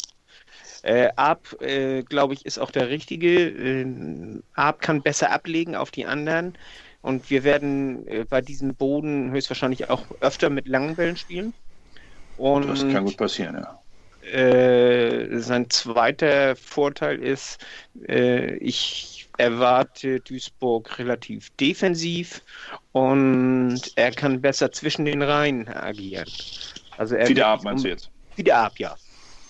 Äh, 0.84 1.10
Arp, 1.16 1.60
äh, 1.62 2.04
glaube 2.04 2.36
ich, 2.36 2.46
ist 2.46 2.60
auch 2.60 2.70
der 2.70 2.90
richtige. 2.90 3.48
Äh, 3.48 4.42
Arp 4.54 4.82
kann 4.82 5.02
besser 5.02 5.32
ablegen 5.32 5.76
auf 5.76 5.90
die 5.90 6.06
anderen. 6.06 6.56
Und 7.02 7.30
wir 7.32 7.44
werden 7.44 8.08
äh, 8.08 8.26
bei 8.28 8.42
diesem 8.42 8.76
Boden 8.76 9.32
höchstwahrscheinlich 9.32 9.90
auch 9.90 10.04
öfter 10.22 10.52
mit 10.52 10.68
langen 10.68 10.96
Bällen 10.96 11.18
spielen. 11.18 11.54
Und, 12.38 12.68
das 12.68 12.82
kann 12.82 13.06
gut 13.06 13.18
passieren, 13.18 13.56
ja. 13.56 13.80
Äh, 14.32 15.40
sein 15.40 15.70
zweiter 15.70 16.56
Vorteil 16.56 17.22
ist, 17.22 17.64
äh, 18.08 18.56
ich 18.56 19.28
erwarte 19.38 20.20
Duisburg 20.22 20.98
relativ 20.98 21.50
defensiv 21.58 22.42
und 22.92 23.80
er 23.96 24.12
kann 24.12 24.42
besser 24.42 24.72
zwischen 24.72 25.06
den 25.06 25.22
Reihen 25.22 25.68
agieren. 25.68 26.30
Also 26.98 27.16
er 27.16 27.28
wieder 27.28 27.48
ab, 27.48 27.64
meinst 27.64 27.84
um, 27.84 27.90
du 27.90 27.90
jetzt? 27.90 28.10
Wieder 28.36 28.58
ab, 28.58 28.74
ja. 28.78 28.96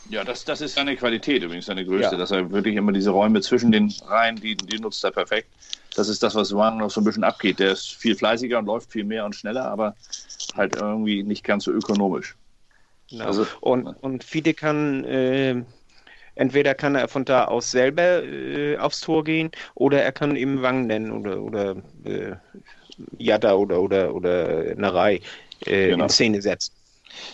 Ja, 0.09 0.23
das, 0.23 0.45
das 0.45 0.61
ist 0.61 0.75
seine 0.75 0.95
Qualität 0.95 1.43
übrigens, 1.43 1.65
seine 1.65 1.85
größte, 1.85 2.13
ja. 2.13 2.17
dass 2.17 2.31
er 2.31 2.51
wirklich 2.51 2.75
immer 2.75 2.91
diese 2.91 3.09
Räume 3.09 3.41
zwischen 3.41 3.71
den 3.71 3.93
Reihen, 4.07 4.35
die, 4.35 4.55
die 4.55 4.79
nutzt 4.79 5.03
er 5.03 5.11
perfekt. 5.11 5.47
Das 5.95 6.09
ist 6.09 6.21
das, 6.21 6.35
was 6.35 6.53
Wang 6.55 6.77
noch 6.77 6.91
so 6.91 7.01
ein 7.01 7.05
bisschen 7.05 7.23
abgeht. 7.23 7.59
Der 7.59 7.71
ist 7.71 7.93
viel 7.95 8.15
fleißiger 8.15 8.59
und 8.59 8.65
läuft 8.65 8.91
viel 8.91 9.03
mehr 9.03 9.25
und 9.25 9.35
schneller, 9.35 9.65
aber 9.65 9.95
halt 10.55 10.75
irgendwie 10.75 11.23
nicht 11.23 11.43
ganz 11.43 11.63
so 11.63 11.71
ökonomisch. 11.71 12.35
Genau. 13.15 13.27
Also, 13.27 13.47
und, 13.61 13.87
und 13.87 14.23
Fide 14.25 14.53
kann 14.53 15.05
äh, 15.05 15.63
entweder 16.35 16.75
kann 16.75 16.95
er 16.95 17.07
von 17.07 17.23
da 17.23 17.45
aus 17.45 17.71
selber 17.71 18.23
äh, 18.23 18.77
aufs 18.77 18.99
Tor 18.99 19.23
gehen 19.23 19.51
oder 19.73 20.03
er 20.03 20.11
kann 20.11 20.35
eben 20.35 20.61
Wang 20.61 20.87
nennen 20.87 21.11
oder 21.11 21.41
oder 21.41 21.75
äh, 22.03 22.35
Yada 23.17 23.53
oder 23.53 23.81
oder 23.81 24.13
oder 24.13 24.75
Narei 24.75 25.21
äh, 25.65 25.89
genau. 25.89 26.03
in 26.03 26.09
Szene 26.09 26.41
setzen. 26.41 26.73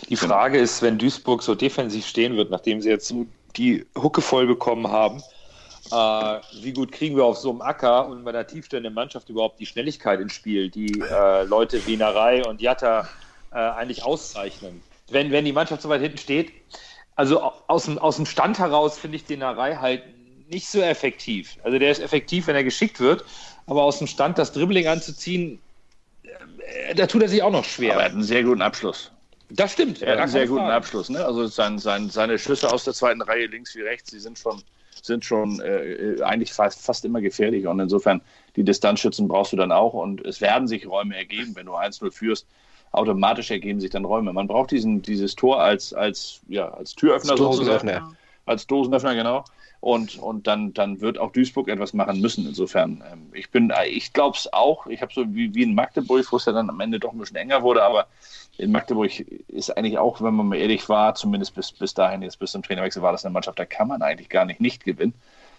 Die 0.08 0.16
Frage 0.16 0.58
ist, 0.58 0.82
wenn 0.82 0.98
Duisburg 0.98 1.42
so 1.42 1.56
defensiv 1.56 2.06
stehen 2.06 2.36
wird, 2.36 2.50
nachdem 2.50 2.80
sie 2.80 2.90
jetzt 2.90 3.08
so 3.08 3.26
die 3.56 3.84
Hucke 4.00 4.20
voll 4.20 4.46
bekommen 4.46 4.86
haben, 4.86 5.20
äh, 5.90 6.40
wie 6.62 6.72
gut 6.72 6.92
kriegen 6.92 7.16
wir 7.16 7.24
auf 7.24 7.38
so 7.38 7.50
einem 7.50 7.62
Acker 7.62 8.06
und 8.06 8.24
bei 8.24 8.30
der 8.30 8.46
tiefstehenden 8.46 8.94
Mannschaft 8.94 9.28
überhaupt 9.28 9.58
die 9.58 9.66
Schnelligkeit 9.66 10.20
ins 10.20 10.34
Spiel, 10.34 10.70
die 10.70 11.00
äh, 11.00 11.42
Leute 11.42 11.84
wie 11.86 11.96
Narei 11.96 12.44
und 12.44 12.60
Jatta 12.60 13.08
äh, 13.50 13.56
eigentlich 13.56 14.04
auszeichnen? 14.04 14.80
Wenn, 15.12 15.30
wenn 15.30 15.44
die 15.44 15.52
Mannschaft 15.52 15.82
so 15.82 15.88
weit 15.88 16.02
hinten 16.02 16.18
steht. 16.18 16.52
Also 17.14 17.40
aus 17.66 17.84
dem, 17.84 17.98
aus 17.98 18.16
dem 18.16 18.26
Stand 18.26 18.58
heraus 18.58 18.98
finde 18.98 19.16
ich 19.16 19.24
den 19.24 19.40
Narei 19.40 19.76
halt 19.76 20.02
nicht 20.48 20.68
so 20.68 20.80
effektiv. 20.80 21.56
Also 21.62 21.78
der 21.78 21.90
ist 21.90 22.00
effektiv, 22.00 22.46
wenn 22.46 22.56
er 22.56 22.64
geschickt 22.64 23.00
wird, 23.00 23.24
aber 23.66 23.82
aus 23.82 23.98
dem 23.98 24.06
Stand 24.06 24.38
das 24.38 24.52
Dribbling 24.52 24.86
anzuziehen, 24.86 25.60
äh, 26.22 26.94
da 26.94 27.06
tut 27.06 27.22
er 27.22 27.28
sich 27.28 27.42
auch 27.42 27.52
noch 27.52 27.64
schwer. 27.64 27.92
Aber 27.92 28.02
er 28.02 28.06
hat 28.06 28.12
einen 28.12 28.22
sehr 28.22 28.42
guten 28.42 28.62
Abschluss. 28.62 29.10
Das 29.50 29.72
stimmt. 29.72 30.00
Er 30.00 30.12
hat 30.12 30.20
einen 30.20 30.30
sehr 30.30 30.46
guten 30.46 30.70
Abschluss. 30.70 31.10
Ne? 31.10 31.24
Also 31.24 31.46
sein, 31.46 31.78
sein, 31.78 32.08
seine 32.08 32.38
Schüsse 32.38 32.72
aus 32.72 32.84
der 32.84 32.94
zweiten 32.94 33.20
Reihe 33.20 33.46
links 33.46 33.74
wie 33.76 33.82
rechts, 33.82 34.10
die 34.10 34.18
sind 34.18 34.38
schon, 34.38 34.62
sind 35.02 35.24
schon 35.24 35.60
äh, 35.60 36.22
eigentlich 36.22 36.52
fast, 36.52 36.82
fast 36.82 37.04
immer 37.04 37.20
gefährlich. 37.20 37.66
Und 37.66 37.78
insofern, 37.78 38.22
die 38.56 38.64
Distanzschützen 38.64 39.28
brauchst 39.28 39.52
du 39.52 39.56
dann 39.56 39.70
auch. 39.70 39.92
Und 39.92 40.24
es 40.24 40.40
werden 40.40 40.68
sich 40.68 40.86
Räume 40.86 41.16
ergeben, 41.16 41.54
wenn 41.54 41.66
du 41.66 41.72
1-0 41.72 42.10
führst 42.10 42.46
automatisch 42.92 43.50
ergeben 43.50 43.80
sich 43.80 43.90
dann 43.90 44.04
Räume. 44.04 44.32
Man 44.32 44.46
braucht 44.46 44.70
diesen, 44.70 45.02
dieses 45.02 45.34
Tor 45.34 45.60
als, 45.60 45.92
als, 45.92 46.40
ja, 46.48 46.68
als 46.68 46.94
Türöffner 46.94 47.36
sozusagen. 47.36 48.16
Als 48.44 48.66
Dosenöffner, 48.66 49.14
genau. 49.14 49.44
Und, 49.80 50.18
und 50.18 50.46
dann, 50.46 50.72
dann 50.74 51.00
wird 51.00 51.18
auch 51.18 51.32
Duisburg 51.32 51.68
etwas 51.68 51.92
machen 51.92 52.20
müssen. 52.20 52.46
Insofern, 52.46 53.02
ähm, 53.10 53.26
ich 53.32 53.50
bin, 53.50 53.72
ich 53.88 54.12
glaube 54.12 54.36
es 54.36 54.52
auch. 54.52 54.86
Ich 54.86 55.02
habe 55.02 55.12
so 55.12 55.24
wie, 55.34 55.54
wie 55.54 55.64
in 55.64 55.74
Magdeburg, 55.74 56.30
wo 56.30 56.36
es 56.36 56.44
ja 56.44 56.52
dann 56.52 56.70
am 56.70 56.78
Ende 56.80 57.00
doch 57.00 57.12
ein 57.12 57.18
bisschen 57.18 57.36
enger 57.36 57.62
wurde, 57.62 57.82
aber 57.82 58.06
in 58.58 58.70
Magdeburg 58.70 59.10
ist 59.48 59.76
eigentlich 59.76 59.98
auch, 59.98 60.20
wenn 60.20 60.34
man 60.34 60.48
mal 60.48 60.56
ehrlich 60.56 60.88
war, 60.88 61.14
zumindest 61.14 61.54
bis, 61.54 61.72
bis 61.72 61.94
dahin, 61.94 62.22
jetzt 62.22 62.38
bis 62.38 62.52
zum 62.52 62.62
Trainerwechsel, 62.62 63.02
war 63.02 63.12
das 63.12 63.24
eine 63.24 63.32
Mannschaft, 63.32 63.58
da 63.58 63.64
kann 63.64 63.88
man 63.88 64.02
eigentlich 64.02 64.28
gar 64.28 64.44
nicht 64.44 64.60
nicht 64.60 64.84
gewinnen. 64.84 65.14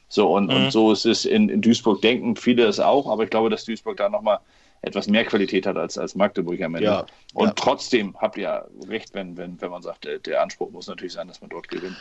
So, 0.08 0.32
und, 0.32 0.48
mhm. 0.48 0.56
und 0.56 0.72
so 0.72 0.92
ist 0.92 1.06
es 1.06 1.26
in, 1.26 1.50
in 1.50 1.62
Duisburg, 1.62 2.02
denken 2.02 2.36
viele 2.36 2.66
es 2.66 2.80
auch, 2.80 3.10
aber 3.10 3.24
ich 3.24 3.30
glaube, 3.30 3.50
dass 3.50 3.66
Duisburg 3.66 3.98
da 3.98 4.10
nochmal 4.10 4.40
etwas 4.84 5.08
mehr 5.08 5.24
Qualität 5.26 5.66
hat 5.66 5.78
als, 5.78 5.98
als 5.98 6.14
Magdeburg 6.14 6.62
am 6.62 6.76
Ende. 6.76 6.88
Ja, 6.88 7.06
und 7.34 7.48
ja. 7.48 7.54
trotzdem 7.54 8.16
habt 8.20 8.38
ihr 8.38 8.68
recht, 8.88 9.14
wenn, 9.14 9.36
wenn, 9.38 9.60
wenn 9.62 9.72
man 9.72 9.82
sagt, 9.82 10.04
der, 10.04 10.20
der, 10.20 10.42
Anspruch 10.42 10.70
muss 10.72 10.88
natürlich 10.88 11.14
sein, 11.14 11.28
dass 11.28 11.40
man 11.42 11.50
dort 11.50 11.70
gewinnt. 11.70 11.96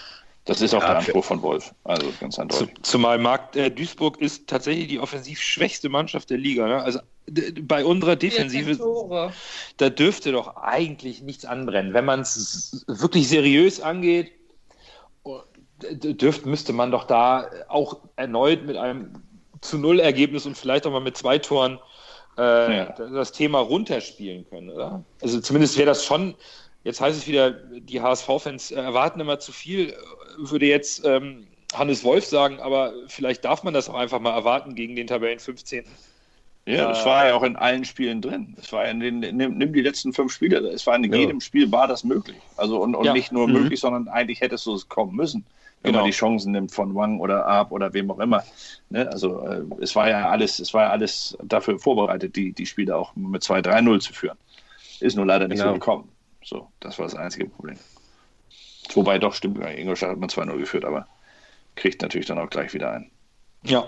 Das 0.45 0.61
ist 0.61 0.75
auch 0.75 0.81
ja, 0.81 0.89
der 0.89 0.97
Anspruch 0.99 1.25
von 1.25 1.41
Wolf. 1.43 1.73
Also 1.85 2.13
ganz 2.19 2.41
eindeutig. 2.41 2.75
Zumal 2.83 3.19
Markt, 3.19 3.55
äh, 3.55 3.71
Duisburg 3.71 4.21
ist 4.21 4.49
tatsächlich 4.49 4.89
die 4.89 4.99
offensiv 4.99 5.41
schwächste 5.41 5.89
Mannschaft 5.89 6.31
der 6.31 6.39
Liga. 6.39 6.67
Ne? 6.67 6.83
Also 6.83 6.99
bei 7.63 7.85
unserer 7.85 8.17
Defensive, 8.17 8.77
da 9.77 9.89
dürfte 9.89 10.33
doch 10.33 10.57
eigentlich 10.57 11.23
nichts 11.23 11.45
anbrennen. 11.45 11.95
Wenn 11.95 12.05
man 12.05 12.21
es 12.21 12.85
wirklich 12.89 13.29
seriös 13.29 13.81
angeht, 13.81 14.33
dürfte, 15.93 16.49
müsste 16.49 16.73
man 16.73 16.91
doch 16.91 17.05
da 17.05 17.49
auch 17.69 18.01
erneut 18.17 18.67
mit 18.67 18.77
einem 18.77 19.13
zu 19.61 19.79
Null 19.79 20.01
Ergebnis 20.01 20.47
und 20.47 20.59
vielleicht 20.59 20.85
auch 20.85 20.91
mal 20.91 21.01
mit 21.01 21.17
zwei 21.17 21.39
Toren 21.39 21.79
äh, 22.39 22.77
ja. 22.77 22.85
das 22.93 23.33
Thema 23.33 23.61
runterspielen 23.61 24.47
können, 24.49 24.71
oder? 24.71 25.05
Also 25.21 25.41
zumindest 25.41 25.77
wäre 25.77 25.87
das 25.87 26.05
schon, 26.05 26.35
jetzt 26.85 27.01
heißt 27.01 27.19
es 27.19 27.27
wieder, 27.27 27.51
die 27.51 28.01
HSV-Fans 28.01 28.71
erwarten 28.71 29.21
immer 29.21 29.39
zu 29.39 29.53
viel, 29.53 29.95
würde 30.39 30.67
jetzt 30.67 31.05
ähm, 31.05 31.47
Hannes 31.75 32.05
Wolf 32.05 32.25
sagen, 32.25 32.61
aber 32.61 32.93
vielleicht 33.09 33.45
darf 33.45 33.63
man 33.65 33.75
das 33.75 33.89
auch 33.89 33.95
einfach 33.95 34.21
mal 34.21 34.35
erwarten 34.35 34.75
gegen 34.75 34.97
den 34.97 35.07
Tabellen 35.07 35.39
15. 35.39 35.85
Ja, 36.65 36.89
das 36.89 37.05
war 37.05 37.27
ja 37.27 37.35
auch 37.35 37.43
in 37.43 37.57
allen 37.57 37.85
Spielen 37.85 38.23
drin. 38.23 38.55
Es 38.57 38.73
war 38.73 38.87
in 38.89 39.01
den, 39.01 39.19
nimm, 39.19 39.59
nimm, 39.59 39.73
die 39.73 39.81
letzten 39.81 40.13
fünf 40.13 40.33
Spiele, 40.33 40.59
es 40.69 40.87
war 40.87 40.95
in 40.95 41.05
ja. 41.13 41.19
jedem 41.19 41.41
Spiel 41.41 41.73
war 41.73 41.89
das 41.89 42.05
möglich. 42.05 42.37
Also 42.57 42.81
und, 42.81 42.95
und 42.95 43.05
ja. 43.05 43.13
nicht 43.13 43.33
nur 43.33 43.49
mhm. 43.49 43.55
möglich, 43.55 43.81
sondern 43.81 44.07
eigentlich 44.09 44.41
hättest 44.41 44.67
du 44.67 44.75
es 44.75 44.89
kommen 44.89 45.17
müssen 45.17 45.45
wenn 45.83 45.93
genau. 45.93 46.03
man 46.03 46.11
die 46.11 46.17
Chancen 46.17 46.53
nimmt 46.53 46.73
von 46.73 46.95
Wang 46.95 47.19
oder 47.19 47.45
Arp 47.47 47.73
oder 47.73 47.93
wem 47.93 48.11
auch 48.11 48.21
immer. 48.21 48.45
Ne? 48.91 49.09
Also 49.11 49.47
äh, 49.47 49.63
es 49.81 49.97
war 49.97 50.09
ja 50.09 50.31
alles, 50.31 50.61
es 50.61 50.73
war 50.73 50.85
ja 50.85 50.91
alles 50.91 51.37
dafür 51.43 51.79
vorbereitet, 51.79 52.37
die, 52.37 52.53
die 52.53 52.67
Spiele 52.67 52.97
auch 52.97 53.17
mit 53.17 53.43
2-3-0 53.43 54.01
zu 54.01 54.13
führen. 54.13 54.39
Ist 55.01 55.17
nur 55.17 55.27
leider 55.27 55.49
nicht 55.49 55.59
genau. 55.59 55.71
so 55.73 55.75
gekommen. 55.75 56.09
So, 56.45 56.69
das 56.81 56.99
war 56.99 57.07
das 57.07 57.17
einzige 57.17 57.47
Problem. 57.47 57.79
Wobei 58.95 59.19
doch, 59.19 59.35
stimmt, 59.35 59.59
Ingolstadt 59.59 60.11
hat 60.11 60.19
man 60.19 60.29
2-0 60.29 60.59
geführt, 60.59 60.85
aber 60.85 61.07
kriegt 61.75 62.03
natürlich 62.03 62.27
dann 62.27 62.39
auch 62.39 62.51
gleich 62.51 62.75
wieder 62.75 62.93
ein. 62.93 63.11
Ja. 63.63 63.85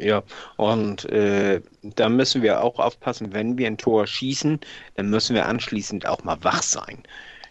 Ja, 0.00 0.22
und 0.56 1.06
äh, 1.06 1.60
da 1.82 2.08
müssen 2.08 2.42
wir 2.42 2.62
auch 2.62 2.78
aufpassen, 2.78 3.32
wenn 3.32 3.58
wir 3.58 3.66
ein 3.66 3.78
Tor 3.78 4.06
schießen, 4.06 4.60
dann 4.94 5.10
müssen 5.10 5.34
wir 5.34 5.46
anschließend 5.46 6.06
auch 6.06 6.22
mal 6.22 6.42
wach 6.44 6.62
sein. 6.62 7.02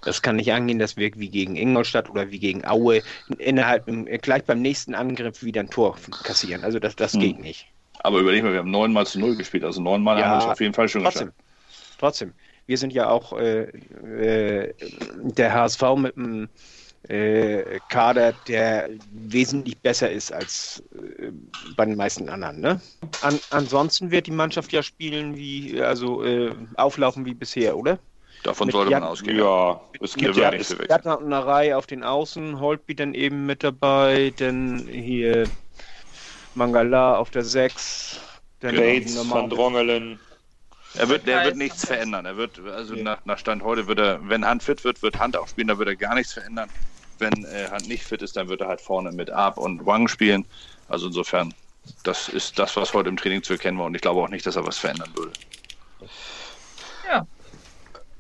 Das 0.08 0.22
kann 0.22 0.38
nicht 0.38 0.54
angehen, 0.54 0.80
dass 0.80 0.96
wir 0.96 1.12
wie 1.16 1.28
gegen 1.28 1.58
Ingolstadt 1.58 2.10
oder 2.10 2.32
wie 2.32 2.40
gegen 2.40 2.66
Aue 2.66 3.02
innerhalb 3.38 3.88
gleich 4.22 4.46
beim 4.46 4.62
nächsten 4.62 4.96
Angriff 4.96 5.44
wieder 5.44 5.60
ein 5.60 5.70
Tor 5.70 5.98
kassieren. 6.24 6.64
Also 6.64 6.80
das, 6.80 6.96
das 6.96 7.12
hm. 7.12 7.20
geht 7.20 7.40
nicht. 7.40 7.68
Aber 8.00 8.20
überleg 8.20 8.42
mal, 8.42 8.54
wir 8.54 8.60
haben 8.60 8.72
neunmal 8.72 9.06
zu 9.06 9.20
null 9.20 9.36
gespielt, 9.36 9.66
also 9.66 9.82
neunmal 9.82 10.18
ja, 10.18 10.28
haben 10.28 10.40
wir 10.40 10.46
es 10.46 10.52
auf 10.52 10.62
jeden 10.62 10.74
Fall 10.74 10.88
schon 10.88 11.04
trotzdem, 11.04 11.28
geschafft. 11.28 12.00
Trotzdem. 12.00 12.34
Wir 12.68 12.78
sind 12.78 12.94
ja 12.94 13.10
auch 13.10 13.34
äh, 13.34 13.64
äh, 13.64 14.74
der 15.24 15.54
HSV 15.54 15.82
mit 15.98 16.16
einem 16.16 16.48
äh, 17.10 17.80
Kader, 17.90 18.34
der 18.48 18.90
wesentlich 19.12 19.78
besser 19.80 20.10
ist 20.10 20.32
als 20.32 20.84
äh, 21.20 21.32
bei 21.76 21.86
den 21.86 21.98
meisten 21.98 22.30
anderen. 22.30 22.62
Ne? 22.62 22.80
An, 23.24 23.38
ansonsten 23.50 24.10
wird 24.10 24.28
die 24.28 24.32
Mannschaft 24.32 24.72
ja 24.72 24.82
spielen 24.82 25.36
wie, 25.36 25.82
also 25.82 26.24
äh, 26.24 26.54
auflaufen 26.78 27.26
wie 27.26 27.34
bisher, 27.34 27.76
oder? 27.76 28.00
Davon 28.48 28.72
sollte 28.72 28.92
man 28.92 29.04
ausgehen. 29.04 29.38
Ja, 29.38 29.82
es 30.00 30.16
gibt 30.16 30.38
ja 30.38 30.52
nicht 30.52 30.88
Gärtner 30.88 31.20
und 31.20 31.26
eine 31.26 31.46
Reihe 31.46 31.76
auf 31.76 31.86
den 31.86 32.02
Außen, 32.02 32.62
Holtby 32.62 32.96
dann 32.96 33.14
eben 33.14 33.46
mit 33.46 33.62
dabei, 33.62 34.34
dann 34.38 34.88
hier 34.90 35.50
Mangala 36.56 37.18
auf 37.18 37.30
der 37.30 37.44
6, 37.44 38.22
dann 38.62 38.78
Bates, 38.78 39.30
Van 39.30 39.50
Drongelen. 39.50 40.18
Er 40.96 41.10
wird, 41.10 41.28
der 41.28 41.44
wird 41.44 41.58
nichts 41.58 41.86
verändern. 41.86 42.26
Er 42.26 42.38
wird, 42.38 42.58
also 42.74 42.96
ja. 42.96 43.04
nach, 43.04 43.26
nach, 43.26 43.38
Stand 43.38 43.64
heute 43.64 43.86
wird 43.88 44.00
er, 44.00 44.20
wenn 44.30 44.46
Hand 44.46 44.64
fit 44.64 44.82
wird, 44.86 45.02
wird 45.02 45.20
Hand 45.20 45.36
auch 45.36 45.50
spielen, 45.50 45.68
da 45.68 45.78
wird 45.78 45.90
er 45.90 45.98
gar 45.98 46.16
nichts 46.16 46.32
verändern. 46.32 46.70
Wenn 47.20 47.44
äh, 47.44 47.68
Hand 47.70 47.90
nicht 47.90 48.06
fit 48.06 48.22
ist, 48.22 48.38
dann 48.38 48.48
wird 48.48 48.62
er 48.62 48.70
halt 48.70 48.80
vorne 48.80 49.12
mit 49.12 49.30
Ab 49.30 49.58
und 49.58 49.86
Wang 49.86 50.08
spielen. 50.08 50.46
Also 50.88 51.08
insofern, 51.08 51.54
das 52.06 52.30
ist 52.30 52.58
das, 52.58 52.78
was 52.78 52.94
heute 52.94 53.10
im 53.10 53.18
Training 53.18 53.44
zu 53.44 53.54
erkennen 53.54 53.78
war 53.78 53.88
und 53.88 53.96
ich 53.96 54.02
glaube 54.02 54.22
auch 54.22 54.30
nicht, 54.30 54.46
dass 54.46 54.56
er 54.56 54.66
was 54.66 54.78
verändern 54.78 55.12
würde. 55.16 55.34
Ja, 57.06 57.28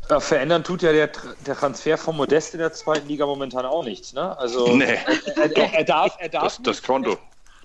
ja, 0.10 0.20
verändern 0.20 0.64
tut 0.64 0.82
ja 0.82 0.92
der, 0.92 1.10
der 1.46 1.56
Transfer 1.56 1.98
von 1.98 2.16
Modest 2.16 2.54
in 2.54 2.60
der 2.60 2.74
zweiten 2.74 3.08
Liga 3.08 3.26
momentan 3.26 3.66
auch 3.66 3.84
nichts. 3.84 4.14
Ne? 4.14 4.38
Also 4.38 4.76
nee. 4.76 4.98
er, 5.36 5.58
er, 5.58 5.74
er, 5.74 5.84
darf, 5.84 6.18
er 6.20 6.30
darf 6.30 6.44
das, 6.44 6.62
das 6.62 6.84
Konto. 6.84 7.18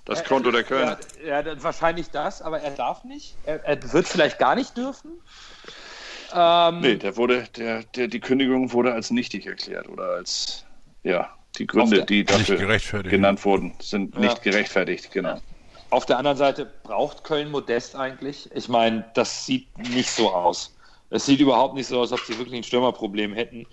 Das 0.05 0.23
Konto 0.25 0.51
der 0.51 0.63
Kölner. 0.63 0.97
Ja, 1.25 1.41
ja, 1.41 1.63
wahrscheinlich 1.63 2.09
das, 2.09 2.41
aber 2.41 2.59
er 2.59 2.71
darf 2.71 3.05
nicht. 3.05 3.35
Er, 3.45 3.63
er 3.63 3.93
wird 3.93 4.07
vielleicht 4.07 4.37
gar 4.37 4.55
nicht 4.55 4.75
dürfen. 4.75 5.11
Ähm, 6.35 6.81
nee, 6.81 6.95
der 6.95 7.15
wurde, 7.15 7.47
der, 7.55 7.83
der, 7.95 8.07
die 8.07 8.19
Kündigung 8.19 8.73
wurde 8.73 8.91
als 8.91 9.11
nichtig 9.11 9.45
erklärt 9.45 9.87
oder 9.87 10.09
als, 10.09 10.65
ja, 11.03 11.29
die 11.57 11.67
Gründe, 11.67 12.03
die 12.05 12.25
dafür 12.25 13.03
genannt 13.03 13.45
wurden, 13.45 13.73
sind 13.79 14.17
nicht 14.17 14.41
gerechtfertigt, 14.41 15.11
genau. 15.11 15.39
Auf 15.91 16.07
der 16.07 16.17
anderen 16.17 16.37
Seite 16.37 16.71
braucht 16.81 17.23
Köln 17.23 17.51
Modest 17.51 17.95
eigentlich. 17.95 18.49
Ich 18.55 18.67
meine, 18.67 19.05
das 19.13 19.45
sieht 19.45 19.67
nicht 19.77 20.09
so 20.09 20.33
aus. 20.33 20.75
Es 21.13 21.27
sieht 21.27 21.39
überhaupt 21.39 21.75
nicht 21.75 21.85
so 21.85 21.99
aus, 21.99 22.11
als 22.11 22.21
ob 22.21 22.25
sie 22.27 22.39
wirklich 22.39 22.57
ein 22.57 22.63
Stürmerproblem 22.63 23.33
hätten. 23.33 23.67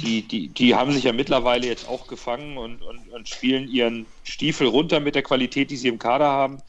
Die, 0.00 0.26
die, 0.26 0.48
die 0.48 0.74
haben 0.74 0.90
sich 0.90 1.04
ja 1.04 1.12
mittlerweile 1.12 1.68
jetzt 1.68 1.88
auch 1.88 2.08
gefangen 2.08 2.58
und, 2.58 2.82
und, 2.82 3.12
und 3.12 3.28
spielen 3.28 3.68
ihren 3.68 4.06
Stiefel 4.24 4.66
runter 4.66 4.98
mit 4.98 5.14
der 5.14 5.22
Qualität, 5.22 5.70
die 5.70 5.76
sie 5.76 5.86
im 5.86 6.00
Kader 6.00 6.26
haben. 6.26 6.60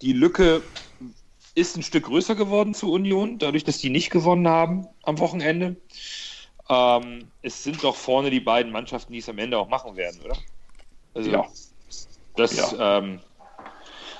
Die 0.00 0.12
Lücke 0.12 0.62
ist 1.56 1.76
ein 1.76 1.82
Stück 1.82 2.04
größer 2.04 2.36
geworden 2.36 2.72
zu 2.72 2.92
Union, 2.92 3.38
dadurch, 3.38 3.64
dass 3.64 3.78
die 3.78 3.90
nicht 3.90 4.10
gewonnen 4.10 4.46
haben 4.46 4.86
am 5.02 5.18
Wochenende. 5.18 5.74
Ähm, 6.68 7.32
es 7.42 7.64
sind 7.64 7.82
doch 7.82 7.96
vorne 7.96 8.30
die 8.30 8.40
beiden 8.40 8.70
Mannschaften, 8.70 9.12
die 9.12 9.18
es 9.18 9.28
am 9.28 9.38
Ende 9.38 9.58
auch 9.58 9.68
machen 9.68 9.96
werden, 9.96 10.20
oder? 10.24 10.36
Also, 11.14 11.30
ja. 11.30 11.48
Das, 12.36 12.56
ja. 12.56 12.98
Ähm, 12.98 13.20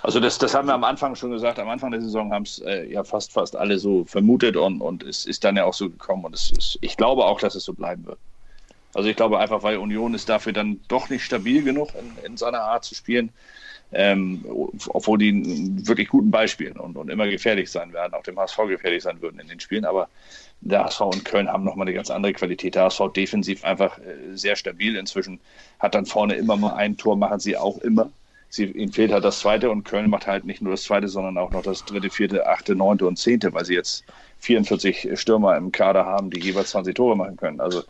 also 0.04 0.20
das, 0.20 0.38
das 0.38 0.54
haben 0.54 0.68
wir 0.68 0.74
am 0.74 0.84
Anfang 0.84 1.14
schon 1.16 1.30
gesagt. 1.30 1.58
Am 1.58 1.68
Anfang 1.68 1.90
der 1.90 2.00
Saison 2.00 2.32
haben 2.32 2.44
es 2.44 2.60
äh, 2.60 2.84
ja 2.90 3.02
fast, 3.04 3.32
fast 3.32 3.56
alle 3.56 3.78
so 3.78 4.04
vermutet 4.04 4.56
und, 4.56 4.80
und 4.80 5.02
es 5.02 5.26
ist 5.26 5.44
dann 5.44 5.56
ja 5.56 5.64
auch 5.64 5.74
so 5.74 5.90
gekommen. 5.90 6.24
Und 6.24 6.34
es 6.34 6.50
ist, 6.50 6.78
ich 6.80 6.96
glaube 6.96 7.24
auch, 7.24 7.40
dass 7.40 7.54
es 7.54 7.64
so 7.64 7.72
bleiben 7.72 8.06
wird. 8.06 8.18
Also 8.94 9.08
ich 9.08 9.16
glaube 9.16 9.38
einfach, 9.38 9.62
weil 9.62 9.78
Union 9.78 10.14
ist 10.14 10.28
dafür 10.28 10.52
dann 10.52 10.80
doch 10.88 11.08
nicht 11.08 11.24
stabil 11.24 11.64
genug 11.64 11.88
in, 11.98 12.24
in 12.24 12.36
seiner 12.36 12.60
Art 12.60 12.84
zu 12.84 12.94
spielen 12.94 13.32
ähm, 13.94 14.44
obwohl 14.88 15.18
die 15.18 15.86
wirklich 15.86 16.08
guten 16.08 16.30
Ball 16.30 16.48
spielen 16.48 16.76
und, 16.76 16.96
und 16.96 17.10
immer 17.10 17.26
gefährlich 17.28 17.70
sein 17.70 17.92
werden, 17.92 18.14
auch 18.14 18.22
dem 18.22 18.38
HSV 18.38 18.58
gefährlich 18.68 19.02
sein 19.02 19.20
würden 19.22 19.38
in 19.38 19.48
den 19.48 19.60
Spielen. 19.60 19.84
Aber 19.84 20.08
der 20.60 20.84
HSV 20.84 21.00
und 21.02 21.24
Köln 21.24 21.48
haben 21.48 21.64
nochmal 21.64 21.86
eine 21.86 21.94
ganz 21.94 22.10
andere 22.10 22.32
Qualität. 22.32 22.74
Der 22.74 22.84
HSV 22.84 23.12
defensiv 23.14 23.64
einfach 23.64 23.98
äh, 23.98 24.36
sehr 24.36 24.56
stabil 24.56 24.96
inzwischen, 24.96 25.40
hat 25.78 25.94
dann 25.94 26.06
vorne 26.06 26.34
immer 26.34 26.56
mal 26.56 26.74
ein 26.74 26.96
Tor, 26.96 27.16
machen 27.16 27.40
sie 27.40 27.56
auch 27.56 27.78
immer. 27.78 28.10
Sie, 28.54 28.66
ihnen 28.66 28.92
fehlt 28.92 29.10
halt 29.10 29.24
das 29.24 29.40
zweite 29.40 29.68
und 29.68 29.82
Köln 29.82 30.08
macht 30.08 30.28
halt 30.28 30.44
nicht 30.44 30.62
nur 30.62 30.70
das 30.70 30.84
zweite, 30.84 31.08
sondern 31.08 31.36
auch 31.38 31.50
noch 31.50 31.62
das 31.62 31.84
dritte, 31.84 32.08
vierte, 32.08 32.46
achte, 32.46 32.76
neunte 32.76 33.04
und 33.04 33.16
zehnte, 33.16 33.52
weil 33.52 33.64
sie 33.64 33.74
jetzt 33.74 34.04
44 34.38 35.18
Stürmer 35.18 35.56
im 35.56 35.72
Kader 35.72 36.06
haben, 36.06 36.30
die 36.30 36.38
jeweils 36.38 36.70
20 36.70 36.94
Tore 36.94 37.16
machen 37.16 37.36
können. 37.36 37.60
Also 37.60 37.82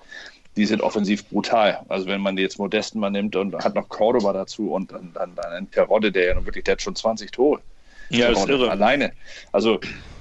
die 0.57 0.65
sind 0.65 0.81
offensiv 0.81 1.29
brutal. 1.29 1.85
Also 1.91 2.07
wenn 2.07 2.23
man 2.23 2.39
jetzt 2.39 2.59
Modesten 2.59 2.99
mal 2.99 3.11
nimmt 3.11 3.37
und 3.37 3.55
hat 3.63 3.75
noch 3.75 3.91
Cordoba 3.91 4.33
dazu 4.33 4.73
und 4.73 4.91
dann, 4.91 5.11
dann, 5.13 5.35
dann 5.35 5.53
ein 5.53 5.71
Terodde, 5.71 6.11
der 6.11 6.29
ja 6.29 6.35
nun 6.35 6.47
wirklich, 6.47 6.65
der 6.65 6.73
hat 6.73 6.83
schon 6.83 6.97
20 6.97 7.31
Tore. 7.31 7.61
Ja, 8.09 8.31
das 8.31 8.41
ist 8.41 8.49
irre. 8.49 8.71
Alleine. 8.71 9.13
Also, 9.53 9.81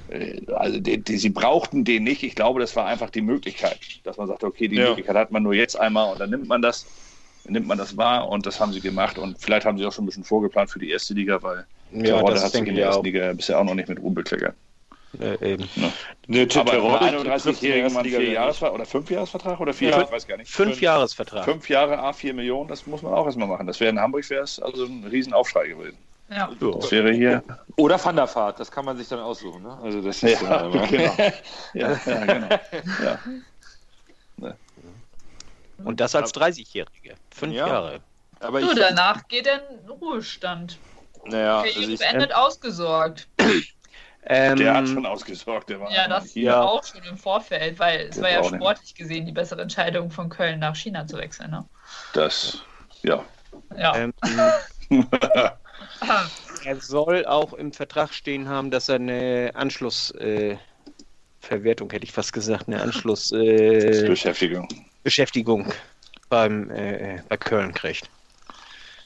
äh, 0.10 0.42
also 0.52 0.78
die, 0.78 0.98
die, 0.98 1.16
sie 1.16 1.30
brauchten 1.30 1.86
den 1.86 2.04
nicht. 2.04 2.22
Ich 2.22 2.36
glaube, 2.36 2.60
das 2.60 2.76
war 2.76 2.86
einfach 2.86 3.12
die 3.12 3.22
Möglichkeit, 3.22 3.80
dass 4.04 4.18
man 4.18 4.28
sagt, 4.28 4.44
okay, 4.44 4.68
die 4.68 4.76
ja. 4.76 4.90
Möglichkeit 4.90 5.16
hat 5.16 5.32
man 5.32 5.44
nur 5.44 5.54
jetzt 5.54 5.80
einmal 5.80 6.12
und 6.12 6.20
dann 6.20 6.32
nimmt 6.32 6.50
man 6.50 6.62
das, 6.62 6.86
nimmt 7.46 7.68
man 7.68 7.78
das 7.78 7.98
wahr 7.98 8.30
und 8.30 8.46
das 8.46 8.60
haben 8.60 8.74
sie 8.74 8.82
gemacht 8.82 9.18
und 9.18 9.38
vielleicht 9.40 9.66
haben 9.66 9.78
sie 9.78 9.86
auch 9.86 9.92
schon 9.92 10.04
ein 10.04 10.08
bisschen 10.08 10.24
vorgeplant 10.24 10.70
für 10.70 10.80
die 10.80 10.90
erste 10.90 11.14
Liga, 11.14 11.42
weil 11.42 11.66
ja, 11.92 12.04
Terodde 12.04 12.42
hat 12.42 12.52
sich 12.52 12.68
in 12.68 12.76
der 12.76 12.86
ersten 12.86 13.04
Liga 13.04 13.34
bisher 13.34 13.60
auch 13.60 13.64
noch 13.64 13.76
nicht 13.76 13.90
mit 13.90 14.00
Ruhm 14.00 14.14
bekleckert. 14.14 14.56
Äh, 15.20 15.54
eben. 15.54 15.70
Ja. 15.76 15.92
Ne, 16.28 16.48
aber 16.56 17.02
31-jähriger 17.02 17.92
Mann, 17.92 18.06
vier 18.06 18.32
Jahresvertrag 18.32 18.74
oder 18.74 18.86
fünf 18.86 19.12
Jahresvertrag 19.12 19.60
oder 19.60 19.74
vier? 19.74 19.92
Ja. 19.92 20.02
Ich 20.02 20.12
weiß 20.12 20.28
gar 20.28 20.38
nicht. 20.38 20.50
Fünf, 20.50 20.70
fünf 20.72 20.82
Jahresvertrag. 20.82 21.46
Fünf 21.46 21.70
Jahre 21.70 22.00
A, 22.00 22.14
vier 22.14 22.34
Millionen, 22.34 22.68
das 22.68 22.88
muss 22.88 23.04
man 23.04 23.14
auch 23.14 23.26
erstmal 23.26 23.48
machen. 23.48 23.68
Das 23.68 23.80
wäre 23.80 23.92
in 23.92 24.00
Hamburg 24.00 24.28
wäre 24.30 24.44
es 24.44 24.60
also 24.60 24.86
ein 24.86 25.06
Riesenaufschrei 25.06 25.68
gewesen. 25.68 25.98
Ja. 26.30 26.50
Das 26.60 26.92
wäre 26.92 27.12
hier. 27.12 27.44
Oder 27.76 28.04
Van 28.04 28.16
der 28.16 28.28
Fahrt, 28.28 28.60
das 28.60 28.72
kann 28.72 28.86
man 28.86 28.98
sich 28.98 29.08
dann 29.08 29.20
aussuchen. 29.20 29.62
Ne? 29.62 29.78
Also 29.84 30.02
das 30.02 30.24
ist 30.24 30.42
ja, 30.42 30.68
genau. 30.90 31.14
ja, 31.74 32.00
ja, 32.06 32.26
genau. 32.26 32.50
Ja. 33.04 33.20
Ne. 35.84 35.90
Und 35.90 36.00
das 36.00 36.16
als 36.16 36.34
30-Jährige. 36.34 37.16
Fünf 37.32 37.54
ja. 37.54 37.68
Jahre. 37.68 38.00
Aber 38.40 38.62
so, 38.62 38.74
danach 38.74 39.28
geht 39.28 39.48
er 39.48 39.70
in 39.70 39.90
Ruhestand. 39.90 40.78
Naja, 41.26 41.64
Karriere 41.64 41.92
also 41.92 41.98
beendet, 41.98 42.30
ähm, 42.32 42.36
ausgesorgt. 42.36 43.28
Ähm, 44.26 44.56
der 44.56 44.74
hat 44.76 44.88
schon 44.88 45.06
ausgesorgt, 45.06 45.70
der 45.70 45.82
war 45.82 45.92
Ja, 45.92 46.08
das 46.08 46.32
hier. 46.32 46.64
auch 46.64 46.82
schon 46.86 47.04
im 47.04 47.18
Vorfeld, 47.18 47.78
weil 47.78 48.08
es 48.08 48.22
war 48.22 48.32
ja 48.32 48.42
sportlich 48.42 48.96
gesehen 48.96 49.26
die 49.26 49.34
bessere 49.34 49.62
Entscheidung 49.62 50.10
von 50.12 50.30
Köln 50.30 50.60
nach 50.60 50.78
China 50.78 51.06
zu 51.06 51.18
wechseln. 51.18 51.52
Ne? 51.52 51.66
Das, 52.14 52.60
ja. 53.02 53.22
Ja. 53.78 53.94
Ähm, 53.98 54.14
er 56.64 56.80
soll 56.80 57.26
auch 57.26 57.52
im 57.52 57.74
Vertrag 57.74 58.14
stehen 58.14 58.48
haben, 58.48 58.72
dass 58.72 58.88
er 58.88 58.96
eine 58.96 59.52
Anschlussverwertung, 59.56 60.62
äh, 61.92 61.94
hätte 61.94 62.06
ich 62.06 62.14
fast 62.14 62.32
gesagt, 62.32 62.70
eine 62.70 62.82
Anschlussbeschäftigung 62.82 64.06
äh, 64.06 64.08
Beschäftigung 64.08 64.70
beim, 66.30 66.70
äh, 66.72 67.22
bei 67.30 67.38
Köln 67.38 67.74
kriegt. 67.74 68.10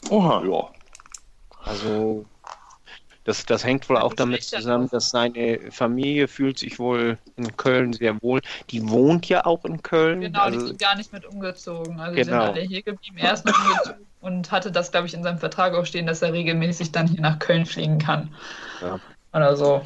Oha. 0.09 0.43
Ja. 0.45 0.69
Also 1.63 2.25
das, 3.27 3.45
das 3.45 3.65
hängt 3.65 3.89
wohl 3.89 3.97
auch 3.97 4.13
damit 4.13 4.41
zusammen, 4.43 4.87
dass 4.89 5.09
seine 5.09 5.59
Familie 5.69 6.29
fühlt 6.29 6.57
sich 6.59 6.79
wohl 6.79 7.17
in 7.35 7.57
Köln 7.57 7.91
sehr 7.91 8.21
wohl. 8.21 8.39
Die 8.69 8.87
wohnt 8.87 9.27
ja 9.27 9.45
auch 9.45 9.65
in 9.65 9.83
Köln. 9.83 10.21
Genau, 10.21 10.39
also, 10.39 10.59
die 10.59 10.67
sind 10.67 10.79
gar 10.79 10.95
nicht 10.95 11.11
mit 11.11 11.25
umgezogen. 11.25 11.99
Also 11.99 12.15
genau. 12.15 12.25
sind 12.25 12.55
alle 12.55 12.61
hier 12.61 12.81
geblieben. 12.81 13.17
Er 13.17 13.33
ist 13.33 13.45
noch 13.45 13.59
umgezogen 13.59 14.05
und 14.21 14.49
hatte 14.49 14.71
das, 14.71 14.91
glaube 14.91 15.07
ich, 15.07 15.13
in 15.13 15.23
seinem 15.23 15.39
Vertrag 15.39 15.73
auch 15.73 15.85
stehen, 15.85 16.07
dass 16.07 16.21
er 16.21 16.31
regelmäßig 16.31 16.93
dann 16.93 17.05
hier 17.05 17.19
nach 17.19 17.37
Köln 17.39 17.65
fliegen 17.65 17.99
kann. 17.99 18.33
Ja. 18.81 18.97
Oder 19.33 19.57
so. 19.57 19.81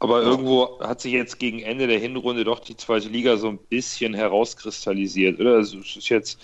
Aber 0.00 0.22
irgendwo 0.22 0.78
hat 0.80 1.00
sich 1.00 1.12
jetzt 1.12 1.40
gegen 1.40 1.58
Ende 1.60 1.88
der 1.88 1.98
Hinrunde 1.98 2.44
doch 2.44 2.60
die 2.60 2.76
zweite 2.76 3.08
Liga 3.08 3.36
so 3.36 3.48
ein 3.48 3.58
bisschen 3.58 4.14
herauskristallisiert, 4.14 5.40
oder? 5.40 5.54
Also 5.56 5.78
es 5.78 5.96
ist 5.96 6.08
jetzt, 6.08 6.38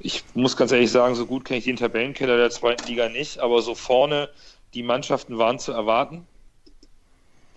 ich 0.00 0.24
muss 0.34 0.56
ganz 0.56 0.72
ehrlich 0.72 0.90
sagen, 0.90 1.14
so 1.14 1.24
gut 1.24 1.44
kenne 1.44 1.58
ich 1.58 1.64
den 1.64 1.76
Tabellenkeller 1.76 2.36
der 2.36 2.50
zweiten 2.50 2.88
Liga 2.88 3.08
nicht, 3.08 3.38
aber 3.38 3.62
so 3.62 3.76
vorne 3.76 4.28
die 4.74 4.82
Mannschaften 4.82 5.38
waren 5.38 5.60
zu 5.60 5.70
erwarten. 5.70 6.26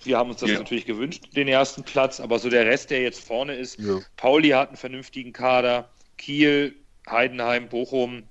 Wir 0.04 0.18
haben 0.18 0.30
uns 0.30 0.40
das 0.40 0.52
ja. 0.52 0.60
natürlich 0.60 0.86
gewünscht, 0.86 1.24
den 1.36 1.48
ersten 1.48 1.84
Platz, 1.84 2.20
aber 2.20 2.38
so 2.40 2.50
der 2.50 2.66
Rest, 2.66 2.92
der 2.92 3.02
jetzt 3.02 3.26
vorne 3.26 3.56
ist, 3.56 3.80
ja. 3.80 4.00
Pauli 4.18 4.50
hat 4.50 4.70
einen 4.70 4.78
vernünftigen 4.78 5.34
Kader, 5.34 5.90
Kiel, 6.18 6.76
Heidenheim, 7.10 7.70
Bochum, 7.70 8.24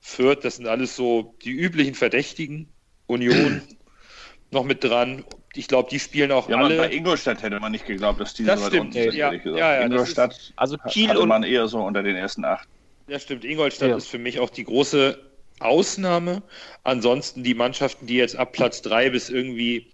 Fürth, 0.00 0.44
das 0.44 0.56
sind 0.56 0.66
alles 0.66 0.96
so 0.96 1.34
die 1.42 1.50
üblichen 1.50 1.94
Verdächtigen. 1.94 2.68
Union 3.06 3.60
noch 4.50 4.64
mit 4.64 4.84
dran. 4.84 5.24
Ich 5.54 5.66
glaube, 5.66 5.88
die 5.90 5.98
spielen 5.98 6.30
auch 6.30 6.48
ja, 6.48 6.58
alle. 6.58 6.76
bei 6.76 6.92
Ingolstadt 6.92 7.42
hätte 7.42 7.58
man 7.58 7.72
nicht 7.72 7.86
geglaubt, 7.86 8.20
dass 8.20 8.34
die 8.34 8.44
das 8.44 8.60
so 8.60 8.66
weit 8.66 8.72
stimmt. 8.72 8.94
unten 8.94 9.10
sind, 9.10 9.14
ja, 9.14 9.32
ja, 9.32 9.56
ja, 9.56 9.82
Ingolstadt 9.84 10.32
ist, 10.32 10.52
also 10.56 10.76
Kiel 10.88 11.08
hatte 11.08 11.26
man 11.26 11.42
eher 11.42 11.66
so 11.66 11.82
unter 11.82 12.02
den 12.02 12.14
ersten 12.14 12.44
acht. 12.44 12.68
Ja, 13.08 13.18
stimmt. 13.18 13.44
Ingolstadt 13.44 13.96
ist 13.96 14.06
für 14.06 14.18
mich 14.18 14.38
auch 14.38 14.50
die 14.50 14.62
große 14.62 15.18
Ausnahme. 15.58 16.42
Ansonsten 16.84 17.42
die 17.42 17.54
Mannschaften, 17.54 18.06
die 18.06 18.14
jetzt 18.14 18.36
ab 18.36 18.52
Platz 18.52 18.82
3 18.82 19.10
bis 19.10 19.28
irgendwie 19.28 19.86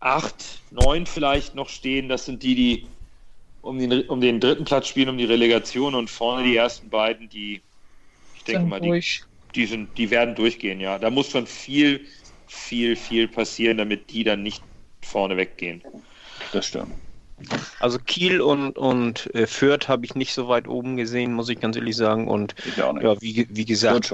8, 0.00 0.34
9 0.70 1.06
vielleicht 1.06 1.54
noch 1.54 1.70
stehen, 1.70 2.08
das 2.08 2.26
sind 2.26 2.42
die, 2.42 2.54
die 2.54 2.86
um 3.62 3.78
den, 3.78 4.08
um 4.08 4.20
den 4.20 4.40
dritten 4.40 4.64
Platz 4.64 4.88
spielen, 4.88 5.08
um 5.08 5.18
die 5.18 5.24
Relegation 5.24 5.94
und 5.94 6.08
vorne 6.08 6.44
die 6.44 6.56
ersten 6.56 6.88
beiden, 6.90 7.28
die, 7.28 7.60
ich 8.36 8.44
denke 8.44 8.60
sind 8.60 8.68
mal, 8.68 8.80
die, 8.80 9.02
die, 9.54 9.66
sind, 9.66 9.96
die 9.98 10.10
werden 10.10 10.34
durchgehen, 10.34 10.80
ja. 10.80 10.98
Da 10.98 11.10
muss 11.10 11.30
schon 11.30 11.46
viel, 11.46 12.06
viel, 12.46 12.94
viel 12.94 13.26
passieren, 13.28 13.78
damit 13.78 14.10
die 14.10 14.24
dann 14.24 14.42
nicht 14.42 14.62
vorne 15.08 15.36
weggehen. 15.36 15.82
Das 16.52 16.66
stimmt. 16.66 16.94
Also 17.78 17.98
Kiel 17.98 18.40
und, 18.40 18.76
und 18.76 19.32
äh, 19.34 19.46
Fürth 19.46 19.88
habe 19.88 20.04
ich 20.04 20.14
nicht 20.14 20.32
so 20.32 20.48
weit 20.48 20.66
oben 20.66 20.96
gesehen, 20.96 21.32
muss 21.32 21.48
ich 21.48 21.60
ganz 21.60 21.76
ehrlich 21.76 21.96
sagen. 21.96 22.26
Und 22.26 22.54
ja, 22.76 23.20
wie, 23.20 23.46
wie 23.50 23.64
gesagt, 23.64 24.12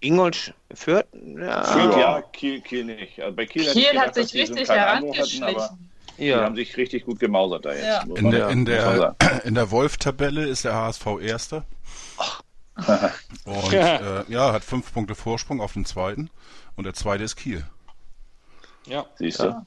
Ingolstadt 0.00 0.54
Fürth? 0.74 1.06
Ja. 1.12 1.64
Fürth, 1.64 1.96
ja, 1.96 2.22
Kiel, 2.32 2.60
Kiel 2.60 2.84
nicht. 2.84 3.20
Also 3.20 3.34
bei 3.34 3.46
Kiel, 3.46 3.64
Kiel 3.64 3.88
gedacht, 3.88 4.06
hat 4.08 4.14
sich 4.14 4.34
richtig 4.34 4.68
herangeschlichen. 4.68 5.90
Ja. 6.18 6.36
Die 6.36 6.44
haben 6.44 6.56
sich 6.56 6.76
richtig 6.76 7.06
gut 7.06 7.18
gemausert 7.18 7.64
da 7.64 7.72
jetzt. 7.72 7.84
Ja. 7.84 8.02
In, 8.14 8.30
der, 8.30 8.48
in, 8.50 8.64
der, 8.66 9.16
in 9.44 9.54
der 9.54 9.70
Wolf-Tabelle 9.70 10.46
ist 10.46 10.64
der 10.64 10.74
HSV 10.74 11.06
Erster. 11.22 11.64
Und 13.44 13.72
äh, 13.72 14.24
ja, 14.28 14.52
hat 14.52 14.62
fünf 14.62 14.92
Punkte 14.92 15.14
Vorsprung 15.14 15.60
auf 15.60 15.72
den 15.72 15.86
zweiten. 15.86 16.30
Und 16.76 16.84
der 16.84 16.94
zweite 16.94 17.24
ist 17.24 17.36
Kiel. 17.36 17.64
Ja. 18.86 19.06
Siehst 19.16 19.40
du? 19.40 19.44
Ja, 19.44 19.66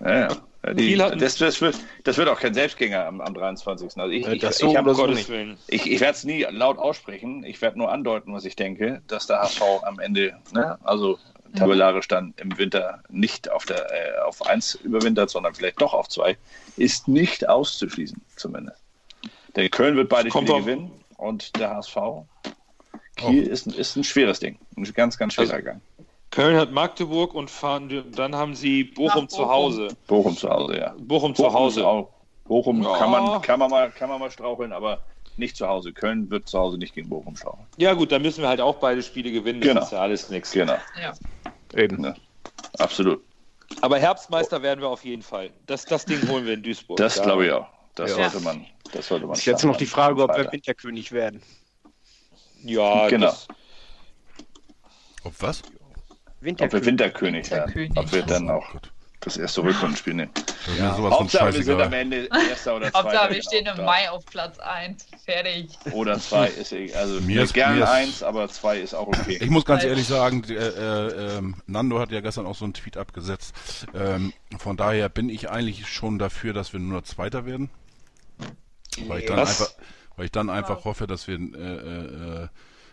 ja. 0.00 0.28
Die, 0.74 0.94
das, 0.94 1.36
das, 1.36 1.60
wird, 1.62 1.78
das 2.04 2.18
wird 2.18 2.28
auch 2.28 2.38
kein 2.38 2.52
Selbstgänger 2.52 3.06
am, 3.06 3.22
am 3.22 3.32
23. 3.32 3.96
Also 3.96 4.12
ich, 4.12 4.26
ich, 4.26 4.42
ich, 4.42 4.62
ich, 4.62 5.50
ich, 5.68 5.90
ich 5.90 6.00
werde 6.00 6.12
es 6.12 6.24
nie 6.24 6.42
laut 6.50 6.76
aussprechen. 6.76 7.44
Ich 7.44 7.62
werde 7.62 7.78
nur 7.78 7.90
andeuten, 7.90 8.34
was 8.34 8.44
ich 8.44 8.56
denke, 8.56 9.00
dass 9.06 9.26
der 9.26 9.40
HSV 9.40 9.62
am 9.84 9.98
Ende, 10.00 10.34
ne, 10.52 10.78
also 10.82 11.18
tabellarisch 11.56 12.08
dann 12.08 12.34
im 12.36 12.56
Winter 12.58 13.02
nicht 13.08 13.50
auf 13.50 13.64
der 13.64 13.90
äh, 13.90 14.18
auf 14.20 14.46
1 14.46 14.76
überwintert, 14.76 15.30
sondern 15.30 15.54
vielleicht 15.54 15.80
doch 15.80 15.94
auf 15.94 16.08
2, 16.08 16.36
ist 16.76 17.08
nicht 17.08 17.48
auszuschließen, 17.48 18.20
zumindest. 18.36 18.82
Denn 19.56 19.70
Köln 19.70 19.96
wird 19.96 20.08
beide 20.08 20.30
Spiele 20.30 20.60
gewinnen 20.60 20.90
und 21.16 21.56
der 21.58 21.70
HSV. 21.70 21.96
Kiel 23.16 23.46
oh. 23.48 23.52
ist, 23.52 23.66
ist 23.66 23.96
ein 23.96 24.04
schweres 24.04 24.40
Ding. 24.40 24.58
Ein 24.76 24.84
ganz, 24.94 25.18
ganz 25.18 25.34
schwerer 25.34 25.54
also, 25.54 25.64
Gang. 25.64 25.80
Köln 26.30 26.56
hat 26.56 26.70
Magdeburg 26.70 27.34
und 27.34 27.50
fahren, 27.50 28.04
dann 28.14 28.36
haben 28.36 28.54
sie 28.54 28.84
Bochum, 28.84 29.22
Nach 29.24 29.28
zu 29.28 29.38
Bochum. 29.38 29.50
Hause. 29.50 29.88
Bochum 30.06 30.36
zu 30.36 30.48
Hause, 30.48 30.78
ja. 30.78 30.94
Bochum 30.98 31.34
zu 31.34 31.42
Bochum 31.42 31.54
Hause. 31.54 31.80
ist 31.80 31.86
Auch, 31.86 32.08
Bochum 32.44 32.82
Ja. 32.82 32.96
kann, 32.98 33.10
man, 33.10 33.42
kann, 33.42 33.58
man 33.58 33.70
mal, 33.70 33.90
kann 33.90 34.08
man 34.08 34.20
mal 34.20 34.30
straucheln, 34.30 34.72
aber 34.72 35.02
nicht 35.36 35.56
zu 35.56 35.66
Hause. 35.66 35.92
Köln 35.92 36.30
wird 36.30 36.48
zu 36.48 36.58
Hause 36.58 36.78
nicht 36.78 36.94
gegen 36.94 37.08
Bochum 37.08 37.34
straucheln. 37.36 37.66
Ja 37.78 37.94
gut, 37.94 38.12
dann 38.12 38.22
müssen 38.22 38.42
wir 38.42 38.48
halt 38.48 38.60
auch 38.60 38.76
beide 38.76 39.02
Spiele 39.02 39.32
gewinnen. 39.32 39.60
Das 39.60 39.68
Genau. 39.70 39.82
ist 39.82 39.92
ja 39.92 39.98
alles 40.00 40.30
nichts. 40.30 40.52
Genau, 40.52 40.76
Ja. 41.00 41.12
Eben. 41.74 42.04
Ja. 42.04 42.14
absolut. 42.78 43.22
Aber 43.80 43.98
Herbstmeister 43.98 44.62
werden 44.62 44.80
wir 44.80 44.88
auf 44.88 45.04
jeden 45.04 45.22
Fall. 45.22 45.50
Das, 45.66 45.84
das 45.84 46.04
Ding 46.04 46.28
holen 46.28 46.44
wir 46.44 46.54
in 46.54 46.62
Duisburg. 46.62 46.96
Das 46.96 47.16
Da- 47.16 47.22
glaube 47.24 47.46
ich 47.46 47.52
auch. 47.52 47.66
Das 47.94 48.10
Ja. 48.16 48.28
sollte 48.30 48.44
man. 48.44 48.66
Das 48.92 49.06
sollte 49.08 49.26
man 49.26 49.36
Ist 49.36 49.44
jetzt 49.44 49.64
noch 49.64 49.76
die 49.76 49.86
Frage, 49.86 50.22
ob 50.22 50.36
wir. 50.36 50.50
Winterkönig 50.52 51.12
werden. 51.12 51.42
Ja, 52.62 53.08
Genau. 53.08 53.26
das, 53.26 53.48
Ob 55.24 55.34
was? 55.40 55.62
Ob 56.40 56.44
wir 56.44 56.48
Winterkönig. 56.48 56.86
Winterkönig 56.86 57.50
werden. 57.50 57.74
Winterkönig. 57.74 57.96
Ob 57.98 58.12
wir 58.12 58.22
dann 58.22 58.50
auch 58.50 58.72
Gut. 58.72 58.90
das 59.20 59.36
erste 59.36 59.62
Rückrundenspiel 59.62 60.14
nehmen. 60.14 60.30
Von 60.96 61.10
Hauptsache, 61.10 61.52
wir 61.54 61.62
sind 61.62 61.80
am. 61.80 61.92
Ende 61.92 62.28
Erster 62.48 62.76
oder 62.76 62.90
Zweiter. 62.90 63.04
Hauptsache, 63.04 63.34
wir 63.34 63.42
stehen 63.42 63.64
genau. 63.66 63.78
im 63.78 63.84
Mai 63.84 64.10
auf 64.10 64.24
Platz 64.24 64.58
1. 64.58 65.06
Fertig. 65.24 65.68
Oder 65.92 66.18
zwei 66.18 66.48
ist 66.48 66.72
egal. 66.72 66.96
Also 67.02 67.20
Mir 67.20 67.42
ist- 67.42 67.52
gern 67.52 67.76
mir 67.76 67.84
ist- 67.84 67.90
eins, 67.90 68.22
aber 68.22 68.48
zwei 68.48 68.78
ist 68.78 68.94
auch 68.94 69.08
okay. 69.08 69.38
Ich 69.40 69.50
muss 69.50 69.64
ganz 69.66 69.84
ehrlich 69.84 70.06
sagen, 70.06 70.42
äh, 70.48 70.54
äh, 70.54 71.36
ähm, 71.38 71.56
Nando 71.66 71.98
hat 71.98 72.10
ja 72.10 72.20
gestern 72.22 72.46
auch 72.46 72.54
so 72.56 72.64
einen 72.64 72.72
Tweet 72.74 72.96
abgesetzt. 72.96 73.54
Ähm, 73.94 74.32
von 74.58 74.76
daher 74.78 75.08
bin 75.10 75.28
ich 75.28 75.50
eigentlich 75.50 75.86
schon 75.88 76.18
dafür, 76.18 76.52
dass 76.54 76.72
wir 76.72 76.80
nur 76.80 77.04
Zweiter 77.04 77.44
werden. 77.44 77.68
Weil 79.06 79.20
ich 79.20 79.26
dann 79.26 79.36
Was? 79.36 79.60
einfach, 79.60 79.74
weil 80.16 80.24
ich 80.26 80.32
dann 80.32 80.50
einfach 80.50 80.84
hoffe, 80.84 81.06
dass 81.06 81.28
wir 81.28 81.36
äh, 81.36 81.38
äh, 81.38 82.42
äh, 82.44 82.48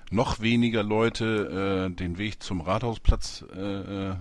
noch 0.10 0.40
weniger 0.40 0.84
Leute 0.84 1.88
äh, 1.92 1.96
den 1.96 2.18
Weg 2.18 2.42
zum 2.42 2.62
Rathausplatz 2.62 3.44
äh, 3.56 3.60
äh, 3.60 4.16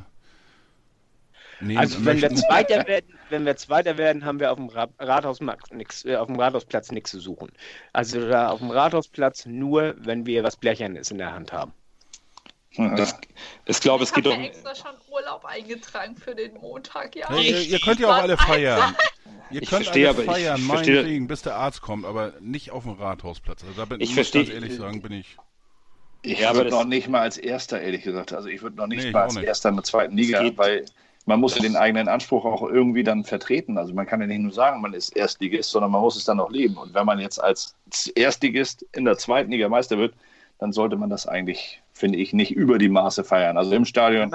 nehmen 1.60 1.78
Also 1.78 2.04
wenn 2.04 2.20
wir. 2.20 2.34
Zweiter 2.34 2.86
werden, 2.86 3.14
wenn 3.30 3.46
wir 3.46 3.56
Zweiter 3.56 3.96
werden, 3.98 4.24
haben 4.24 4.40
wir 4.40 4.50
auf 4.52 4.56
dem 4.58 4.68
Ra 4.68 4.88
Rathaus 4.98 5.40
nix, 5.70 6.04
äh, 6.04 6.16
auf 6.16 6.26
dem 6.26 6.38
Rathausplatz 6.38 6.90
nichts 6.92 7.10
zu 7.10 7.20
suchen. 7.20 7.50
Also 7.92 8.28
da 8.28 8.48
auf 8.48 8.58
dem 8.58 8.70
Rathausplatz 8.70 9.46
nur, 9.46 9.94
wenn 9.98 10.26
wir 10.26 10.42
was 10.44 10.56
Blechernes 10.56 11.10
in 11.10 11.18
der 11.18 11.32
Hand 11.32 11.52
haben. 11.52 11.72
das, 12.96 13.16
ich 13.64 13.80
glaube, 13.80 14.04
es 14.04 14.10
Ich 14.10 14.16
geht 14.16 14.26
um. 14.26 14.32
ja 14.40 14.46
extra 14.46 14.74
schon 14.74 14.90
Urlaub 15.10 15.44
eingetragen 15.46 16.14
für 16.16 16.34
den 16.34 16.54
Montag, 16.54 17.16
ja. 17.16 17.32
Ja, 17.32 17.40
ihr, 17.40 17.60
ihr 17.62 17.78
könnt 17.80 18.00
ja 18.00 18.08
auch 18.08 18.22
alle 18.22 18.36
feiern. 18.36 18.94
Ihr 19.50 19.62
Ich 19.62 19.70
könnt 19.70 19.84
verstehe, 19.84 20.08
alle 20.08 20.14
aber 20.18 20.24
ich 20.24 20.30
feiern, 20.30 20.60
verstehe- 20.60 20.94
meinetwegen, 20.96 21.26
bis 21.28 21.40
der 21.42 21.54
Arzt 21.54 21.80
kommt, 21.80 22.04
aber 22.04 22.34
nicht 22.40 22.72
auf 22.72 22.82
dem 22.82 22.92
Rathausplatz. 22.94 23.62
Also 23.62 23.74
da 23.76 23.84
bin 23.86 24.00
Ich 24.00 24.08
muss 24.10 24.16
verstehe- 24.16 24.42
ganz 24.42 24.54
ehrlich 24.54 24.76
sagen, 24.76 25.00
bin 25.00 25.12
ich. 25.12 25.36
Ich 26.22 26.40
Ja, 26.40 26.54
würde 26.54 26.70
noch 26.70 26.84
nicht 26.84 27.08
mal 27.08 27.20
als 27.20 27.38
Erster, 27.38 27.80
ehrlich 27.80 28.02
gesagt. 28.02 28.32
Also 28.32 28.48
ich 28.48 28.62
würde 28.62 28.76
noch 28.76 28.86
nicht 28.86 29.04
Nee, 29.04 29.12
mal 29.12 29.22
als 29.22 29.34
nicht. 29.34 29.46
Erster 29.46 29.68
in 29.68 29.76
der 29.76 29.84
zweiten 29.84 30.16
Liga, 30.16 30.52
weil 30.56 30.84
man 31.24 31.40
muss 31.40 31.54
ja 31.54 31.60
den 31.62 31.76
eigenen 31.76 32.08
Anspruch 32.08 32.44
auch 32.44 32.62
irgendwie 32.62 33.04
dann 33.04 33.24
vertreten. 33.24 33.78
Also 33.78 33.94
man 33.94 34.06
kann 34.06 34.20
ja 34.20 34.26
nicht 34.26 34.40
nur 34.40 34.52
sagen, 34.52 34.80
man 34.80 34.94
ist 34.94 35.10
Erstligist, 35.10 35.70
sondern 35.70 35.90
man 35.90 36.00
muss 36.00 36.16
es 36.16 36.24
dann 36.24 36.40
auch 36.40 36.50
leben. 36.50 36.76
Und 36.76 36.94
wenn 36.94 37.06
man 37.06 37.18
jetzt 37.18 37.38
als 37.42 37.74
Erstligist 38.14 38.82
in 38.92 39.04
der 39.04 39.18
zweiten 39.18 39.50
Liga 39.50 39.68
Meister 39.68 39.98
wird, 39.98 40.14
dann 40.58 40.72
sollte 40.72 40.96
man 40.96 41.10
das 41.10 41.26
eigentlich, 41.26 41.82
finde 41.92 42.18
ich, 42.18 42.32
nicht 42.32 42.52
über 42.52 42.78
die 42.78 42.88
Maße 42.88 43.24
feiern. 43.24 43.56
Also 43.58 43.72
im 43.72 43.84
Stadion 43.84 44.32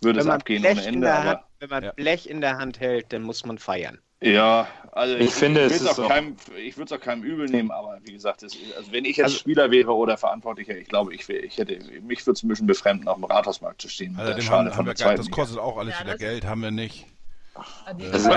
würde 0.00 0.18
Wenn 0.18 0.26
es 0.26 0.34
abgehen 0.34 0.64
ohne 0.64 0.82
Ende, 0.84 1.12
Hand, 1.24 1.40
wenn 1.58 1.70
man 1.70 1.84
Ja. 1.84 1.92
Blech 1.92 2.28
in 2.28 2.40
der 2.40 2.58
Hand 2.58 2.80
hält, 2.80 3.12
dann 3.12 3.22
muss 3.22 3.44
man 3.44 3.58
feiern. 3.58 4.00
Ja, 4.22 4.68
also 4.92 5.16
Ich 5.16 5.30
finde, 5.30 5.62
es 5.62 5.72
will's 5.72 5.82
ist 5.92 5.98
auch 5.98 6.08
keinem, 6.08 6.36
ich 6.62 6.76
würde 6.76 6.94
es 6.94 7.00
auch 7.00 7.02
keinem 7.02 7.22
übel 7.22 7.48
nehmen, 7.48 7.70
aber 7.70 7.98
wie 8.02 8.12
gesagt, 8.12 8.42
es, 8.42 8.54
also 8.76 8.92
wenn 8.92 9.04
ich 9.06 9.16
jetzt 9.16 9.24
Also- 9.26 9.38
Spieler 9.38 9.70
wäre 9.70 9.94
oder 9.94 10.16
Verantwortlicher, 10.18 10.76
ich 10.76 10.88
glaube, 10.88 11.14
ich, 11.14 11.26
ich 11.28 11.56
hätte, 11.56 11.78
mich 12.02 12.26
würde 12.26 12.32
es 12.36 12.42
ein 12.42 12.48
bisschen 12.48 12.66
befremden, 12.66 13.08
auf 13.08 13.16
dem 13.16 13.24
Rathausmarkt 13.24 13.80
zu 13.80 13.88
stehen. 13.88 14.12
mit 14.12 14.20
Also 14.20 14.40
Schale 14.42 14.64
haben, 14.64 14.68
von 14.70 14.76
haben 14.78 14.84
der 14.86 14.98
wir 14.98 15.04
gar, 15.04 15.14
das 15.14 15.30
kostet 15.30 15.58
auch 15.58 15.78
alles 15.78 15.94
Ja, 15.94 16.00
wieder 16.00 16.12
das- 16.12 16.20
Geld, 16.20 16.44
haben 16.44 16.60
wir 16.62 16.70
nicht. 16.70 17.06
Also. 17.54 18.30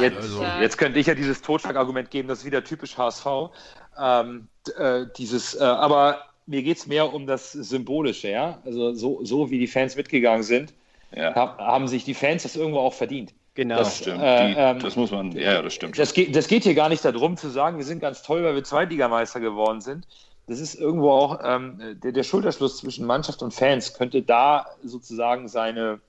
Jetzt, 0.00 0.16
Also- 0.16 0.44
jetzt 0.60 0.78
könnte 0.78 0.98
ich 0.98 1.06
ja 1.06 1.14
dieses 1.14 1.42
Totschlagargument 1.42 2.10
geben, 2.10 2.28
das 2.28 2.40
ist 2.40 2.44
wieder 2.44 2.62
typisch 2.64 2.96
HSV. 2.98 3.50
Ähm, 3.98 4.48
äh, 4.76 5.06
dieses, 5.16 5.54
äh, 5.54 5.62
aber 5.62 6.22
mir 6.46 6.62
geht 6.62 6.76
es 6.78 6.86
mehr 6.86 7.12
um 7.12 7.26
das 7.26 7.52
Symbolische, 7.52 8.28
ja. 8.30 8.58
Also 8.64 8.92
so, 8.94 9.24
so 9.24 9.50
wie 9.50 9.58
die 9.58 9.66
Fans 9.66 9.96
mitgegangen 9.96 10.42
sind, 10.42 10.74
Ja, 11.12 11.34
hab, 11.34 11.58
haben 11.58 11.88
sich 11.88 12.04
die 12.04 12.14
Fans 12.14 12.42
das 12.42 12.56
irgendwo 12.56 12.80
auch 12.80 12.92
verdient. 12.94 13.32
Genau. 13.56 13.76
das 13.78 13.96
stimmt. 13.98 14.22
äh, 14.22 14.48
Die, 14.48 14.54
ähm, 14.58 14.78
das 14.78 14.94
muss 14.96 15.10
man, 15.10 15.32
ja, 15.32 15.54
ja, 15.54 15.62
das 15.62 15.74
stimmt. 15.74 15.98
Das 15.98 16.12
geht, 16.12 16.36
das 16.36 16.46
geht 16.46 16.62
hier 16.62 16.74
gar 16.74 16.88
nicht 16.90 17.04
darum 17.04 17.36
zu 17.36 17.48
sagen, 17.48 17.78
wir 17.78 17.84
sind 17.84 18.00
ganz 18.00 18.22
toll, 18.22 18.44
weil 18.44 18.54
wir 18.54 18.62
Zweitligameister 18.62 19.40
geworden 19.40 19.80
sind. 19.80 20.06
Das 20.46 20.60
ist 20.60 20.74
irgendwo 20.76 21.10
auch 21.10 21.40
ähm, 21.42 21.80
der, 22.04 22.12
der 22.12 22.22
Schulterschluss 22.22 22.76
zwischen 22.76 23.06
Mannschaft 23.06 23.42
und 23.42 23.52
Fans 23.52 23.94
könnte 23.94 24.22
da 24.22 24.66
sozusagen 24.84 25.48
seine, 25.48 26.00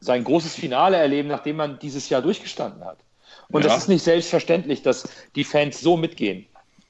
sein 0.00 0.22
großes 0.22 0.54
Finale 0.54 0.98
erleben, 0.98 1.28
nachdem 1.28 1.56
man 1.56 1.78
dieses 1.80 2.08
Jahr 2.10 2.22
durchgestanden 2.22 2.84
hat. 2.84 2.98
Und 3.48 3.62
Ja. 3.62 3.68
das 3.70 3.78
ist 3.82 3.88
nicht 3.88 4.04
selbstverständlich, 4.04 4.82
dass 4.82 5.08
die 5.34 5.44
Fans 5.44 5.80
so 5.80 5.96
mitgehen. 5.96 6.46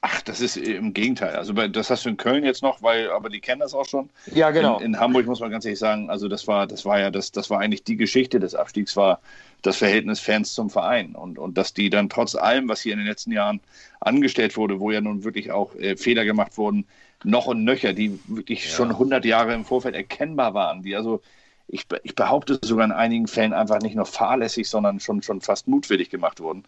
Ach, 0.07 0.21
das 0.21 0.39
ist 0.39 0.55
im 0.55 0.93
Gegenteil. 0.93 1.35
Also 1.35 1.51
das 1.53 1.89
hast 1.89 2.05
du 2.05 2.09
in 2.09 2.17
Köln 2.17 2.43
jetzt 2.45 2.61
noch, 2.61 2.83
weil, 2.83 3.09
aber 3.09 3.29
die 3.29 3.39
kennen 3.39 3.61
das 3.61 3.73
auch 3.73 3.87
schon. 3.87 4.11
Ja, 4.27 4.51
genau. 4.51 4.77
In, 4.77 4.85
in 4.93 4.99
Hamburg 4.99 5.25
muss 5.25 5.39
man 5.39 5.49
ganz 5.49 5.65
ehrlich 5.65 5.79
sagen, 5.79 6.11
also 6.11 6.27
das 6.27 6.47
war, 6.47 6.67
das 6.67 6.85
war 6.85 6.99
ja 6.99 7.09
das, 7.09 7.31
das 7.31 7.49
war 7.49 7.59
eigentlich 7.59 7.83
die 7.83 7.95
Geschichte 7.97 8.39
des 8.39 8.53
Abstiegs, 8.53 8.95
war 8.95 9.19
das 9.61 9.77
Verhältnis 9.77 10.19
Fans 10.19 10.53
zum 10.53 10.69
Verein. 10.69 11.15
Und, 11.15 11.39
und 11.39 11.57
dass 11.57 11.73
die 11.73 11.89
dann 11.89 12.09
trotz 12.09 12.35
allem, 12.35 12.67
was 12.69 12.81
hier 12.81 12.93
in 12.93 12.99
den 12.99 13.07
letzten 13.07 13.31
Jahren 13.31 13.59
angestellt 13.99 14.57
wurde, 14.57 14.79
wo 14.79 14.91
ja 14.91 15.01
nun 15.01 15.23
wirklich 15.23 15.51
auch 15.51 15.75
äh, 15.75 15.97
Fehler 15.97 16.25
gemacht 16.25 16.57
wurden, 16.57 16.85
noch 17.23 17.47
und 17.47 17.63
nöcher, 17.63 17.93
die 17.93 18.19
wirklich 18.27 18.71
schon 18.71 18.91
100 18.91 19.25
Jahre 19.25 19.53
im 19.53 19.65
Vorfeld 19.65 19.95
erkennbar 19.95 20.53
waren, 20.53 20.83
die 20.83 20.95
also 20.95 21.21
ich, 21.67 21.85
ich 22.03 22.15
behaupte 22.15 22.59
sogar 22.63 22.85
in 22.85 22.91
einigen 22.91 23.27
Fällen 23.27 23.53
einfach 23.53 23.79
nicht 23.79 23.95
nur 23.95 24.05
fahrlässig, 24.05 24.69
sondern 24.69 24.99
schon, 24.99 25.21
schon 25.21 25.41
fast 25.41 25.67
mutwillig 25.67 26.09
gemacht 26.09 26.39
wurden. 26.39 26.63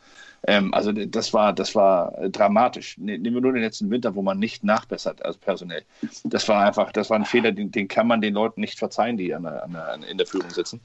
Ähm, 0.45 0.73
also 0.73 0.91
das 0.91 1.33
war, 1.33 1.53
das 1.53 1.75
war 1.75 2.17
äh, 2.17 2.29
dramatisch. 2.29 2.97
Ne- 2.97 3.17
Nehmen 3.17 3.35
wir 3.35 3.41
nur 3.41 3.53
den 3.53 3.61
letzten 3.61 3.89
Winter, 3.91 4.15
wo 4.15 4.21
man 4.21 4.39
nicht 4.39 4.63
nachbessert 4.63 5.23
als 5.23 5.37
personell. 5.37 5.83
Das 6.23 6.47
war 6.47 6.65
einfach, 6.65 6.91
das 6.91 7.09
war 7.09 7.17
ein 7.17 7.25
Fehler, 7.25 7.51
den, 7.51 7.71
den 7.71 7.87
kann 7.87 8.07
man 8.07 8.21
den 8.21 8.33
Leuten 8.33 8.61
nicht 8.61 8.79
verzeihen, 8.79 9.17
die 9.17 9.33
an 9.33 9.43
der, 9.43 9.63
an 9.63 9.73
der, 9.73 10.09
in 10.09 10.17
der 10.17 10.27
Führung 10.27 10.49
sitzen. 10.49 10.81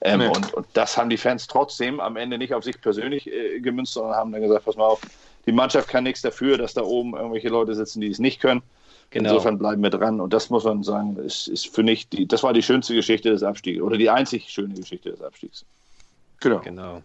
Ähm, 0.00 0.18
Nee. 0.20 0.28
und, 0.28 0.52
und 0.54 0.66
das 0.74 0.96
haben 0.96 1.08
die 1.08 1.16
Fans 1.16 1.46
trotzdem 1.46 2.00
am 2.00 2.16
Ende 2.16 2.36
nicht 2.38 2.52
auf 2.54 2.64
sich 2.64 2.80
persönlich 2.80 3.26
äh, 3.30 3.60
gemünzt, 3.60 3.94
sondern 3.94 4.14
haben 4.14 4.32
dann 4.32 4.42
gesagt, 4.42 4.64
pass 4.64 4.76
mal 4.76 4.84
auf, 4.86 5.00
die 5.46 5.52
Mannschaft 5.52 5.88
kann 5.88 6.04
nichts 6.04 6.22
dafür, 6.22 6.58
dass 6.58 6.74
da 6.74 6.82
oben 6.82 7.14
irgendwelche 7.14 7.48
Leute 7.48 7.74
sitzen, 7.74 8.00
die 8.00 8.08
es 8.08 8.18
nicht 8.18 8.40
können. 8.40 8.62
Genau. 9.10 9.30
Insofern 9.30 9.58
bleiben 9.58 9.82
wir 9.82 9.90
dran. 9.90 10.20
Und 10.20 10.32
das 10.32 10.50
muss 10.50 10.64
man 10.64 10.82
sagen, 10.82 11.16
ist, 11.16 11.48
ist 11.48 11.72
für 11.74 11.82
mich 11.82 12.08
die, 12.08 12.26
das 12.26 12.42
war 12.42 12.52
die 12.52 12.62
schönste 12.62 12.94
Geschichte 12.94 13.30
des 13.30 13.42
Abstiegs 13.42 13.80
oder 13.80 13.96
die 13.96 14.10
einzig 14.10 14.48
schöne 14.48 14.74
Geschichte 14.74 15.10
des 15.10 15.22
Abstiegs. 15.22 15.64
genau. 16.40 16.60
Genau. 16.60 17.02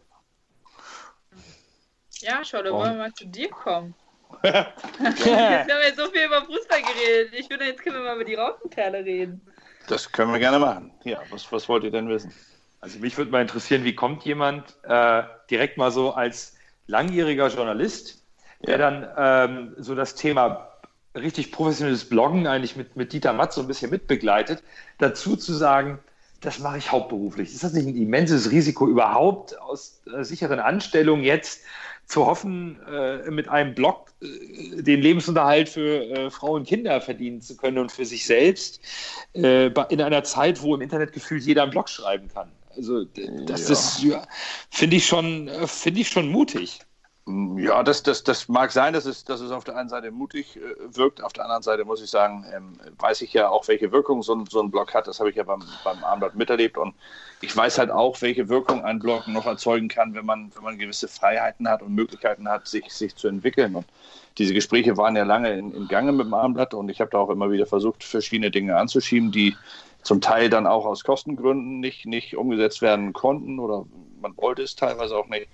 Ja, 2.22 2.44
Scholle, 2.44 2.74
wollen 2.74 2.94
wir 2.94 3.04
mal 3.04 3.14
zu 3.14 3.26
dir 3.26 3.50
kommen? 3.50 3.94
Jetzt 4.44 4.56
haben 4.56 5.68
wir 5.68 5.88
jetzt 5.88 5.98
so 5.98 6.08
viel 6.12 6.26
über 6.26 6.46
Fußball 6.46 6.82
geredet. 6.82 7.34
Ich 7.34 7.48
finde, 7.48 7.66
jetzt 7.66 7.82
können 7.82 7.96
wir 7.96 8.04
mal 8.04 8.16
über 8.16 8.26
die 8.26 8.36
Raupenperle 8.36 9.04
reden. 9.04 9.42
Das 9.88 10.12
können 10.12 10.32
wir 10.32 10.40
gerne 10.40 10.60
machen. 10.60 10.92
Ja, 11.04 11.20
was, 11.32 11.52
was 11.52 11.68
wollt 11.68 11.84
ihr 11.84 11.92
denn 11.92 12.08
wissen? 12.10 12.32
Also 12.80 13.00
mich 13.00 13.18
würde 13.18 13.32
mal 13.32 13.42
interessieren, 13.42 13.84
wie 13.84 13.96
kommt 13.96 14.24
jemand 14.24 14.78
äh, 14.84 15.24
direkt 15.50 15.78
mal 15.78 15.92
so 15.92 16.12
als 16.12 16.56
langjähriger 16.88 17.48
Journalist, 17.48 18.24
der 18.62 18.78
dann 18.78 19.08
ähm, 19.18 19.76
so 19.78 19.96
das 19.96 20.16
Thema 20.16 20.69
richtig 21.16 21.52
professionelles 21.52 22.06
Bloggen 22.06 22.48
eigentlich 22.48 22.76
mit, 22.76 22.96
mit 22.96 23.14
Dieter 23.14 23.34
Matz 23.34 23.56
so 23.56 23.62
ein 23.62 23.68
bisschen 23.68 23.92
mitbegleitet, 23.92 24.64
dazu 24.98 25.36
zu 25.36 25.54
sagen, 25.54 26.00
das 26.42 26.60
mache 26.60 26.78
ich 26.78 26.92
hauptberuflich. 26.92 27.54
Ist 27.54 27.64
das 27.64 27.74
nicht 27.74 27.88
ein 27.88 27.98
immenses 27.98 28.52
Risiko 28.52 28.88
überhaupt 28.88 29.60
aus 29.60 30.02
äh, 30.14 30.24
sicheren 30.24 30.60
Anstellungen 30.60 31.24
jetzt 31.24 31.62
zu 32.06 32.26
hoffen, 32.26 32.80
äh, 32.88 33.30
mit 33.30 33.50
einem 33.50 33.76
Blog 33.76 34.12
äh, 34.22 34.82
den 34.82 35.02
Lebensunterhalt 35.02 35.70
für 35.70 36.04
äh, 36.06 36.30
Frauen 36.32 36.62
und 36.62 36.68
Kinder 36.68 37.02
verdienen 37.02 37.42
zu 37.42 37.58
können 37.58 37.78
und 37.78 37.92
für 37.92 38.06
sich 38.06 38.26
selbst 38.26 38.80
äh, 39.34 39.68
in 39.90 40.02
einer 40.02 40.24
Zeit, 40.24 40.62
wo 40.62 40.76
im 40.76 40.82
Internet 40.82 41.12
gefühlt 41.12 41.44
jeder 41.44 41.64
einen 41.64 41.72
Blog 41.72 41.90
schreiben 41.90 42.30
kann. 42.30 42.52
Also 42.76 43.04
das 43.46 43.68
Ja. 43.68 43.74
ist, 43.74 44.04
ja, 44.04 44.28
finde 44.70 44.96
ich 44.96 45.06
schon, 45.06 45.50
äh, 45.50 45.68
finde 45.68 46.02
ich 46.02 46.08
schon 46.10 46.30
mutig. 46.30 46.80
Ja, 47.58 47.84
das, 47.84 48.02
das, 48.02 48.24
das 48.24 48.48
mag 48.48 48.72
sein, 48.72 48.94
dass 48.94 49.06
es, 49.06 49.24
dass 49.24 49.40
es 49.40 49.52
auf 49.52 49.64
der 49.64 49.76
einen 49.78 49.90
Seite 49.90 50.10
mutig 50.10 50.58
äh, 50.58 50.62
wirkt. 50.98 51.22
Auf 51.24 51.32
der 51.34 51.44
anderen 51.44 51.62
Seite 51.62 51.86
muss 51.86 52.02
ich 52.02 52.10
sagen, 52.10 52.44
ähm, 52.56 52.80
weiß 52.98 53.22
ich 53.22 53.34
ja 53.34 53.50
auch, 53.50 53.68
welche 53.68 53.92
Wirkung 53.92 54.24
so 54.24 54.34
ein, 54.34 54.46
so 54.48 54.60
ein 54.62 54.72
Blog 54.72 54.96
hat. 54.96 55.06
Das 55.06 55.20
habe 55.20 55.30
ich 55.30 55.36
ja 55.36 55.44
beim, 55.44 55.64
beim 55.84 56.04
Abendblatt 56.04 56.36
miterlebt. 56.36 56.78
Und 56.78 56.96
ich 57.42 57.56
weiß 57.56 57.78
halt 57.78 57.92
auch, 57.92 58.20
welche 58.22 58.50
Wirkung 58.50 58.84
ein 58.84 58.98
Blog 58.98 59.28
noch 59.28 59.46
erzeugen 59.46 59.90
kann, 59.90 60.16
wenn 60.16 60.26
man, 60.26 60.52
wenn 60.56 60.64
man 60.64 60.80
gewisse 60.80 61.08
Freiheiten 61.08 61.70
hat 61.70 61.84
und 61.84 61.94
Möglichkeiten 61.94 62.50
hat, 62.50 62.68
sich, 62.68 62.92
sich 62.92 63.16
zu 63.16 63.28
entwickeln. 63.28 63.76
Und 63.76 63.86
diese 64.40 64.56
Gespräche 64.56 64.98
waren 64.98 65.16
ja 65.16 65.24
lange 65.24 65.54
in, 65.54 65.72
in 65.76 65.88
Gange 65.88 66.12
mit 66.12 66.26
dem 66.26 66.34
Abendblatt. 66.34 66.74
Und 66.74 66.90
ich 66.90 67.00
habe 67.00 67.12
da 67.12 67.20
auch 67.20 67.30
immer 67.30 67.52
wieder 67.52 67.68
versucht, 67.68 68.04
verschiedene 68.04 68.50
Dinge 68.50 68.76
anzuschieben, 68.76 69.32
die 69.32 69.56
zum 70.02 70.20
Teil 70.20 70.50
dann 70.50 70.66
auch 70.66 70.86
aus 70.86 71.04
Kostengründen 71.04 71.80
nicht, 71.80 72.08
nicht 72.08 72.36
umgesetzt 72.36 72.82
werden 72.82 73.14
konnten 73.14 73.60
oder 73.60 73.86
man 74.22 74.36
wollte 74.38 74.64
es 74.64 74.76
teilweise 74.76 75.16
auch 75.16 75.28
nicht. 75.28 75.48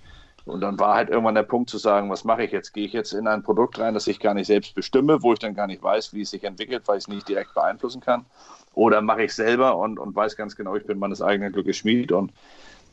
Und 0.46 0.60
dann 0.60 0.78
war 0.78 0.94
halt 0.94 1.10
irgendwann 1.10 1.34
der 1.34 1.42
Punkt 1.42 1.68
zu 1.68 1.76
sagen, 1.76 2.08
was 2.08 2.22
mache 2.22 2.44
ich 2.44 2.52
jetzt? 2.52 2.72
Gehe 2.72 2.86
ich 2.86 2.92
jetzt 2.92 3.12
in 3.12 3.26
ein 3.26 3.42
Produkt 3.42 3.80
rein, 3.80 3.94
das 3.94 4.06
ich 4.06 4.20
gar 4.20 4.32
nicht 4.32 4.46
selbst 4.46 4.76
bestimme, 4.76 5.22
wo 5.22 5.32
ich 5.32 5.40
dann 5.40 5.54
gar 5.54 5.66
nicht 5.66 5.82
weiß, 5.82 6.12
wie 6.14 6.22
es 6.22 6.30
sich 6.30 6.44
entwickelt, 6.44 6.84
weil 6.86 6.98
ich 6.98 7.04
es 7.04 7.08
nicht 7.08 7.28
direkt 7.28 7.52
beeinflussen 7.52 8.00
kann? 8.00 8.24
Oder 8.72 9.02
mache 9.02 9.24
ich 9.24 9.30
es 9.30 9.36
selber 9.36 9.76
und, 9.76 9.98
und 9.98 10.14
weiß 10.14 10.36
ganz 10.36 10.54
genau, 10.54 10.76
ich 10.76 10.86
bin 10.86 11.00
meines 11.00 11.20
eigenen 11.20 11.52
Glückes 11.52 11.78
Schmied 11.78 12.12
und 12.12 12.32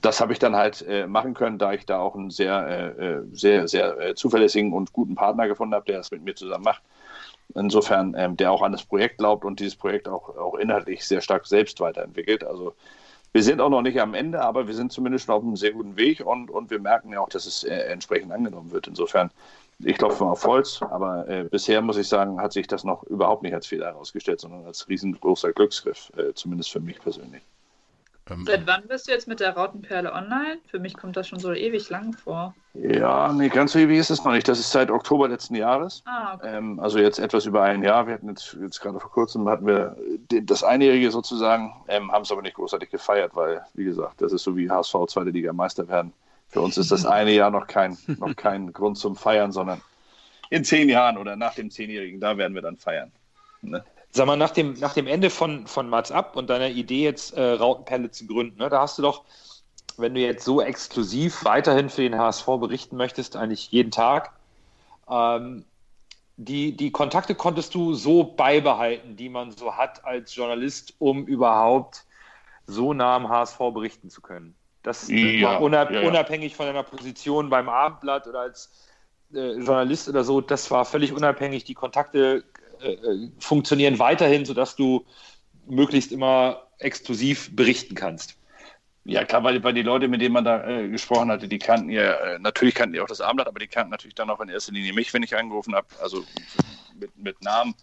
das 0.01 0.19
habe 0.19 0.33
ich 0.33 0.39
dann 0.39 0.55
halt 0.55 0.83
äh, 0.87 1.05
machen 1.05 1.35
können, 1.35 1.59
da 1.59 1.73
ich 1.73 1.85
da 1.85 1.99
auch 1.99 2.15
einen 2.15 2.31
sehr, 2.31 2.67
äh, 2.97 3.05
äh 3.05 3.23
sehr, 3.33 3.67
sehr 3.67 3.99
äh, 3.99 4.15
zuverlässigen 4.15 4.73
und 4.73 4.91
guten 4.91 5.15
Partner 5.15 5.47
gefunden 5.47 5.75
habe, 5.75 5.85
der 5.85 5.97
das 5.97 6.09
mit 6.11 6.23
mir 6.23 6.35
zusammen 6.35 6.63
macht. 6.63 6.81
Insofern, 7.55 8.15
ähm, 8.17 8.35
der 8.35 8.51
auch 8.51 8.63
an 8.63 8.71
das 8.71 8.83
Projekt 8.83 9.19
glaubt 9.19 9.45
und 9.45 9.59
dieses 9.59 9.75
Projekt 9.75 10.07
auch, 10.07 10.35
auch 10.35 10.55
inhaltlich 10.55 11.05
sehr 11.05 11.21
stark 11.21 11.45
selbst 11.45 11.79
weiterentwickelt. 11.79 12.43
Also 12.43 12.73
wir 13.33 13.43
sind 13.43 13.59
auch 13.61 13.69
noch 13.69 13.81
nicht 13.81 13.99
am 13.99 14.13
Ende, 14.13 14.41
aber 14.41 14.67
wir 14.67 14.75
sind 14.75 14.91
zumindest 14.91 15.29
auf 15.29 15.43
einem 15.43 15.55
sehr 15.55 15.71
guten 15.71 15.97
Weg 15.97 16.25
und, 16.25 16.51
und 16.51 16.69
wir 16.69 16.79
merken 16.79 17.11
ja 17.11 17.19
auch, 17.19 17.29
dass 17.29 17.45
es 17.45 17.63
äh, 17.63 17.73
entsprechend 17.73 18.31
angenommen 18.31 18.71
wird. 18.71 18.87
Insofern, 18.87 19.31
ich 19.79 19.97
klopfe 19.97 20.23
mal 20.23 20.31
auf 20.31 20.45
Holz, 20.45 20.81
aber 20.81 21.27
äh, 21.27 21.43
bisher 21.45 21.81
muss 21.81 21.97
ich 21.97 22.07
sagen, 22.07 22.39
hat 22.39 22.53
sich 22.53 22.67
das 22.67 22.83
noch 22.83 23.03
überhaupt 23.03 23.43
nicht 23.43 23.55
als 23.55 23.67
Fehler 23.67 23.87
herausgestellt, 23.87 24.39
sondern 24.39 24.65
als 24.65 24.87
riesengroßer 24.87 25.51
Glücksgriff, 25.51 26.11
äh, 26.15 26.33
zumindest 26.33 26.71
für 26.71 26.79
mich 26.79 26.99
persönlich. 27.01 27.41
Ähm, 28.29 28.45
Seit 28.45 28.65
wann 28.65 28.87
bist 28.87 29.07
du 29.07 29.11
jetzt 29.11 29.27
mit 29.27 29.39
der 29.39 29.55
Rautenperle 29.55 30.13
online? 30.13 30.59
Für 30.67 30.79
mich 30.79 30.95
kommt 30.95 31.17
das 31.17 31.27
schon 31.27 31.39
so 31.39 31.53
ewig 31.53 31.89
lang 31.89 32.13
vor. 32.13 32.55
Ja, 32.73 33.33
nee, 33.33 33.49
ganz 33.49 33.73
so 33.73 33.79
ewig 33.79 33.97
ist 33.97 34.09
es 34.09 34.23
noch 34.23 34.31
nicht. 34.31 34.47
Das 34.47 34.59
ist 34.59 34.71
seit 34.71 34.89
Oktober 34.89 35.27
letzten 35.27 35.55
Jahres. 35.55 36.03
Ah, 36.05 36.35
okay. 36.35 36.57
ähm, 36.57 36.79
also 36.79 36.99
jetzt 36.99 37.19
etwas 37.19 37.45
über 37.45 37.63
ein 37.63 37.83
Jahr. 37.83 38.07
Wir 38.07 38.13
hatten 38.13 38.29
jetzt, 38.29 38.57
jetzt 38.61 38.79
gerade 38.79 38.99
vor 38.99 39.11
kurzem 39.11 39.47
hatten 39.49 39.67
wir 39.67 39.97
das 40.29 40.63
Einjährige 40.63 41.11
sozusagen, 41.11 41.73
ähm, 41.89 42.11
haben 42.11 42.23
es 42.23 42.31
aber 42.31 42.41
nicht 42.41 42.55
großartig 42.55 42.89
gefeiert, 42.89 43.35
weil, 43.35 43.61
wie 43.73 43.83
gesagt, 43.83 44.21
das 44.21 44.31
ist 44.31 44.43
so 44.43 44.55
wie 44.55 44.69
HSV 44.69 44.95
zweite 45.07 45.31
Liga 45.31 45.51
Meister 45.51 45.87
werden. 45.87 46.13
Für 46.47 46.61
uns 46.61 46.77
ist 46.77 46.91
das 46.91 47.05
eine 47.05 47.31
Jahr 47.31 47.51
noch 47.51 47.67
kein, 47.67 47.97
noch 48.19 48.35
kein 48.35 48.71
Grund 48.71 48.97
zum 48.97 49.15
Feiern, 49.15 49.51
sondern 49.51 49.81
in 50.49 50.63
zehn 50.63 50.87
Jahren 50.87 51.17
oder 51.17 51.35
nach 51.35 51.55
dem 51.55 51.71
Zehnjährigen, 51.71 52.19
da 52.19 52.37
werden 52.37 52.53
wir 52.53 52.61
dann 52.61 52.77
feiern. 52.77 53.11
Ne? 53.61 53.83
Sag 54.15 54.27
mal, 54.27 54.37
nach 54.37 54.51
dem, 54.51 54.73
nach 54.73 54.93
dem 54.93 55.07
Ende 55.07 55.31
von, 55.31 55.65
von 55.65 55.89
Mats 55.89 56.11
Up 56.11 56.35
und 56.35 56.47
deiner 56.47 56.69
Idee 56.69 57.03
jetzt 57.03 57.33
äh, 57.33 57.53
Rautenperle 57.53 58.11
zu 58.11 58.27
gründen, 58.27 58.59
ne, 58.59 58.69
da 58.69 58.81
hast 58.81 58.99
du 58.99 59.01
doch, 59.01 59.23
wenn 59.97 60.13
du 60.13 60.21
jetzt 60.21 60.45
so 60.45 60.61
exklusiv 60.61 61.43
weiterhin 61.45 61.89
für 61.89 62.03
den 62.03 62.17
HSV 62.17 62.45
berichten 62.59 62.95
möchtest, 62.95 63.35
eigentlich 63.35 63.71
jeden 63.71 63.89
Tag, 63.89 64.31
ähm, 65.09 65.65
die, 66.37 66.77
die 66.77 66.91
Kontakte 66.91 67.33
konntest 67.33 67.73
du 67.73 67.95
so 67.95 68.23
beibehalten, 68.23 69.15
die 69.15 69.29
man 69.29 69.49
so 69.51 69.75
hat 69.75 70.05
als 70.05 70.35
Journalist, 70.35 70.93
um 70.99 71.25
überhaupt 71.25 72.05
so 72.67 72.93
nah 72.93 73.15
am 73.15 73.29
HSV 73.29 73.57
berichten 73.73 74.11
zu 74.11 74.21
können. 74.21 74.55
Das 74.83 75.07
ja, 75.07 75.57
unab 75.57 75.89
ja, 75.89 76.01
ja. 76.01 76.07
unabhängig 76.07 76.55
von 76.55 76.67
deiner 76.67 76.83
Position 76.83 77.49
beim 77.49 77.67
Abendblatt 77.67 78.27
oder 78.27 78.41
als 78.41 78.71
äh, 79.33 79.53
Journalist 79.53 80.07
oder 80.07 80.23
so, 80.23 80.39
das 80.41 80.69
war 80.69 80.85
völlig 80.85 81.13
unabhängig. 81.13 81.63
Die 81.63 81.73
Kontakte 81.73 82.43
äh, 82.83 82.93
äh, 82.93 83.29
funktionieren 83.39 83.99
weiterhin, 83.99 84.45
sodass 84.45 84.75
du 84.75 85.05
möglichst 85.67 86.11
immer 86.11 86.67
exklusiv 86.79 87.55
berichten 87.55 87.95
kannst. 87.95 88.37
Ja, 89.05 89.25
klar, 89.25 89.43
weil, 89.43 89.61
weil 89.63 89.73
die 89.73 89.81
Leute, 89.81 90.07
mit 90.07 90.21
denen 90.21 90.33
man 90.33 90.45
da 90.45 90.65
äh, 90.65 90.87
gesprochen 90.87 91.29
hatte, 91.29 91.47
die 91.47 91.59
kannten 91.59 91.89
ja, 91.89 92.13
äh, 92.13 92.39
natürlich 92.39 92.73
kannten 92.73 92.93
die 92.93 93.01
auch 93.01 93.07
das 93.07 93.19
Abendblatt, 93.19 93.47
aber 93.47 93.59
die 93.59 93.67
kannten 93.67 93.91
natürlich 93.91 94.15
dann 94.15 94.29
auch 94.29 94.39
in 94.39 94.49
erster 94.49 94.71
Linie 94.71 94.93
mich, 94.93 95.13
wenn 95.13 95.23
ich 95.23 95.35
angerufen 95.35 95.75
habe, 95.75 95.87
also 96.01 96.23
mit, 96.97 97.17
mit 97.17 97.41
Namen. 97.41 97.75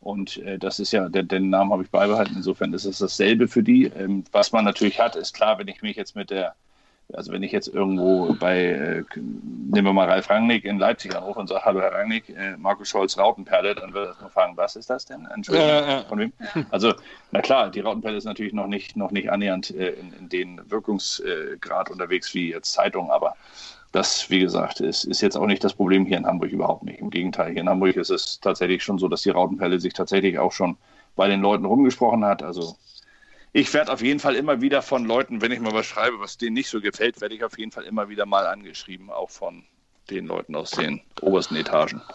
Und 0.00 0.36
äh, 0.38 0.58
das 0.58 0.78
ist 0.78 0.92
ja, 0.92 1.08
den, 1.08 1.28
den 1.28 1.48
Namen 1.48 1.72
habe 1.72 1.82
ich 1.82 1.90
beibehalten. 1.90 2.34
Insofern 2.36 2.74
ist 2.74 2.84
es 2.84 2.98
dasselbe 2.98 3.48
für 3.48 3.62
die. 3.62 3.84
Ähm, 3.86 4.24
was 4.32 4.52
man 4.52 4.64
natürlich 4.64 5.00
hat, 5.00 5.16
ist 5.16 5.34
klar, 5.34 5.58
wenn 5.58 5.68
ich 5.68 5.80
mich 5.80 5.96
jetzt 5.96 6.14
mit 6.14 6.30
der 6.30 6.54
also 7.12 7.32
wenn 7.32 7.42
ich 7.42 7.52
jetzt 7.52 7.68
irgendwo 7.68 8.34
bei, 8.34 8.64
äh, 8.64 9.04
nehmen 9.14 9.86
wir 9.86 9.92
mal 9.92 10.08
Ralf 10.08 10.28
Rangnick 10.28 10.64
in 10.64 10.78
Leipzig 10.78 11.14
anrufe 11.14 11.38
und 11.38 11.48
sage, 11.48 11.64
hallo 11.64 11.80
Herr 11.80 11.92
Rangnick, 11.92 12.28
äh, 12.30 12.56
Markus 12.56 12.88
Scholz 12.88 13.16
Rautenperle, 13.16 13.74
dann 13.74 13.94
wird 13.94 14.16
er 14.16 14.22
mal 14.22 14.28
fragen, 14.30 14.56
was 14.56 14.76
ist 14.76 14.90
das 14.90 15.04
denn? 15.04 15.26
Entschuldigung, 15.32 15.68
ja, 15.68 15.88
ja. 15.88 16.02
von 16.04 16.18
wem? 16.18 16.32
Also, 16.70 16.94
na 17.30 17.40
klar, 17.40 17.70
die 17.70 17.80
Rautenperle 17.80 18.16
ist 18.16 18.24
natürlich 18.24 18.52
noch 18.52 18.66
nicht, 18.66 18.96
noch 18.96 19.12
nicht 19.12 19.30
annähernd 19.30 19.70
äh, 19.70 19.90
in, 19.90 20.12
in 20.14 20.28
den 20.28 20.60
Wirkungsgrad 20.70 21.90
unterwegs 21.90 22.34
wie 22.34 22.50
jetzt 22.50 22.72
Zeitung, 22.72 23.10
aber 23.10 23.34
das, 23.92 24.28
wie 24.28 24.40
gesagt, 24.40 24.80
ist, 24.80 25.04
ist 25.04 25.22
jetzt 25.22 25.36
auch 25.36 25.46
nicht 25.46 25.64
das 25.64 25.74
Problem 25.74 26.04
hier 26.04 26.18
in 26.18 26.26
Hamburg 26.26 26.50
überhaupt 26.50 26.82
nicht. 26.82 27.00
Im 27.00 27.10
Gegenteil, 27.10 27.52
hier 27.52 27.62
in 27.62 27.68
Hamburg 27.68 27.96
ist 27.96 28.10
es 28.10 28.40
tatsächlich 28.40 28.82
schon 28.82 28.98
so, 28.98 29.08
dass 29.08 29.22
die 29.22 29.30
Rautenperle 29.30 29.80
sich 29.80 29.94
tatsächlich 29.94 30.38
auch 30.38 30.52
schon 30.52 30.76
bei 31.14 31.28
den 31.28 31.40
Leuten 31.40 31.64
rumgesprochen 31.64 32.24
hat. 32.24 32.42
Also 32.42 32.76
ich 33.56 33.72
werde 33.72 33.90
auf 33.90 34.02
jeden 34.02 34.20
Fall 34.20 34.36
immer 34.36 34.60
wieder 34.60 34.82
von 34.82 35.06
Leuten, 35.06 35.40
wenn 35.40 35.50
ich 35.50 35.60
mal 35.60 35.72
was 35.72 35.86
schreibe, 35.86 36.20
was 36.20 36.36
denen 36.36 36.52
nicht 36.52 36.68
so 36.68 36.82
gefällt, 36.82 37.22
werde 37.22 37.34
ich 37.34 37.42
auf 37.42 37.58
jeden 37.58 37.72
Fall 37.72 37.84
immer 37.84 38.10
wieder 38.10 38.26
mal 38.26 38.46
angeschrieben, 38.46 39.10
auch 39.10 39.30
von 39.30 39.64
den 40.10 40.26
Leuten 40.26 40.54
aus 40.54 40.72
den 40.72 41.00
obersten 41.22 41.56
Etagen. 41.56 42.02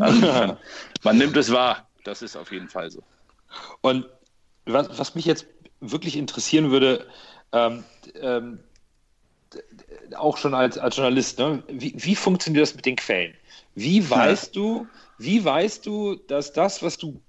Also 0.00 0.26
man, 0.26 0.56
man 1.04 1.18
nimmt 1.18 1.36
es 1.36 1.52
wahr, 1.52 1.88
das 2.02 2.22
ist 2.22 2.34
auf 2.34 2.50
jeden 2.50 2.68
Fall 2.68 2.90
so. 2.90 3.02
Und 3.82 4.06
was, 4.64 4.98
was 4.98 5.14
mich 5.14 5.26
jetzt 5.26 5.46
wirklich 5.80 6.16
interessieren 6.16 6.72
würde, 6.72 7.06
ähm, 7.52 7.84
ähm, 8.20 8.58
auch 10.16 10.36
schon 10.36 10.54
als, 10.54 10.76
als 10.76 10.96
Journalist, 10.96 11.38
ne? 11.38 11.62
wie, 11.68 11.94
wie 11.96 12.16
funktioniert 12.16 12.62
das 12.62 12.74
mit 12.74 12.86
den 12.86 12.96
Quellen? 12.96 13.34
Wie 13.76 14.10
weißt 14.10 14.56
ja. 14.56 14.62
du, 14.62 14.86
wie 15.18 15.44
weißt 15.44 15.86
du, 15.86 16.16
dass 16.16 16.52
das, 16.52 16.82
was 16.82 16.98
du 16.98 17.20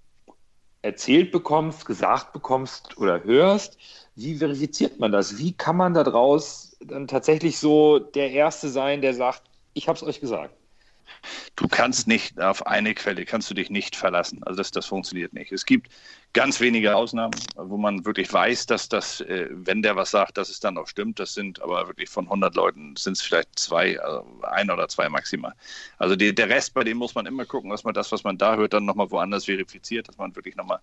erzählt 0.81 1.31
bekommst, 1.31 1.85
gesagt 1.85 2.33
bekommst 2.33 2.97
oder 2.97 3.23
hörst, 3.23 3.77
wie 4.15 4.35
verifiziert 4.35 4.99
man 4.99 5.11
das? 5.11 5.37
Wie 5.37 5.53
kann 5.53 5.77
man 5.77 5.93
daraus 5.93 6.77
dann 6.81 7.07
tatsächlich 7.07 7.59
so 7.59 7.99
der 7.99 8.31
Erste 8.31 8.69
sein, 8.69 9.01
der 9.01 9.13
sagt, 9.13 9.43
ich 9.73 9.87
habe 9.87 9.97
es 9.97 10.03
euch 10.03 10.19
gesagt? 10.19 10.53
Du 11.55 11.67
kannst 11.67 12.07
nicht 12.07 12.39
auf 12.39 12.65
eine 12.67 12.93
Quelle, 12.93 13.25
kannst 13.25 13.49
du 13.49 13.53
dich 13.53 13.69
nicht 13.69 13.95
verlassen. 13.95 14.41
Also 14.43 14.57
das, 14.57 14.71
das 14.71 14.85
funktioniert 14.85 15.33
nicht. 15.33 15.51
Es 15.51 15.65
gibt 15.65 15.89
ganz 16.33 16.59
wenige 16.59 16.95
Ausnahmen, 16.95 17.33
wo 17.55 17.77
man 17.77 18.05
wirklich 18.05 18.31
weiß, 18.31 18.67
dass 18.67 18.87
das, 18.87 19.21
äh, 19.21 19.47
wenn 19.51 19.81
der 19.81 19.95
was 19.95 20.11
sagt, 20.11 20.37
dass 20.37 20.49
es 20.49 20.59
dann 20.59 20.77
auch 20.77 20.87
stimmt. 20.87 21.19
Das 21.19 21.33
sind 21.33 21.61
aber 21.61 21.87
wirklich 21.87 22.09
von 22.09 22.25
100 22.25 22.55
Leuten 22.55 22.95
sind 22.95 23.13
es 23.13 23.21
vielleicht 23.21 23.57
zwei, 23.57 23.99
also 23.99 24.25
ein 24.43 24.69
oder 24.69 24.87
zwei 24.87 25.09
maximal. 25.09 25.53
Also 25.97 26.15
die, 26.15 26.33
der 26.33 26.49
Rest, 26.49 26.73
bei 26.73 26.83
dem 26.83 26.97
muss 26.97 27.15
man 27.15 27.25
immer 27.25 27.45
gucken, 27.45 27.71
dass 27.71 27.83
man 27.83 27.93
das, 27.93 28.11
was 28.11 28.23
man 28.23 28.37
da 28.37 28.55
hört, 28.55 28.73
dann 28.73 28.85
nochmal 28.85 29.09
woanders 29.11 29.45
verifiziert, 29.45 30.07
dass 30.07 30.17
man 30.17 30.35
wirklich 30.35 30.55
nochmal 30.55 30.79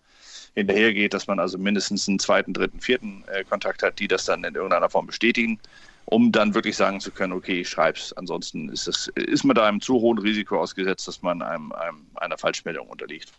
hinterhergeht, 0.54 1.14
dass 1.14 1.26
man 1.26 1.38
also 1.38 1.58
mindestens 1.58 2.08
einen 2.08 2.18
zweiten, 2.18 2.52
dritten, 2.52 2.80
vierten 2.80 3.24
äh, 3.28 3.44
Kontakt 3.44 3.82
hat, 3.82 3.98
die 3.98 4.08
das 4.08 4.24
dann 4.24 4.42
in 4.44 4.54
irgendeiner 4.54 4.90
Form 4.90 5.06
bestätigen 5.06 5.60
um 6.06 6.30
dann 6.32 6.54
wirklich 6.54 6.76
sagen 6.76 7.00
zu 7.00 7.10
können, 7.10 7.32
okay, 7.32 7.60
ich 7.60 7.68
schreibe 7.68 7.98
es. 7.98 8.12
Ansonsten 8.12 8.68
ist, 8.68 8.86
es, 8.86 9.08
ist 9.16 9.44
man 9.44 9.56
da 9.56 9.66
einem 9.66 9.80
zu 9.80 9.94
hohen 9.94 10.18
Risiko 10.18 10.60
ausgesetzt, 10.60 11.06
dass 11.08 11.22
man 11.22 11.42
einem, 11.42 11.72
einem 11.72 12.06
einer 12.14 12.38
Falschmeldung 12.38 12.86
unterliegt. 12.86 13.32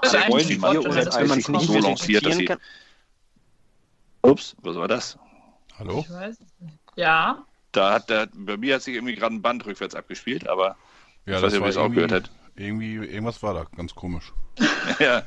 Also 0.00 0.18
wollen 0.28 0.48
wir 0.48 0.84
uns 0.84 1.16
wenn 1.16 1.28
man 1.28 1.38
es 1.38 1.48
nicht 1.48 1.66
so 1.66 1.78
lanciert, 1.78 2.26
dass 2.26 2.36
sie... 2.36 2.48
Ups, 4.22 4.56
was 4.62 4.76
war 4.76 4.88
das? 4.88 5.18
Hallo? 5.78 6.00
Ich 6.00 6.10
weiß 6.10 6.40
es 6.40 6.60
nicht. 6.60 6.78
Ja. 6.96 7.44
Da 7.72 7.94
hat 7.94 8.10
der, 8.10 8.28
bei 8.32 8.56
mir 8.56 8.76
hat 8.76 8.82
sich 8.82 8.94
irgendwie 8.94 9.14
gerade 9.14 9.34
ein 9.34 9.42
Band 9.42 9.64
rückwärts 9.66 9.94
abgespielt, 9.94 10.48
aber 10.48 10.76
ja, 11.26 11.36
ich 11.36 11.42
weiß 11.42 11.52
nicht, 11.52 11.60
ob 11.60 11.66
ihr 11.66 11.70
es 11.70 11.76
auch 11.76 11.90
gehört 11.90 12.12
habt. 12.12 12.30
Irgendwie, 12.56 12.94
irgendwas 12.94 13.42
war 13.42 13.54
da, 13.54 13.64
ganz 13.76 13.94
komisch. 13.94 14.32
ja, 14.98 15.22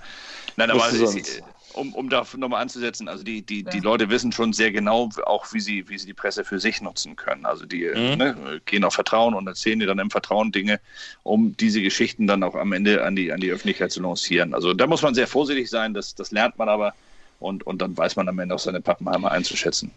nein, 0.55 0.71
aber 0.71 0.87
es 0.87 0.93
ist, 0.93 1.43
um, 1.77 1.93
um 1.93 2.09
da 2.09 2.25
nochmal 2.35 2.61
anzusetzen, 2.61 3.07
also 3.07 3.23
die, 3.23 3.41
die, 3.41 3.63
ja. 3.63 3.69
die 3.69 3.79
Leute 3.79 4.09
wissen 4.09 4.31
schon 4.31 4.53
sehr 4.53 4.71
genau 4.71 5.09
auch, 5.25 5.53
wie 5.53 5.59
sie, 5.59 5.87
wie 5.89 5.97
sie 5.97 6.07
die 6.07 6.13
Presse 6.13 6.43
für 6.43 6.59
sich 6.59 6.81
nutzen 6.81 7.15
können. 7.15 7.45
Also 7.45 7.65
die 7.65 7.85
mhm. 7.85 8.17
ne, 8.17 8.61
gehen 8.65 8.83
auf 8.83 8.93
Vertrauen 8.93 9.33
und 9.33 9.47
erzählen 9.47 9.79
dir 9.79 9.87
dann 9.87 9.99
im 9.99 10.11
Vertrauen 10.11 10.51
Dinge, 10.51 10.79
um 11.23 11.55
diese 11.57 11.81
Geschichten 11.81 12.27
dann 12.27 12.43
auch 12.43 12.55
am 12.55 12.73
Ende 12.73 13.03
an 13.03 13.15
die, 13.15 13.31
an 13.31 13.39
die 13.39 13.51
Öffentlichkeit 13.51 13.91
zu 13.91 14.01
lancieren. 14.01 14.53
Also 14.53 14.73
da 14.73 14.87
muss 14.87 15.01
man 15.01 15.15
sehr 15.15 15.27
vorsichtig 15.27 15.69
sein, 15.69 15.93
das, 15.93 16.15
das 16.15 16.31
lernt 16.31 16.57
man 16.57 16.69
aber 16.69 16.93
und, 17.39 17.65
und 17.65 17.81
dann 17.81 17.95
weiß 17.95 18.15
man 18.15 18.27
am 18.27 18.39
Ende 18.39 18.55
auch 18.55 18.59
seine 18.59 18.81
Pappenheimer 18.81 19.31
einzuschätzen. 19.31 19.91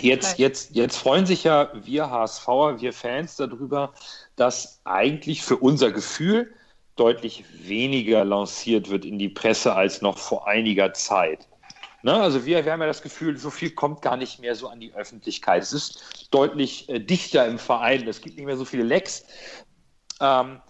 Jetzt, 0.00 0.38
jetzt, 0.38 0.76
jetzt 0.76 0.96
freuen 0.96 1.26
sich 1.26 1.44
ja 1.44 1.70
wir 1.84 2.10
HSVer, 2.10 2.80
wir 2.80 2.92
Fans 2.92 3.36
darüber, 3.36 3.92
dass 4.36 4.80
eigentlich 4.84 5.42
für 5.42 5.56
unser 5.56 5.90
Gefühl 5.90 6.52
deutlich 6.98 7.44
weniger 7.62 8.24
lanciert 8.24 8.90
wird 8.90 9.04
in 9.04 9.18
die 9.18 9.28
Presse 9.28 9.74
als 9.74 10.02
noch 10.02 10.18
vor 10.18 10.46
einiger 10.46 10.92
Zeit. 10.92 11.46
Ne? 12.02 12.14
Also 12.14 12.44
wir, 12.44 12.64
wir 12.64 12.72
haben 12.72 12.80
ja 12.80 12.86
das 12.86 13.02
Gefühl, 13.02 13.36
so 13.36 13.50
viel 13.50 13.70
kommt 13.70 14.02
gar 14.02 14.16
nicht 14.16 14.38
mehr 14.40 14.54
so 14.54 14.68
an 14.68 14.80
die 14.80 14.92
Öffentlichkeit. 14.94 15.62
Es 15.62 15.72
ist 15.72 16.28
deutlich 16.30 16.88
äh, 16.88 16.98
dichter 16.98 17.46
im 17.46 17.58
Verein, 17.58 18.06
es 18.06 18.20
gibt 18.20 18.36
nicht 18.36 18.46
mehr 18.46 18.56
so 18.56 18.64
viele 18.64 18.84
Lecks. 18.84 19.24
Ähm, 20.20 20.60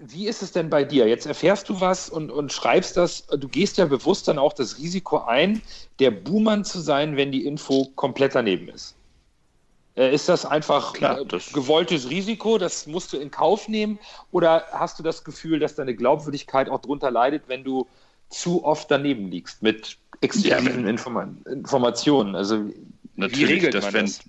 wie 0.00 0.28
ist 0.28 0.42
es 0.42 0.52
denn 0.52 0.70
bei 0.70 0.84
dir? 0.84 1.06
Jetzt 1.06 1.26
erfährst 1.26 1.68
du 1.68 1.80
was 1.80 2.08
und, 2.08 2.30
und 2.30 2.52
schreibst 2.52 2.96
das. 2.96 3.26
Du 3.26 3.48
gehst 3.48 3.76
ja 3.76 3.84
bewusst 3.84 4.28
dann 4.28 4.38
auch 4.38 4.52
das 4.52 4.78
Risiko 4.78 5.18
ein, 5.18 5.60
der 5.98 6.10
Buhmann 6.10 6.64
zu 6.64 6.80
sein, 6.80 7.16
wenn 7.16 7.32
die 7.32 7.44
Info 7.46 7.90
komplett 7.94 8.34
daneben 8.34 8.68
ist. 8.68 8.96
Äh, 9.96 10.14
ist 10.14 10.28
das 10.28 10.44
einfach 10.44 10.92
Klar, 10.92 11.20
äh, 11.20 11.26
das 11.26 11.52
gewolltes 11.52 12.10
Risiko, 12.10 12.58
das 12.58 12.86
musst 12.86 13.12
du 13.12 13.16
in 13.16 13.30
Kauf 13.30 13.68
nehmen? 13.68 13.98
Oder 14.32 14.64
hast 14.72 14.98
du 14.98 15.02
das 15.02 15.24
Gefühl, 15.24 15.58
dass 15.58 15.74
deine 15.74 15.94
Glaubwürdigkeit 15.94 16.68
auch 16.68 16.80
darunter 16.80 17.10
leidet, 17.10 17.44
wenn 17.46 17.64
du 17.64 17.86
zu 18.28 18.64
oft 18.64 18.90
daneben 18.90 19.30
liegst 19.30 19.62
mit 19.62 19.96
exklusiven 20.20 20.84
ja, 20.84 20.90
Informa 20.90 21.28
Informationen. 21.46 22.34
Also 22.34 22.70
natürlich, 23.14 23.48
wie 23.48 23.66
regelt 23.66 23.82
man 23.82 23.92
wenn, 23.92 24.06
das? 24.06 24.20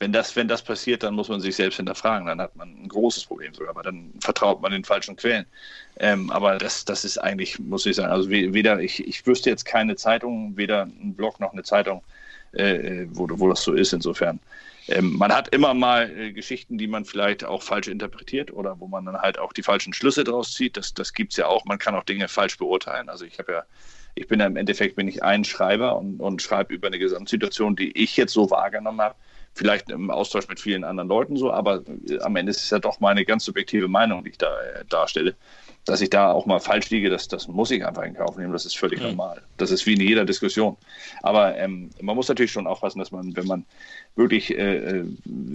Wenn 0.00 0.12
das, 0.12 0.34
wenn 0.34 0.48
das 0.48 0.62
passiert, 0.62 1.04
dann 1.04 1.14
muss 1.14 1.28
man 1.28 1.40
sich 1.40 1.54
selbst 1.54 1.76
hinterfragen. 1.76 2.26
Dann 2.26 2.40
hat 2.40 2.56
man 2.56 2.68
ein 2.68 2.88
großes 2.88 3.26
Problem 3.26 3.54
sogar, 3.54 3.76
weil 3.76 3.84
dann 3.84 4.12
vertraut 4.20 4.60
man 4.60 4.72
den 4.72 4.84
falschen 4.84 5.14
Quellen. 5.14 5.46
Ähm, 5.98 6.30
aber 6.30 6.58
das, 6.58 6.84
das 6.84 7.04
ist 7.04 7.18
eigentlich, 7.18 7.60
muss 7.60 7.86
ich 7.86 7.94
sagen, 7.96 8.12
also 8.12 8.28
weder, 8.28 8.80
ich, 8.80 9.06
ich 9.06 9.24
wüsste 9.24 9.50
jetzt 9.50 9.64
keine 9.64 9.94
Zeitung, 9.94 10.56
weder 10.56 10.82
ein 10.82 11.14
Blog 11.14 11.38
noch 11.38 11.52
eine 11.52 11.62
Zeitung, 11.62 12.02
äh, 12.52 13.06
wo, 13.12 13.28
wo 13.30 13.48
das 13.48 13.62
so 13.62 13.72
ist. 13.72 13.92
Insofern 13.92 14.40
ähm, 14.88 15.16
man 15.16 15.32
hat 15.32 15.48
immer 15.48 15.72
mal 15.72 16.10
äh, 16.10 16.32
Geschichten, 16.32 16.76
die 16.76 16.86
man 16.86 17.04
vielleicht 17.04 17.44
auch 17.44 17.62
falsch 17.62 17.88
interpretiert 17.88 18.52
oder 18.52 18.78
wo 18.80 18.86
man 18.86 19.04
dann 19.04 19.16
halt 19.16 19.38
auch 19.38 19.52
die 19.52 19.62
falschen 19.62 19.94
Schlüsse 19.94 20.24
draus 20.24 20.52
zieht. 20.52 20.76
Das, 20.76 20.92
das 20.92 21.14
gibt 21.14 21.32
es 21.32 21.38
ja 21.38 21.46
auch. 21.46 21.64
Man 21.64 21.78
kann 21.78 21.94
auch 21.94 22.04
Dinge 22.04 22.28
falsch 22.28 22.58
beurteilen. 22.58 23.08
Also 23.08 23.24
ich 23.24 23.38
habe 23.38 23.52
ja, 23.52 23.62
ich 24.14 24.28
bin 24.28 24.40
ja 24.40 24.46
im 24.46 24.56
Endeffekt 24.56 24.96
bin 24.96 25.08
ich 25.08 25.22
ein 25.22 25.44
Schreiber 25.44 25.96
und, 25.96 26.20
und 26.20 26.42
schreibe 26.42 26.74
über 26.74 26.88
eine 26.88 26.98
Gesamtsituation, 26.98 27.76
die 27.76 27.96
ich 27.96 28.16
jetzt 28.16 28.32
so 28.32 28.50
wahrgenommen 28.50 29.00
habe. 29.00 29.14
Vielleicht 29.54 29.90
im 29.90 30.10
Austausch 30.10 30.48
mit 30.48 30.58
vielen 30.58 30.84
anderen 30.84 31.08
Leuten 31.08 31.36
so, 31.36 31.52
aber 31.52 31.82
äh, 32.08 32.18
am 32.20 32.36
Ende 32.36 32.50
ist 32.50 32.62
es 32.62 32.70
ja 32.70 32.78
doch 32.78 33.00
meine 33.00 33.24
ganz 33.24 33.44
subjektive 33.44 33.88
Meinung, 33.88 34.24
die 34.24 34.30
ich 34.30 34.38
da 34.38 34.52
äh, 34.60 34.84
darstelle 34.88 35.34
dass 35.84 36.00
ich 36.00 36.10
da 36.10 36.32
auch 36.32 36.46
mal 36.46 36.60
falsch 36.60 36.90
liege, 36.90 37.10
das, 37.10 37.28
das 37.28 37.46
muss 37.46 37.70
ich 37.70 37.84
einfach 37.84 38.02
in 38.02 38.14
Kauf 38.14 38.36
nehmen. 38.36 38.52
Das 38.52 38.64
ist 38.64 38.76
völlig 38.76 39.00
mhm. 39.00 39.08
normal. 39.08 39.42
Das 39.58 39.70
ist 39.70 39.84
wie 39.86 39.94
in 39.94 40.00
jeder 40.00 40.24
Diskussion. 40.24 40.76
Aber 41.22 41.56
ähm, 41.56 41.90
man 42.00 42.16
muss 42.16 42.28
natürlich 42.28 42.52
schon 42.52 42.66
aufpassen, 42.66 42.98
dass 42.98 43.10
man, 43.10 43.36
wenn 43.36 43.46
man 43.46 43.66
wirklich 44.16 44.56
äh, 44.56 44.76
äh, 44.76 45.04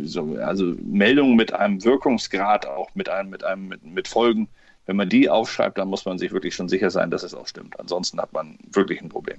so, 0.04 0.36
also 0.36 0.76
Meldungen 0.84 1.36
mit 1.36 1.54
einem 1.54 1.84
Wirkungsgrad, 1.84 2.68
auch 2.68 2.94
mit 2.94 3.10
einem, 3.10 3.30
mit 3.30 3.44
einem, 3.44 3.68
mit, 3.68 3.84
mit 3.84 4.08
Folgen, 4.08 4.48
wenn 4.86 4.96
man 4.96 5.10
die 5.10 5.30
aufschreibt, 5.30 5.78
dann 5.78 5.88
muss 5.88 6.06
man 6.06 6.18
sich 6.18 6.32
wirklich 6.32 6.56
schon 6.56 6.70
sicher 6.70 6.90
sein, 6.90 7.12
dass 7.12 7.24
es 7.24 7.34
auch 7.34 7.48
stimmt. 7.48 7.80
Ansonsten 7.80 8.20
hat 8.22 8.34
man 8.34 8.58
wirklich 8.72 9.02
ein 9.02 9.10
Problem. 9.10 9.38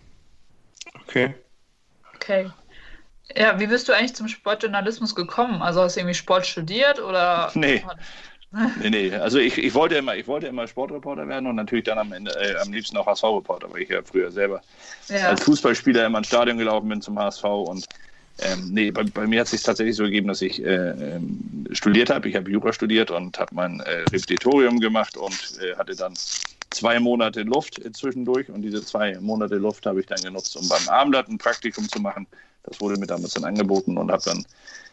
Okay. 1.03 1.35
Okay. 2.15 2.51
Ja, 3.37 3.59
wie 3.61 3.67
bist 3.67 3.89
du 3.89 3.93
eigentlich 3.93 4.15
zum 4.15 4.29
Sportjournalismus 4.29 5.15
gekommen? 5.15 5.62
Also 5.62 5.83
hast 5.83 5.97
du 5.97 6.01
irgendwie 6.01 6.15
Sport 6.15 6.47
studiert 6.47 7.01
oder? 7.01 7.51
Nee. 7.55 7.85
Nee, 8.81 8.91
nee. 8.91 9.15
Also 9.15 9.39
ich, 9.39 9.59
ich, 9.59 9.75
wollte 9.75 9.97
immer, 9.97 10.17
ich 10.17 10.27
wollte 10.27 10.49
immer 10.49 10.67
Sportreporter 10.67 11.29
werden 11.29 11.47
und 11.47 11.57
natürlich 11.57 11.85
dann 11.85 11.99
am 11.99 12.13
Ende 12.13 12.33
äh, 12.33 12.57
am 12.57 12.73
liebsten 12.73 12.97
auch 12.97 13.07
HSV-Reporter, 13.07 13.73
weil 13.73 13.83
ich 13.83 13.89
ja 13.89 14.01
früher 14.03 14.31
selber 14.31 14.61
ja. 15.09 15.29
als 15.29 15.45
Fußballspieler 15.45 16.07
immer 16.07 16.19
ins 16.19 16.27
Stadion 16.27 16.59
gelaufen 16.59 16.89
bin 16.89 17.01
zum 17.01 17.19
HSV 17.19 17.45
und 17.45 17.87
ähm, 18.43 18.71
nee, 18.73 18.91
bei, 18.91 19.03
bei, 19.03 19.27
mir 19.27 19.41
hat 19.41 19.47
es 19.47 19.51
sich 19.51 19.63
tatsächlich 19.63 19.97
so 19.97 20.05
gegeben, 20.05 20.29
dass 20.29 20.41
ich 20.41 20.65
äh, 20.65 20.91
ähm, 20.91 21.67
studiert 21.73 22.11
habe. 22.11 22.29
Ich 22.29 22.37
habe 22.37 22.51
Jura 22.51 22.73
studiert 22.73 23.11
und 23.11 23.39
habe 23.39 23.55
mein 23.55 23.81
äh, 23.81 24.05
Repetitorium 24.13 24.81
gemacht 24.81 25.17
und 25.17 25.59
äh, 25.61 25.77
hatte 25.77 25.95
dann 25.95 26.15
zwei 26.71 26.99
Monate 27.01 27.43
Luft 27.43 27.81
zwischendurch. 27.95 28.49
Und 28.49 28.63
diese 28.63 28.85
zwei 28.85 29.19
Monate 29.21 29.57
Luft 29.57 29.85
habe 29.85 30.01
ich 30.01 30.07
dann 30.07 30.23
genutzt, 30.23 30.57
um 30.57 30.67
beim 30.69 30.89
Abendblatt 30.89 31.29
ein 31.29 31.37
Praktikum 31.37 31.89
zu 31.89 32.01
machen. 32.01 32.27
Das 32.63 32.81
wurde 32.81 32.99
mir 32.99 33.07
damals 33.07 33.35
dann 33.35 33.45
angeboten 33.45 33.99
und 33.99 34.11
habe 34.11 34.23
dann 34.25 34.45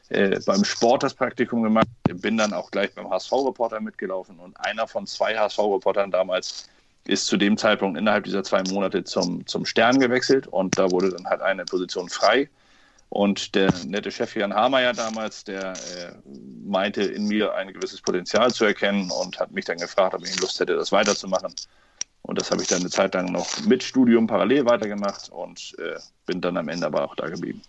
äh, 0.09 0.39
beim 0.45 0.63
Sport 0.63 1.03
das 1.03 1.13
Praktikum 1.13 1.63
gemacht, 1.63 1.87
bin 2.05 2.37
dann 2.37 2.53
auch 2.53 2.71
gleich 2.71 2.93
beim 2.93 3.09
HSV-Reporter 3.09 3.79
mitgelaufen 3.79 4.39
und 4.39 4.59
einer 4.59 4.87
von 4.87 5.05
zwei 5.05 5.37
HSV-Reportern 5.37 6.11
damals 6.11 6.69
ist 7.05 7.25
zu 7.27 7.37
dem 7.37 7.57
Zeitpunkt 7.57 7.97
innerhalb 7.97 8.25
dieser 8.25 8.43
zwei 8.43 8.63
Monate 8.63 9.03
zum, 9.03 9.45
zum 9.47 9.65
Stern 9.65 9.99
gewechselt 9.99 10.47
und 10.47 10.77
da 10.77 10.91
wurde 10.91 11.11
dann 11.11 11.25
halt 11.25 11.41
eine 11.41 11.65
Position 11.65 12.09
frei. 12.09 12.49
Und 13.09 13.55
der 13.55 13.71
nette 13.85 14.11
Chef 14.11 14.35
Jan 14.35 14.53
Hameyer 14.53 14.91
damals, 14.91 15.45
der 15.45 15.71
äh, 15.71 16.11
meinte 16.65 17.03
in 17.03 17.25
mir 17.25 17.53
ein 17.53 17.71
gewisses 17.71 18.01
Potenzial 18.01 18.53
zu 18.53 18.65
erkennen 18.65 19.09
und 19.11 19.39
hat 19.39 19.51
mich 19.51 19.63
dann 19.63 19.77
gefragt, 19.77 20.13
ob 20.13 20.25
ich 20.25 20.37
Lust 20.41 20.59
hätte, 20.59 20.75
das 20.75 20.91
weiterzumachen. 20.91 21.53
Und 22.23 22.37
das 22.37 22.51
habe 22.51 22.61
ich 22.61 22.67
dann 22.67 22.81
eine 22.81 22.89
Zeit 22.89 23.13
lang 23.13 23.31
noch 23.31 23.61
mit 23.61 23.81
Studium 23.81 24.27
parallel 24.27 24.65
weitergemacht 24.65 25.29
und 25.29 25.73
äh, 25.79 25.97
bin 26.25 26.41
dann 26.41 26.57
am 26.57 26.67
Ende 26.67 26.85
aber 26.85 27.05
auch 27.05 27.15
da 27.15 27.29
geblieben. 27.29 27.61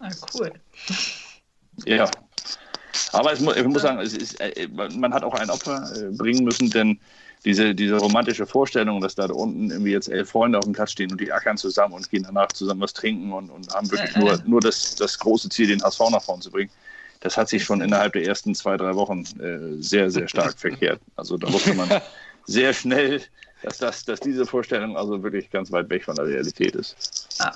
Ah, 0.00 0.10
cool. 0.34 0.52
Ja. 1.84 2.10
Aber 3.12 3.32
es 3.32 3.40
muss, 3.40 3.56
ich 3.56 3.64
muss 3.64 3.82
sagen, 3.82 3.98
es 4.00 4.14
ist, 4.14 4.40
äh, 4.40 4.68
man 4.68 5.12
hat 5.12 5.24
auch 5.24 5.34
ein 5.34 5.50
Opfer 5.50 5.90
äh, 5.96 6.16
bringen 6.16 6.44
müssen, 6.44 6.70
denn 6.70 6.98
diese, 7.44 7.74
diese 7.74 7.96
romantische 7.96 8.46
Vorstellung, 8.46 9.00
dass 9.00 9.14
da 9.14 9.26
unten 9.26 9.70
irgendwie 9.70 9.92
jetzt 9.92 10.08
elf 10.08 10.30
Freunde 10.30 10.58
auf 10.58 10.64
dem 10.64 10.72
Platz 10.72 10.92
stehen 10.92 11.10
und 11.10 11.20
die 11.20 11.32
ackern 11.32 11.56
zusammen 11.56 11.94
und 11.94 12.08
gehen 12.10 12.22
danach 12.22 12.48
zusammen 12.48 12.80
was 12.80 12.92
trinken 12.92 13.32
und, 13.32 13.50
und 13.50 13.72
haben 13.74 13.90
wirklich 13.90 14.16
nur, 14.16 14.42
nur 14.46 14.60
das, 14.60 14.94
das 14.94 15.18
große 15.18 15.48
Ziel, 15.50 15.68
den 15.68 15.82
HSV 15.82 16.00
nach 16.10 16.22
vorne 16.22 16.42
zu 16.42 16.50
bringen, 16.50 16.70
das 17.20 17.36
hat 17.36 17.48
sich 17.48 17.64
schon 17.64 17.80
innerhalb 17.80 18.12
der 18.14 18.26
ersten 18.26 18.54
zwei, 18.54 18.76
drei 18.76 18.94
Wochen 18.94 19.24
äh, 19.40 19.82
sehr, 19.82 20.10
sehr 20.10 20.28
stark 20.28 20.58
verkehrt. 20.58 21.00
Also 21.16 21.36
da 21.36 21.52
wusste 21.52 21.74
man 21.74 21.88
sehr 22.44 22.72
schnell, 22.72 23.22
dass, 23.62 23.78
das, 23.78 24.04
dass 24.04 24.20
diese 24.20 24.46
Vorstellung 24.46 24.96
also 24.96 25.22
wirklich 25.22 25.50
ganz 25.50 25.70
weit 25.72 25.88
weg 25.90 26.04
von 26.04 26.16
der 26.16 26.26
Realität 26.26 26.74
ist. 26.74 27.28
Ah. 27.38 27.54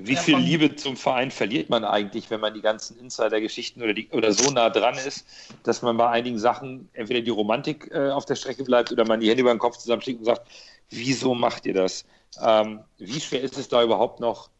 Wie 0.00 0.14
ja, 0.14 0.20
viel 0.20 0.38
Liebe 0.38 0.76
zum 0.76 0.96
Verein 0.96 1.30
verliert 1.30 1.70
man 1.70 1.84
eigentlich, 1.84 2.30
wenn 2.30 2.40
man 2.40 2.54
die 2.54 2.60
ganzen 2.60 2.98
Insider-Geschichten 2.98 3.82
oder, 3.82 3.94
oder 4.12 4.32
so 4.32 4.50
nah 4.50 4.70
dran 4.70 4.94
ist, 4.94 5.26
dass 5.64 5.82
man 5.82 5.96
bei 5.96 6.08
einigen 6.08 6.38
Sachen 6.38 6.88
entweder 6.92 7.20
die 7.20 7.30
Romantik 7.30 7.90
äh, 7.92 8.10
auf 8.10 8.24
der 8.24 8.36
Strecke 8.36 8.64
bleibt 8.64 8.92
oder 8.92 9.04
man 9.04 9.20
die 9.20 9.28
Hände 9.28 9.42
über 9.42 9.54
den 9.54 9.58
Kopf 9.58 9.76
zusammenschlägt 9.76 10.20
und 10.20 10.24
sagt, 10.24 10.46
wieso 10.90 11.34
macht 11.34 11.66
ihr 11.66 11.74
das? 11.74 12.04
Ähm, 12.40 12.80
wie 12.98 13.20
schwer 13.20 13.42
ist 13.42 13.58
es 13.58 13.68
da 13.68 13.82
überhaupt 13.82 14.20
noch, 14.20 14.50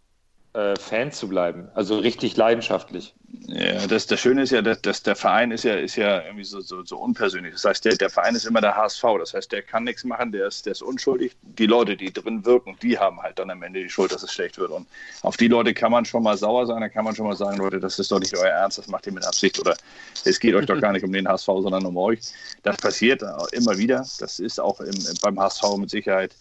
äh, 0.59 0.77
Fan 0.77 1.13
zu 1.13 1.29
bleiben? 1.29 1.69
Also 1.75 1.99
richtig 1.99 2.37
leidenschaftlich. 2.37 3.15
Ja, 3.47 3.87
das, 3.87 4.07
das 4.07 4.19
Schöne 4.19 4.43
ist 4.43 4.51
ja, 4.51 4.61
dass, 4.61 4.83
dass 4.83 5.03
der 5.03 5.15
Verein 5.15 5.53
ist 5.53 5.63
ja, 5.65 5.75
ist 5.75 5.97
ja 5.97 6.23
irgendwie 6.23 6.45
so, 6.45 6.61
so, 6.61 6.85
so 6.85 6.99
unpersönlich. 6.99 7.53
Das 7.53 7.65
heißt, 7.65 7.85
der, 7.85 7.97
der 7.97 8.11
Verein 8.11 8.35
ist 8.35 8.45
immer 8.45 8.61
der 8.61 8.75
HSV. 8.75 9.03
Das 9.21 9.35
heißt, 9.35 9.53
der 9.53 9.63
kann 9.63 9.85
nichts 9.85 10.05
machen, 10.05 10.33
der 10.33 10.49
ist, 10.49 10.67
der 10.67 10.73
ist 10.73 10.83
unschuldig. 10.83 11.37
Die 11.43 11.67
Leute, 11.67 11.97
die 11.97 12.13
drin 12.13 12.45
wirken, 12.45 12.77
die 12.83 12.99
haben 12.99 13.23
halt 13.23 13.39
dann 13.39 13.51
am 13.51 13.63
Ende 13.63 13.83
die 13.83 13.89
Schuld, 13.89 14.13
dass 14.13 14.23
es 14.23 14.33
schlecht 14.33 14.59
wird. 14.59 14.71
Und 14.71 14.89
auf 15.23 15.37
die 15.37 15.49
Leute 15.49 15.75
kann 15.75 15.93
man 15.93 16.05
schon 16.05 16.23
mal 16.23 16.37
sauer 16.37 16.67
sein, 16.67 16.81
da 16.81 16.89
kann 16.89 17.05
man 17.05 17.15
schon 17.15 17.27
mal 17.27 17.37
sagen, 17.37 17.59
Leute, 17.59 17.79
das 17.79 17.99
ist 17.99 18.11
doch 18.11 18.19
nicht 18.19 18.37
euer 18.37 18.49
Ernst, 18.49 18.79
das 18.79 18.89
macht 18.89 19.07
ihr 19.07 19.13
mit 19.13 19.25
Absicht 19.25 19.61
oder 19.61 19.77
es 20.25 20.41
geht 20.41 20.55
euch 20.55 20.67
doch 20.67 20.81
gar 20.81 20.93
nicht 20.93 21.05
um 21.05 21.13
den 21.13 21.29
HSV, 21.29 21.47
sondern 21.47 21.87
um 21.87 21.97
euch. 21.97 22.21
Das 22.63 22.77
passiert 22.79 23.23
immer 23.53 23.79
wieder. 23.79 24.05
Das 24.19 24.41
ist 24.41 24.59
auch 24.59 24.81
im, 24.81 24.95
beim 25.23 25.39
HSV 25.39 25.77
mit 25.77 25.91
Sicherheit 25.91 26.35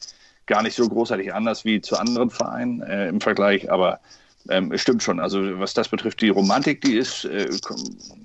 gar 0.47 0.63
nicht 0.63 0.75
so 0.75 0.87
großartig 0.87 1.33
anders 1.33 1.65
wie 1.65 1.81
zu 1.81 1.97
anderen 1.97 2.29
Vereinen 2.29 2.81
äh, 2.81 3.09
im 3.09 3.21
Vergleich, 3.21 3.71
aber 3.71 3.99
ähm, 4.49 4.75
stimmt 4.77 5.03
schon. 5.03 5.19
Also 5.19 5.59
was 5.59 5.73
das 5.73 5.89
betrifft, 5.89 6.21
die 6.21 6.29
Romantik, 6.29 6.81
die 6.81 6.95
ist 6.95 7.25
äh, 7.25 7.49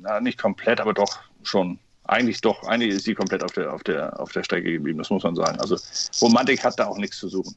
na, 0.01 0.21
nicht 0.21 0.39
komplett, 0.39 0.81
aber 0.81 0.95
doch 0.95 1.19
schon. 1.43 1.79
Eigentlich 2.05 2.41
doch, 2.41 2.65
eigentlich 2.65 2.95
ist 2.95 3.05
sie 3.05 3.15
komplett 3.15 3.45
auf 3.45 3.53
der, 3.53 3.73
auf, 3.73 3.85
der, 3.85 4.19
auf 4.19 4.33
der 4.33 4.43
Strecke 4.43 4.73
geblieben, 4.73 4.99
das 4.99 5.11
muss 5.11 5.23
man 5.23 5.37
sagen. 5.37 5.59
Also 5.61 5.77
Romantik 6.21 6.65
hat 6.65 6.79
da 6.79 6.87
auch 6.87 6.99
nichts 6.99 7.19
zu 7.19 7.29
suchen. 7.29 7.55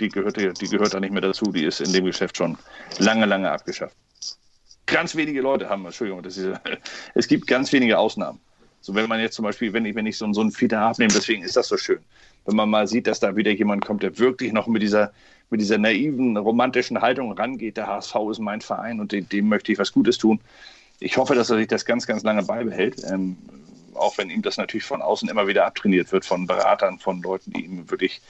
Die 0.00 0.08
gehört, 0.08 0.36
die 0.36 0.68
gehört 0.68 0.94
da 0.94 1.00
nicht 1.00 1.12
mehr 1.12 1.20
dazu, 1.20 1.52
die 1.52 1.64
ist 1.64 1.80
in 1.80 1.92
dem 1.92 2.06
Geschäft 2.06 2.38
schon 2.38 2.56
lange, 2.98 3.26
lange 3.26 3.50
abgeschafft. 3.50 3.94
Ganz 4.86 5.14
wenige 5.14 5.40
Leute 5.40 5.68
haben, 5.68 5.84
Entschuldigung, 5.84 6.22
das 6.22 6.36
ist, 6.38 6.58
es 7.14 7.28
gibt 7.28 7.46
ganz 7.46 7.70
wenige 7.72 7.98
Ausnahmen. 7.98 8.40
So 8.80 8.94
wenn 8.94 9.08
man 9.08 9.20
jetzt 9.20 9.36
zum 9.36 9.44
Beispiel, 9.44 9.72
wenn 9.72 9.84
ich, 9.84 9.94
wenn 9.94 10.06
ich 10.06 10.16
so, 10.16 10.30
so 10.32 10.40
einen 10.40 10.50
Fiete 10.50 10.78
abnehme, 10.78 11.12
deswegen 11.12 11.42
ist 11.42 11.56
das 11.56 11.68
so 11.68 11.76
schön. 11.76 12.00
Wenn 12.46 12.56
man 12.56 12.70
mal 12.70 12.86
sieht, 12.86 13.06
dass 13.06 13.20
da 13.20 13.36
wieder 13.36 13.52
jemand 13.52 13.84
kommt, 13.84 14.02
der 14.02 14.18
wirklich 14.18 14.52
noch 14.52 14.66
mit 14.66 14.82
dieser, 14.82 15.12
mit 15.50 15.60
dieser 15.60 15.78
naiven, 15.78 16.36
romantischen 16.36 17.00
Haltung 17.00 17.32
rangeht, 17.32 17.76
der 17.76 17.86
HSV 17.86 18.14
ist 18.30 18.38
mein 18.38 18.60
Verein 18.60 19.00
und 19.00 19.12
dem, 19.12 19.28
dem 19.28 19.48
möchte 19.48 19.72
ich 19.72 19.78
was 19.78 19.92
Gutes 19.92 20.18
tun. 20.18 20.40
Ich 21.00 21.16
hoffe, 21.16 21.34
dass 21.34 21.50
er 21.50 21.56
sich 21.56 21.68
das 21.68 21.84
ganz, 21.84 22.06
ganz 22.06 22.22
lange 22.22 22.42
beibehält. 22.42 23.02
Ähm, 23.10 23.36
auch 23.94 24.18
wenn 24.18 24.30
ihm 24.30 24.42
das 24.42 24.56
natürlich 24.56 24.84
von 24.84 25.02
außen 25.02 25.28
immer 25.28 25.46
wieder 25.46 25.66
abtrainiert 25.66 26.12
wird, 26.12 26.24
von 26.24 26.46
Beratern, 26.46 26.98
von 26.98 27.22
Leuten, 27.22 27.52
die 27.52 27.64
ihm 27.64 27.90
wirklich 27.90 28.20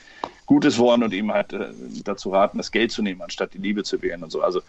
Gutes 0.46 0.78
wollen 0.78 1.02
und 1.02 1.12
ihm 1.12 1.32
halt 1.32 1.52
äh, 1.52 1.72
dazu 2.04 2.30
raten, 2.30 2.58
das 2.58 2.70
Geld 2.70 2.92
zu 2.92 3.02
nehmen, 3.02 3.22
anstatt 3.22 3.54
die 3.54 3.58
Liebe 3.58 3.82
zu 3.82 4.02
wählen 4.02 4.22
und 4.22 4.30
so. 4.30 4.42
Also, 4.42 4.60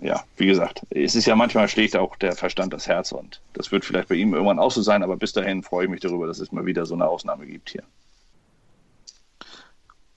ja, 0.00 0.22
wie 0.36 0.46
gesagt, 0.46 0.82
es 0.90 1.14
ist 1.14 1.26
ja 1.26 1.34
manchmal 1.34 1.68
schlägt 1.68 1.96
auch 1.96 2.16
der 2.16 2.36
Verstand 2.36 2.72
das 2.72 2.86
Herz 2.86 3.12
und 3.12 3.40
das 3.54 3.72
wird 3.72 3.84
vielleicht 3.84 4.08
bei 4.08 4.14
ihm 4.14 4.34
irgendwann 4.34 4.58
auch 4.58 4.70
so 4.70 4.82
sein, 4.82 5.02
aber 5.02 5.16
bis 5.16 5.32
dahin 5.32 5.62
freue 5.62 5.84
ich 5.84 5.90
mich 5.90 6.00
darüber, 6.00 6.26
dass 6.26 6.38
es 6.38 6.52
mal 6.52 6.66
wieder 6.66 6.86
so 6.86 6.94
eine 6.94 7.08
Ausnahme 7.08 7.46
gibt 7.46 7.70
hier. 7.70 7.82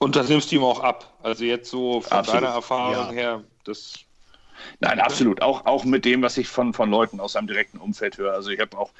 Und 0.02 0.16
das 0.16 0.30
nimmst 0.30 0.50
du 0.50 0.56
ihm 0.56 0.64
auch 0.64 0.80
ab. 0.80 1.12
Also 1.22 1.44
jetzt 1.44 1.70
so 1.70 2.00
von 2.00 2.12
absolut. 2.12 2.42
deiner 2.42 2.54
Erfahrung 2.54 2.94
ja. 2.94 3.12
her, 3.12 3.44
das. 3.64 3.98
Nein, 4.80 4.98
absolut. 4.98 5.42
Auch, 5.42 5.66
auch 5.66 5.84
mit 5.84 6.06
dem, 6.06 6.22
was 6.22 6.38
ich 6.38 6.48
von, 6.48 6.72
von 6.72 6.90
Leuten 6.90 7.20
aus 7.20 7.32
seinem 7.32 7.46
direkten 7.46 7.76
Umfeld 7.76 8.16
höre. 8.16 8.32
Also 8.32 8.48
ich 8.48 8.60
habe 8.60 8.78
auch, 8.78 8.90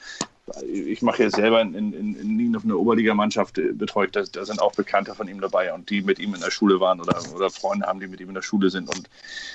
ich 0.70 1.00
mache 1.00 1.22
ja 1.22 1.30
selber 1.30 1.62
in, 1.62 1.74
in, 1.74 2.16
in 2.16 2.54
einer 2.54 2.76
Oberligamannschaft 2.76 3.56
äh, 3.56 3.72
betreut, 3.72 4.14
da, 4.14 4.24
da, 4.24 4.44
sind 4.44 4.60
auch 4.60 4.72
Bekannte 4.74 5.14
von 5.14 5.26
ihm 5.26 5.40
dabei 5.40 5.72
und 5.72 5.88
die 5.88 6.02
mit 6.02 6.18
ihm 6.18 6.34
in 6.34 6.40
der 6.40 6.50
Schule 6.50 6.80
waren 6.80 7.00
oder, 7.00 7.18
oder 7.34 7.48
Freunde 7.48 7.86
haben, 7.86 8.00
die 8.00 8.06
mit 8.06 8.20
ihm 8.20 8.28
in 8.28 8.34
der 8.34 8.42
Schule 8.42 8.68
sind 8.68 8.88
und 8.88 9.08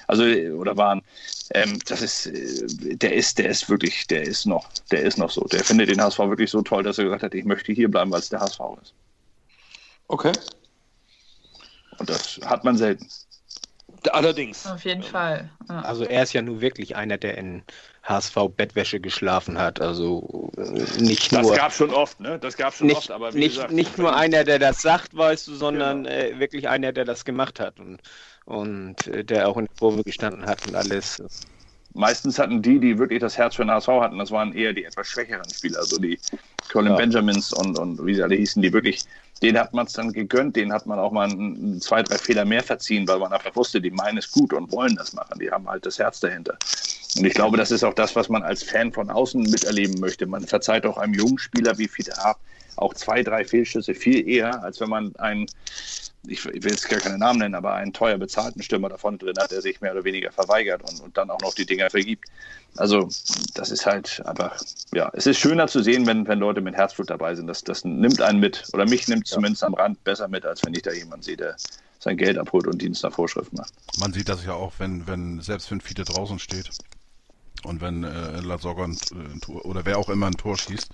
also 0.07 0.23
oder 0.23 0.77
waren. 0.77 1.03
Ähm, 1.51 1.77
das 1.85 2.01
ist, 2.01 2.25
äh, 2.25 2.95
der 2.95 3.13
ist, 3.13 3.37
der 3.37 3.49
ist 3.49 3.69
wirklich, 3.69 4.07
der 4.07 4.23
ist 4.23 4.47
noch, 4.47 4.67
der 4.89 5.03
ist 5.03 5.19
noch 5.19 5.29
so. 5.29 5.41
Der 5.41 5.63
findet 5.63 5.89
den 5.89 6.01
HSV 6.01 6.19
wirklich 6.19 6.49
so 6.49 6.63
toll, 6.63 6.81
dass 6.81 6.97
er 6.97 7.03
gesagt 7.03 7.21
hat, 7.21 7.35
ich 7.35 7.45
möchte 7.45 7.71
hier 7.71 7.89
bleiben, 7.89 8.11
weil 8.11 8.19
es 8.19 8.29
der 8.29 8.39
HSV 8.39 8.59
ist. 8.81 8.93
Okay. 10.07 10.31
Und 11.97 12.09
das 12.09 12.39
hat 12.45 12.63
man 12.63 12.77
selten. 12.77 13.07
Allerdings. 14.11 14.65
Auf 14.67 14.85
jeden 14.85 15.03
Fall. 15.03 15.49
Ja. 15.69 15.81
Also 15.81 16.03
er 16.03 16.23
ist 16.23 16.33
ja 16.33 16.41
nur 16.41 16.61
wirklich 16.61 16.95
einer, 16.95 17.17
der 17.17 17.37
in 17.37 17.63
HSV-Bettwäsche 18.03 18.99
geschlafen 18.99 19.57
hat. 19.57 19.81
Also 19.81 20.51
äh, 20.57 21.01
nicht 21.01 21.31
nur. 21.31 21.41
Das 21.41 21.57
gab 21.57 21.73
schon 21.73 21.89
oft, 21.91 22.19
ne? 22.19 22.37
Das 22.39 22.55
gab 22.57 22.73
schon 22.73 22.87
nicht, 22.87 22.97
oft, 22.97 23.11
aber 23.11 23.31
nicht, 23.31 23.55
gesagt, 23.55 23.71
nicht 23.71 23.97
nur 23.97 24.15
einer, 24.15 24.43
der 24.43 24.59
das 24.59 24.81
sagt, 24.81 25.15
weißt 25.15 25.47
du, 25.47 25.55
sondern 25.55 26.03
genau. 26.03 26.15
äh, 26.15 26.39
wirklich 26.39 26.69
einer, 26.69 26.91
der 26.91 27.05
das 27.05 27.25
gemacht 27.25 27.59
hat 27.59 27.79
und, 27.79 27.99
und 28.45 29.07
äh, 29.07 29.23
der 29.23 29.47
auch 29.47 29.57
in 29.57 29.65
der 29.65 29.75
Kurve 29.79 30.03
gestanden 30.03 30.45
hat 30.45 30.67
und 30.67 30.75
alles. 30.75 31.21
Meistens 31.93 32.37
hatten 32.37 32.61
die, 32.61 32.79
die 32.79 32.99
wirklich 32.99 33.21
das 33.21 33.37
Herz 33.37 33.55
für 33.55 33.63
den 33.63 33.71
HSV 33.71 33.87
hatten, 33.87 34.19
das 34.19 34.29
waren 34.29 34.53
eher 34.53 34.73
die 34.73 34.83
etwas 34.83 35.07
schwächeren 35.07 35.49
Spieler, 35.49 35.79
also 35.79 35.97
die 35.97 36.19
Colin 36.69 36.91
ja. 36.91 36.97
Benjamins 36.97 37.53
und, 37.53 37.79
und 37.79 38.05
wie 38.05 38.13
sie 38.13 38.21
alle 38.21 38.35
hießen, 38.35 38.61
die 38.61 38.73
wirklich 38.73 38.99
den 39.41 39.59
hat 39.59 39.73
man 39.73 39.85
es 39.85 39.93
dann 39.93 40.13
gegönnt, 40.13 40.55
den 40.55 40.71
hat 40.71 40.85
man 40.85 40.97
auch 40.97 41.11
mal 41.11 41.29
zwei, 41.79 42.03
drei 42.03 42.17
Fehler 42.17 42.45
mehr 42.45 42.63
verziehen, 42.63 43.07
weil 43.07 43.19
man 43.19 43.33
einfach 43.33 43.55
wusste, 43.55 43.81
die 43.81 43.91
meinen 43.91 44.17
es 44.17 44.31
gut 44.31 44.53
und 44.53 44.71
wollen 44.71 44.95
das 44.95 45.13
machen. 45.13 45.39
Die 45.39 45.51
haben 45.51 45.67
halt 45.67 45.85
das 45.85 45.99
Herz 45.99 46.19
dahinter. 46.19 46.57
Und 47.17 47.25
ich 47.25 47.33
glaube, 47.33 47.57
das 47.57 47.71
ist 47.71 47.83
auch 47.83 47.93
das, 47.93 48.15
was 48.15 48.29
man 48.29 48.43
als 48.43 48.63
Fan 48.63 48.91
von 48.91 49.09
außen 49.09 49.41
miterleben 49.43 49.99
möchte. 49.99 50.25
Man 50.25 50.45
verzeiht 50.45 50.85
auch 50.85 50.97
einem 50.97 51.13
jungen 51.13 51.37
Spieler 51.37 51.77
wie 51.77 51.87
Fiete 51.87 52.17
Ab 52.17 52.39
auch 52.77 52.93
zwei, 52.93 53.23
drei 53.23 53.45
Fehlschüsse 53.45 53.93
viel 53.93 54.27
eher, 54.27 54.63
als 54.63 54.79
wenn 54.79 54.89
man 54.89 55.15
einen, 55.17 55.47
ich 56.27 56.43
will 56.45 56.71
jetzt 56.71 56.89
gar 56.89 56.99
keine 56.99 57.17
Namen 57.17 57.39
nennen, 57.39 57.55
aber 57.55 57.73
einen 57.73 57.93
teuer 57.93 58.17
bezahlten 58.17 58.61
Stürmer 58.61 58.89
davon 58.89 59.17
drin 59.17 59.35
hat, 59.37 59.51
der 59.51 59.61
sich 59.61 59.81
mehr 59.81 59.91
oder 59.93 60.03
weniger 60.03 60.31
verweigert 60.31 60.81
und, 60.89 61.01
und 61.01 61.17
dann 61.17 61.29
auch 61.29 61.41
noch 61.41 61.53
die 61.53 61.65
Dinger 61.65 61.89
vergibt. 61.89 62.25
Also 62.77 63.09
das 63.53 63.71
ist 63.71 63.85
halt 63.85 64.25
einfach, 64.25 64.59
ja, 64.93 65.09
es 65.13 65.27
ist 65.27 65.39
schöner 65.39 65.67
zu 65.67 65.81
sehen, 65.81 66.05
wenn, 66.05 66.27
wenn 66.27 66.39
Leute 66.39 66.61
mit 66.61 66.75
Herzblut 66.75 67.09
dabei 67.09 67.35
sind. 67.35 67.47
Das, 67.47 67.63
das 67.63 67.85
nimmt 67.85 68.21
einen 68.21 68.39
mit, 68.39 68.67
oder 68.73 68.85
mich 68.85 69.07
nimmt 69.07 69.27
zumindest 69.27 69.63
am 69.63 69.73
Rand 69.73 70.03
besser 70.03 70.27
mit, 70.27 70.45
als 70.45 70.65
wenn 70.65 70.73
ich 70.73 70.81
da 70.81 70.91
jemanden 70.91 71.23
sehe, 71.23 71.37
der 71.37 71.55
sein 71.99 72.17
Geld 72.17 72.37
abholt 72.37 72.67
und 72.67 72.81
Dienst 72.81 73.03
nach 73.03 73.13
Vorschrift 73.13 73.53
macht. 73.53 73.73
Man 73.99 74.13
sieht 74.13 74.29
das 74.29 74.45
ja 74.45 74.53
auch, 74.53 74.73
wenn, 74.77 75.07
wenn 75.07 75.41
selbst 75.41 75.71
wenn 75.71 75.81
Fiete 75.81 76.03
draußen 76.03 76.39
steht 76.39 76.69
und 77.63 77.81
wenn 77.81 78.03
äh, 78.03 78.07
ein 78.07 79.41
Tor, 79.41 79.65
oder 79.65 79.85
wer 79.85 79.97
auch 79.97 80.09
immer 80.09 80.27
ein 80.27 80.33
Tor 80.33 80.57
schießt, 80.57 80.89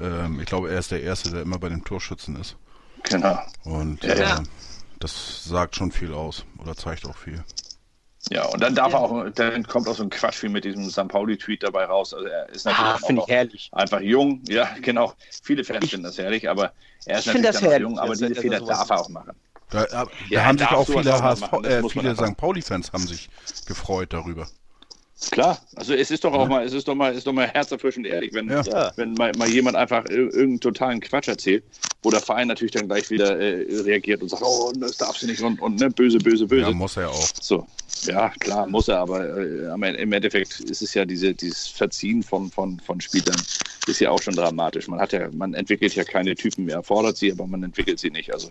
ähm, 0.00 0.40
ich 0.40 0.46
glaube, 0.46 0.70
er 0.70 0.78
ist 0.78 0.90
der 0.90 1.02
Erste, 1.02 1.30
der 1.30 1.42
immer 1.42 1.58
bei 1.58 1.68
dem 1.68 1.84
Torschützen 1.84 2.36
ist. 2.36 2.56
Genau. 3.04 3.38
Und 3.64 4.02
ja, 4.02 4.14
ja. 4.16 4.36
Äh, 4.38 4.42
das 5.00 5.44
sagt 5.44 5.76
schon 5.76 5.92
viel 5.92 6.14
aus 6.14 6.44
oder 6.58 6.74
zeigt 6.74 7.06
auch 7.06 7.16
viel. 7.16 7.44
Ja, 8.30 8.46
und 8.46 8.62
dann 8.62 8.74
darf 8.74 8.92
ja. 8.92 8.98
er 8.98 9.02
auch, 9.02 9.30
dann 9.34 9.64
kommt 9.64 9.86
auch 9.86 9.94
so 9.94 10.02
ein 10.02 10.08
Quatsch 10.08 10.42
wie 10.42 10.48
mit 10.48 10.64
diesem 10.64 10.88
St. 10.88 11.08
Pauli-Tweet 11.08 11.62
dabei 11.62 11.84
raus. 11.84 12.14
Also 12.14 12.26
er 12.26 12.48
ist 12.48 12.64
natürlich 12.64 13.02
ah, 13.02 13.22
ich 13.22 13.28
herrlich. 13.28 13.70
einfach 13.72 14.00
jung. 14.00 14.42
Ja, 14.48 14.70
genau. 14.80 15.12
Viele 15.42 15.62
Fans 15.62 15.84
ich, 15.84 15.90
finden 15.90 16.04
das 16.04 16.16
herrlich, 16.16 16.48
aber 16.48 16.72
er 17.04 17.18
ist 17.18 17.26
natürlich 17.26 17.60
dann 17.60 17.80
jung, 17.82 17.98
aber 17.98 18.14
diese 18.14 18.34
Fehler 18.34 18.60
darf 18.60 18.88
er 18.88 19.00
auch 19.00 19.08
machen. 19.10 19.32
Da, 19.70 19.84
da 19.84 20.06
ja, 20.30 20.44
haben 20.44 20.56
sich 20.56 20.68
auch 20.68 20.86
viele, 20.86 21.12
HSV, 21.12 21.52
äh, 21.64 21.88
viele 21.88 22.14
St. 22.14 22.36
Pauli-Fans 22.36 22.92
haben 22.92 23.06
sich 23.06 23.28
gefreut 23.66 24.12
darüber. 24.12 24.46
Klar, 25.30 25.58
also 25.76 25.94
es 25.94 26.10
ist 26.10 26.24
doch 26.24 26.32
auch 26.32 26.48
mal, 26.48 26.64
es 26.64 26.72
ist 26.72 26.86
doch 26.86 26.94
mal, 26.94 27.14
ist 27.14 27.26
doch 27.26 27.32
mal 27.32 27.46
herzerfrischend 27.46 28.06
ehrlich, 28.06 28.34
wenn, 28.34 28.48
ja. 28.48 28.92
wenn 28.96 29.14
mal, 29.14 29.32
mal, 29.38 29.48
jemand 29.48 29.76
einfach 29.76 30.04
irgendeinen 30.08 30.60
totalen 30.60 31.00
Quatsch 31.00 31.28
erzählt, 31.28 31.64
wo 32.02 32.10
der 32.10 32.20
Verein 32.20 32.48
natürlich 32.48 32.72
dann 32.72 32.88
gleich 32.88 33.10
wieder 33.10 33.38
äh, 33.38 33.64
reagiert 33.82 34.22
und 34.22 34.28
sagt, 34.28 34.42
oh, 34.44 34.72
das 34.76 34.96
darfst 34.96 35.22
du 35.22 35.26
nicht 35.26 35.40
und, 35.40 35.60
und 35.60 35.80
ne, 35.80 35.88
böse, 35.88 36.18
böse, 36.18 36.46
böse. 36.46 36.68
Ja, 36.68 36.72
muss 36.72 36.96
er 36.96 37.10
auch. 37.10 37.28
So, 37.40 37.66
ja, 38.02 38.28
klar, 38.40 38.66
muss 38.66 38.88
er, 38.88 38.98
aber 38.98 39.38
äh, 39.38 40.02
im 40.02 40.12
Endeffekt 40.12 40.60
ist 40.60 40.82
es 40.82 40.92
ja 40.94 41.04
diese, 41.04 41.32
dieses 41.32 41.68
Verziehen 41.68 42.22
von, 42.22 42.50
von, 42.50 42.80
von 42.80 43.00
Spielern 43.00 43.40
ist 43.88 44.00
ja 44.00 44.10
auch 44.10 44.20
schon 44.22 44.34
dramatisch. 44.34 44.88
Man 44.88 45.00
hat 45.00 45.12
ja, 45.12 45.28
man 45.32 45.54
entwickelt 45.54 45.94
ja 45.94 46.04
keine 46.04 46.34
Typen 46.34 46.64
mehr, 46.64 46.82
fordert 46.82 47.16
sie, 47.16 47.32
aber 47.32 47.46
man 47.46 47.62
entwickelt 47.62 47.98
sie 47.98 48.10
nicht. 48.10 48.32
Also, 48.32 48.50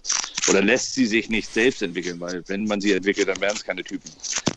oder 0.49 0.61
lässt 0.61 0.93
sie 0.93 1.05
sich 1.05 1.29
nicht 1.29 1.51
selbst 1.51 1.81
entwickeln, 1.81 2.19
weil 2.19 2.43
wenn 2.47 2.65
man 2.65 2.81
sie 2.81 2.93
entwickelt, 2.93 3.27
dann 3.27 3.39
wären 3.41 3.55
es 3.55 3.63
keine 3.63 3.83
Typen. 3.83 4.11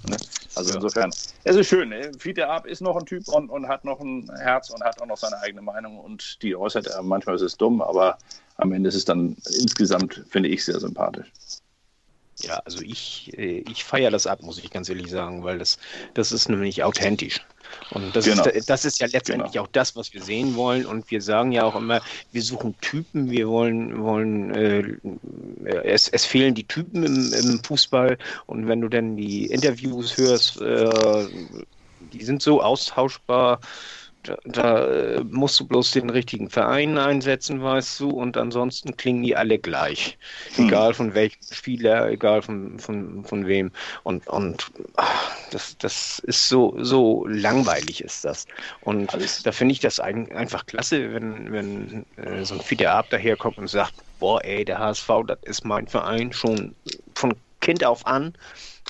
Ne? 0.09 0.17
Also 0.55 0.71
ja. 0.71 0.77
insofern, 0.77 1.11
es 1.45 1.57
ist 1.57 1.69
schön. 1.69 1.91
Ne? 1.91 2.11
Fiete 2.19 2.49
Ab 2.49 2.67
ist 2.67 2.81
noch 2.81 2.97
ein 2.97 3.07
Typ 3.07 3.29
und, 3.29 3.51
und 3.51 3.69
hat 3.69 3.85
noch 3.85 4.01
ein 4.01 4.31
Herz 4.39 4.71
und 4.71 4.83
hat 4.83 5.01
auch 5.01 5.07
noch 5.07 5.19
seine 5.19 5.39
eigene 5.41 5.63
Meinung 5.63 5.99
und 5.99 6.43
die 6.43 6.57
äußert 6.57 6.87
er. 6.87 7.03
Manchmal 7.03 7.37
ist 7.37 7.43
es 7.43 7.57
dumm, 7.57 7.83
aber 7.83 8.19
am 8.57 8.73
Ende 8.73 8.89
ist 8.89 8.95
es 8.95 9.05
dann 9.05 9.37
insgesamt, 9.61 10.25
finde 10.31 10.49
ich, 10.49 10.65
sehr 10.65 10.81
sympathisch. 10.81 11.31
Ja, 12.41 12.61
also 12.65 12.83
ich, 12.83 13.33
äh, 13.39 13.65
ich 13.71 13.85
feiere 13.85 14.11
das 14.11 14.27
ab, 14.27 14.43
muss 14.43 14.59
ich 14.59 14.71
ganz 14.71 14.89
ehrlich 14.89 15.11
sagen, 15.11 15.43
weil 15.43 15.59
das, 15.59 15.79
das 16.15 16.33
ist 16.33 16.49
nämlich 16.49 16.83
authentisch. 16.85 17.41
Und 17.91 18.15
das, 18.17 18.25
genau. 18.25 18.45
ist, 18.45 18.69
das 18.69 18.85
ist 18.85 19.01
ja 19.01 19.07
letztendlich 19.07 19.53
genau. 19.53 19.65
auch 19.65 19.69
das, 19.73 19.95
was 19.97 20.13
wir 20.13 20.23
sehen 20.23 20.57
wollen. 20.57 20.87
Und 20.87 21.11
wir 21.11 21.23
sagen 21.23 21.53
ja 21.53 21.65
auch 21.65 21.77
immer, 21.77 22.01
wir 22.33 22.43
suchen 22.43 22.75
Typen, 22.81 23.31
wir 23.31 23.49
wollen, 23.49 24.03
wollen 24.03 24.55
äh, 24.55 24.97
es, 25.85 26.09
es 26.09 26.25
fehlen 26.25 26.55
die 26.55 26.65
Typen 26.65 27.05
im, 27.05 27.33
im 27.33 27.63
Fußball. 27.63 28.19
Und 28.47 28.69
wenn 28.69 28.81
du 28.81 28.89
dann 28.89 29.17
die 29.17 29.47
Interviews 29.47 30.17
hörst, 30.17 30.61
äh, 30.61 31.27
die 32.13 32.25
sind 32.25 32.43
so 32.43 32.63
austauschbar 32.63 33.61
da, 34.27 34.37
da 34.45 34.87
äh, 34.87 35.25
musst 35.25 35.61
du 35.61 35.67
bloß 35.67 35.93
den 35.93 36.11
richtigen 36.11 36.51
Verein 36.51 36.99
einsetzen, 36.99 37.63
weißt 37.63 38.01
du, 38.01 38.11
und 38.11 38.37
ansonsten 38.37 38.97
klingen 38.97 39.23
die 39.23 39.37
alle 39.37 39.59
gleich. 39.59 40.19
Hm. 40.55 40.69
Egal 40.69 40.95
von 40.95 41.15
welchem 41.15 41.41
Spieler, 41.51 42.11
egal 42.11 42.43
von, 42.43 42.79
von, 42.79 43.25
von 43.25 43.47
wem. 43.47 43.71
Und, 44.03 44.27
und 44.29 44.71
ach, 44.97 45.31
das, 45.51 45.77
das 45.79 46.19
ist 46.21 46.49
so, 46.49 46.77
so 46.79 47.27
langweilig 47.27 48.03
ist 48.03 48.25
das. 48.25 48.47
Und 48.83 49.15
Alles. 49.15 49.43
da 49.43 49.53
finde 49.53 49.73
ich 49.73 49.81
das 49.81 50.01
ein, 50.01 50.31
einfach 50.33 50.67
klasse, 50.67 51.13
wenn, 51.13 51.53
wenn 51.53 52.07
äh, 52.17 52.45
so 52.45 52.55
ein 52.55 52.61
Fiete 52.61 52.91
Ab 52.91 53.11
daherkommt 53.11 53.59
und 53.59 53.69
sagt, 53.69 53.95
boah, 54.19 54.45
ey, 54.45 54.65
der 54.65 54.79
HSV, 54.79 55.09
das 55.27 55.39
ist 55.43 55.65
mein 55.65 55.87
Verein 55.87 56.33
schon 56.33 56.75
von 57.15 57.35
Kind 57.61 57.85
auf 57.85 58.07
an 58.07 58.35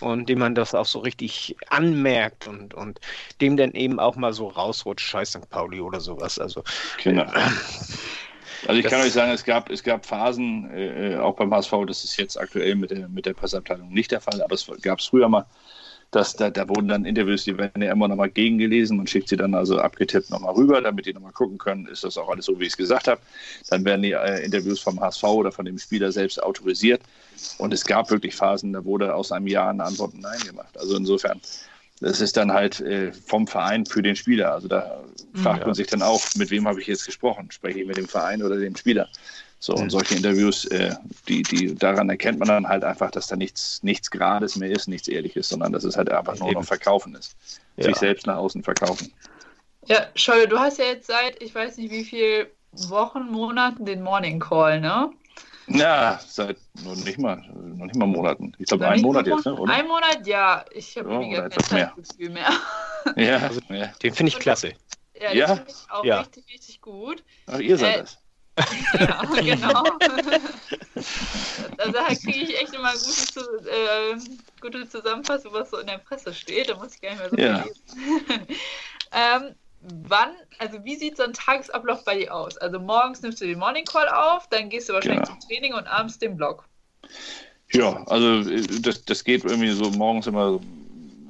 und 0.01 0.29
dem 0.29 0.39
man 0.39 0.55
das 0.55 0.75
auch 0.75 0.87
so 0.87 0.99
richtig 0.99 1.57
anmerkt 1.69 2.47
und, 2.47 2.75
und 2.75 3.01
dem 3.41 3.57
dann 3.57 3.73
eben 3.73 3.99
auch 3.99 4.17
mal 4.17 4.33
so 4.33 4.49
rausrutscht, 4.49 5.07
scheiß 5.07 5.31
St. 5.31 5.51
Pauli 5.51 5.81
oder 5.81 6.01
sowas. 6.01 6.39
Also, 6.39 6.63
genau. 7.03 7.23
Äh, 7.23 7.51
also 8.67 8.81
ich 8.81 8.87
kann 8.87 9.01
euch 9.01 9.13
sagen, 9.13 9.33
es 9.33 9.45
gab, 9.45 9.71
es 9.71 9.83
gab 9.83 10.05
Phasen, 10.07 10.71
äh, 10.75 11.17
auch 11.17 11.37
beim 11.37 11.53
HSV, 11.53 11.73
das 11.87 12.05
ist 12.05 12.17
jetzt 12.17 12.39
aktuell 12.39 12.75
mit 12.75 12.91
der, 12.91 13.09
mit 13.09 13.27
der 13.27 13.35
Presseabteilung 13.35 13.91
nicht 13.93 14.11
der 14.11 14.21
Fall, 14.21 14.43
aber 14.43 14.55
es 14.55 14.71
gab 14.83 14.99
es 14.99 15.07
früher 15.07 15.29
mal, 15.29 15.47
dass 16.11 16.37
da, 16.37 16.51
da 16.51 16.69
wurden 16.69 16.89
dann 16.89 17.05
Interviews, 17.05 17.45
die 17.45 17.59
werden 17.59 17.83
ja 17.83 17.93
immer 17.93 18.09
nochmal 18.09 18.31
gegengelesen. 18.31 18.97
Man 18.97 19.07
schickt 19.07 19.29
sie 19.29 19.37
dann 19.37 19.55
also 19.55 19.79
abgetippt 19.79 20.31
nochmal 20.31 20.55
rüber, 20.55 20.81
damit 20.81 21.07
die 21.07 21.13
nochmal 21.13 21.33
gucken 21.33 21.59
können, 21.59 21.87
ist 21.87 22.05
das 22.05 22.17
auch 22.17 22.29
alles 22.29 22.47
so, 22.47 22.59
wie 22.59 22.65
ich 22.65 22.71
es 22.71 22.77
gesagt 22.77 23.09
habe. 23.09 23.21
Dann 23.69 23.85
werden 23.85 24.03
die 24.03 24.13
äh, 24.13 24.45
Interviews 24.45 24.81
vom 24.81 25.01
HSV 25.01 25.25
oder 25.25 25.53
von 25.53 25.65
dem 25.65 25.79
Spieler 25.79 26.13
selbst 26.13 26.43
autorisiert. 26.43 27.03
Und 27.59 27.73
es 27.73 27.85
gab 27.85 28.11
wirklich 28.11 28.35
Phasen, 28.35 28.73
da 28.73 28.85
wurde 28.85 29.15
aus 29.15 29.33
einem 29.33 29.47
Ja 29.47 29.69
eine 29.69 29.85
Antwort 29.85 30.15
Nein 30.15 30.41
gemacht. 30.41 30.77
Also 30.79 30.97
insofern, 30.97 31.41
das 32.01 32.21
ist 32.21 32.37
dann 32.37 32.53
halt 32.53 32.81
äh, 32.81 33.13
vom 33.13 33.47
Verein 33.47 33.87
für 33.87 34.03
den 34.03 34.17
Spieler. 34.17 34.53
Also 34.53 34.69
da 34.69 35.01
fragt 35.35 35.61
ja. 35.61 35.67
man 35.67 35.75
sich 35.75 35.87
dann 35.87 36.03
auch, 36.03 36.23
mit 36.37 36.51
wem 36.51 36.67
habe 36.67 36.81
ich 36.81 36.87
jetzt 36.87 37.07
gesprochen? 37.07 37.51
Spreche 37.51 37.81
ich 37.81 37.87
mit 37.87 37.97
dem 37.97 38.09
Verein 38.09 38.43
oder 38.43 38.57
dem 38.57 38.77
Spieler? 38.77 39.09
So, 39.59 39.75
und 39.75 39.91
solche 39.91 40.15
Interviews, 40.15 40.67
äh, 40.67 40.95
die, 41.29 41.43
die, 41.43 41.75
daran 41.75 42.11
erkennt 42.11 42.39
man 42.39 42.49
dann 42.49 42.69
halt 42.69 42.85
einfach, 42.85 43.11
dass 43.11 43.27
da 43.27 43.37
nichts, 43.37 43.83
nichts 43.83 44.11
Gerades 44.11 44.57
mehr 44.57 44.71
ist, 44.71 44.87
nichts 44.87 45.09
Ehrliches, 45.09 45.49
sondern 45.49 45.73
dass 45.73 45.85
es 45.85 45.97
halt 45.97 46.11
einfach 46.11 46.39
nur 46.39 46.53
noch 46.53 46.65
Verkaufen 46.65 47.15
ist. 47.15 47.37
Ja. 47.77 47.85
Sich 47.85 47.97
selbst 47.97 48.27
nach 48.27 48.37
außen 48.37 48.63
verkaufen. 48.63 49.13
Ja, 49.87 50.07
Scholle, 50.15 50.47
du 50.47 50.59
hast 50.59 50.79
ja 50.79 50.87
jetzt 50.87 51.07
seit, 51.07 51.43
ich 51.43 51.55
weiß 51.55 51.79
nicht 51.79 51.91
wie 51.91 52.05
viel 52.05 52.51
Wochen, 52.73 53.31
Monaten 53.31 53.87
den 53.87 54.03
Morning 54.03 54.41
Call, 54.41 54.81
ne? 54.81 55.11
Ja, 55.69 56.21
seit 56.27 56.59
noch 56.85 56.95
nicht 56.97 57.19
mal, 57.19 57.37
noch 57.37 57.87
nicht 57.87 57.97
mal 57.97 58.07
Monaten. 58.07 58.53
Ich 58.59 58.67
glaube, 58.67 58.87
einen 58.89 59.03
Monat 59.03 59.27
jetzt, 59.27 59.47
ne? 59.47 59.55
Oder? 59.55 59.73
Ein 59.73 59.89
Monat, 59.89 60.27
ja. 60.27 60.65
Ich 60.73 60.97
habe 60.97 61.13
ja, 61.13 61.41
gar 61.41 61.49
kein 61.51 61.65
Zeitgefühl 61.65 62.31
mehr. 62.31 62.51
Ja, 63.15 63.39
also, 63.39 63.61
ja. 63.69 63.87
den 64.03 64.15
finde 64.15 64.31
ich 64.31 64.39
klasse. 64.41 64.73
Ja, 65.15 65.31
den 65.31 65.39
ja? 65.39 65.47
finde 65.55 65.71
ich 65.71 65.91
auch 65.93 66.05
ja. 66.05 66.21
richtig, 66.23 66.45
richtig 66.53 66.81
gut. 66.81 67.23
Ach, 67.47 67.61
ihr 67.61 67.79
seid 67.79 67.95
äh, 67.95 68.01
das. 68.01 68.19
Ja, 68.99 69.23
genau. 69.41 69.85
also 71.79 71.93
da 71.93 72.07
kriege 72.07 72.39
ich 72.39 72.61
echt 72.61 72.75
immer 72.75 72.93
gute, 72.93 73.71
äh, 73.71 74.19
gute 74.61 74.89
Zusammenfassung, 74.89 75.53
was 75.53 75.71
so 75.71 75.79
in 75.79 75.87
der 75.87 75.99
Presse 75.99 76.35
steht. 76.35 76.69
Da 76.69 76.75
muss 76.75 76.97
ich 76.97 77.01
gar 77.01 77.11
nicht 77.11 77.21
mehr 77.21 77.31
so 77.31 77.37
ja. 77.37 77.63
lesen. 77.63 78.47
ähm, 79.13 79.55
wann, 80.09 80.31
also 80.59 80.85
wie 80.85 80.97
sieht 80.97 81.17
so 81.17 81.23
ein 81.23 81.33
Tagesablauf 81.33 82.05
bei 82.05 82.19
dir 82.19 82.35
aus? 82.35 82.57
Also 82.59 82.79
morgens 82.79 83.23
nimmst 83.23 83.41
du 83.41 83.47
den 83.47 83.59
Morning 83.59 83.85
Call 83.85 84.09
auf, 84.09 84.49
dann 84.49 84.69
gehst 84.69 84.89
du 84.89 84.95
wahrscheinlich 84.95 85.27
genau. 85.27 85.39
zum 85.39 85.49
Training 85.49 85.75
und 85.75 85.87
abends 85.87 86.19
den 86.19 86.37
Blog. 86.37 86.65
Ja, 87.73 88.05
also 88.07 88.51
äh, 88.51 88.63
das, 88.81 89.05
das 89.05 89.25
geht 89.25 89.45
irgendwie 89.45 89.71
so 89.71 89.91
morgens 89.91 90.27
immer 90.27 90.61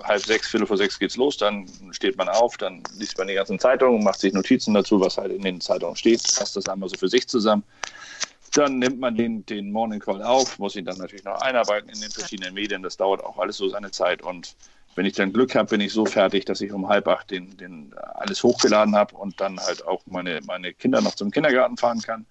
halb 0.02 0.22
sechs, 0.22 0.48
viertel 0.48 0.66
vor 0.66 0.76
sechs 0.76 0.98
geht's 0.98 1.16
los, 1.16 1.36
dann 1.36 1.66
steht 1.90 2.16
man 2.16 2.28
auf, 2.28 2.56
dann 2.56 2.82
liest 2.98 3.18
man 3.18 3.28
die 3.28 3.34
ganzen 3.34 3.58
Zeitungen, 3.58 4.04
macht 4.04 4.20
sich 4.20 4.32
Notizen 4.32 4.74
dazu, 4.74 5.00
was 5.00 5.16
halt 5.16 5.32
in 5.32 5.42
den 5.42 5.60
Zeitungen 5.60 5.96
steht, 5.96 6.22
fasst 6.22 6.56
das 6.56 6.68
einmal 6.68 6.88
so 6.88 6.96
für 6.96 7.08
sich 7.08 7.26
zusammen. 7.26 7.64
Dann 8.52 8.78
nimmt 8.78 9.00
man 9.00 9.16
den, 9.16 9.44
den 9.46 9.70
Morning 9.70 10.00
Call 10.00 10.22
auf, 10.22 10.58
muss 10.58 10.76
ihn 10.76 10.84
dann 10.84 10.98
natürlich 10.98 11.24
noch 11.24 11.40
einarbeiten 11.42 11.90
in 11.90 12.00
den 12.00 12.10
verschiedenen 12.10 12.54
Medien. 12.54 12.82
Das 12.82 12.96
dauert 12.96 13.22
auch 13.22 13.38
alles 13.38 13.58
so 13.58 13.68
seine 13.68 13.90
Zeit. 13.90 14.22
Und 14.22 14.56
wenn 14.96 15.06
ich 15.06 15.12
dann 15.12 15.32
Glück 15.32 15.54
habe, 15.54 15.68
bin 15.68 15.80
ich 15.80 15.92
so 15.92 16.04
fertig, 16.04 16.44
dass 16.46 16.60
ich 16.60 16.72
um 16.72 16.88
halb 16.88 17.06
acht 17.06 17.30
den, 17.30 17.56
den 17.56 17.94
alles 18.14 18.42
hochgeladen 18.42 18.96
habe 18.96 19.14
und 19.16 19.40
dann 19.40 19.60
halt 19.60 19.86
auch 19.86 20.02
meine, 20.06 20.40
meine 20.46 20.72
Kinder 20.72 21.00
noch 21.00 21.14
zum 21.14 21.30
Kindergarten 21.30 21.76
fahren 21.76 22.00
kann 22.00 22.26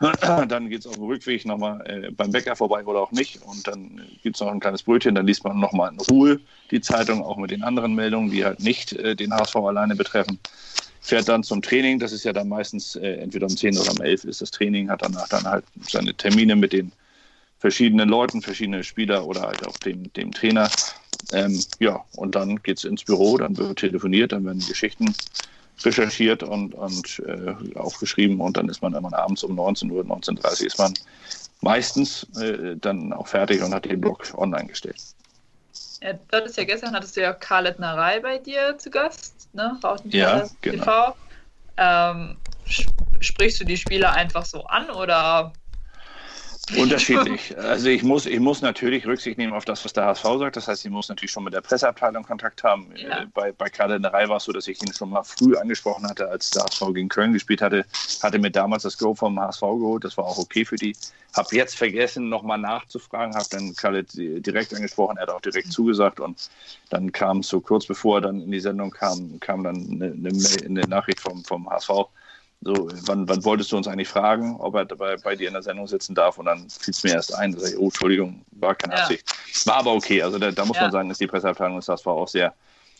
Dann 0.48 0.70
geht 0.70 0.80
es 0.80 0.86
auf 0.86 0.94
dem 0.94 1.04
Rückweg 1.04 1.44
nochmal 1.44 1.84
äh, 1.86 2.10
beim 2.10 2.30
Bäcker 2.30 2.56
vorbei 2.56 2.84
oder 2.84 3.00
auch 3.00 3.12
nicht. 3.12 3.42
Und 3.42 3.66
dann 3.66 4.00
gibt 4.22 4.36
es 4.36 4.40
noch 4.40 4.50
ein 4.50 4.60
kleines 4.60 4.82
Brötchen. 4.82 5.14
Dann 5.14 5.26
liest 5.26 5.44
man 5.44 5.60
nochmal 5.60 5.92
in 5.92 6.00
Ruhe 6.00 6.40
die 6.70 6.80
Zeitung, 6.80 7.22
auch 7.22 7.36
mit 7.36 7.50
den 7.50 7.62
anderen 7.62 7.94
Meldungen, 7.94 8.30
die 8.30 8.44
halt 8.44 8.60
nicht 8.60 8.94
äh, 8.94 9.14
den 9.14 9.34
HSV 9.34 9.56
alleine 9.56 9.94
betreffen. 9.94 10.38
Fährt 11.02 11.28
dann 11.28 11.42
zum 11.42 11.60
Training. 11.60 11.98
Das 11.98 12.12
ist 12.12 12.24
ja 12.24 12.32
dann 12.32 12.48
meistens 12.48 12.96
äh, 12.96 13.16
entweder 13.16 13.46
um 13.46 13.54
10 13.54 13.76
oder 13.76 13.90
um 13.90 14.00
11 14.00 14.24
ist 14.24 14.40
das 14.40 14.50
Training. 14.50 14.88
Hat 14.88 15.02
danach 15.02 15.28
dann 15.28 15.44
halt 15.44 15.64
seine 15.86 16.14
Termine 16.14 16.56
mit 16.56 16.72
den 16.72 16.92
verschiedenen 17.58 18.08
Leuten, 18.08 18.40
verschiedene 18.40 18.82
Spieler 18.82 19.26
oder 19.26 19.42
halt 19.42 19.66
auch 19.66 19.76
dem, 19.78 20.10
dem 20.14 20.32
Trainer. 20.32 20.70
Ähm, 21.32 21.62
ja, 21.78 22.04
und 22.16 22.34
dann 22.34 22.62
geht 22.62 22.78
es 22.78 22.84
ins 22.84 23.04
Büro, 23.04 23.36
dann 23.38 23.56
wird 23.56 23.78
telefoniert, 23.78 24.32
dann 24.32 24.44
werden 24.44 24.64
Geschichten 24.66 25.14
recherchiert 25.84 26.42
und, 26.42 26.74
und 26.74 27.22
äh, 27.26 27.78
aufgeschrieben 27.78 28.40
und 28.40 28.56
dann 28.56 28.68
ist 28.68 28.82
man 28.82 28.94
immer 28.94 29.16
abends 29.16 29.42
um 29.44 29.54
19 29.54 29.90
Uhr, 29.90 30.04
19.30 30.04 30.60
Uhr 30.60 30.66
ist 30.66 30.78
man 30.78 30.94
meistens 31.60 32.26
äh, 32.38 32.76
dann 32.76 33.12
auch 33.12 33.26
fertig 33.26 33.62
und 33.62 33.74
hat 33.74 33.84
den 33.84 34.00
Blog 34.00 34.26
online 34.36 34.66
gestellt. 34.66 34.96
Ja, 36.02 36.14
das 36.28 36.50
ist 36.50 36.56
ja 36.56 36.64
gestern, 36.64 36.94
hattest 36.94 37.16
du 37.16 37.20
ja 37.22 37.32
Karl 37.32 37.64
Lettnerei 37.64 38.20
bei 38.20 38.38
dir 38.38 38.76
zu 38.78 38.90
Gast, 38.90 39.48
ne? 39.52 39.78
ja, 40.04 40.46
genau. 40.62 40.84
TV. 40.84 41.16
Ähm, 41.76 42.36
sprichst 43.20 43.60
du 43.60 43.64
die 43.64 43.76
Spieler 43.76 44.12
einfach 44.12 44.44
so 44.44 44.64
an 44.64 44.90
oder 44.90 45.52
Unterschiedlich. 46.76 47.56
Also 47.58 47.88
ich 47.88 48.02
muss, 48.02 48.26
ich 48.26 48.40
muss 48.40 48.62
natürlich 48.62 49.06
Rücksicht 49.06 49.38
nehmen 49.38 49.52
auf 49.52 49.64
das, 49.64 49.84
was 49.84 49.92
der 49.92 50.04
HSV 50.06 50.22
sagt. 50.22 50.56
Das 50.56 50.68
heißt, 50.68 50.84
ich 50.84 50.90
muss 50.90 51.08
natürlich 51.08 51.30
schon 51.30 51.44
mit 51.44 51.54
der 51.54 51.60
Presseabteilung 51.60 52.24
Kontakt 52.24 52.62
haben. 52.62 52.88
Ja. 52.96 53.22
Äh, 53.22 53.26
bei, 53.32 53.52
bei 53.52 53.68
Kadernerei 53.68 54.28
war 54.28 54.36
es 54.36 54.44
so, 54.44 54.52
dass 54.52 54.68
ich 54.68 54.80
ihn 54.82 54.92
schon 54.92 55.10
mal 55.10 55.22
früh 55.22 55.56
angesprochen 55.56 56.08
hatte, 56.08 56.28
als 56.28 56.50
der 56.50 56.64
HSV 56.64 56.94
gegen 56.94 57.08
Köln 57.08 57.32
gespielt 57.32 57.62
hatte. 57.62 57.84
Hatte 58.22 58.38
mir 58.38 58.50
damals 58.50 58.84
das 58.84 58.98
Go 58.98 59.14
vom 59.14 59.38
HSV 59.40 59.60
geholt. 59.60 60.04
Das 60.04 60.16
war 60.16 60.24
auch 60.24 60.38
okay 60.38 60.64
für 60.64 60.76
die. 60.76 60.94
Habe 61.36 61.54
jetzt 61.54 61.76
vergessen, 61.76 62.28
nochmal 62.28 62.58
nachzufragen. 62.58 63.34
Habe 63.34 63.46
dann 63.50 63.74
Kalle 63.74 64.04
direkt 64.04 64.74
angesprochen. 64.74 65.16
Er 65.16 65.22
hat 65.22 65.30
auch 65.30 65.40
direkt 65.40 65.72
zugesagt. 65.72 66.20
Und 66.20 66.50
dann 66.88 67.12
kam 67.12 67.42
so 67.42 67.60
kurz 67.60 67.86
bevor 67.86 68.18
er 68.18 68.22
dann 68.22 68.42
in 68.42 68.50
die 68.50 68.60
Sendung 68.60 68.90
kam, 68.90 69.38
kam 69.40 69.64
dann 69.64 69.76
eine, 69.76 70.12
eine, 70.12 70.30
eine 70.64 70.80
Nachricht 70.88 71.20
vom, 71.20 71.44
vom 71.44 71.68
HSV 71.68 71.90
so, 72.62 72.90
wann, 73.06 73.26
wann 73.26 73.44
wolltest 73.44 73.72
du 73.72 73.78
uns 73.78 73.88
eigentlich 73.88 74.08
fragen, 74.08 74.56
ob 74.56 74.74
er 74.74 74.84
dabei 74.84 75.16
bei 75.16 75.34
dir 75.34 75.48
in 75.48 75.54
der 75.54 75.62
Sendung 75.62 75.86
sitzen 75.86 76.14
darf? 76.14 76.36
Und 76.36 76.44
dann 76.44 76.68
fiel 76.68 76.92
es 76.92 77.02
mir 77.02 77.14
erst 77.14 77.34
ein, 77.34 77.52
dass 77.54 77.72
ich, 77.72 77.78
oh, 77.78 77.84
Entschuldigung, 77.84 78.44
war 78.50 78.74
keine 78.74 78.94
ja. 78.94 79.02
Absicht. 79.02 79.34
War 79.64 79.76
aber 79.76 79.94
okay. 79.94 80.20
Also 80.22 80.38
da, 80.38 80.50
da 80.50 80.64
muss 80.66 80.76
ja. 80.76 80.82
man 80.82 80.92
sagen, 80.92 81.10
ist 81.10 81.20
die 81.20 81.26
Presseabteilung 81.26 81.76
des 81.76 81.88
HSV 81.88 82.06
auch 82.06 82.28
sehr, 82.28 82.52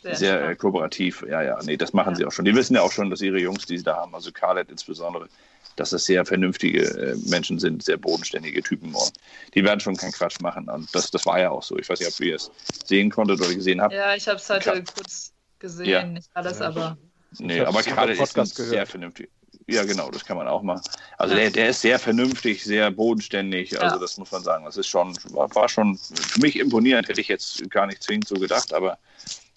sehr, 0.03 0.17
sehr 0.17 0.49
äh, 0.49 0.57
kooperativ. 0.57 1.27
Ja, 1.29 1.43
ja, 1.43 1.59
nee, 1.63 1.77
das 1.77 1.93
machen 1.93 2.13
ja. 2.13 2.17
sie 2.17 2.25
auch 2.25 2.33
schon. 2.33 2.47
Die 2.47 2.55
wissen 2.55 2.75
ja 2.75 2.81
auch 2.81 2.93
schon, 2.93 3.11
dass 3.11 3.21
ihre 3.21 3.39
Jungs, 3.39 3.67
die 3.67 3.77
sie 3.77 3.85
da 3.85 3.97
haben, 3.97 4.15
also 4.15 4.33
Khaled 4.33 4.71
insbesondere, 4.71 5.29
dass 5.77 5.91
das 5.91 6.07
sehr 6.07 6.25
vernünftige 6.25 6.83
äh, 6.83 7.17
Menschen 7.29 7.59
sind, 7.59 7.83
sehr 7.83 7.99
bodenständige 7.99 8.63
Typen. 8.63 8.95
Und 8.95 9.13
die 9.55 9.63
werden 9.63 9.81
schon 9.81 9.95
keinen 9.95 10.13
Quatsch 10.13 10.41
machen. 10.41 10.71
Und 10.71 10.95
das, 10.95 11.11
das 11.11 11.27
war 11.27 11.39
ja 11.39 11.51
auch 11.51 11.63
so. 11.63 11.79
Ich 11.79 11.87
weiß 11.87 12.01
nicht, 12.01 12.11
ob 12.11 12.21
ihr 12.21 12.37
es 12.37 12.51
sehen 12.87 13.11
konntet 13.11 13.43
oder 13.43 13.55
gesehen 13.55 13.83
habt. 13.83 13.93
Ja, 13.93 14.15
ich 14.15 14.27
habe 14.27 14.39
es 14.39 14.49
heute 14.49 14.83
kurz 14.85 15.35
gesehen, 15.59 16.15
nicht 16.15 16.31
alles, 16.33 16.63
aber. 16.63 16.97
Nee, 17.39 17.61
aber 17.61 17.83
Khaled 17.83 18.19
ist 18.19 18.57
sehr 18.57 18.87
vernünftig. 18.87 19.29
Ja, 19.71 19.85
genau, 19.85 20.11
das 20.11 20.25
kann 20.25 20.37
man 20.37 20.49
auch 20.49 20.63
machen. 20.63 20.83
Also 21.17 21.35
der, 21.35 21.51
der 21.51 21.71
ist 21.71 21.81
sehr 21.81 21.99
vernünftig, 21.99 22.65
sehr 22.65 22.91
bodenständig. 22.91 23.81
Also 23.81 23.97
ja. 23.97 24.01
das 24.01 24.17
muss 24.19 24.31
man 24.33 24.43
sagen. 24.43 24.65
Das 24.65 24.77
ist 24.77 24.89
schon, 24.89 25.17
war, 25.31 25.55
war, 25.55 25.69
schon 25.69 25.97
für 25.97 26.41
mich 26.41 26.57
imponierend, 26.57 27.09
hätte 27.09 27.21
ich 27.21 27.29
jetzt 27.29 27.69
gar 27.71 27.87
nicht 27.87 28.03
zwingend 28.03 28.27
so 28.27 28.35
gedacht, 28.35 28.75
aber 28.75 28.99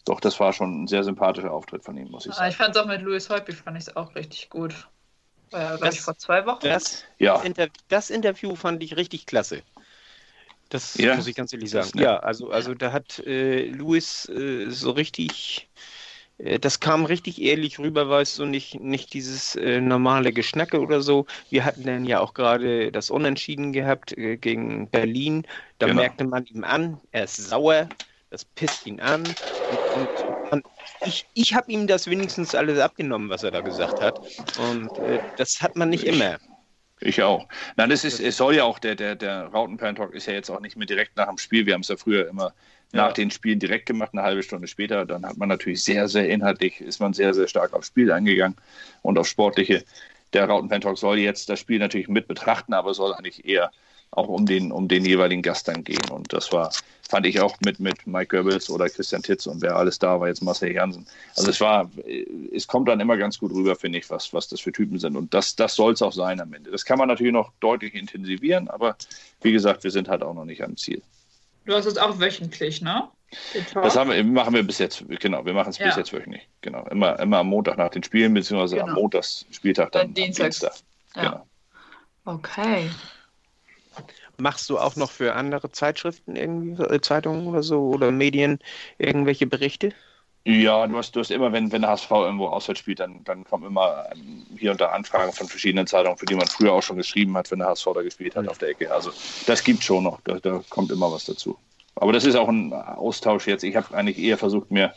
doch, 0.05 0.19
das 0.19 0.39
war 0.39 0.53
schon 0.53 0.83
ein 0.83 0.87
sehr 0.87 1.03
sympathischer 1.03 1.51
Auftritt 1.51 1.83
von 1.83 1.97
ihm, 1.97 2.11
muss 2.11 2.25
ich 2.25 2.33
sagen. 2.33 2.49
Ich 2.49 2.57
fand 2.57 2.75
es 2.75 2.81
auch 2.81 2.85
mit 2.85 3.01
Louis 3.01 3.27
Holtby 3.29 3.53
fand 3.53 3.77
ich 3.77 3.87
es 3.87 3.95
auch 3.95 4.13
richtig 4.15 4.49
gut. 4.49 4.87
Ja, 5.51 5.75
glaube 5.75 5.93
ich, 5.93 6.01
vor 6.01 6.17
zwei 6.17 6.45
Wochen. 6.45 6.61
Das, 6.61 7.03
ja. 7.17 7.41
Inter 7.41 7.67
das 7.87 8.09
Interview 8.09 8.55
fand 8.55 8.83
ich 8.83 8.95
richtig 8.95 9.25
klasse. 9.25 9.63
Das 10.69 10.95
ja, 10.95 11.15
muss 11.15 11.27
ich 11.27 11.35
ganz 11.35 11.53
ehrlich 11.53 11.69
sagen. 11.69 11.89
Ja, 11.95 12.17
also, 12.17 12.49
also 12.49 12.73
da 12.73 12.91
hat 12.91 13.19
äh, 13.19 13.67
Louis 13.67 14.27
äh, 14.29 14.69
so 14.69 14.91
richtig 14.91 15.69
äh, 15.75 15.92
das 16.37 16.79
kam 16.79 17.05
richtig 17.05 17.41
ehrlich 17.41 17.79
rüber, 17.79 18.09
weißt 18.09 18.39
du, 18.39 18.45
nicht, 18.45 18.79
nicht 18.79 19.13
dieses 19.13 19.55
äh, 19.55 19.79
normale 19.79 20.33
Geschnacke 20.33 20.79
oder 20.81 21.01
so. 21.01 21.25
Wir 21.49 21.63
hatten 21.63 21.83
dann 21.83 22.05
ja 22.05 22.19
auch 22.19 22.33
gerade 22.33 22.91
das 22.91 23.11
Unentschieden 23.11 23.71
gehabt 23.71 24.17
äh, 24.17 24.37
gegen 24.37 24.89
Berlin. 24.89 25.45
Da 25.79 25.87
genau. 25.87 26.01
merkte 26.01 26.25
man 26.25 26.45
ihm 26.45 26.63
an, 26.63 26.99
er 27.11 27.25
ist 27.25 27.37
sauer, 27.37 27.87
das 28.31 28.45
pisst 28.45 28.87
ihn 28.87 28.99
an. 28.99 29.23
Und, 29.23 30.51
und 30.51 30.65
ich, 31.05 31.25
ich 31.35 31.53
habe 31.53 31.71
ihm 31.71 31.85
das 31.85 32.07
wenigstens 32.07 32.55
alles 32.55 32.79
abgenommen, 32.79 33.29
was 33.29 33.43
er 33.43 33.51
da 33.51 33.61
gesagt 33.61 34.01
hat. 34.01 34.19
Und 34.57 34.97
äh, 34.99 35.19
das 35.37 35.61
hat 35.61 35.75
man 35.75 35.89
nicht 35.89 36.05
immer. 36.05 36.39
Ich 36.99 37.21
auch. 37.21 37.47
Nein, 37.75 37.89
das 37.89 38.03
ist, 38.03 38.19
es 38.19 38.37
soll 38.37 38.55
ja 38.55 38.63
auch, 38.63 38.79
der, 38.79 38.95
der, 38.95 39.15
der 39.15 39.45
Rautenperlen-Talk 39.47 40.13
ist 40.13 40.25
ja 40.25 40.33
jetzt 40.33 40.49
auch 40.49 40.61
nicht 40.61 40.77
mehr 40.77 40.87
direkt 40.87 41.15
nach 41.15 41.27
dem 41.27 41.37
Spiel. 41.37 41.65
Wir 41.65 41.73
haben 41.73 41.81
es 41.81 41.89
ja 41.89 41.97
früher 41.97 42.27
immer 42.27 42.53
nach 42.93 43.11
den 43.11 43.31
Spielen 43.31 43.59
direkt 43.59 43.87
gemacht, 43.87 44.11
eine 44.13 44.21
halbe 44.21 44.43
Stunde 44.43 44.67
später. 44.67 45.05
Dann 45.05 45.25
hat 45.25 45.37
man 45.37 45.49
natürlich 45.49 45.83
sehr, 45.83 46.07
sehr 46.07 46.29
inhaltlich, 46.29 46.79
ist 46.79 46.99
man 46.99 47.13
sehr, 47.13 47.33
sehr 47.33 47.47
stark 47.47 47.73
aufs 47.73 47.87
Spiel 47.87 48.11
eingegangen 48.11 48.55
und 49.01 49.17
auf 49.17 49.27
sportliche. 49.27 49.83
Der 50.31 50.45
Rautenpentalk 50.45 50.97
soll 50.97 51.17
jetzt 51.17 51.49
das 51.49 51.59
Spiel 51.59 51.79
natürlich 51.79 52.07
mit 52.07 52.27
betrachten, 52.27 52.73
aber 52.73 52.93
soll 52.93 53.13
eigentlich 53.13 53.45
eher 53.45 53.71
auch 54.11 54.27
um 54.27 54.45
den, 54.45 54.71
um 54.71 54.87
den 54.87 55.05
jeweiligen 55.05 55.41
Gast 55.41 55.67
dann 55.67 55.83
gehen. 55.83 56.07
Und 56.11 56.31
das 56.33 56.51
war, 56.51 56.71
fand 57.09 57.25
ich 57.25 57.41
auch 57.41 57.55
mit, 57.65 57.79
mit 57.79 58.05
Mike 58.05 58.37
Goebbels 58.37 58.69
oder 58.69 58.87
Christian 58.87 59.23
Titz 59.23 59.47
und 59.47 59.63
wer 59.63 59.75
alles 59.75 59.97
da 59.97 60.19
war, 60.19 60.27
jetzt 60.27 60.43
Marcel 60.43 60.71
Jansen. 60.71 61.07
Also 61.35 61.49
es 61.49 61.59
war, 61.61 61.89
es 62.53 62.67
kommt 62.67 62.87
dann 62.89 62.99
immer 62.99 63.17
ganz 63.17 63.39
gut 63.39 63.51
rüber, 63.51 63.75
finde 63.75 63.97
ich, 63.97 64.09
was, 64.11 64.31
was 64.31 64.47
das 64.47 64.61
für 64.61 64.71
Typen 64.71 64.99
sind. 64.99 65.15
Und 65.15 65.33
das, 65.33 65.55
das 65.55 65.75
soll 65.75 65.93
es 65.93 66.01
auch 66.03 66.13
sein 66.13 66.39
am 66.39 66.53
Ende. 66.53 66.69
Das 66.69 66.85
kann 66.85 66.99
man 66.99 67.07
natürlich 67.07 67.33
noch 67.33 67.51
deutlich 67.59 67.95
intensivieren, 67.95 68.67
aber 68.67 68.95
wie 69.41 69.51
gesagt, 69.51 69.83
wir 69.83 69.91
sind 69.91 70.07
halt 70.07 70.21
auch 70.21 70.35
noch 70.35 70.45
nicht 70.45 70.63
am 70.63 70.77
Ziel. 70.77 71.01
Du 71.65 71.73
hast 71.73 71.85
es 71.85 71.97
auch 71.97 72.19
wöchentlich, 72.19 72.81
ne? 72.81 73.09
Das 73.73 73.95
haben 73.95 74.11
wir, 74.11 74.23
machen 74.23 74.53
wir 74.53 74.63
bis 74.63 74.77
jetzt, 74.77 75.03
genau, 75.19 75.45
wir 75.45 75.53
machen 75.53 75.69
es 75.69 75.77
ja. 75.77 75.87
bis 75.87 75.95
jetzt 75.95 76.13
wöchentlich. 76.13 76.47
Genau. 76.61 76.85
Immer, 76.87 77.19
immer 77.19 77.39
am 77.39 77.47
Montag 77.47 77.77
nach 77.77 77.89
den 77.89 78.03
Spielen, 78.03 78.33
beziehungsweise 78.33 78.75
genau. 78.75 78.89
am 78.89 78.93
Montagsspieltag 78.93 79.91
dann. 79.91 80.07
dann 80.07 80.13
Dienstags. 80.13 80.59
Dienstag. 80.59 80.81
Ja. 81.15 81.21
Genau. 81.23 81.47
Okay. 82.25 82.89
Machst 84.37 84.69
du 84.69 84.79
auch 84.79 84.95
noch 84.95 85.11
für 85.11 85.35
andere 85.35 85.71
Zeitschriften, 85.71 86.35
irgendwie, 86.35 86.81
äh, 86.83 87.01
Zeitungen 87.01 87.47
oder 87.47 87.63
so 87.63 87.89
oder 87.89 88.11
Medien 88.11 88.59
irgendwelche 88.97 89.45
Berichte? 89.45 89.93
Ja, 90.45 90.85
du 90.87 90.97
hast, 90.97 91.15
du 91.15 91.21
hast 91.21 91.31
immer, 91.31 91.53
wenn, 91.53 91.71
wenn 91.71 91.83
der 91.83 91.91
HSV 91.91 92.11
irgendwo 92.11 92.47
auswärts 92.47 92.81
spielt, 92.81 92.99
dann, 92.99 93.23
dann 93.23 93.45
kommen 93.45 93.65
immer 93.65 94.09
ähm, 94.11 94.45
hier 94.57 94.71
und 94.71 94.81
da 94.81 94.87
Anfragen 94.89 95.31
von 95.31 95.47
verschiedenen 95.47 95.87
Zeitungen, 95.87 96.17
für 96.17 96.25
die 96.25 96.35
man 96.35 96.47
früher 96.47 96.73
auch 96.73 96.83
schon 96.83 96.97
geschrieben 96.97 97.37
hat, 97.37 97.49
wenn 97.49 97.59
der 97.59 97.69
HSV 97.69 97.87
da 97.93 98.01
gespielt 98.01 98.35
hat 98.35 98.49
auf 98.49 98.57
der 98.57 98.69
Ecke. 98.69 98.91
Also 98.91 99.11
das 99.45 99.63
gibt 99.63 99.83
schon 99.83 100.03
noch, 100.03 100.19
da, 100.21 100.39
da 100.39 100.61
kommt 100.69 100.91
immer 100.91 101.09
was 101.11 101.25
dazu. 101.25 101.57
Aber 101.95 102.11
das 102.11 102.25
ist 102.25 102.35
auch 102.35 102.49
ein 102.49 102.73
Austausch 102.73 103.47
jetzt. 103.47 103.63
Ich 103.63 103.75
habe 103.75 103.95
eigentlich 103.95 104.19
eher 104.19 104.37
versucht, 104.37 104.71
mir 104.71 104.93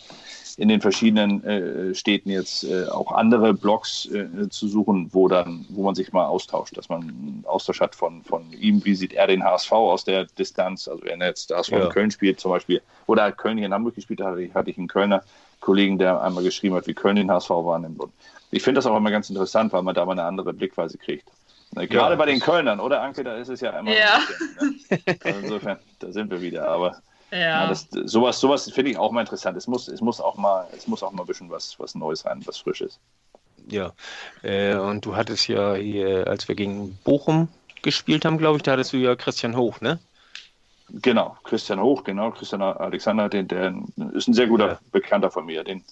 in 0.57 0.69
den 0.69 0.81
verschiedenen 0.81 1.45
äh, 1.45 1.95
Städten 1.95 2.31
jetzt 2.31 2.65
äh, 2.65 2.87
auch 2.87 3.13
andere 3.13 3.53
Blogs 3.53 4.07
äh, 4.07 4.49
zu 4.49 4.69
suchen, 4.69 5.11
wo 5.13 5.29
dann, 5.29 5.67
wo 5.69 5.83
man 5.83 5.95
sich 5.95 6.13
mal 6.13 6.25
austauscht, 6.25 6.77
dass 6.79 6.89
man 6.89 7.03
einen 7.03 7.45
Austausch 7.47 7.81
hat 7.81 7.95
von, 7.95 8.23
von 8.23 8.51
ihm, 8.53 8.83
wie 8.85 8.95
sieht 8.95 9.13
er 9.13 9.27
den 9.27 9.45
HSV 9.45 9.73
aus 9.73 10.05
der 10.05 10.25
Distanz, 10.25 10.89
also 10.89 11.05
wenn 11.05 11.21
er 11.21 11.29
jetzt 11.29 11.53
HSV 11.53 11.73
ja. 11.73 11.85
in 11.85 11.91
Köln 11.91 12.11
spielt 12.11 12.41
zum 12.41 12.53
Beispiel, 12.53 12.81
oder 13.07 13.31
Köln 13.33 13.59
hier 13.59 13.67
in 13.67 13.75
Hamburg 13.75 13.97
gespielt 13.97 14.21
hat, 14.23 14.39
hatte 14.55 14.71
ich 14.71 14.79
einen 14.79 14.89
Kölner 14.89 15.23
Kollegen, 15.61 15.99
der 15.99 16.23
einmal 16.23 16.45
geschrieben 16.45 16.75
hat, 16.75 16.87
wie 16.87 16.95
Köln 16.95 17.17
den 17.17 17.31
HSV 17.31 17.51
wahrnimmt. 17.51 18.01
Und 18.01 18.13
ich 18.51 18.63
finde 18.63 18.79
das 18.79 18.87
auch 18.87 18.97
immer 18.97 19.11
ganz 19.11 19.29
interessant, 19.29 19.73
weil 19.73 19.83
man 19.83 19.95
da 19.95 20.07
mal 20.07 20.13
eine 20.13 20.25
andere 20.25 20.55
Blickweise 20.55 20.97
kriegt. 20.97 21.29
Gerade 21.73 22.13
ja. 22.13 22.15
bei 22.15 22.27
den 22.27 22.41
Kölnern, 22.41 22.81
oder 22.81 23.03
Anke, 23.03 23.23
da 23.23 23.37
ist 23.37 23.49
es 23.49 23.61
ja 23.61 23.79
immer. 23.79 23.95
Ja. 23.95 24.21
Bisschen, 24.27 25.01
ne? 25.05 25.17
also 25.25 25.39
insofern, 25.41 25.79
da 25.99 26.13
sind 26.13 26.31
wir 26.31 26.41
wieder. 26.41 26.69
Aber 26.69 26.97
ja. 27.31 27.39
ja 27.39 27.67
das, 27.67 27.89
sowas, 27.91 28.41
sowas 28.41 28.71
finde 28.71 28.93
ich 28.93 28.99
auch 28.99 29.11
mal 29.11 29.21
interessant. 29.21 29.57
Es 29.57 29.67
muss, 29.67 29.89
es 29.89 30.01
muss 30.01 30.21
auch 30.21 30.37
mal, 30.37 30.67
es 30.75 30.87
muss 30.87 31.03
auch 31.03 31.13
mal 31.13 31.23
ein 31.23 31.27
bisschen 31.27 31.51
was, 31.51 31.79
was 31.79 31.95
Neues 31.95 32.25
rein, 32.25 32.41
was 32.47 32.59
Frisches. 32.59 32.99
Ja. 33.69 33.93
Äh, 34.43 34.77
und 34.77 35.05
du 35.05 35.17
hattest 35.17 35.49
ja 35.49 35.75
hier, 35.75 36.27
als 36.29 36.49
wir 36.49 36.55
gegen 36.55 36.97
Bochum 37.05 37.49
gespielt 37.83 38.25
haben, 38.25 38.39
glaube 38.39 38.57
ich, 38.57 38.63
da 38.63 38.73
hattest 38.73 38.93
du 38.93 38.97
ja 38.97 39.15
Christian 39.17 39.57
Hoch, 39.57 39.81
ne? 39.81 39.99
Genau, 40.89 41.37
Christian 41.43 41.81
Hoch, 41.81 42.05
genau, 42.05 42.31
Christian 42.31 42.63
Alexander, 42.63 43.29
den, 43.29 43.49
der 43.49 43.75
ist 44.13 44.29
ein 44.29 44.35
sehr 44.35 44.47
guter 44.47 44.69
ja. 44.69 44.79
Bekannter 44.93 45.33
von 45.33 45.45
mir, 45.45 45.65
den, 45.65 45.85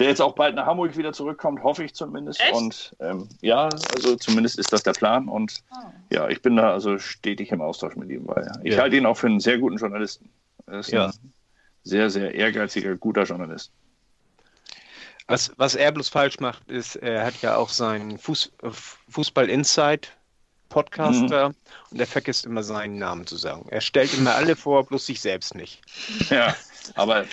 der 0.00 0.08
jetzt 0.08 0.20
auch 0.20 0.34
bald 0.34 0.56
nach 0.56 0.66
Hamburg 0.66 0.96
wieder 0.96 1.12
zurückkommt, 1.12 1.62
hoffe 1.62 1.84
ich 1.84 1.94
zumindest. 1.94 2.40
Echt? 2.40 2.54
Und 2.54 2.96
ähm, 3.00 3.28
ja, 3.42 3.68
also 3.94 4.16
zumindest 4.16 4.58
ist 4.58 4.72
das 4.72 4.82
der 4.82 4.92
Plan. 4.94 5.28
Und 5.28 5.62
oh. 5.70 5.76
ja, 6.10 6.28
ich 6.28 6.42
bin 6.42 6.56
da 6.56 6.72
also 6.72 6.98
stetig 6.98 7.52
im 7.52 7.60
Austausch 7.60 7.96
mit 7.96 8.10
ihm, 8.10 8.26
weil 8.26 8.50
ich 8.64 8.74
ja. 8.74 8.80
halte 8.80 8.96
ihn 8.96 9.06
auch 9.06 9.16
für 9.16 9.26
einen 9.26 9.40
sehr 9.40 9.58
guten 9.58 9.76
Journalisten. 9.76 10.30
Er 10.66 10.80
ist 10.80 10.90
ja. 10.90 11.06
ein 11.06 11.12
sehr, 11.84 12.10
sehr 12.10 12.34
ehrgeiziger, 12.34 12.96
guter 12.96 13.24
Journalist. 13.24 13.70
Was, 15.26 15.52
was 15.58 15.74
er 15.76 15.92
bloß 15.92 16.08
falsch 16.08 16.40
macht, 16.40 16.68
ist, 16.70 16.96
er 16.96 17.24
hat 17.24 17.40
ja 17.42 17.56
auch 17.56 17.68
seinen 17.68 18.18
Fuß, 18.18 18.52
Fußball 19.10 19.48
Insight 19.48 20.16
Podcaster 20.70 21.50
mhm. 21.50 21.54
und 21.90 22.00
er 22.00 22.06
vergisst 22.06 22.46
immer 22.46 22.62
seinen 22.62 22.98
Namen 22.98 23.26
zu 23.26 23.36
sagen. 23.36 23.66
Er 23.70 23.80
stellt 23.80 24.14
immer 24.14 24.34
alle 24.34 24.56
vor, 24.56 24.86
bloß 24.86 25.04
sich 25.04 25.20
selbst 25.20 25.54
nicht. 25.54 25.82
Ja, 26.30 26.54
Aber 26.94 27.24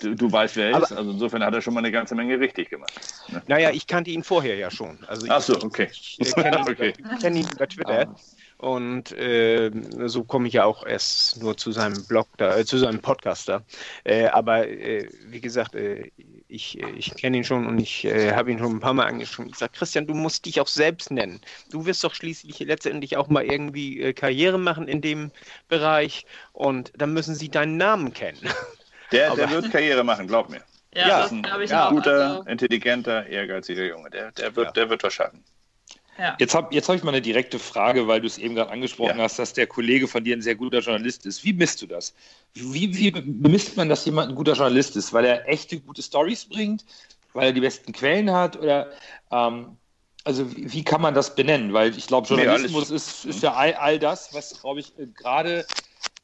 du, 0.00 0.14
du 0.14 0.30
weißt, 0.30 0.56
wer 0.56 0.70
er 0.70 0.82
ist. 0.82 0.92
Also 0.92 1.10
insofern 1.10 1.42
hat 1.42 1.54
er 1.54 1.60
schon 1.60 1.74
mal 1.74 1.80
eine 1.80 1.92
ganze 1.92 2.14
Menge 2.14 2.38
richtig 2.38 2.70
gemacht. 2.70 2.92
Ne? 3.28 3.42
Naja, 3.46 3.70
ich 3.70 3.86
kannte 3.86 4.10
ihn 4.10 4.22
vorher 4.22 4.56
ja 4.56 4.70
schon. 4.70 4.98
Also 5.06 5.26
Ach 5.30 5.40
so, 5.40 5.54
okay. 5.62 5.88
Ich, 5.90 6.18
ich 6.20 6.34
kenne 6.34 6.58
ihn, 6.58 6.62
okay. 6.68 6.92
kenn 7.20 7.36
ihn 7.36 7.48
über 7.50 7.68
Twitter. 7.68 8.08
Ah. 8.08 8.16
Und 8.58 9.12
äh, 9.12 9.70
so 10.06 10.24
komme 10.24 10.48
ich 10.48 10.54
ja 10.54 10.64
auch 10.64 10.84
erst 10.84 11.40
nur 11.40 11.56
zu 11.56 11.70
seinem 11.70 12.04
Blog 12.06 12.26
da, 12.38 12.58
äh, 12.58 12.64
zu 12.64 12.76
seinem 12.76 12.98
Podcast 12.98 13.48
da. 13.48 13.62
Äh, 14.02 14.26
aber 14.26 14.66
äh, 14.66 15.08
wie 15.28 15.40
gesagt, 15.40 15.76
äh, 15.76 16.10
ich, 16.48 16.80
ich 16.80 17.14
kenne 17.14 17.36
ihn 17.36 17.44
schon 17.44 17.66
und 17.66 17.78
ich 17.78 18.04
äh, 18.04 18.32
habe 18.32 18.50
ihn 18.50 18.58
schon 18.58 18.76
ein 18.76 18.80
paar 18.80 18.94
Mal 18.94 19.06
angeschrieben. 19.06 19.52
Ich 19.52 19.58
sage, 19.58 19.72
Christian, 19.76 20.08
du 20.08 20.14
musst 20.14 20.44
dich 20.44 20.60
auch 20.60 20.66
selbst 20.66 21.12
nennen. 21.12 21.40
Du 21.70 21.86
wirst 21.86 22.02
doch 22.02 22.14
schließlich 22.14 22.58
letztendlich 22.60 23.16
auch 23.16 23.28
mal 23.28 23.44
irgendwie 23.44 24.12
Karriere 24.12 24.58
machen 24.58 24.88
in 24.88 25.02
dem 25.02 25.30
Bereich 25.68 26.26
und 26.52 26.92
dann 26.96 27.12
müssen 27.12 27.36
sie 27.36 27.50
deinen 27.50 27.76
Namen 27.76 28.12
kennen. 28.12 28.40
Der, 29.12 29.34
der 29.34 29.50
wird 29.50 29.70
Karriere 29.70 30.04
machen, 30.04 30.26
glaub 30.26 30.48
mir. 30.48 30.62
Ja, 30.94 31.08
ja 31.08 31.22
das 31.22 31.30
glaube 31.30 31.64
ich 31.64 31.70
ja. 31.70 31.86
auch. 31.86 31.90
Guter, 31.90 32.38
also... 32.38 32.42
intelligenter, 32.48 33.26
ehrgeiziger 33.26 33.84
Junge. 33.84 34.10
Der, 34.10 34.32
der, 34.32 34.56
wird, 34.56 34.66
ja. 34.66 34.72
der 34.72 34.90
wird 34.90 35.02
was 35.02 35.12
schaffen. 35.12 35.42
Ja. 36.18 36.36
Jetzt 36.40 36.54
habe 36.54 36.74
jetzt 36.74 36.88
hab 36.88 36.96
ich 36.96 37.04
mal 37.04 37.12
eine 37.12 37.22
direkte 37.22 37.60
Frage, 37.60 38.08
weil 38.08 38.20
du 38.20 38.26
es 38.26 38.38
eben 38.38 38.56
gerade 38.56 38.72
angesprochen 38.72 39.18
ja. 39.18 39.24
hast, 39.24 39.38
dass 39.38 39.52
der 39.52 39.68
Kollege 39.68 40.08
von 40.08 40.24
dir 40.24 40.36
ein 40.36 40.42
sehr 40.42 40.56
guter 40.56 40.80
Journalist 40.80 41.24
ist. 41.26 41.44
Wie 41.44 41.52
misst 41.52 41.80
du 41.80 41.86
das? 41.86 42.12
Wie, 42.54 42.96
wie 42.96 43.12
misst 43.48 43.76
man, 43.76 43.88
dass 43.88 44.04
jemand 44.04 44.30
ein 44.30 44.34
guter 44.34 44.54
Journalist 44.54 44.96
ist? 44.96 45.12
Weil 45.12 45.24
er 45.26 45.48
echte 45.48 45.78
gute 45.78 46.02
Stories 46.02 46.44
bringt, 46.44 46.84
weil 47.34 47.46
er 47.46 47.52
die 47.52 47.60
besten 47.60 47.92
Quellen 47.92 48.32
hat 48.32 48.56
oder 48.56 48.90
ähm, 49.30 49.76
also 50.24 50.54
wie, 50.56 50.72
wie, 50.72 50.82
kann 50.82 51.00
man 51.00 51.14
das 51.14 51.36
benennen? 51.36 51.72
Weil 51.72 51.96
ich 51.96 52.08
glaube, 52.08 52.26
Journalismus 52.26 52.90
nee, 52.90 52.96
ist, 52.96 53.24
ist 53.24 53.42
ja 53.42 53.54
all, 53.54 53.74
all 53.74 54.00
das, 54.00 54.34
was, 54.34 54.60
glaube 54.60 54.80
ich, 54.80 54.98
äh, 54.98 55.06
gerade 55.06 55.66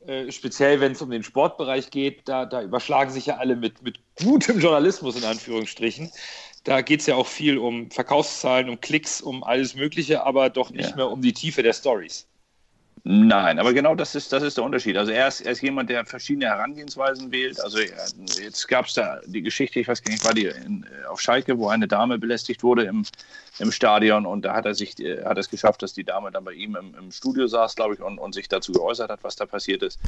äh, 0.07 0.31
speziell 0.31 0.81
wenn 0.81 0.93
es 0.93 1.03
um 1.03 1.11
den 1.11 1.23
Sportbereich 1.23 1.91
geht, 1.91 2.29
da, 2.29 2.47
da 2.47 2.63
überschlagen 2.63 3.11
sich 3.11 3.27
ja 3.27 3.37
alle 3.37 3.57
mit, 3.57 3.83
mit 3.83 3.99
gutem 4.17 4.61
Journalismus 4.61 5.17
in 5.17 5.25
Anführungsstrichen. 5.25 6.11
Da 6.65 6.81
geht 6.81 7.01
es 7.01 7.07
ja 7.07 7.15
auch 7.15 7.27
viel 7.27 7.59
um 7.59 7.91
Verkaufszahlen, 7.91 8.69
um 8.69 8.81
Klicks, 8.81 9.21
um 9.21 9.45
alles 9.45 9.75
Mögliche, 9.75 10.25
aber 10.25 10.51
doch 10.51 10.71
nicht 10.71 10.91
ja. 10.91 10.97
mehr 10.97 11.11
um 11.11 11.21
die 11.21 11.33
Tiefe 11.33 11.63
der 11.63 11.75
Stories. 11.75 12.27
Nein, 13.07 13.59
aber 13.59 13.75
genau 13.75 13.95
das 13.95 14.15
ist, 14.15 14.33
das 14.33 14.43
ist 14.43 14.57
der 14.57 14.65
Unterschied. 14.65 14.97
Also 14.97 15.13
er 15.13 15.29
ist, 15.29 15.43
er 15.43 15.53
ist 15.53 15.61
jemand, 15.61 15.91
der 15.91 16.07
verschiedene 16.07 16.47
Herangehensweisen 16.47 17.31
wählt. 17.31 17.61
Also 17.61 17.79
jetzt 17.79 18.67
gab 18.67 18.87
es 18.87 18.95
da 18.95 19.21
die 19.27 19.43
Geschichte, 19.43 19.79
ich 19.79 19.89
weiß 19.89 20.03
gar 20.03 20.11
nicht, 20.11 20.25
war 20.25 20.33
die 20.33 20.47
in, 20.47 20.87
auf 21.11 21.21
Schalke, 21.21 21.59
wo 21.59 21.69
eine 21.69 21.87
Dame 21.87 22.19
belästigt 22.19 22.63
wurde 22.63 22.85
im, 22.85 23.05
im 23.59 23.73
Stadion 23.73 24.25
und 24.25 24.47
da 24.47 24.55
hat 24.55 24.65
er 24.65 24.75
sich 24.75 24.95
hat 25.23 25.37
es 25.37 25.51
geschafft, 25.51 25.83
dass 25.83 25.93
die 25.93 26.05
Dame 26.05 26.31
dann 26.31 26.45
bei 26.45 26.55
ihm 26.55 26.77
im, 26.77 26.95
im 26.99 27.13
Studio 27.13 27.47
saß, 27.47 27.77
glaube 27.77 27.93
ich, 27.93 28.01
und, 28.01 28.19
und 28.19 28.33
sich 28.33 28.49
dazu 28.49 28.73
geäußert 28.73 29.11
hat, 29.11 29.23
was 29.23 29.37
da 29.37 29.45
passiert 29.45 29.83
ist. 29.83 30.01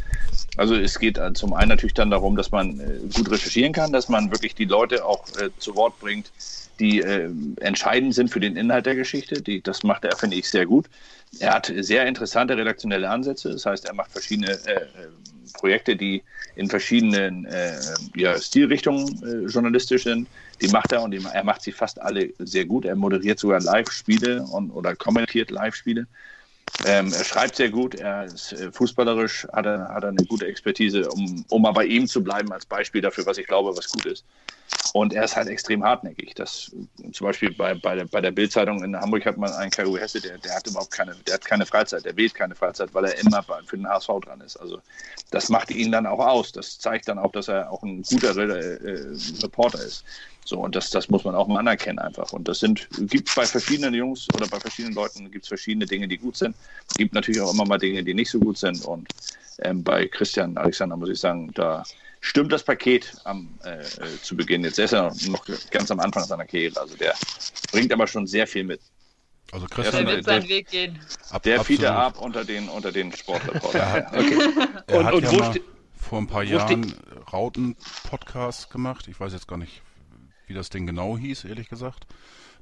Also 0.56 0.74
es 0.74 0.98
geht 0.98 1.20
zum 1.34 1.52
einen 1.52 1.68
natürlich 1.68 1.94
dann 1.94 2.10
darum, 2.10 2.34
dass 2.34 2.50
man 2.50 2.80
äh, 2.80 2.98
gut 3.14 3.30
recherchieren 3.30 3.74
kann, 3.74 3.92
dass 3.92 4.08
man 4.08 4.30
wirklich 4.30 4.54
die 4.54 4.64
Leute 4.64 5.04
auch 5.04 5.28
äh, 5.36 5.50
zu 5.58 5.74
Wort 5.74 6.00
bringt, 6.00 6.30
die 6.78 7.00
äh, 7.00 7.30
entscheidend 7.60 8.14
sind 8.14 8.30
für 8.30 8.40
den 8.40 8.56
Inhalt 8.56 8.86
der 8.86 8.94
Geschichte. 8.94 9.40
Die, 9.40 9.62
das 9.62 9.82
macht 9.82 10.04
er, 10.04 10.16
finde 10.16 10.36
ich, 10.36 10.48
sehr 10.48 10.66
gut. 10.66 10.86
Er 11.40 11.54
hat 11.54 11.72
sehr 11.78 12.06
interessante 12.06 12.56
redaktionelle 12.56 13.08
Ansätze. 13.08 13.50
Das 13.50 13.66
heißt, 13.66 13.86
er 13.86 13.94
macht 13.94 14.12
verschiedene 14.12 14.52
äh, 14.66 14.72
äh 14.72 14.86
Projekte, 15.54 15.96
die 15.96 16.22
in 16.56 16.68
verschiedenen 16.68 17.46
äh, 17.46 17.72
ja, 18.14 18.38
Stilrichtungen 18.38 19.06
äh, 19.22 19.48
journalistisch 19.48 20.04
sind. 20.04 20.28
Die 20.60 20.68
macht 20.68 20.92
er 20.92 21.02
und 21.02 21.12
die, 21.12 21.20
er 21.32 21.44
macht 21.44 21.62
sie 21.62 21.72
fast 21.72 22.00
alle 22.00 22.30
sehr 22.38 22.64
gut. 22.64 22.84
Er 22.84 22.96
moderiert 22.96 23.38
sogar 23.38 23.60
Live-Spiele 23.60 24.42
oder 24.44 24.94
kommentiert 24.96 25.50
Live-Spiele. 25.50 26.06
Ähm, 26.84 27.12
er 27.12 27.24
schreibt 27.24 27.56
sehr 27.56 27.70
gut, 27.70 27.94
er 27.94 28.24
ist 28.24 28.52
äh, 28.52 28.70
fußballerisch, 28.70 29.46
hat 29.52 29.66
er, 29.66 29.88
hat 29.88 30.04
eine 30.04 30.24
gute 30.26 30.46
Expertise, 30.46 31.10
um, 31.10 31.44
um 31.48 31.62
mal 31.62 31.72
bei 31.72 31.86
ihm 31.86 32.06
zu 32.06 32.22
bleiben 32.22 32.52
als 32.52 32.66
Beispiel 32.66 33.00
dafür, 33.00 33.24
was 33.26 33.38
ich 33.38 33.46
glaube, 33.46 33.76
was 33.76 33.88
gut 33.88 34.04
ist. 34.06 34.24
Und 34.92 35.12
er 35.12 35.24
ist 35.24 35.36
halt 35.36 35.48
extrem 35.48 35.84
hartnäckig. 35.84 36.34
Das, 36.34 36.72
zum 37.12 37.26
Beispiel 37.26 37.52
bei, 37.52 37.74
bei 37.74 37.94
der, 37.96 38.04
bei 38.06 38.20
der 38.20 38.30
Bildzeitung 38.30 38.82
in 38.82 38.98
Hamburg 38.98 39.24
hat 39.26 39.36
man 39.36 39.52
einen 39.52 39.70
Karu 39.70 39.96
Hesse, 39.96 40.20
der, 40.20 40.38
der 40.38 40.54
hat 40.54 40.66
überhaupt 40.66 40.90
keine, 40.90 41.14
der 41.26 41.34
hat 41.34 41.44
keine 41.44 41.66
Freizeit, 41.66 42.04
der 42.04 42.16
wählt 42.16 42.34
keine 42.34 42.54
Freizeit, 42.54 42.92
weil 42.92 43.04
er 43.04 43.18
immer 43.18 43.44
für 43.64 43.76
den 43.76 43.88
HSV 43.88 44.08
dran 44.24 44.40
ist. 44.40 44.56
Also 44.56 44.80
das 45.30 45.48
macht 45.48 45.70
ihn 45.70 45.92
dann 45.92 46.06
auch 46.06 46.18
aus. 46.18 46.52
Das 46.52 46.78
zeigt 46.78 47.08
dann 47.08 47.18
auch, 47.18 47.32
dass 47.32 47.48
er 47.48 47.70
auch 47.70 47.82
ein 47.82 48.02
guter 48.02 48.36
äh, 48.36 48.78
Reporter 49.42 49.82
ist. 49.82 50.04
So, 50.46 50.60
und 50.60 50.76
das, 50.76 50.90
das 50.90 51.08
muss 51.08 51.24
man 51.24 51.34
auch 51.34 51.48
mal 51.48 51.58
anerkennen 51.58 51.98
einfach. 51.98 52.32
Und 52.32 52.46
das 52.46 52.60
sind, 52.60 52.88
gibt 53.00 53.34
bei 53.34 53.44
verschiedenen 53.44 53.94
Jungs 53.94 54.28
oder 54.32 54.46
bei 54.46 54.60
verschiedenen 54.60 54.94
Leuten 54.94 55.28
gibt 55.30 55.44
es 55.44 55.48
verschiedene 55.48 55.86
Dinge, 55.86 56.06
die 56.06 56.18
gut 56.18 56.36
sind. 56.36 56.54
Es 56.88 56.94
gibt 56.94 57.14
natürlich 57.14 57.40
auch 57.40 57.52
immer 57.52 57.66
mal 57.66 57.78
Dinge, 57.78 58.04
die 58.04 58.14
nicht 58.14 58.30
so 58.30 58.38
gut 58.38 58.56
sind. 58.56 58.84
Und 58.84 59.08
ähm, 59.62 59.82
bei 59.82 60.06
Christian 60.06 60.56
Alexander 60.56 60.96
muss 60.96 61.08
ich 61.08 61.18
sagen, 61.18 61.50
da 61.54 61.82
stimmt 62.20 62.52
das 62.52 62.62
Paket 62.62 63.12
am, 63.24 63.58
äh, 63.64 63.80
äh 63.80 63.86
zu 64.22 64.36
Beginn. 64.36 64.62
Jetzt 64.62 64.78
ist 64.78 64.92
er 64.92 65.12
noch 65.28 65.44
ganz 65.70 65.90
am 65.90 65.98
Anfang 65.98 66.22
seiner 66.22 66.44
Karriere. 66.44 66.80
Also 66.80 66.96
der 66.96 67.14
bringt 67.72 67.92
aber 67.92 68.06
schon 68.06 68.28
sehr 68.28 68.46
viel 68.46 68.62
mit. 68.62 68.80
Also 69.50 69.66
Christian 69.66 70.06
der 70.06 70.16
wird 70.16 70.24
seinen 70.24 70.48
Weg 70.48 70.70
gehen. 70.70 70.98
Ab, 71.30 71.42
der 71.42 71.64
fiete 71.64 71.92
ab 71.92 72.20
unter 72.20 72.44
den, 72.44 72.68
unter 72.68 72.92
den 72.92 73.12
Sportreportern. 73.12 73.80
ja, 73.80 74.12
okay. 74.12 74.38
Er 74.86 74.98
und, 74.98 75.06
hat 75.06 75.14
und 75.14 75.24
ja 75.24 75.32
wo 75.32 75.60
vor 75.96 76.18
ein 76.20 76.28
paar 76.28 76.44
Jahren 76.44 76.94
Rauten-Podcast 77.32 78.70
gemacht. 78.70 79.08
Ich 79.08 79.18
weiß 79.18 79.32
jetzt 79.32 79.48
gar 79.48 79.56
nicht, 79.56 79.82
wie 80.46 80.54
das 80.54 80.70
Ding 80.70 80.86
genau 80.86 81.16
hieß, 81.16 81.44
ehrlich 81.44 81.68
gesagt. 81.68 82.06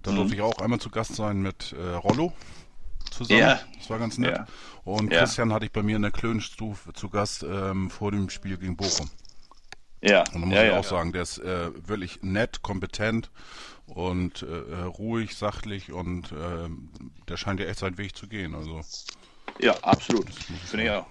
Da 0.02 0.12
mhm. 0.12 0.16
durfte 0.16 0.34
ich 0.34 0.42
auch 0.42 0.58
einmal 0.58 0.80
zu 0.80 0.90
Gast 0.90 1.14
sein 1.14 1.40
mit 1.40 1.72
äh, 1.72 1.94
Rollo 1.94 2.32
zusammen. 3.10 3.40
Ja. 3.40 3.60
Das 3.78 3.90
war 3.90 3.98
ganz 3.98 4.18
nett. 4.18 4.36
Ja. 4.36 4.46
Und 4.84 5.12
ja. 5.12 5.20
Christian 5.20 5.52
hatte 5.52 5.66
ich 5.66 5.72
bei 5.72 5.82
mir 5.82 5.96
in 5.96 6.02
der 6.02 6.10
Klönstufe 6.10 6.92
zu 6.92 7.08
Gast 7.08 7.42
ähm, 7.42 7.90
vor 7.90 8.10
dem 8.10 8.28
Spiel 8.30 8.56
gegen 8.56 8.76
Bochum. 8.76 9.10
Ja. 10.02 10.20
Und 10.34 10.42
da 10.42 10.46
muss 10.46 10.54
ja, 10.54 10.64
ich 10.66 10.72
auch 10.72 10.84
sagen, 10.84 11.12
der 11.12 11.22
ist 11.22 11.38
äh, 11.38 11.70
wirklich 11.88 12.22
nett, 12.22 12.62
kompetent 12.62 13.30
und 13.86 14.42
äh, 14.42 14.46
äh 14.46 14.82
ruhig, 14.82 15.36
sachlich 15.36 15.92
und 15.92 16.32
äh, 16.32 16.68
der 17.28 17.36
scheint 17.36 17.60
ja 17.60 17.66
echt 17.66 17.78
seinen 17.78 17.96
Weg 17.96 18.14
zu 18.16 18.28
gehen. 18.28 18.54
Also. 18.54 18.82
Ja, 19.60 19.74
absolut. 19.82 20.30
Finde 20.66 20.84
ich 20.84 20.90
auch. 20.90 21.06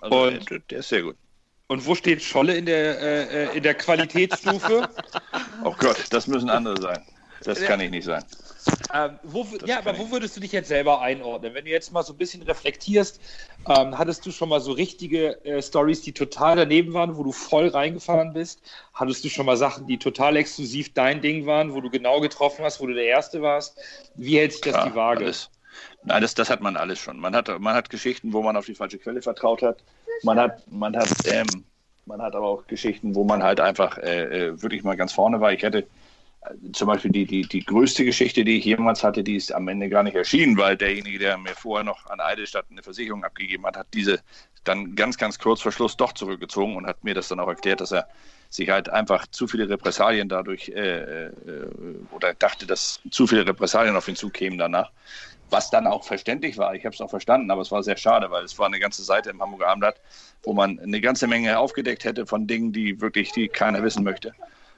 Also, 0.00 0.22
und 0.24 0.50
der, 0.50 0.58
der 0.58 0.78
ist 0.78 0.88
sehr 0.88 1.02
gut. 1.02 1.16
Und 1.68 1.86
wo 1.86 1.94
steht 1.94 2.22
Scholle 2.22 2.56
in 2.56 2.64
der, 2.64 3.00
äh, 3.00 3.44
äh 3.44 3.56
in 3.56 3.62
der 3.62 3.74
Qualitätsstufe? 3.74 4.88
oh 5.64 5.74
Gott, 5.78 6.02
das 6.10 6.26
müssen 6.26 6.48
andere 6.48 6.80
sein. 6.80 7.04
Das 7.44 7.60
kann 7.60 7.80
ich 7.80 7.90
nicht 7.90 8.04
sein. 8.04 8.24
Ähm, 8.94 9.18
wo, 9.22 9.46
ja, 9.64 9.78
aber 9.78 9.96
wo 9.98 10.10
würdest 10.10 10.36
du 10.36 10.40
dich 10.40 10.52
jetzt 10.52 10.68
selber 10.68 11.00
einordnen? 11.00 11.54
Wenn 11.54 11.64
du 11.64 11.70
jetzt 11.70 11.92
mal 11.92 12.02
so 12.02 12.12
ein 12.12 12.16
bisschen 12.16 12.42
reflektierst, 12.42 13.20
ähm, 13.68 13.96
hattest 13.96 14.24
du 14.26 14.30
schon 14.30 14.48
mal 14.48 14.60
so 14.60 14.72
richtige 14.72 15.44
äh, 15.44 15.62
Stories, 15.62 16.02
die 16.02 16.12
total 16.12 16.56
daneben 16.56 16.94
waren, 16.94 17.16
wo 17.16 17.22
du 17.22 17.32
voll 17.32 17.68
reingefahren 17.68 18.32
bist? 18.32 18.62
Hattest 18.94 19.24
du 19.24 19.28
schon 19.28 19.46
mal 19.46 19.56
Sachen, 19.56 19.86
die 19.86 19.98
total 19.98 20.36
exklusiv 20.36 20.92
dein 20.94 21.20
Ding 21.20 21.46
waren, 21.46 21.74
wo 21.74 21.80
du 21.80 21.90
genau 21.90 22.20
getroffen 22.20 22.64
hast, 22.64 22.80
wo 22.80 22.86
du 22.86 22.94
der 22.94 23.04
Erste 23.04 23.42
warst? 23.42 23.78
Wie 24.14 24.38
hält 24.38 24.52
sich 24.52 24.62
das 24.62 24.72
Klar, 24.72 24.88
die 24.88 24.94
Waage? 24.94 25.24
Alles. 25.24 25.50
Nein, 26.04 26.22
das, 26.22 26.34
das 26.34 26.50
hat 26.50 26.60
man 26.60 26.76
alles 26.76 26.98
schon. 26.98 27.18
Man 27.18 27.36
hat, 27.36 27.48
man 27.60 27.74
hat 27.74 27.90
Geschichten, 27.90 28.32
wo 28.32 28.42
man 28.42 28.56
auf 28.56 28.66
die 28.66 28.74
falsche 28.74 28.98
Quelle 28.98 29.22
vertraut 29.22 29.62
hat. 29.62 29.78
Man 30.22 30.38
hat, 30.38 30.70
man 30.70 30.96
hat, 30.96 31.08
ähm, 31.26 31.64
man 32.06 32.20
hat 32.22 32.34
aber 32.34 32.46
auch 32.46 32.66
Geschichten, 32.66 33.14
wo 33.14 33.24
man 33.24 33.42
halt 33.42 33.60
einfach 33.60 33.98
äh, 33.98 34.48
äh 34.48 34.62
wirklich 34.62 34.82
mal 34.82 34.96
ganz 34.96 35.12
vorne 35.12 35.40
war. 35.40 35.52
Ich 35.52 35.62
hätte 35.62 35.78
äh, 35.78 36.72
zum 36.72 36.88
Beispiel 36.88 37.10
die, 37.10 37.26
die, 37.26 37.42
die 37.42 37.64
größte 37.64 38.04
Geschichte, 38.04 38.44
die 38.44 38.58
ich 38.58 38.64
jemals 38.64 39.04
hatte, 39.04 39.22
die 39.22 39.36
ist 39.36 39.52
am 39.52 39.68
Ende 39.68 39.88
gar 39.88 40.02
nicht 40.02 40.16
erschienen, 40.16 40.56
weil 40.56 40.76
derjenige, 40.76 41.18
der 41.18 41.38
mir 41.38 41.54
vorher 41.54 41.84
noch 41.84 42.06
an 42.06 42.20
Eidelstadt 42.20 42.66
eine 42.70 42.82
Versicherung 42.82 43.24
abgegeben 43.24 43.64
hat, 43.66 43.76
hat 43.76 43.88
diese 43.94 44.20
dann 44.64 44.94
ganz, 44.94 45.16
ganz 45.16 45.38
kurz 45.38 45.62
vor 45.62 45.72
Schluss 45.72 45.96
doch 45.96 46.12
zurückgezogen 46.12 46.76
und 46.76 46.86
hat 46.86 47.02
mir 47.04 47.14
das 47.14 47.28
dann 47.28 47.40
auch 47.40 47.48
erklärt, 47.48 47.80
dass 47.80 47.92
er 47.92 48.08
sich 48.50 48.70
halt 48.70 48.88
einfach 48.88 49.26
zu 49.26 49.46
viele 49.46 49.68
Repressalien 49.68 50.28
dadurch 50.28 50.68
äh, 50.70 51.26
äh, 51.26 51.30
oder 52.10 52.34
dachte, 52.34 52.66
dass 52.66 53.00
zu 53.10 53.26
viele 53.26 53.46
Repressalien 53.46 53.96
auf 53.96 54.08
ihn 54.08 54.16
zukämen 54.16 54.58
danach 54.58 54.90
was 55.50 55.70
dann 55.70 55.86
auch 55.86 56.04
verständlich 56.04 56.58
war. 56.58 56.74
Ich 56.74 56.84
habe 56.84 56.94
es 56.94 57.00
auch 57.00 57.10
verstanden, 57.10 57.50
aber 57.50 57.62
es 57.62 57.70
war 57.70 57.82
sehr 57.82 57.96
schade, 57.96 58.30
weil 58.30 58.44
es 58.44 58.58
war 58.58 58.66
eine 58.66 58.78
ganze 58.78 59.02
Seite 59.02 59.30
im 59.30 59.40
Hamburger 59.40 59.68
Abendblatt, 59.68 60.00
wo 60.42 60.52
man 60.52 60.78
eine 60.78 61.00
ganze 61.00 61.26
Menge 61.26 61.58
aufgedeckt 61.58 62.04
hätte 62.04 62.26
von 62.26 62.46
Dingen, 62.46 62.72
die 62.72 63.00
wirklich 63.00 63.32
die 63.32 63.48
keiner 63.48 63.82
wissen 63.82 64.04
möchte. 64.04 64.34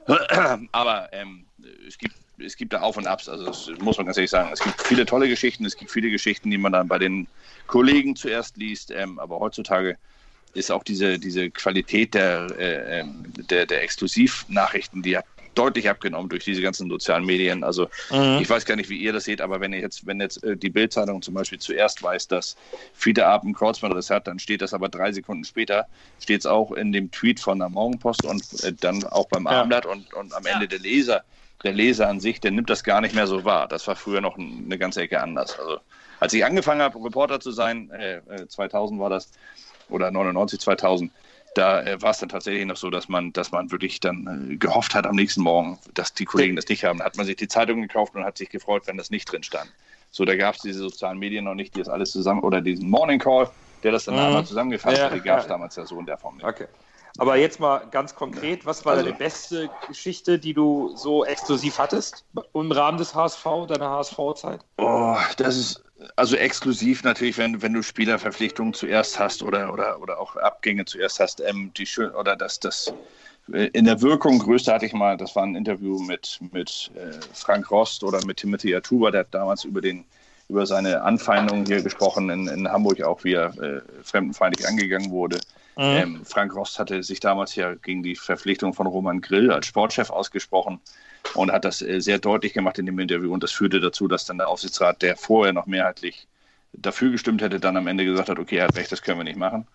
Aber 0.71 1.09
ähm, 1.11 1.45
es 1.87 1.97
gibt 1.97 2.15
es 2.43 2.55
gibt 2.55 2.73
da 2.73 2.81
Auf 2.81 2.97
und 2.97 3.05
Abs, 3.05 3.29
also 3.29 3.45
das 3.45 3.69
muss 3.79 3.97
man 3.97 4.07
ganz 4.07 4.17
ehrlich 4.17 4.31
sagen. 4.31 4.49
Es 4.51 4.59
gibt 4.59 4.81
viele 4.81 5.05
tolle 5.05 5.27
Geschichten, 5.27 5.63
es 5.63 5.77
gibt 5.77 5.91
viele 5.91 6.09
Geschichten, 6.09 6.49
die 6.49 6.57
man 6.57 6.71
dann 6.71 6.87
bei 6.87 6.97
den 6.97 7.27
Kollegen 7.67 8.15
zuerst 8.15 8.57
liest, 8.57 8.89
ähm, 8.89 9.19
aber 9.19 9.39
heutzutage 9.39 9.97
ist 10.53 10.71
auch 10.71 10.83
diese, 10.83 11.17
diese 11.19 11.49
Qualität 11.49 12.13
der, 12.13 12.47
äh, 12.57 12.99
ähm, 12.99 13.23
der, 13.49 13.65
der 13.65 13.83
Exklusivnachrichten, 13.83 15.01
die 15.01 15.17
hat 15.17 15.25
deutlich 15.55 15.89
abgenommen 15.89 16.29
durch 16.29 16.43
diese 16.43 16.61
ganzen 16.61 16.89
sozialen 16.89 17.25
Medien. 17.25 17.63
Also 17.63 17.87
mhm. 18.09 18.39
ich 18.41 18.49
weiß 18.49 18.65
gar 18.65 18.75
nicht, 18.75 18.89
wie 18.89 18.97
ihr 18.97 19.13
das 19.13 19.25
seht, 19.25 19.41
aber 19.41 19.59
wenn 19.59 19.73
ihr 19.73 19.79
jetzt, 19.79 20.05
wenn 20.05 20.19
jetzt 20.19 20.43
äh, 20.43 20.55
die 20.57 20.69
Bildzeitung 20.69 21.21
zum 21.21 21.33
Beispiel 21.33 21.59
zuerst 21.59 22.01
weiß, 22.01 22.27
dass 22.27 22.55
Fiete 22.93 23.25
Ab 23.25 23.43
einen 23.43 23.53
Kreuzbandriss 23.53 24.09
hat, 24.09 24.27
dann 24.27 24.39
steht 24.39 24.61
das 24.61 24.73
aber 24.73 24.89
drei 24.89 25.11
Sekunden 25.11 25.43
später, 25.43 25.87
steht 26.21 26.41
es 26.41 26.45
auch 26.45 26.71
in 26.71 26.91
dem 26.91 27.11
Tweet 27.11 27.39
von 27.39 27.59
der 27.59 27.69
Morgenpost 27.69 28.25
und 28.25 28.41
äh, 28.63 28.73
dann 28.73 29.03
auch 29.05 29.27
beim 29.27 29.45
ja. 29.45 29.51
Abendblatt 29.51 29.85
und, 29.85 30.13
und 30.13 30.33
am 30.33 30.45
Ende 30.45 30.65
ja. 30.65 30.69
der 30.69 30.79
Leser, 30.79 31.23
der 31.63 31.73
Leser 31.73 32.07
an 32.07 32.19
sich, 32.19 32.39
der 32.39 32.51
nimmt 32.51 32.69
das 32.69 32.83
gar 32.83 33.01
nicht 33.01 33.15
mehr 33.15 33.27
so 33.27 33.43
wahr. 33.45 33.67
Das 33.67 33.87
war 33.87 33.95
früher 33.95 34.21
noch 34.21 34.37
eine 34.37 34.77
ganze 34.77 35.01
Ecke 35.01 35.21
anders. 35.21 35.59
Also 35.59 35.79
als 36.19 36.33
ich 36.33 36.45
angefangen 36.45 36.81
habe, 36.81 37.03
Reporter 37.03 37.39
zu 37.39 37.51
sein, 37.51 37.89
äh, 37.91 38.21
2000 38.47 38.97
äh, 38.97 39.01
war 39.01 39.09
das, 39.09 39.31
oder 39.89 40.11
99, 40.11 40.59
2000, 40.59 41.11
da 41.53 41.81
äh, 41.81 42.01
war 42.01 42.11
es 42.11 42.19
dann 42.19 42.29
tatsächlich 42.29 42.65
noch 42.65 42.77
so, 42.77 42.89
dass 42.89 43.09
man, 43.09 43.33
dass 43.33 43.51
man 43.51 43.71
wirklich 43.71 43.99
dann 43.99 44.51
äh, 44.51 44.55
gehofft 44.55 44.95
hat 44.95 45.05
am 45.05 45.15
nächsten 45.15 45.41
Morgen, 45.41 45.77
dass 45.93 46.13
die 46.13 46.25
Kollegen 46.25 46.55
das 46.55 46.67
nicht 46.67 46.83
haben. 46.83 46.99
Da 46.99 47.05
hat 47.05 47.17
man 47.17 47.25
sich 47.25 47.35
die 47.35 47.47
Zeitung 47.47 47.81
gekauft 47.81 48.15
und 48.15 48.23
hat 48.23 48.37
sich 48.37 48.49
gefreut, 48.49 48.83
wenn 48.85 48.97
das 48.97 49.09
nicht 49.09 49.31
drin 49.31 49.43
stand. 49.43 49.71
So, 50.11 50.25
da 50.25 50.35
gab 50.35 50.55
es 50.55 50.61
diese 50.61 50.79
sozialen 50.79 51.19
Medien 51.19 51.45
noch 51.45 51.55
nicht, 51.55 51.75
die 51.75 51.79
das 51.79 51.89
alles 51.89 52.11
zusammen, 52.11 52.41
oder 52.41 52.61
diesen 52.61 52.89
Morning 52.89 53.19
Call, 53.19 53.49
der 53.83 53.91
das 53.91 54.05
dann 54.05 54.15
mhm. 54.15 54.21
einmal 54.21 54.45
zusammengefasst 54.45 54.97
ja, 54.97 55.05
hat, 55.05 55.13
die 55.13 55.21
gab 55.21 55.39
es 55.39 55.45
ja. 55.45 55.49
damals 55.49 55.75
ja 55.75 55.85
so 55.85 55.99
in 55.99 56.05
der 56.05 56.17
Form 56.17 56.35
nicht. 56.35 56.45
Okay. 56.45 56.67
Aber 57.17 57.35
jetzt 57.35 57.59
mal 57.59 57.79
ganz 57.91 58.15
konkret, 58.15 58.65
was 58.65 58.85
war 58.85 58.93
also, 58.93 59.03
deine 59.03 59.17
beste 59.17 59.69
Geschichte, 59.87 60.39
die 60.39 60.53
du 60.53 60.95
so 60.95 61.25
exklusiv 61.25 61.77
hattest 61.77 62.23
im 62.53 62.71
Rahmen 62.71 62.97
des 62.97 63.13
HSV, 63.13 63.45
deiner 63.67 63.89
HSV-Zeit? 63.89 64.61
Oh, 64.77 65.17
das 65.35 65.57
ist 65.57 65.83
also 66.15 66.35
exklusiv 66.35 67.03
natürlich, 67.03 67.37
wenn, 67.37 67.61
wenn 67.61 67.73
du 67.73 67.83
Spielerverpflichtungen 67.83 68.73
zuerst 68.73 69.19
hast 69.19 69.43
oder, 69.43 69.71
oder, 69.73 70.01
oder 70.01 70.19
auch 70.19 70.35
Abgänge 70.35 70.85
zuerst 70.85 71.19
hast, 71.19 71.41
ähm, 71.41 71.71
die 71.77 71.85
schön 71.85 72.11
oder 72.11 72.35
das, 72.35 72.59
das 72.59 72.93
äh, 73.53 73.67
in 73.73 73.85
der 73.85 74.01
Wirkung 74.01 74.39
größte 74.39 74.73
hatte 74.73 74.85
ich 74.85 74.93
mal, 74.93 75.17
das 75.17 75.35
war 75.35 75.43
ein 75.43 75.55
Interview 75.55 75.99
mit, 75.99 76.39
mit 76.51 76.91
äh, 76.95 77.19
Frank 77.33 77.69
Rost 77.71 78.03
oder 78.03 78.23
mit 78.25 78.37
Timothy 78.37 78.75
Atuba, 78.75 79.11
der 79.11 79.21
hat 79.21 79.33
damals 79.33 79.63
über 79.63 79.81
den 79.81 80.03
über 80.49 80.65
seine 80.65 81.01
Anfeindungen 81.01 81.65
hier 81.65 81.81
gesprochen 81.81 82.29
in, 82.29 82.47
in 82.47 82.69
Hamburg 82.69 83.01
auch, 83.03 83.23
wie 83.23 83.35
er 83.35 83.57
äh, 83.61 83.81
fremdenfeindlich 84.03 84.67
angegangen 84.67 85.09
wurde. 85.09 85.39
Mhm. 85.77 85.83
Ähm, 85.83 86.25
Frank 86.25 86.53
Rost 86.53 86.79
hatte 86.79 87.01
sich 87.03 87.19
damals 87.19 87.55
ja 87.55 87.75
gegen 87.75 88.03
die 88.03 88.15
Verpflichtung 88.15 88.73
von 88.73 88.87
Roman 88.87 89.21
Grill 89.21 89.51
als 89.51 89.67
Sportchef 89.67 90.09
ausgesprochen 90.09 90.79
und 91.33 91.51
hat 91.51 91.65
das 91.65 91.81
äh, 91.81 91.99
sehr 92.01 92.19
deutlich 92.19 92.53
gemacht 92.53 92.77
in 92.79 92.85
dem 92.85 92.99
Interview. 92.99 93.33
Und 93.33 93.43
das 93.43 93.51
führte 93.51 93.79
dazu, 93.79 94.07
dass 94.07 94.25
dann 94.25 94.37
der 94.37 94.49
Aufsichtsrat, 94.49 95.01
der 95.01 95.15
vorher 95.15 95.53
noch 95.53 95.65
mehrheitlich 95.65 96.27
dafür 96.73 97.11
gestimmt 97.11 97.41
hätte, 97.41 97.59
dann 97.59 97.77
am 97.77 97.87
Ende 97.87 98.05
gesagt 98.05 98.29
hat, 98.29 98.39
okay, 98.39 98.57
er 98.57 98.67
hat 98.67 98.75
recht, 98.75 98.91
das 98.91 99.01
können 99.01 99.19
wir 99.19 99.23
nicht 99.23 99.37
machen. 99.37 99.67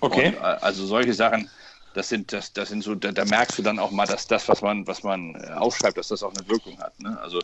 Okay. 0.00 0.28
Und, 0.28 0.34
äh, 0.34 0.38
also 0.38 0.86
solche 0.86 1.14
Sachen, 1.14 1.48
das 1.98 2.08
sind, 2.08 2.32
das, 2.32 2.52
das 2.52 2.68
sind 2.68 2.84
so, 2.84 2.94
da, 2.94 3.10
da, 3.10 3.24
merkst 3.24 3.58
du 3.58 3.62
dann 3.62 3.80
auch 3.80 3.90
mal, 3.90 4.06
dass 4.06 4.28
das, 4.28 4.48
was 4.48 4.62
man, 4.62 4.86
was 4.86 5.02
man 5.02 5.34
äh, 5.34 5.50
aufschreibt, 5.54 5.98
dass 5.98 6.06
das 6.08 6.22
auch 6.22 6.32
eine 6.32 6.48
Wirkung 6.48 6.78
hat. 6.78 6.98
Ne? 7.00 7.18
Also 7.20 7.40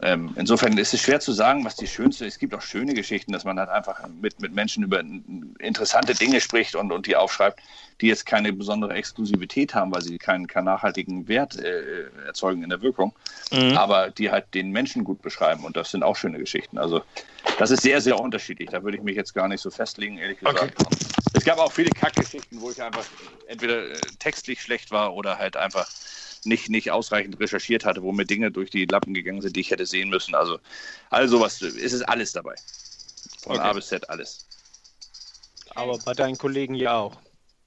ähm, 0.00 0.32
insofern 0.36 0.78
ist 0.78 0.94
es 0.94 1.00
schwer 1.00 1.18
zu 1.18 1.32
sagen, 1.32 1.64
was 1.64 1.74
die 1.74 1.88
schönste 1.88 2.24
ist. 2.24 2.34
Es 2.34 2.38
gibt 2.38 2.54
auch 2.54 2.62
schöne 2.62 2.94
Geschichten, 2.94 3.32
dass 3.32 3.42
man 3.42 3.58
halt 3.58 3.68
einfach 3.68 4.00
mit, 4.20 4.40
mit 4.40 4.54
Menschen 4.54 4.84
über 4.84 5.00
interessante 5.58 6.14
Dinge 6.14 6.40
spricht 6.40 6.76
und, 6.76 6.92
und 6.92 7.06
die 7.06 7.16
aufschreibt, 7.16 7.60
die 8.00 8.06
jetzt 8.06 8.26
keine 8.26 8.52
besondere 8.52 8.94
Exklusivität 8.94 9.74
haben, 9.74 9.92
weil 9.94 10.02
sie 10.02 10.18
keinen, 10.18 10.46
keinen 10.46 10.64
nachhaltigen 10.64 11.28
Wert 11.28 11.56
äh, 11.56 12.04
erzeugen 12.26 12.62
in 12.62 12.70
der 12.70 12.82
Wirkung, 12.82 13.14
mhm. 13.52 13.76
aber 13.76 14.10
die 14.10 14.30
halt 14.30 14.54
den 14.54 14.70
Menschen 14.70 15.04
gut 15.04 15.20
beschreiben. 15.22 15.64
Und 15.64 15.76
das 15.76 15.90
sind 15.90 16.02
auch 16.02 16.16
schöne 16.16 16.38
Geschichten. 16.38 16.78
Also 16.78 17.02
das 17.58 17.70
ist 17.70 17.82
sehr, 17.82 18.00
sehr 18.00 18.18
unterschiedlich. 18.18 18.70
Da 18.70 18.82
würde 18.82 18.96
ich 18.96 19.02
mich 19.02 19.16
jetzt 19.16 19.34
gar 19.34 19.48
nicht 19.48 19.60
so 19.60 19.70
festlegen, 19.70 20.18
ehrlich 20.18 20.38
gesagt. 20.38 20.80
Okay. 20.80 20.96
Es 21.32 21.44
gab 21.44 21.58
auch 21.58 21.72
viele 21.72 21.90
Kackgeschichten, 21.90 22.60
wo 22.60 22.70
ich 22.70 22.82
einfach 22.82 23.04
entweder 23.46 23.90
äh, 23.90 23.94
textlich 24.18 24.60
schlecht 24.62 24.90
war 24.90 25.14
oder 25.14 25.38
halt 25.38 25.56
einfach 25.56 25.88
nicht, 26.44 26.70
nicht 26.70 26.90
ausreichend 26.90 27.38
recherchiert 27.38 27.84
hatte, 27.84 28.02
wo 28.02 28.12
mir 28.12 28.24
Dinge 28.24 28.50
durch 28.50 28.70
die 28.70 28.86
Lappen 28.86 29.14
gegangen 29.14 29.42
sind, 29.42 29.56
die 29.56 29.60
ich 29.60 29.70
hätte 29.70 29.84
sehen 29.86 30.08
müssen. 30.08 30.34
Also, 30.34 30.58
all 31.10 31.28
sowas, 31.28 31.60
es 31.60 31.92
ist 31.92 32.02
alles 32.02 32.32
dabei. 32.32 32.54
Von 33.42 33.56
okay. 33.56 33.68
A 33.68 33.72
bis 33.72 33.88
Z 33.88 34.08
alles. 34.08 34.46
Aber 35.74 35.98
bei 35.98 36.14
deinen 36.14 36.36
Kollegen 36.36 36.74
ja 36.74 36.96
auch. 36.96 37.16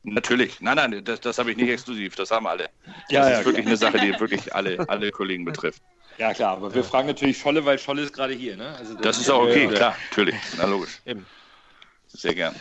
Natürlich. 0.04 0.60
Nein, 0.62 0.76
nein, 0.76 1.04
das, 1.04 1.22
das 1.22 1.38
habe 1.38 1.52
ich 1.52 1.58
nicht 1.58 1.70
exklusiv. 1.72 2.16
Das 2.16 2.32
haben 2.32 2.48
alle. 2.48 2.70
Ja, 3.10 3.22
das 3.22 3.30
ja, 3.30 3.40
ist 3.40 3.46
wirklich 3.46 3.66
klar. 3.66 3.68
eine 3.68 3.78
Sache, 3.78 4.00
die 4.00 4.20
wirklich 4.20 4.54
alle, 4.54 4.88
alle 4.90 5.12
Kollegen 5.12 5.46
betrifft. 5.46 5.82
Ja, 6.18 6.34
klar, 6.34 6.58
aber 6.58 6.74
wir 6.74 6.84
fragen 6.84 7.08
natürlich 7.08 7.38
Scholle, 7.38 7.66
weil 7.66 7.80
Scholle 7.80 8.04
ist 8.04 8.14
gerade 8.14 8.34
hier. 8.34 8.56
Ne? 8.56 8.76
Also 8.78 8.94
das, 8.94 9.02
das 9.02 9.18
ist 9.20 9.30
auch 9.30 9.44
okay, 9.44 9.66
äh, 9.66 9.68
klar, 9.70 9.96
natürlich. 10.10 10.36
Na, 10.58 10.66
logisch. 10.66 11.02
Eben. 11.06 11.26
Sehr 12.08 12.36
gern. 12.36 12.54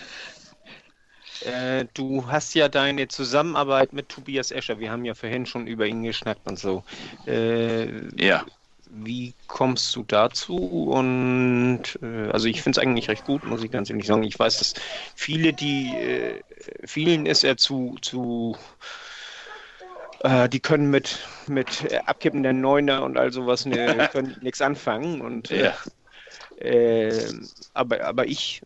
Äh, 1.45 1.87
du 1.93 2.27
hast 2.29 2.55
ja 2.55 2.69
deine 2.69 3.09
Zusammenarbeit 3.09 3.93
mit 3.93 4.09
Tobias 4.09 4.51
Escher. 4.51 4.79
Wir 4.79 4.91
haben 4.91 5.05
ja 5.05 5.15
vorhin 5.15 5.45
schon 5.45 5.67
über 5.67 5.87
ihn 5.87 6.03
geschnackt 6.03 6.47
und 6.47 6.59
so. 6.59 6.85
Äh, 7.27 8.07
ja. 8.17 8.47
Wie 8.95 9.33
kommst 9.47 9.97
du 9.97 10.03
dazu? 10.03 10.57
Und 10.57 11.99
äh, 12.03 12.29
also 12.31 12.47
ich 12.47 12.61
finde 12.61 12.79
es 12.79 12.83
eigentlich 12.83 13.09
recht 13.09 13.25
gut, 13.25 13.43
muss 13.45 13.65
ich 13.65 13.71
ganz 13.71 13.89
ehrlich 13.89 14.07
sagen. 14.07 14.23
Ich 14.23 14.39
weiß, 14.39 14.59
dass 14.59 14.75
viele, 15.15 15.55
die 15.55 15.97
äh, 15.97 16.43
vielen 16.85 17.25
ist 17.25 17.43
er 17.43 17.57
zu, 17.57 17.97
zu 18.03 18.55
äh, 20.21 20.47
die 20.49 20.61
können 20.61 20.91
mit, 20.91 21.21
mit 21.47 21.91
Abkippen 22.07 22.43
der 22.43 22.53
Neuner 22.53 23.03
und 23.03 23.17
all 23.17 23.33
sowas 23.33 23.65
ne, 23.65 24.11
nichts 24.43 24.61
anfangen. 24.61 25.23
Und 25.23 25.49
ja. 25.49 25.75
aber, 27.73 28.05
aber 28.05 28.27
ich 28.27 28.61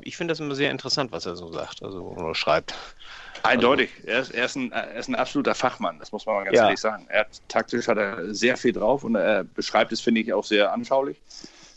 ich 0.00 0.16
finde 0.16 0.32
das 0.32 0.40
immer 0.40 0.54
sehr 0.54 0.70
interessant, 0.70 1.12
was 1.12 1.26
er 1.26 1.36
so 1.36 1.52
sagt, 1.52 1.82
also 1.82 2.02
oder 2.02 2.34
schreibt. 2.34 2.74
Eindeutig. 3.42 3.90
Er, 4.04 4.20
ist, 4.20 4.30
er, 4.30 4.44
ist 4.44 4.56
ein, 4.56 4.72
er 4.72 4.94
ist 4.94 5.08
ein 5.08 5.14
absoluter 5.14 5.54
Fachmann, 5.54 5.98
das 5.98 6.12
muss 6.12 6.26
man 6.26 6.36
mal 6.36 6.44
ganz 6.44 6.56
ja. 6.56 6.64
ehrlich 6.64 6.80
sagen. 6.80 7.06
Er 7.08 7.20
hat, 7.20 7.40
taktisch 7.48 7.88
hat 7.88 7.98
er 7.98 8.34
sehr 8.34 8.56
viel 8.56 8.72
drauf 8.72 9.04
und 9.04 9.14
er 9.14 9.44
beschreibt 9.44 9.92
es, 9.92 10.00
finde 10.00 10.20
ich, 10.20 10.32
auch 10.32 10.44
sehr 10.44 10.72
anschaulich. 10.72 11.20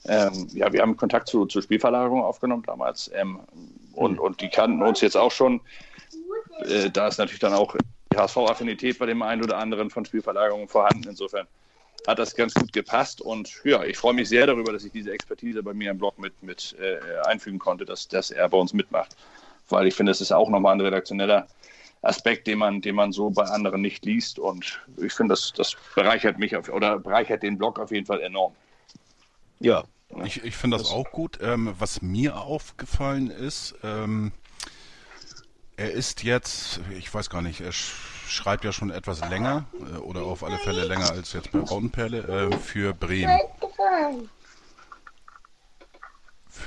Ähm, 0.05 0.47
ja, 0.53 0.71
wir 0.71 0.81
haben 0.81 0.95
Kontakt 0.95 1.27
zu, 1.27 1.45
zur 1.45 1.61
Spielverlagerung 1.61 2.23
aufgenommen 2.23 2.63
damals 2.65 3.11
ähm, 3.13 3.39
und, 3.93 4.13
mhm. 4.13 4.19
und 4.19 4.41
die 4.41 4.49
kannten 4.49 4.81
uns 4.81 5.01
jetzt 5.01 5.17
auch 5.17 5.31
schon. 5.31 5.61
Äh, 6.61 6.89
da 6.89 7.07
ist 7.07 7.17
natürlich 7.17 7.39
dann 7.39 7.53
auch 7.53 7.75
die 8.11 8.17
HSV-Affinität 8.17 8.97
bei 8.97 9.05
dem 9.05 9.21
einen 9.21 9.43
oder 9.43 9.57
anderen 9.57 9.89
von 9.89 10.05
Spielverlagerungen 10.05 10.67
vorhanden. 10.67 11.09
Insofern 11.09 11.47
hat 12.07 12.19
das 12.19 12.35
ganz 12.35 12.53
gut 12.53 12.71
gepasst. 12.73 13.21
Und 13.21 13.61
ja, 13.63 13.83
ich 13.83 13.97
freue 13.97 14.13
mich 14.13 14.29
sehr 14.29 14.47
darüber, 14.47 14.71
dass 14.71 14.83
ich 14.83 14.91
diese 14.91 15.11
Expertise 15.11 15.61
bei 15.63 15.73
mir 15.73 15.91
im 15.91 15.97
Blog 15.97 16.17
mit, 16.17 16.41
mit 16.41 16.75
äh, 16.79 16.99
einfügen 17.27 17.59
konnte, 17.59 17.85
dass, 17.85 18.07
dass 18.07 18.31
er 18.31 18.47
bei 18.49 18.57
uns 18.57 18.73
mitmacht. 18.73 19.15
Weil 19.69 19.87
ich 19.87 19.95
finde, 19.95 20.11
es 20.11 20.21
ist 20.21 20.31
auch 20.31 20.49
nochmal 20.49 20.73
ein 20.73 20.81
redaktioneller 20.81 21.47
Aspekt, 22.01 22.47
den 22.47 22.59
man, 22.59 22.81
den 22.81 22.95
man 22.95 23.11
so 23.11 23.29
bei 23.29 23.43
anderen 23.43 23.81
nicht 23.81 24.05
liest. 24.05 24.39
Und 24.39 24.81
ich 24.97 25.13
finde, 25.13 25.33
das, 25.33 25.53
das 25.53 25.75
bereichert 25.95 26.39
mich 26.39 26.55
auf, 26.55 26.69
oder 26.69 26.99
bereichert 26.99 27.43
den 27.43 27.57
Blog 27.57 27.79
auf 27.79 27.91
jeden 27.91 28.05
Fall 28.05 28.21
enorm. 28.21 28.53
Ja. 29.59 29.83
Ich, 30.23 30.43
ich 30.43 30.55
finde 30.55 30.77
das, 30.77 30.87
das, 30.87 30.95
auch 30.95 31.11
gut. 31.11 31.37
Ähm, 31.41 31.75
was 31.77 32.01
mir 32.01 32.37
aufgefallen 32.37 33.29
ist, 33.29 33.75
ähm, 33.83 34.31
er 35.77 35.91
ist 35.91 36.23
jetzt, 36.23 36.81
ich 36.97 37.13
weiß 37.13 37.29
gar 37.29 37.41
nicht, 37.41 37.61
er 37.61 37.71
schreibt 37.71 38.65
ja 38.65 38.71
schon 38.71 38.89
etwas 38.89 39.21
länger, 39.29 39.65
äh, 39.93 39.97
oder 39.97 40.23
auf 40.23 40.43
alle 40.43 40.57
Fälle 40.57 40.85
länger 40.85 41.11
als 41.11 41.33
jetzt 41.33 41.51
bei 41.51 41.59
Rautenperle, 41.59 42.49
äh, 42.51 42.57
für 42.57 42.93
Bremen. 42.93 43.37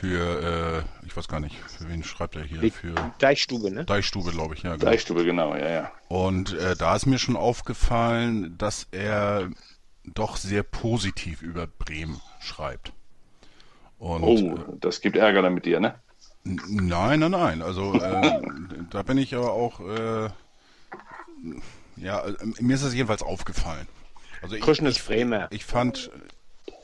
Für, 0.03 0.83
äh, 0.83 1.07
ich 1.07 1.17
weiß 1.17 1.29
gar 1.29 1.39
nicht, 1.39 1.55
für 1.61 1.89
wen 1.89 2.03
schreibt 2.03 2.35
er 2.35 2.43
hier? 2.43 2.73
Für 2.73 2.93
Deichstube, 3.21 3.71
ne? 3.71 3.85
Deichstube, 3.85 4.33
glaube 4.33 4.55
ich, 4.57 4.65
ja. 4.65 4.73
Genau. 4.73 4.85
Deichstube, 4.85 5.25
genau, 5.25 5.55
ja, 5.55 5.71
ja. 5.71 5.93
Und 6.09 6.55
äh, 6.55 6.75
da 6.75 6.97
ist 6.97 7.07
mir 7.07 7.21
schon 7.21 7.37
aufgefallen, 7.37 8.59
dass 8.59 8.89
er 8.91 9.49
doch 10.03 10.39
sehr 10.39 10.65
positiv 10.65 11.41
über 11.41 11.69
Bremen 11.69 12.21
schreibt. 12.41 12.93
Und, 14.01 14.25
oh, 14.25 14.59
das 14.81 15.03
gibt 15.03 15.17
Ärger 15.17 15.41
dann 15.43 15.55
mit 15.55 15.67
dir, 15.67 15.79
ne? 15.79 15.95
Nein, 16.43 17.21
nein, 17.21 17.31
nein. 17.31 17.63
Also 17.63 17.95
äh, 17.95 18.43
da 18.91 19.05
bin 19.05 19.19
ich 19.19 19.37
aber 19.37 19.53
auch 19.53 19.79
äh, 19.79 20.31
ja, 21.95 22.25
äh, 22.27 22.35
mir 22.61 22.75
ist 22.75 22.83
es 22.83 22.93
jedenfalls 22.93 23.23
aufgefallen. 23.23 23.87
Also 24.43 24.57
ich, 24.57 24.67
ich, 24.67 25.05
Bremer. 25.05 25.47
Ich 25.53 25.65
fand. 25.65 26.11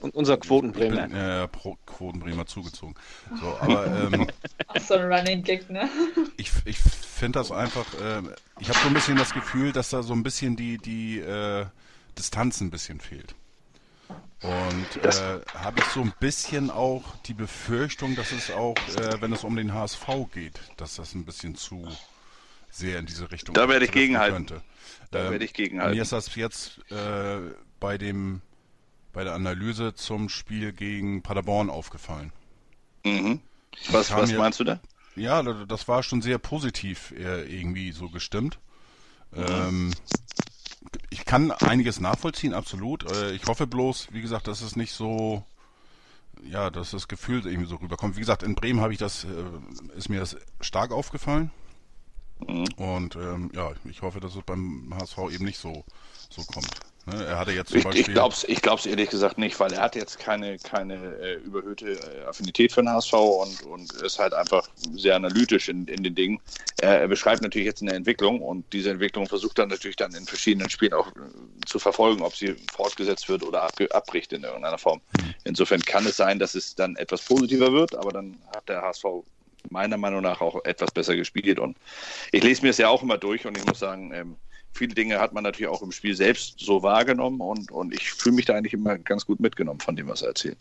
Und 0.00 0.14
unser 0.14 0.36
Quotenbremer. 0.36 1.06
Ich 1.06 1.12
bin, 1.12 1.16
äh, 1.16 1.48
Quotenbremer 1.86 2.46
zugezogen. 2.46 2.94
So, 3.40 3.56
aber. 3.60 3.86
Ähm, 3.86 4.28
Ach, 4.68 4.80
so 4.80 4.94
ein 4.94 5.12
Running 5.12 5.42
Gag, 5.42 5.68
ne? 5.70 5.88
Ich, 6.36 6.52
ich 6.64 6.78
finde 6.78 7.40
das 7.40 7.50
einfach. 7.50 7.86
Äh, 7.94 8.22
ich 8.60 8.68
habe 8.68 8.78
so 8.78 8.88
ein 8.88 8.94
bisschen 8.94 9.16
das 9.16 9.34
Gefühl, 9.34 9.72
dass 9.72 9.90
da 9.90 10.02
so 10.02 10.12
ein 10.12 10.22
bisschen 10.22 10.56
die, 10.56 10.78
die 10.78 11.18
äh, 11.18 11.66
Distanz 12.16 12.60
ein 12.60 12.70
bisschen 12.70 13.00
fehlt. 13.00 13.34
Und 14.42 15.04
äh, 15.04 15.40
habe 15.54 15.80
ich 15.80 15.84
so 15.86 16.00
ein 16.00 16.12
bisschen 16.20 16.70
auch 16.70 17.16
die 17.26 17.34
Befürchtung, 17.34 18.14
dass 18.14 18.30
es 18.30 18.52
auch, 18.52 18.76
äh, 18.96 19.20
wenn 19.20 19.32
es 19.32 19.42
um 19.42 19.56
den 19.56 19.74
HSV 19.74 20.06
geht, 20.32 20.60
dass 20.76 20.94
das 20.94 21.14
ein 21.14 21.24
bisschen 21.24 21.56
zu 21.56 21.88
sehr 22.70 23.00
in 23.00 23.06
diese 23.06 23.30
Richtung. 23.32 23.54
Da 23.54 23.68
werde 23.68 23.84
ich 23.84 23.92
gegenhalten. 23.92 24.46
Könnte. 24.46 24.62
Da 25.10 25.24
ähm, 25.24 25.32
werde 25.32 25.44
ich 25.44 25.54
gegenhalten. 25.54 25.96
Mir 25.96 26.02
ist 26.02 26.12
das 26.12 26.34
jetzt 26.36 26.78
äh, 26.90 27.38
bei 27.80 27.98
dem 27.98 28.42
bei 29.18 29.24
der 29.24 29.34
Analyse 29.34 29.96
zum 29.96 30.28
Spiel 30.28 30.72
gegen 30.72 31.22
Paderborn 31.22 31.70
aufgefallen. 31.70 32.30
Mhm. 33.04 33.40
Was, 33.90 34.12
was 34.12 34.30
hier, 34.30 34.38
meinst 34.38 34.60
du 34.60 34.64
da? 34.64 34.78
Ja, 35.16 35.42
das 35.42 35.88
war 35.88 36.04
schon 36.04 36.22
sehr 36.22 36.38
positiv 36.38 37.10
äh, 37.18 37.42
irgendwie 37.52 37.90
so 37.90 38.10
gestimmt. 38.10 38.60
Mhm. 39.32 39.44
Ähm, 39.48 39.94
ich 41.10 41.24
kann 41.24 41.50
einiges 41.50 41.98
nachvollziehen, 41.98 42.54
absolut. 42.54 43.10
Äh, 43.10 43.32
ich 43.32 43.44
hoffe 43.46 43.66
bloß, 43.66 44.06
wie 44.12 44.20
gesagt, 44.20 44.46
dass 44.46 44.60
es 44.60 44.76
nicht 44.76 44.92
so, 44.92 45.42
ja, 46.48 46.70
dass 46.70 46.92
das 46.92 47.08
Gefühl 47.08 47.44
irgendwie 47.44 47.68
so 47.68 47.74
rüberkommt. 47.74 48.14
Wie 48.14 48.20
gesagt, 48.20 48.44
in 48.44 48.54
Bremen 48.54 48.80
habe 48.80 48.92
ich 48.92 49.00
das, 49.00 49.24
äh, 49.24 49.96
ist 49.96 50.08
mir 50.08 50.20
das 50.20 50.36
stark 50.60 50.92
aufgefallen. 50.92 51.50
Mhm. 52.46 52.68
Und 52.76 53.16
ähm, 53.16 53.50
ja, 53.52 53.72
ich 53.90 54.00
hoffe, 54.02 54.20
dass 54.20 54.36
es 54.36 54.42
beim 54.44 54.94
HSV 54.96 55.18
eben 55.32 55.44
nicht 55.44 55.58
so, 55.58 55.84
so 56.30 56.44
kommt. 56.44 56.70
Ne? 57.08 57.24
Er 57.24 57.38
hatte 57.38 57.52
jetzt 57.52 57.70
zum 57.70 57.78
ich, 57.78 57.84
Beispiel. 57.84 58.00
Ich 58.00 58.12
glaube 58.12 58.34
es 58.34 58.44
ich 58.44 58.62
glaub's 58.62 58.86
ehrlich 58.86 59.10
gesagt 59.10 59.38
nicht, 59.38 59.58
weil 59.60 59.72
er 59.72 59.82
hat 59.82 59.96
jetzt 59.96 60.18
keine, 60.18 60.58
keine 60.58 60.94
äh, 61.20 61.34
überhöhte 61.34 61.92
äh, 61.92 62.24
Affinität 62.26 62.72
für 62.72 62.82
den 62.82 62.90
HSV 62.90 63.12
und, 63.12 63.62
und 63.62 63.92
ist 64.02 64.18
halt 64.18 64.34
einfach 64.34 64.68
sehr 64.94 65.16
analytisch 65.16 65.68
in, 65.68 65.86
in 65.86 66.02
den 66.02 66.14
Dingen. 66.14 66.40
Er, 66.80 67.00
er, 67.00 67.08
beschreibt 67.08 67.42
natürlich 67.42 67.66
jetzt 67.66 67.82
eine 67.82 67.92
Entwicklung 67.92 68.40
und 68.40 68.72
diese 68.72 68.90
Entwicklung 68.90 69.26
versucht 69.26 69.58
dann 69.58 69.68
natürlich 69.68 69.96
dann 69.96 70.14
in 70.14 70.26
verschiedenen 70.26 70.70
Spielen 70.70 70.92
auch 70.92 71.08
äh, 71.08 71.20
zu 71.66 71.78
verfolgen, 71.78 72.22
ob 72.22 72.36
sie 72.36 72.56
fortgesetzt 72.72 73.28
wird 73.28 73.42
oder 73.42 73.62
ab, 73.62 73.74
abbricht 73.90 74.32
in 74.32 74.44
irgendeiner 74.44 74.78
Form. 74.78 75.00
Mhm. 75.20 75.34
Insofern 75.44 75.80
kann 75.80 76.06
es 76.06 76.16
sein, 76.16 76.38
dass 76.38 76.54
es 76.54 76.74
dann 76.74 76.96
etwas 76.96 77.22
positiver 77.22 77.72
wird, 77.72 77.94
aber 77.94 78.12
dann 78.12 78.36
hat 78.54 78.68
der 78.68 78.82
HSV 78.82 79.04
meiner 79.70 79.96
Meinung 79.96 80.22
nach 80.22 80.40
auch 80.40 80.64
etwas 80.64 80.90
besser 80.90 81.16
gespielt. 81.16 81.58
Und 81.58 81.76
ich 82.32 82.42
lese 82.42 82.62
mir 82.62 82.70
es 82.70 82.78
ja 82.78 82.88
auch 82.88 83.02
immer 83.02 83.18
durch 83.18 83.46
und 83.46 83.56
ich 83.56 83.64
muss 83.64 83.78
sagen, 83.78 84.12
ähm, 84.12 84.36
viele 84.72 84.94
Dinge 84.94 85.18
hat 85.18 85.32
man 85.32 85.44
natürlich 85.44 85.70
auch 85.70 85.82
im 85.82 85.92
Spiel 85.92 86.14
selbst 86.14 86.60
so 86.60 86.82
wahrgenommen 86.82 87.40
und, 87.40 87.70
und 87.70 87.94
ich 87.94 88.10
fühle 88.10 88.36
mich 88.36 88.44
da 88.44 88.54
eigentlich 88.54 88.74
immer 88.74 88.98
ganz 88.98 89.26
gut 89.26 89.40
mitgenommen 89.40 89.80
von 89.80 89.96
dem, 89.96 90.08
was 90.08 90.22
er 90.22 90.28
erzählt. 90.28 90.58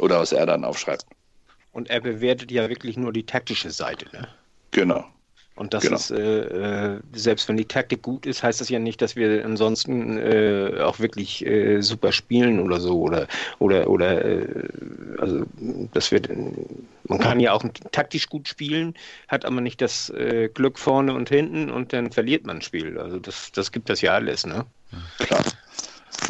Oder 0.00 0.18
was 0.18 0.32
er 0.32 0.46
dann 0.46 0.64
aufschreibt. 0.64 1.06
Und 1.72 1.88
er 1.90 2.00
bewertet 2.00 2.50
ja 2.50 2.68
wirklich 2.68 2.96
nur 2.96 3.12
die 3.12 3.24
taktische 3.24 3.70
Seite, 3.70 4.06
ne? 4.12 4.28
Genau. 4.72 5.04
Und 5.54 5.74
das 5.74 5.82
genau. 5.82 5.96
ist, 5.96 6.10
äh, 6.10 6.94
äh, 6.94 7.00
selbst 7.12 7.46
wenn 7.48 7.58
die 7.58 7.66
Taktik 7.66 8.00
gut 8.00 8.24
ist, 8.24 8.42
heißt 8.42 8.60
das 8.60 8.70
ja 8.70 8.78
nicht, 8.78 9.02
dass 9.02 9.16
wir 9.16 9.44
ansonsten 9.44 10.16
äh, 10.18 10.80
auch 10.80 10.98
wirklich 10.98 11.44
äh, 11.44 11.82
super 11.82 12.10
spielen 12.12 12.58
oder 12.58 12.80
so. 12.80 13.00
Oder, 13.00 13.28
oder, 13.58 13.90
oder 13.90 14.24
äh, 14.24 14.68
also 15.18 15.42
das 15.92 16.10
wird, 16.10 16.30
man 17.04 17.18
kann 17.18 17.38
ja 17.38 17.52
auch 17.52 17.64
taktisch 17.92 18.28
gut 18.28 18.48
spielen, 18.48 18.94
hat 19.28 19.44
aber 19.44 19.60
nicht 19.60 19.82
das 19.82 20.08
äh, 20.10 20.48
Glück 20.52 20.78
vorne 20.78 21.12
und 21.12 21.28
hinten 21.28 21.70
und 21.70 21.92
dann 21.92 22.12
verliert 22.12 22.46
man 22.46 22.56
ein 22.56 22.62
Spiel. 22.62 22.98
Also 22.98 23.18
das, 23.18 23.52
das 23.52 23.72
gibt 23.72 23.90
das 23.90 24.00
ja 24.00 24.14
alles, 24.14 24.46
ne? 24.46 24.64
Klar. 25.18 25.44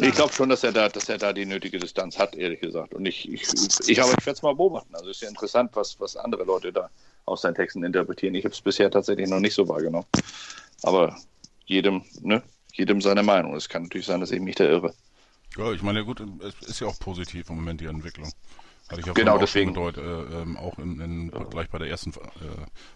Ich 0.01 0.15
glaube 0.15 0.33
schon, 0.33 0.49
dass 0.49 0.63
er 0.63 0.71
da, 0.71 0.89
dass 0.89 1.07
er 1.07 1.17
da 1.17 1.31
die 1.31 1.45
nötige 1.45 1.79
Distanz 1.79 2.17
hat, 2.17 2.35
ehrlich 2.35 2.59
gesagt. 2.59 2.93
Und 2.93 3.05
ich, 3.05 3.31
ich, 3.31 3.43
ich, 3.87 4.01
aber 4.01 4.11
ich 4.17 4.25
werde 4.25 4.31
es 4.31 4.41
mal 4.41 4.55
beobachten. 4.55 4.95
Also 4.95 5.09
ist 5.09 5.21
ja 5.21 5.29
interessant, 5.29 5.71
was, 5.75 5.99
was 5.99 6.17
andere 6.17 6.43
Leute 6.43 6.73
da 6.73 6.89
aus 7.25 7.41
seinen 7.41 7.55
Texten 7.55 7.83
interpretieren. 7.83 8.35
Ich 8.35 8.45
habe 8.45 8.53
es 8.53 8.61
bisher 8.61 8.91
tatsächlich 8.91 9.29
noch 9.29 9.39
nicht 9.39 9.53
so 9.53 9.67
wahrgenommen. 9.67 10.07
Aber 10.83 11.17
jedem, 11.65 12.03
ne, 12.21 12.43
jedem 12.73 13.01
seine 13.01 13.23
Meinung. 13.23 13.55
Es 13.55 13.69
kann 13.69 13.83
natürlich 13.83 14.07
sein, 14.07 14.19
dass 14.19 14.31
ich 14.31 14.41
mich 14.41 14.55
da 14.55 14.65
irre. 14.65 14.93
Ja, 15.57 15.71
ich 15.71 15.81
meine, 15.81 16.03
gut, 16.03 16.21
es 16.41 16.67
ist 16.67 16.79
ja 16.79 16.87
auch 16.87 16.99
positiv 16.99 17.49
im 17.49 17.57
Moment 17.57 17.79
die 17.81 17.85
Entwicklung. 17.85 18.31
Hatte 18.89 19.01
ich 19.01 19.05
ja 19.05 19.13
genau 19.13 19.37
deswegen. 19.37 19.73
Gedeutet, 19.73 20.03
äh, 20.03 20.41
ähm, 20.41 20.57
auch 20.57 20.77
in, 20.79 20.99
in, 20.99 21.31
gleich 21.49 21.69
bei 21.69 21.77
der 21.77 21.87
ersten 21.87 22.09
äh, 22.11 22.13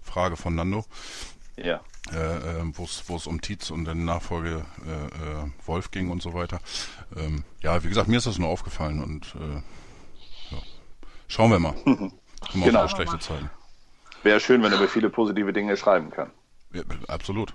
Frage 0.01 0.35
von 0.35 0.55
Nando. 0.55 0.83
Ja. 1.55 1.81
Äh, 2.11 2.59
äh 2.59 2.71
wo 2.73 3.15
es 3.15 3.27
um 3.27 3.41
Tietz 3.41 3.71
und 3.71 3.85
dann 3.85 4.05
Nachfolge 4.05 4.65
äh, 4.85 5.05
äh, 5.05 5.51
Wolf 5.65 5.91
ging 5.91 6.09
und 6.09 6.21
so 6.21 6.33
weiter. 6.33 6.59
Ähm, 7.15 7.43
ja, 7.61 7.83
wie 7.83 7.89
gesagt, 7.89 8.07
mir 8.07 8.17
ist 8.17 8.27
das 8.27 8.37
nur 8.37 8.49
aufgefallen 8.49 9.01
und 9.01 9.33
ja. 10.51 10.57
schauen 11.27 11.51
wir 11.51 11.59
mal. 11.59 11.75
Mhm. 12.53 12.65
Genau. 12.65 12.87
schlechte 12.87 13.17
Zeiten. 13.17 13.49
Wäre 14.23 14.39
schön, 14.39 14.63
wenn 14.63 14.71
er 14.71 14.77
über 14.77 14.87
viele 14.87 15.09
positive 15.09 15.53
Dinge 15.53 15.77
schreiben 15.77 16.09
kann. 16.09 16.31
Ja, 16.73 16.83
absolut. 17.07 17.53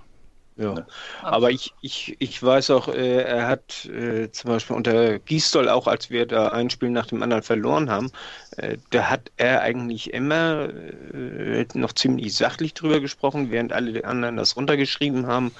Ja, 0.55 0.85
aber 1.23 1.49
ich, 1.49 1.73
ich, 1.81 2.15
ich 2.19 2.43
weiß 2.43 2.69
auch, 2.69 2.87
äh, 2.87 3.23
er 3.23 3.47
hat 3.47 3.85
äh, 3.85 4.29
zum 4.31 4.51
Beispiel 4.51 4.75
unter 4.75 5.17
Gistol, 5.17 5.67
auch 5.67 5.87
als 5.87 6.11
wir 6.11 6.27
da 6.27 6.49
ein 6.49 6.69
Spiel 6.69 6.91
nach 6.91 7.07
dem 7.07 7.23
anderen 7.23 7.41
verloren 7.41 7.89
haben, 7.89 8.11
äh, 8.57 8.77
da 8.91 9.09
hat 9.09 9.31
er 9.37 9.61
eigentlich 9.61 10.13
immer 10.13 10.69
äh, 10.69 11.65
noch 11.73 11.93
ziemlich 11.93 12.35
sachlich 12.35 12.75
drüber 12.75 12.99
gesprochen, 12.99 13.49
während 13.49 13.73
alle 13.73 14.05
anderen 14.05 14.37
das 14.37 14.55
runtergeschrieben 14.55 15.25
haben, 15.25 15.53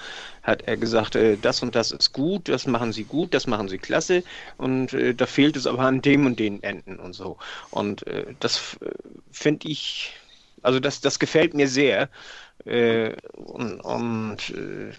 hat 0.44 0.62
er 0.68 0.78
gesagt, 0.78 1.16
äh, 1.16 1.38
das 1.38 1.64
und 1.64 1.74
das 1.74 1.92
ist 1.92 2.14
gut, 2.14 2.48
das 2.48 2.68
machen 2.68 2.94
sie 2.94 3.06
gut, 3.06 3.34
das 3.34 3.48
machen 3.48 3.70
sie 3.70 3.80
klasse 3.80 4.24
und 4.58 4.94
äh, 4.94 5.16
da 5.16 5.26
fehlt 5.26 5.56
es 5.56 5.66
aber 5.66 5.86
an 5.86 6.04
dem 6.04 6.28
und 6.28 6.38
den 6.38 6.62
Enden 6.62 7.00
und 7.00 7.14
so. 7.14 7.38
Und 7.72 8.06
das 8.40 8.78
finde 9.32 9.68
ich 9.68 10.14
also 10.64 10.80
das, 10.80 11.02
das 11.02 11.20
gefällt 11.20 11.54
mir 11.54 11.68
sehr. 11.68 12.10
Äh, 12.66 13.16
und, 13.36 13.80
und 13.82 14.50
äh, 14.52 14.92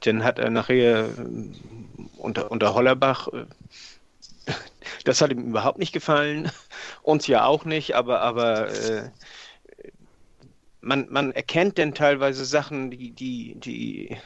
dann 0.00 0.22
hat 0.22 0.38
er 0.38 0.50
nachher 0.50 1.06
äh, 1.06 1.10
unter, 2.18 2.50
unter 2.50 2.74
Hollerbach, 2.74 3.28
äh, 3.28 3.46
das 5.04 5.20
hat 5.20 5.30
ihm 5.30 5.48
überhaupt 5.48 5.78
nicht 5.78 5.92
gefallen, 5.92 6.50
uns 7.02 7.26
ja 7.26 7.44
auch 7.46 7.64
nicht, 7.64 7.94
aber, 7.94 8.20
aber 8.20 8.70
äh, 8.70 9.10
man, 10.80 11.06
man 11.10 11.32
erkennt 11.32 11.78
denn 11.78 11.94
teilweise 11.94 12.44
Sachen, 12.44 12.90
die, 12.90 13.10
die, 13.10 13.54
die 13.56 14.16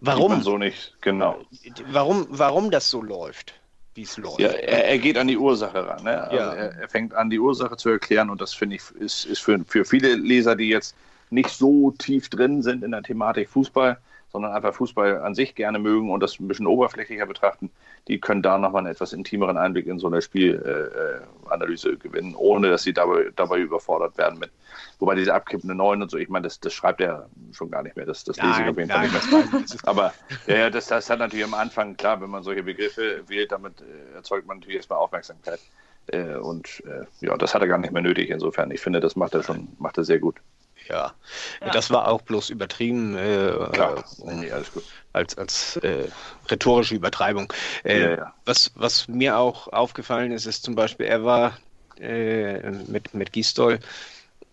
warum 0.00 0.42
so 0.42 0.58
nicht, 0.58 0.96
genau. 1.00 1.38
Warum, 1.86 2.26
warum 2.30 2.70
das 2.70 2.90
so 2.90 3.02
läuft 3.02 3.54
wie 3.94 4.02
es 4.02 4.16
läuft. 4.16 4.40
Ja, 4.40 4.48
er, 4.48 4.86
er, 4.86 4.98
geht 4.98 5.16
an 5.16 5.28
die 5.28 5.36
Ursache 5.36 5.86
ran. 5.86 6.02
Ne? 6.02 6.22
Also 6.22 6.36
ja. 6.36 6.52
er, 6.52 6.74
er, 6.76 6.88
fängt 6.88 7.14
an, 7.14 7.30
die 7.30 7.38
Ursache 7.38 7.76
zu 7.76 7.90
erklären 7.90 8.30
und 8.30 8.40
das 8.40 8.52
finde 8.54 8.76
ich 8.76 8.82
ist, 8.98 9.24
ist 9.26 9.40
für, 9.40 9.58
für 9.66 9.84
viele 9.84 10.14
Leser, 10.14 10.56
die 10.56 10.68
jetzt 10.68 10.94
nicht 11.30 11.50
so 11.50 11.92
tief 11.92 12.28
drin 12.28 12.62
sind 12.62 12.84
in 12.84 12.90
der 12.90 13.02
Thematik 13.02 13.48
Fußball, 13.48 13.98
sondern 14.34 14.52
einfach 14.52 14.74
Fußball 14.74 15.22
an 15.22 15.36
sich 15.36 15.54
gerne 15.54 15.78
mögen 15.78 16.10
und 16.10 16.18
das 16.18 16.40
ein 16.40 16.48
bisschen 16.48 16.66
oberflächlicher 16.66 17.24
betrachten, 17.24 17.70
die 18.08 18.18
können 18.18 18.42
da 18.42 18.58
nochmal 18.58 18.80
einen 18.80 18.92
etwas 18.92 19.12
intimeren 19.12 19.56
Einblick 19.56 19.86
in 19.86 20.00
so 20.00 20.08
eine 20.08 20.20
Spielanalyse 20.20 21.90
äh, 21.90 21.96
gewinnen, 21.96 22.34
ohne 22.34 22.68
dass 22.68 22.82
sie 22.82 22.92
dabei, 22.92 23.30
dabei 23.36 23.60
überfordert 23.60 24.18
werden 24.18 24.40
mit. 24.40 24.50
Wobei 24.98 25.14
diese 25.14 25.32
abkippende 25.32 25.76
Neun 25.76 26.02
und 26.02 26.10
so, 26.10 26.18
ich 26.18 26.28
meine, 26.28 26.42
das, 26.42 26.58
das 26.58 26.72
schreibt 26.72 27.00
er 27.00 27.28
schon 27.52 27.70
gar 27.70 27.84
nicht 27.84 27.94
mehr, 27.94 28.06
das, 28.06 28.24
das 28.24 28.36
lese 28.38 28.62
ich 28.62 28.68
auf 28.68 28.76
jeden 28.76 28.90
Fall 28.90 29.08
nicht 29.08 29.30
mehr. 29.30 29.64
Aber 29.84 30.12
ja, 30.48 30.68
das, 30.68 30.88
das 30.88 31.08
hat 31.08 31.20
natürlich 31.20 31.44
am 31.44 31.54
Anfang, 31.54 31.96
klar, 31.96 32.20
wenn 32.20 32.30
man 32.30 32.42
solche 32.42 32.64
Begriffe 32.64 33.22
wählt, 33.28 33.52
damit 33.52 33.82
äh, 33.82 34.16
erzeugt 34.16 34.48
man 34.48 34.58
natürlich 34.58 34.78
erstmal 34.78 34.98
Aufmerksamkeit. 34.98 35.60
Äh, 36.08 36.34
und 36.34 36.82
äh, 36.86 37.04
ja, 37.24 37.36
das 37.36 37.54
hat 37.54 37.62
er 37.62 37.68
gar 37.68 37.78
nicht 37.78 37.92
mehr 37.92 38.02
nötig. 38.02 38.30
Insofern, 38.30 38.72
ich 38.72 38.80
finde, 38.80 38.98
das 38.98 39.14
macht 39.14 39.34
er 39.34 39.44
schon, 39.44 39.68
macht 39.78 39.96
er 39.96 40.02
sehr 40.02 40.18
gut. 40.18 40.40
Ja. 40.88 41.14
ja. 41.60 41.70
das 41.70 41.90
war 41.90 42.08
auch 42.08 42.22
bloß 42.22 42.50
übertrieben. 42.50 43.16
Äh, 43.16 43.52
Klar, 43.72 44.04
äh, 44.26 44.34
nee, 44.34 44.50
alles 44.50 44.72
gut. 44.72 44.84
Als, 45.12 45.36
als 45.38 45.76
äh, 45.78 46.08
rhetorische 46.50 46.94
Übertreibung. 46.94 47.52
Äh, 47.84 48.00
ja, 48.00 48.10
ja. 48.16 48.34
Was, 48.44 48.72
was 48.74 49.08
mir 49.08 49.38
auch 49.38 49.68
aufgefallen 49.68 50.32
ist, 50.32 50.46
ist 50.46 50.64
zum 50.64 50.74
Beispiel, 50.74 51.06
er 51.06 51.24
war 51.24 51.58
äh, 52.00 52.70
mit, 52.88 53.14
mit 53.14 53.32
Gistol, 53.32 53.78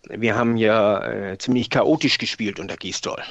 wir 0.10 0.36
haben 0.36 0.58
ja 0.58 1.04
äh, 1.04 1.38
ziemlich 1.38 1.70
chaotisch 1.70 2.18
gespielt 2.18 2.60
unter 2.60 2.78
Gistol. 2.78 3.22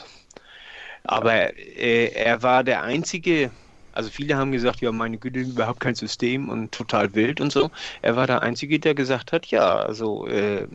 Aber 1.04 1.32
er 1.32 2.42
war 2.42 2.62
der 2.62 2.82
einzige 2.82 3.50
also 3.92 4.10
viele 4.10 4.36
haben 4.36 4.52
gesagt, 4.52 4.80
ja, 4.80 4.92
meine 4.92 5.18
Güte, 5.18 5.40
überhaupt 5.40 5.80
kein 5.80 5.94
System 5.94 6.48
und 6.48 6.72
total 6.72 7.14
wild 7.14 7.40
und 7.40 7.52
so. 7.52 7.70
Er 8.02 8.16
war 8.16 8.26
der 8.26 8.42
Einzige, 8.42 8.78
der 8.78 8.94
gesagt 8.94 9.32
hat, 9.32 9.46
ja, 9.46 9.76
also 9.76 10.26
äh, 10.26 10.66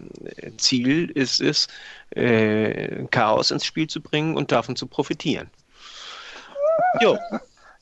Ziel 0.58 1.10
ist 1.12 1.42
es, 1.42 1.68
äh, 2.12 3.06
Chaos 3.12 3.52
ins 3.52 3.66
Spiel 3.66 3.88
zu 3.88 4.02
bringen 4.02 4.36
und 4.36 4.52
davon 4.52 4.76
zu 4.76 4.88
profitieren. 4.88 5.50
Jo. 7.02 7.18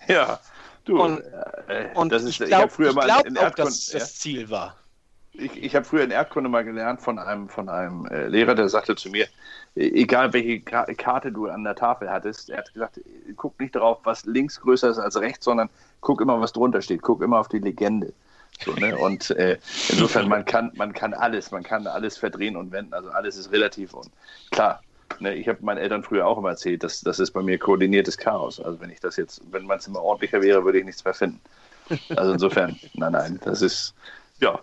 Ja, 0.10 0.42
du. 0.84 1.02
Und, 1.02 1.22
äh, 1.70 1.88
und 1.94 2.12
das 2.12 2.24
ist, 2.24 2.42
ich, 2.42 2.48
glaub, 2.48 2.66
ich 2.66 2.72
früher 2.74 2.90
ich 2.90 2.96
mal 2.96 3.22
in 3.26 3.38
auch, 3.38 3.52
dass 3.52 3.94
ja? 3.94 4.00
das 4.00 4.16
Ziel 4.20 4.50
war. 4.50 4.76
Ich, 5.36 5.64
ich 5.64 5.76
habe 5.76 5.86
früher 5.86 6.04
in 6.04 6.12
Erdkunde 6.12 6.50
mal 6.50 6.64
gelernt 6.64 7.02
von 7.02 7.18
einem, 7.18 7.50
von 7.50 7.68
einem 7.68 8.06
äh, 8.06 8.28
Lehrer, 8.28 8.54
der 8.54 8.70
sagte 8.70 8.96
zu 8.96 9.10
mir, 9.10 9.28
egal 9.76 10.32
welche 10.34 10.62
Karte 10.62 11.32
du 11.32 11.48
an 11.48 11.64
der 11.64 11.76
Tafel 11.76 12.12
hattest, 12.12 12.52
er 12.52 12.60
hat 12.60 12.74
gesagt, 12.74 13.00
guck 13.36 13.60
nicht 13.60 13.76
darauf, 13.76 14.00
was 14.04 14.26
links 14.26 14.62
größer 14.62 14.90
ist 14.90 15.00
als 15.00 15.20
rechts, 15.20 15.46
sondern 15.46 15.70
guck 16.02 16.22
immer, 16.22 16.40
was 16.40 16.54
drunter 16.54 16.82
steht, 16.82 17.02
guck 17.02 17.24
immer 17.24 17.40
auf 17.40 17.48
die 17.48 17.60
Legende. 17.60 18.14
So, 18.64 18.74
ne? 18.74 18.96
Und 18.96 19.32
äh, 19.32 19.58
insofern, 19.90 20.30
man 20.30 20.46
kann, 20.46 20.72
man 20.76 20.94
kann 20.94 21.16
alles, 21.16 21.50
man 21.50 21.64
kann 21.64 21.88
alles 21.88 22.18
verdrehen 22.18 22.56
und 22.56 22.72
wenden, 22.72 22.94
also 22.94 23.10
alles 23.10 23.36
ist 23.36 23.52
relativ 23.52 23.94
und 23.94 24.12
klar. 24.52 24.82
Ne, 25.20 25.36
ich 25.36 25.48
habe 25.48 25.60
meinen 25.64 25.78
Eltern 25.78 26.04
früher 26.04 26.26
auch 26.26 26.38
immer 26.38 26.50
erzählt, 26.50 26.84
dass 26.84 27.02
das 27.02 27.20
ist 27.20 27.32
bei 27.32 27.42
mir 27.42 27.60
koordiniertes 27.60 28.18
Chaos. 28.18 28.60
Also 28.60 28.80
wenn 28.80 28.90
ich 28.90 29.00
das 29.00 29.16
jetzt, 29.16 29.42
wenn 29.52 29.66
mein 29.66 29.80
Zimmer 29.80 30.02
ordentlicher 30.02 30.42
wäre, 30.42 30.64
würde 30.66 30.80
ich 30.80 30.86
nichts 30.86 31.04
mehr 31.06 31.14
finden. 31.14 31.40
Also 32.16 32.34
insofern, 32.34 32.80
nein, 32.94 33.12
nein, 33.12 33.40
das 33.44 33.62
ist, 33.62 33.94
ja, 34.40 34.60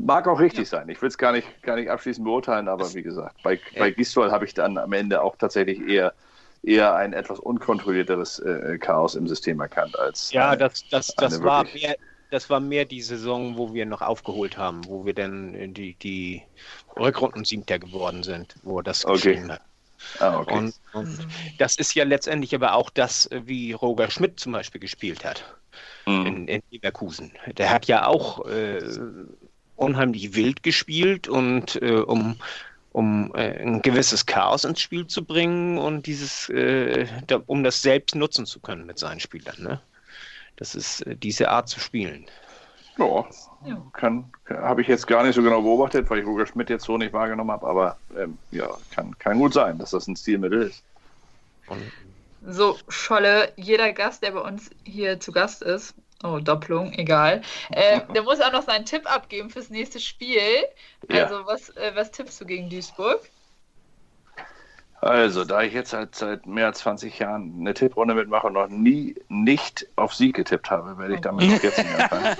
Mag 0.00 0.28
auch 0.28 0.38
richtig 0.38 0.70
ja. 0.70 0.78
sein. 0.78 0.88
Ich 0.88 1.02
will 1.02 1.08
es 1.08 1.18
gar 1.18 1.32
nicht, 1.32 1.62
gar 1.62 1.76
nicht 1.76 1.90
abschließend 1.90 2.24
beurteilen, 2.24 2.68
aber 2.68 2.92
wie 2.94 3.02
gesagt, 3.02 3.42
bei, 3.42 3.58
bei 3.76 3.90
Gistol 3.90 4.30
habe 4.30 4.44
ich 4.44 4.54
dann 4.54 4.78
am 4.78 4.92
Ende 4.92 5.20
auch 5.20 5.36
tatsächlich 5.36 5.80
eher, 5.80 6.14
eher 6.62 6.94
ein 6.94 7.12
etwas 7.12 7.40
unkontrollierteres 7.40 8.38
äh, 8.38 8.78
Chaos 8.78 9.16
im 9.16 9.26
System 9.26 9.60
erkannt 9.60 9.98
als. 9.98 10.30
Ja, 10.32 10.50
eine, 10.50 10.58
das, 10.58 10.84
das, 10.90 11.08
das 11.16 11.42
war 11.42 11.64
mehr. 11.64 11.96
Das 12.30 12.48
war 12.48 12.60
mehr 12.60 12.86
die 12.86 13.02
Saison, 13.02 13.58
wo 13.58 13.74
wir 13.74 13.84
noch 13.84 14.00
aufgeholt 14.00 14.56
haben, 14.56 14.86
wo 14.86 15.04
wir 15.04 15.12
dann 15.12 15.74
die, 15.74 15.92
die 15.96 16.42
Rückrunden-Siebter 16.98 17.78
geworden 17.78 18.22
sind, 18.22 18.54
wo 18.62 18.80
das 18.80 19.04
okay. 19.04 19.34
geschehen 19.34 19.52
hat. 19.52 19.60
Ah, 20.18 20.38
okay. 20.38 20.56
Und, 20.56 20.74
und, 20.94 21.28
das 21.58 21.76
ist 21.76 21.94
ja 21.94 22.04
letztendlich 22.04 22.54
aber 22.54 22.72
auch 22.74 22.88
das, 22.88 23.28
wie 23.30 23.72
Roger 23.72 24.10
Schmidt 24.10 24.40
zum 24.40 24.52
Beispiel 24.52 24.80
gespielt 24.80 25.26
hat 25.26 25.44
mhm. 26.06 26.26
in, 26.26 26.48
in, 26.48 26.62
Leverkusen. 26.70 27.32
Der 27.56 27.70
hat 27.70 27.86
ja 27.86 28.06
auch 28.06 28.46
äh, 28.46 28.80
unheimlich 29.82 30.34
wild 30.34 30.62
gespielt 30.62 31.28
und 31.28 31.80
äh, 31.82 31.96
um, 31.96 32.36
um 32.92 33.34
äh, 33.34 33.60
ein 33.60 33.82
gewisses 33.82 34.26
Chaos 34.26 34.64
ins 34.64 34.80
Spiel 34.80 35.06
zu 35.06 35.24
bringen 35.24 35.78
und 35.78 36.06
dieses, 36.06 36.48
äh, 36.48 37.06
da, 37.26 37.42
um 37.46 37.64
das 37.64 37.82
selbst 37.82 38.14
nutzen 38.14 38.46
zu 38.46 38.60
können 38.60 38.86
mit 38.86 38.98
seinen 38.98 39.20
Spielern. 39.20 39.56
Ne? 39.58 39.80
das 40.56 40.74
ist 40.74 41.06
äh, 41.06 41.16
diese 41.16 41.50
Art 41.50 41.68
zu 41.68 41.80
spielen. 41.80 42.26
Ja, 43.64 43.82
kann, 43.92 44.30
habe 44.48 44.82
ich 44.82 44.88
jetzt 44.88 45.06
gar 45.06 45.24
nicht 45.24 45.34
so 45.34 45.42
genau 45.42 45.62
beobachtet, 45.62 46.08
weil 46.10 46.18
ich 46.18 46.26
Roger 46.26 46.46
Schmidt 46.46 46.68
jetzt 46.68 46.84
so 46.84 46.98
nicht 46.98 47.12
wahrgenommen 47.12 47.50
habe, 47.50 47.66
aber 47.66 47.96
ähm, 48.16 48.38
ja, 48.50 48.68
kann, 48.94 49.18
kann 49.18 49.38
gut 49.38 49.54
sein, 49.54 49.78
dass 49.78 49.90
das 49.90 50.06
ein 50.06 50.16
Stilmittel 50.16 50.62
ist. 50.62 50.84
So, 52.46 52.76
Scholle, 52.88 53.52
jeder 53.56 53.92
Gast, 53.92 54.22
der 54.22 54.32
bei 54.32 54.40
uns 54.40 54.70
hier 54.84 55.18
zu 55.20 55.32
Gast 55.32 55.62
ist, 55.62 55.94
oh, 56.22 56.38
Doppelung, 56.38 56.92
egal, 56.94 57.42
äh, 57.70 58.00
der 58.14 58.22
muss 58.22 58.40
auch 58.40 58.52
noch 58.52 58.62
seinen 58.62 58.84
Tipp 58.84 59.12
abgeben 59.12 59.50
fürs 59.50 59.70
nächste 59.70 60.00
Spiel. 60.00 60.38
Ja. 61.08 61.24
Also, 61.24 61.46
was, 61.46 61.70
äh, 61.76 61.92
was 61.94 62.10
tippst 62.10 62.40
du 62.40 62.44
gegen 62.44 62.70
Duisburg? 62.70 63.20
Also, 65.02 65.44
da 65.44 65.62
ich 65.62 65.72
jetzt 65.72 65.90
seit, 65.90 66.14
seit 66.14 66.46
mehr 66.46 66.66
als 66.66 66.78
20 66.78 67.18
Jahren 67.18 67.56
eine 67.58 67.74
Tipprunde 67.74 68.14
mitmache 68.14 68.46
und 68.46 68.52
noch 68.52 68.68
nie 68.68 69.16
nicht 69.28 69.88
auf 69.96 70.14
Sieg 70.14 70.36
getippt 70.36 70.70
habe, 70.70 70.96
werde 70.96 71.14
ich 71.14 71.20
damit 71.20 71.50
noch 71.50 71.60
jetzt 71.60 71.78
nicht 71.78 71.98
anfangen. 71.98 72.36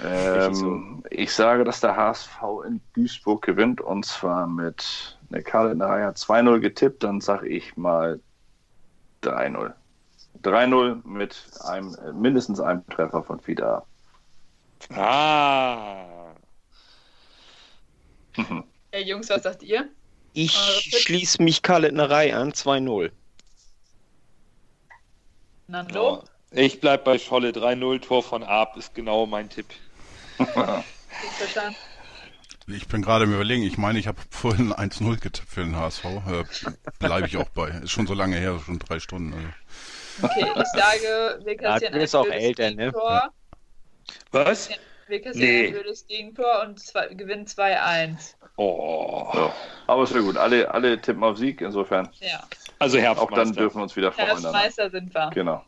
ähm, 0.00 1.02
ich 1.10 1.32
sage, 1.32 1.64
dass 1.64 1.80
der 1.80 1.96
HSV 1.96 2.38
in 2.64 2.80
Duisburg 2.94 3.42
gewinnt 3.42 3.80
und 3.80 4.06
zwar 4.06 4.46
mit, 4.46 5.18
ne, 5.30 5.42
Karl 5.42 5.82
Reihe 5.82 6.06
hat 6.06 6.18
2-0 6.18 6.60
getippt, 6.60 7.02
dann 7.02 7.20
sage 7.20 7.48
ich 7.48 7.76
mal 7.76 8.20
3-0. 9.24 9.72
3-0 10.42 11.06
mit 11.06 11.36
einem, 11.64 11.94
äh, 11.94 12.12
mindestens 12.12 12.60
einem 12.60 12.86
Treffer 12.88 13.22
von 13.22 13.40
Fida. 13.40 13.84
Ah. 14.94 16.04
Hey 18.92 19.04
Jungs, 19.04 19.28
was 19.28 19.42
sagt 19.42 19.62
ihr? 19.62 19.88
Ich 20.32 20.52
schließe 20.52 21.42
mich 21.42 21.62
Karletnerei 21.62 22.34
an, 22.34 22.52
2-0. 22.52 23.10
Nando? 25.66 26.24
Ich 26.50 26.80
bleib 26.80 27.04
bei 27.04 27.18
Scholle 27.18 27.50
3-0, 27.50 28.00
Tor 28.00 28.22
von 28.22 28.42
Arp 28.42 28.76
ist 28.76 28.94
genau 28.94 29.26
mein 29.26 29.50
Tipp. 29.50 29.66
Ich 32.68 32.86
bin 32.86 33.02
gerade 33.02 33.24
im 33.24 33.34
Überlegen, 33.34 33.62
ich 33.62 33.78
meine, 33.78 33.98
ich 33.98 34.06
habe 34.06 34.20
vorhin 34.30 34.72
1-0 34.72 35.20
getippt 35.20 35.48
für 35.48 35.64
den 35.64 35.76
HSV. 35.76 36.04
Äh, 36.04 36.44
Bleibe 36.98 37.26
ich 37.26 37.36
auch 37.38 37.48
bei. 37.48 37.68
Ist 37.70 37.90
schon 37.90 38.06
so 38.06 38.14
lange 38.14 38.36
her, 38.36 38.60
schon 38.64 38.78
drei 38.78 39.00
Stunden. 39.00 39.32
Also. 39.32 39.48
Okay, 40.22 40.46
ich 40.56 40.66
sage, 40.68 41.40
wir 41.44 41.56
kassieren 41.56 41.92
du 41.94 42.00
ein 42.00 42.14
auch 42.14 42.24
blödes 42.24 42.42
älter, 42.44 42.70
ne? 42.70 42.76
Gegentor. 42.76 43.28
Was? 44.32 44.70
Wir 45.06 45.22
kassieren 45.22 45.48
Nee. 45.48 45.66
ein 45.68 45.72
blödes 45.72 46.06
Gegentor 46.06 46.62
und 46.66 46.80
zwei, 46.80 47.08
gewinnen 47.08 47.46
2-1. 47.46 48.34
Oh. 48.56 49.30
Ja. 49.34 49.52
Aber 49.86 50.02
ist 50.02 50.14
ja 50.14 50.20
gut, 50.20 50.36
alle, 50.36 50.72
alle 50.72 51.00
tippen 51.00 51.22
auf 51.24 51.38
Sieg, 51.38 51.60
insofern 51.60 52.08
Ja, 52.20 52.42
Also 52.78 52.98
auch 52.98 53.02
Herbstmeister. 53.02 53.36
dann 53.44 53.52
dürfen 53.54 53.76
wir 53.78 53.82
uns 53.84 53.96
wieder 53.96 54.12
freuen. 54.12 54.26
Herbstmeister 54.28 54.90
sind 54.90 55.14
wir. 55.14 55.30
Genau. 55.32 55.64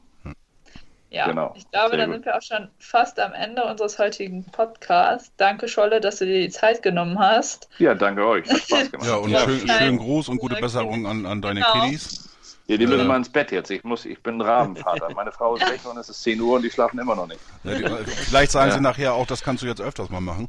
Ja, 1.12 1.26
Genau. 1.26 1.52
ich 1.56 1.68
glaube, 1.72 1.96
dann 1.96 2.12
sind 2.12 2.24
wir 2.24 2.36
auch 2.36 2.42
schon 2.42 2.68
fast 2.78 3.18
am 3.18 3.32
Ende 3.32 3.64
unseres 3.64 3.98
heutigen 3.98 4.44
Podcasts. 4.44 5.32
Danke, 5.38 5.66
Scholle, 5.66 6.00
dass 6.00 6.18
du 6.18 6.26
dir 6.26 6.40
die 6.42 6.50
Zeit 6.50 6.82
genommen 6.82 7.18
hast. 7.18 7.68
Ja, 7.78 7.94
danke 7.94 8.24
euch. 8.24 8.48
Hat 8.48 8.58
Spaß 8.58 8.90
gemacht. 8.92 9.08
Ja, 9.08 9.16
und 9.16 9.30
Ja, 9.30 9.40
schön, 9.40 9.68
schönen 9.68 9.98
Gruß 9.98 10.28
und 10.28 10.38
gute 10.38 10.56
Besserung 10.60 11.06
an, 11.06 11.26
an 11.26 11.42
deine 11.42 11.60
Genau. 11.62 11.72
Kiddies. 11.84 12.29
Ja, 12.70 12.76
die 12.76 12.86
müssen 12.86 13.00
Äh. 13.00 13.04
mal 13.04 13.16
ins 13.16 13.28
Bett 13.28 13.50
jetzt. 13.50 13.68
Ich, 13.70 13.82
muss, 13.82 14.04
ich 14.04 14.22
bin 14.22 14.36
ein 14.36 14.40
Rabenvater. 14.42 15.12
Meine 15.14 15.32
Frau 15.32 15.56
ist 15.56 15.68
weg 15.68 15.80
und 15.84 15.96
es 15.98 16.08
ist 16.08 16.22
10 16.22 16.40
Uhr 16.40 16.56
und 16.56 16.62
die 16.62 16.70
schlafen 16.70 17.00
immer 17.00 17.16
noch 17.16 17.26
nicht. 17.26 17.40
Ja, 17.64 17.74
die, 17.74 18.10
vielleicht 18.10 18.52
sagen 18.52 18.70
Ja. 18.70 18.76
sie 18.76 18.80
nachher 18.80 19.14
auch, 19.14 19.26
das 19.26 19.42
kannst 19.42 19.62
du 19.64 19.66
jetzt 19.66 19.80
öfters 19.80 20.08
mal 20.08 20.20
machen. 20.20 20.48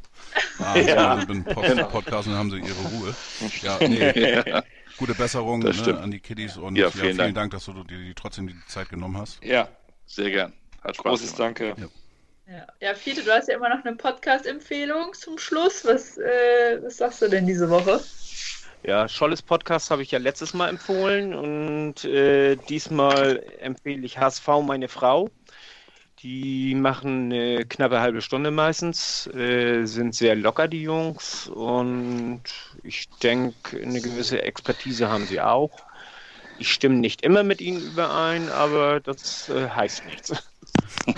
Ah, 0.60 0.76
Ja. 0.76 0.84
ja. 1.18 1.24
Bin 1.24 1.42
Pod 1.42 1.64
Podcast 1.90 2.26
und 2.28 2.34
dann 2.34 2.38
haben 2.38 2.50
sie 2.52 2.58
ihre 2.58 2.88
Ruhe. 2.90 3.14
Ja, 3.62 3.76
nee. 3.80 4.62
Gute 4.98 5.14
Besserung 5.14 5.60
ne, 5.60 5.72
an 6.00 6.10
die 6.12 6.20
Kiddies 6.20 6.56
und 6.56 6.76
Ja, 6.76 6.84
ja, 6.84 6.90
vielen 6.90 7.04
vielen, 7.06 7.16
Dank. 7.18 7.34
Dank. 7.34 7.50
dass 7.52 7.64
du 7.64 7.72
dir 7.72 7.98
die, 7.98 8.14
trotzdem 8.14 8.46
die 8.46 8.54
Zeit 8.68 8.88
genommen 8.88 9.16
hast. 9.18 9.42
Ja, 9.42 9.66
Sehr 10.06 10.30
gern. 10.30 10.52
Hat 10.84 10.94
Spaß 10.96 11.02
großes 11.10 11.34
gemacht. 11.36 11.58
Danke. 11.60 11.74
Ja, 12.46 12.66
ja 12.80 12.94
Fiete, 12.94 13.24
du 13.24 13.32
hast 13.32 13.48
ja 13.48 13.56
immer 13.56 13.68
noch 13.68 13.84
eine 13.84 13.96
Podcast-Empfehlung 13.96 15.12
zum 15.14 15.38
Schluss. 15.38 15.84
Was, 15.84 16.18
äh, 16.18 16.78
was 16.82 16.98
sagst 16.98 17.20
du 17.22 17.28
denn 17.28 17.46
diese 17.46 17.68
Woche? 17.68 18.00
Ja, 18.84 19.08
Scholles 19.08 19.42
Podcast 19.42 19.90
habe 19.90 20.02
ich 20.02 20.10
ja 20.10 20.18
letztes 20.18 20.54
Mal 20.54 20.68
empfohlen 20.68 21.34
und 21.34 22.04
äh, 22.04 22.56
diesmal 22.56 23.42
empfehle 23.60 24.04
ich 24.04 24.18
HSV 24.18 24.48
meine 24.64 24.88
Frau. 24.88 25.30
Die 26.20 26.74
machen 26.74 27.32
eine 27.32 27.64
knappe 27.66 28.00
halbe 28.00 28.22
Stunde 28.22 28.50
meistens, 28.50 29.26
äh, 29.28 29.84
sind 29.86 30.14
sehr 30.14 30.34
locker, 30.36 30.68
die 30.68 30.82
Jungs, 30.82 31.48
und 31.48 32.42
ich 32.82 33.08
denke, 33.22 33.80
eine 33.80 34.00
gewisse 34.00 34.42
Expertise 34.42 35.08
haben 35.08 35.26
sie 35.26 35.40
auch. 35.40 35.86
Ich 36.58 36.72
stimme 36.72 36.96
nicht 36.96 37.22
immer 37.22 37.42
mit 37.44 37.60
ihnen 37.60 37.80
überein, 37.82 38.48
aber 38.50 39.00
das 39.00 39.48
äh, 39.48 39.68
heißt 39.70 40.04
nichts. 40.06 40.32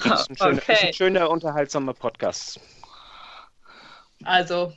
Das 0.02 0.14
ist 0.20 0.30
ein 0.30 0.36
schöner, 0.36 0.62
ist 0.68 0.68
Okay. 0.68 0.86
ein 0.86 0.92
schöner 0.92 1.30
unterhaltsamer 1.30 1.94
Podcast. 1.94 2.60
Also, 4.24 4.72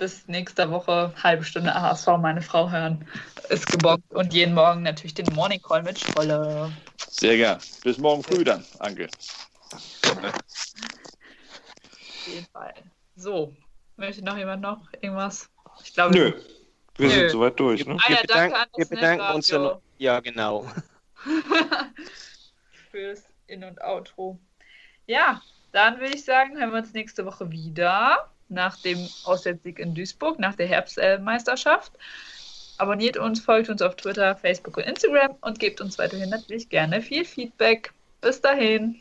bis 0.00 0.26
nächste 0.28 0.70
Woche, 0.70 1.12
halbe 1.22 1.44
Stunde 1.44 1.74
HSV, 1.74 2.06
meine 2.18 2.40
Frau 2.40 2.70
hören. 2.70 3.06
Ist 3.50 3.66
gebockt. 3.66 4.10
Und 4.12 4.32
jeden 4.32 4.54
Morgen 4.54 4.82
natürlich 4.82 5.12
den 5.14 5.32
Morning 5.34 5.60
Call 5.60 5.82
mit 5.82 5.98
Scholle. 5.98 6.72
Sehr 6.96 7.36
gern. 7.36 7.60
Bis 7.84 7.98
morgen 7.98 8.22
früh 8.22 8.42
dann, 8.42 8.64
Anke. 8.78 9.08
Auf 9.72 9.82
jeden 12.26 12.46
Fall. 12.46 12.74
So, 13.14 13.54
möchte 13.96 14.24
noch 14.24 14.38
jemand 14.38 14.62
noch 14.62 14.80
irgendwas? 15.00 15.50
Ich 15.84 15.92
glaube, 15.92 16.14
Nö, 16.14 16.32
wir 16.96 17.08
Nö. 17.08 17.14
sind 17.14 17.30
soweit 17.30 17.60
durch. 17.60 17.84
Ne? 17.84 17.98
Ah 18.00 18.10
ja, 18.10 18.66
wir 18.76 18.86
bedanken 18.86 19.34
uns 19.34 19.48
ja 19.48 19.58
noch. 19.58 19.82
Ja, 19.98 20.20
genau. 20.20 20.66
fürs 22.90 23.24
In- 23.46 23.64
und 23.64 23.82
Outro. 23.82 24.38
Ja, 25.06 25.42
dann 25.72 26.00
würde 26.00 26.14
ich 26.14 26.24
sagen, 26.24 26.58
hören 26.58 26.70
wir 26.70 26.78
uns 26.78 26.94
nächste 26.94 27.26
Woche 27.26 27.50
wieder 27.50 28.30
nach 28.50 28.76
dem 28.82 29.08
Auswärtssieg 29.24 29.78
in 29.78 29.94
Duisburg, 29.94 30.38
nach 30.38 30.54
der 30.54 30.66
Herbstmeisterschaft. 30.66 31.92
Abonniert 32.78 33.16
uns, 33.16 33.40
folgt 33.40 33.68
uns 33.68 33.82
auf 33.82 33.96
Twitter, 33.96 34.36
Facebook 34.36 34.76
und 34.78 34.84
Instagram 34.84 35.36
und 35.42 35.58
gebt 35.58 35.80
uns 35.80 35.98
weiterhin 35.98 36.30
natürlich 36.30 36.68
gerne 36.68 37.02
viel 37.02 37.24
Feedback. 37.24 37.92
Bis 38.20 38.40
dahin. 38.40 38.96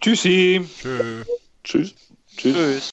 Tschüssi. 0.00 0.68
Tschö. 0.80 1.24
Tschüss. 1.62 1.94
Tschüss. 2.36 2.54
Tschüss. 2.54 2.90